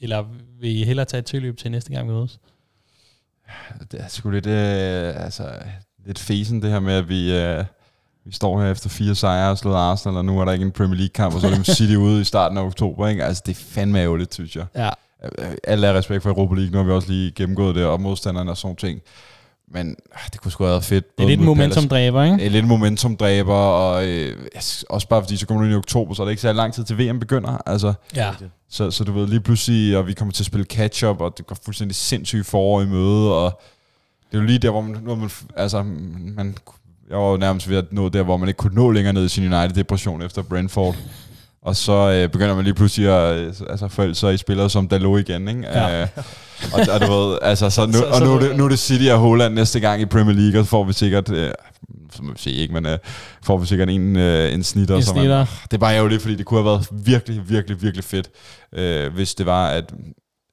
eller 0.00 0.24
vil 0.60 0.76
I 0.80 0.84
hellere 0.84 1.06
tage 1.06 1.18
et 1.18 1.24
tilløb 1.26 1.56
til 1.58 1.70
næste 1.70 1.90
gang, 1.92 2.08
vi 2.08 2.12
mødes? 2.14 2.38
Det 3.92 4.00
er 4.00 4.08
sgu 4.08 4.30
lidt, 4.30 4.46
øh, 4.46 5.24
altså, 5.24 5.42
lidt 6.08 6.18
fesen, 6.18 6.62
det 6.62 6.70
her 6.70 6.80
med, 6.80 6.94
at 6.94 7.08
vi, 7.08 7.34
øh, 7.36 7.64
vi 8.24 8.32
står 8.32 8.62
her 8.62 8.70
efter 8.70 8.88
fire 8.88 9.14
sejre 9.14 9.50
og 9.50 9.58
slået 9.58 9.76
Arsenal, 9.76 10.16
og 10.16 10.24
nu 10.24 10.40
er 10.40 10.44
der 10.44 10.52
ikke 10.52 10.64
en 10.64 10.70
Premier 10.72 10.96
League-kamp, 10.98 11.34
og 11.34 11.40
så 11.40 11.46
er 11.46 11.54
det 11.54 11.66
City 11.66 11.94
ude 12.06 12.20
i 12.20 12.24
starten 12.24 12.58
af 12.58 12.62
oktober. 12.62 13.08
Ikke? 13.08 13.24
Altså, 13.24 13.42
det 13.46 13.52
er 13.52 13.60
fandme 13.68 13.98
ærgerligt, 14.00 14.34
synes 14.34 14.56
jeg. 14.56 14.64
Ja. 14.76 14.90
Alle 15.64 15.86
er 15.86 15.92
respekt 15.94 16.22
for 16.22 16.30
Europa 16.30 16.54
League, 16.54 16.70
nu 16.72 16.78
har 16.78 16.84
vi 16.84 16.90
også 16.90 17.08
lige 17.08 17.30
gennemgået 17.30 17.74
det, 17.74 17.84
og 17.84 18.00
modstanderne 18.00 18.50
og 18.50 18.56
sådan 18.56 18.76
ting. 18.76 19.00
Men 19.72 19.88
øh, 19.88 20.28
det 20.32 20.40
kunne 20.40 20.52
sgu 20.52 20.64
have 20.64 20.70
været 20.70 20.84
fedt. 20.84 21.18
Det 21.18 21.24
er 21.24 21.28
lidt 21.28 21.40
en 21.40 21.46
momentumdræber, 21.46 22.24
ikke? 22.24 22.36
Det 22.36 22.46
er 22.46 22.50
lidt 22.50 22.62
en 22.62 22.68
momentumdræber, 22.68 23.54
og 23.54 24.06
øh, 24.08 24.36
også 24.90 25.08
bare 25.08 25.22
fordi, 25.22 25.36
så 25.36 25.46
kommer 25.46 25.60
du 25.62 25.64
ind 25.66 25.74
i 25.74 25.76
oktober, 25.76 26.14
så 26.14 26.22
er 26.22 26.26
det 26.26 26.32
ikke 26.32 26.42
så 26.42 26.52
lang 26.52 26.74
tid 26.74 26.84
til 26.84 26.98
VM 26.98 27.20
begynder. 27.20 27.58
Altså, 27.66 27.92
Ja. 28.16 28.30
så, 28.70 28.90
så 28.90 29.04
du 29.04 29.12
ved, 29.12 29.26
lige 29.26 29.40
pludselig, 29.40 29.96
og 29.96 30.06
vi 30.06 30.12
kommer 30.12 30.32
til 30.32 30.42
at 30.42 30.46
spille 30.46 30.64
catch-up, 30.66 31.20
og 31.20 31.38
det 31.38 31.46
går 31.46 31.56
fuldstændig 31.64 31.96
sindssygt 31.96 32.46
forår 32.46 32.82
i 32.82 32.86
møde, 32.86 33.34
og 33.34 33.60
det 34.30 34.36
er 34.36 34.40
jo 34.40 34.46
lige 34.46 34.58
der, 34.58 34.70
hvor 34.70 34.80
man, 34.80 34.96
hvor 34.96 35.14
man 35.14 35.30
altså, 35.56 35.82
man 36.36 36.56
jeg 37.10 37.18
var 37.18 37.30
jo 37.30 37.36
nærmest 37.36 37.68
ved 37.68 37.76
at 37.76 37.84
nå 37.92 38.08
der, 38.08 38.22
hvor 38.22 38.36
man 38.36 38.48
ikke 38.48 38.58
kunne 38.58 38.74
nå 38.74 38.90
længere 38.90 39.12
ned 39.12 39.24
i 39.24 39.28
sin 39.28 39.52
United-depression 39.52 40.22
efter 40.22 40.42
Brentford. 40.42 40.96
Og 41.62 41.76
så 41.76 41.92
øh, 42.10 42.28
begynder 42.28 42.54
man 42.54 42.64
lige 42.64 42.74
pludselig 42.74 43.08
at 43.08 43.36
øh, 43.38 43.52
altså, 43.70 43.88
forælde 43.88 44.14
sig 44.14 44.34
i 44.34 44.36
spillere 44.36 44.70
som 44.70 44.88
Dalot 44.88 45.20
igen, 45.20 45.48
ikke? 45.48 45.60
Ja. 45.66 46.02
Øh, 46.02 46.08
og, 46.74 46.80
og, 46.94 47.00
du 47.06 47.12
ved, 47.12 47.38
altså, 47.42 47.70
så 47.70 47.86
nu, 47.86 47.92
Så- 47.98 48.04
og 48.04 48.20
nu, 48.20 48.34
er 48.34 48.38
det, 48.40 48.56
nu 48.56 48.64
er 48.64 48.68
det 48.68 48.78
City 48.78 49.04
og 49.12 49.18
Holland 49.18 49.54
næste 49.54 49.80
gang 49.80 50.02
i 50.02 50.06
Premier 50.06 50.34
League, 50.36 50.60
og 50.60 50.64
så 50.64 50.70
får 50.70 50.84
vi 50.84 50.92
sikkert, 50.92 51.30
øh, 51.32 51.50
så 52.12 52.22
må 52.22 52.32
vi 52.32 52.38
se 52.38 52.50
ikke, 52.50 52.74
men 52.74 52.86
øh, 52.86 52.98
får 53.44 53.58
vi 53.58 53.66
sikkert 53.66 53.88
en, 53.90 54.16
øh, 54.16 54.52
en 54.54 54.62
snitter. 54.62 54.96
En 54.96 55.02
som 55.02 55.16
man- 55.16 55.22
snitter. 55.22 55.46
det 55.64 55.72
er 55.72 55.78
bare 55.78 55.94
ærgerligt, 55.96 56.22
fordi 56.22 56.34
det 56.36 56.46
kunne 56.46 56.60
have 56.60 56.66
været 56.66 56.86
virkelig, 56.92 57.48
virkelig, 57.50 57.82
virkelig 57.82 58.04
fedt, 58.04 58.28
øh, 58.74 59.12
hvis 59.14 59.34
det 59.34 59.46
var, 59.46 59.68
at 59.68 59.92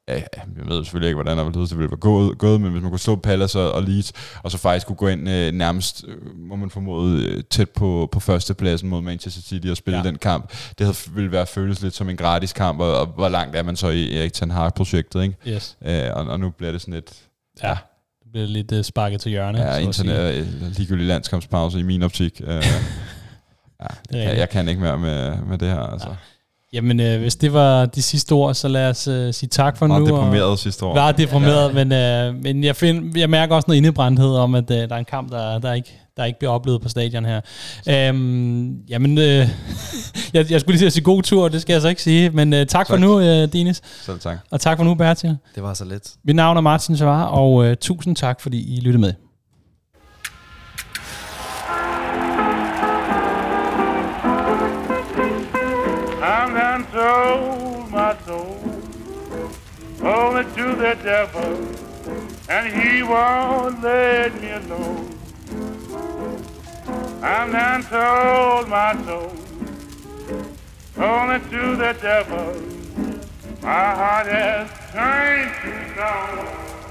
ja, 0.08 0.14
jeg 0.14 0.68
ved 0.68 0.84
selvfølgelig 0.84 1.08
ikke, 1.08 1.16
hvordan 1.16 1.38
det 1.38 1.78
ville 1.78 1.92
være 1.92 1.98
gået, 1.98 2.38
gået, 2.38 2.62
men 2.62 2.72
hvis 2.72 2.82
man 2.82 2.92
kunne 2.92 3.00
slå 3.00 3.16
Palace 3.16 3.60
og, 3.60 3.72
og 3.72 3.84
Leeds, 3.84 4.14
og 4.44 4.52
så 4.52 4.58
faktisk 4.58 4.88
kunne 4.88 4.96
gå 4.96 5.08
ind 5.08 5.30
øh, 5.30 5.52
nærmest, 5.52 6.06
øh, 6.08 6.38
må 6.38 6.56
man 6.56 6.70
formode, 6.70 7.26
øh, 7.26 7.44
tæt 7.50 7.70
på, 7.70 8.10
på 8.12 8.20
førstepladsen 8.20 8.90
mod 8.90 9.02
Manchester 9.02 9.42
City 9.42 9.68
og 9.68 9.78
spille 9.78 9.98
ja. 9.98 10.04
den 10.04 10.18
kamp, 10.18 10.50
det 10.80 10.86
havde, 10.86 10.98
ville 11.16 11.32
være 11.32 11.46
føles 11.46 11.82
lidt 11.82 11.96
som 11.96 12.10
en 12.10 12.18
gratis 12.18 12.54
kamp, 12.54 12.80
og, 12.80 13.00
og 13.00 13.06
hvor 13.06 13.30
langt 13.30 13.56
er 13.56 13.64
man 13.64 13.76
så 13.76 13.90
i 13.90 14.18
Erik 14.18 14.34
Ten 14.34 14.52
Hag-projektet, 14.52 15.24
ikke? 15.24 15.36
Yes. 15.48 15.78
Øh, 15.86 16.10
og, 16.14 16.26
og 16.26 16.40
nu 16.40 16.50
bliver 16.50 16.72
det 16.72 16.82
sådan 16.82 16.94
lidt... 16.94 17.14
Ja, 17.64 17.78
det 18.24 18.32
bliver 18.32 18.48
lidt 18.48 18.72
uh, 18.72 18.82
sparket 18.82 19.22
til 19.22 19.30
hjørne. 19.30 19.62
Ja, 19.62 19.78
internet, 19.78 20.48
ligegyldig 20.78 21.08
landskampspause 21.08 21.80
i 21.80 21.84
min 21.84 22.04
optik. 22.04 22.42
Uh, 22.44 22.48
ja, 22.54 22.64
jeg, 24.12 24.38
jeg 24.38 24.50
kan 24.50 24.70
ikke 24.70 24.82
mere 24.82 24.98
med, 24.98 25.38
med 25.38 25.58
det 25.58 25.68
her, 25.68 25.80
altså. 25.80 26.10
Ja. 26.10 26.16
Jamen, 26.74 27.00
øh, 27.00 27.20
hvis 27.20 27.36
det 27.36 27.54
var 27.54 27.86
de 27.86 28.02
sidste 28.02 28.32
ord, 28.34 28.54
så 28.54 28.68
lad 28.68 28.90
os 28.90 29.08
øh, 29.08 29.34
sige 29.34 29.50
tak 29.50 29.78
for 29.78 29.88
Meget 29.88 30.02
nu. 30.04 30.08
deprimeret 30.08 30.44
og, 30.44 30.60
sidste 30.60 30.84
ord. 30.84 30.96
Var 30.96 31.12
deprimeret, 31.12 31.70
ja. 31.76 31.84
men, 31.86 31.92
øh, 31.92 32.44
men 32.44 32.64
jeg, 32.64 32.76
find, 32.76 33.18
jeg 33.18 33.30
mærker 33.30 33.56
også 33.56 33.66
noget 33.68 33.78
indebrændthed 33.78 34.36
om, 34.36 34.56
at 34.56 34.72
øh, 34.72 34.78
der 34.78 34.96
er 34.96 35.00
en 35.00 35.06
kamp, 35.06 35.32
der, 35.32 35.60
der, 35.60 35.74
ikke, 35.74 36.02
der 36.18 36.26
ikke 36.26 36.40
bliver 36.40 36.52
oplevet 36.52 36.82
på 36.82 36.90
stadion 36.90 37.26
her. 37.26 37.42
Øhm, 37.90 38.78
jamen, 38.90 39.18
øh, 39.18 39.24
jeg, 40.34 40.52
jeg 40.52 40.62
skulle 40.62 40.78
lige 40.80 40.92
sige 40.92 41.04
god 41.04 41.24
tur, 41.24 41.48
det 41.48 41.62
skal 41.62 41.74
jeg 41.74 41.82
så 41.82 41.88
ikke 41.88 42.04
sige, 42.04 42.30
men 42.30 42.54
øh, 42.54 42.60
tak, 42.60 42.68
tak 42.68 42.88
for 42.88 42.98
nu, 42.98 43.20
øh, 43.20 43.54
Dinis. 43.54 43.82
Selv 44.06 44.20
tak. 44.20 44.38
Og 44.52 44.62
tak 44.62 44.78
for 44.78 44.84
nu, 44.84 44.96
Bertil. 44.96 45.38
Det 45.56 45.64
var 45.64 45.74
så 45.74 45.86
lidt. 45.86 46.12
Mit 46.24 46.36
navn 46.36 46.58
er 46.58 46.62
Martin 46.62 46.98
Savar, 46.98 47.24
og 47.24 47.66
øh, 47.66 47.76
tusind 47.82 48.16
tak, 48.16 48.42
fordi 48.42 48.78
I 48.78 48.80
lyttede 48.80 49.02
med. 49.02 49.14
Sold 57.06 57.92
my 57.92 58.18
soul 58.26 58.58
only 60.02 60.44
to 60.58 60.66
the 60.84 60.94
devil, 61.04 61.52
and 62.50 62.66
he 62.78 63.04
won't 63.04 63.80
let 63.84 64.34
me 64.42 64.50
alone. 64.60 65.14
I'm 67.22 67.52
done 67.52 67.84
sold 67.94 68.70
my 68.70 68.92
soul 69.06 69.36
only 70.98 71.40
to 71.52 71.64
the 71.84 71.92
devil. 72.10 72.48
My 73.62 73.88
heart 74.00 74.28
has 74.28 74.68
turned 74.92 75.52
to 75.62 75.72
stone. 75.94 76.85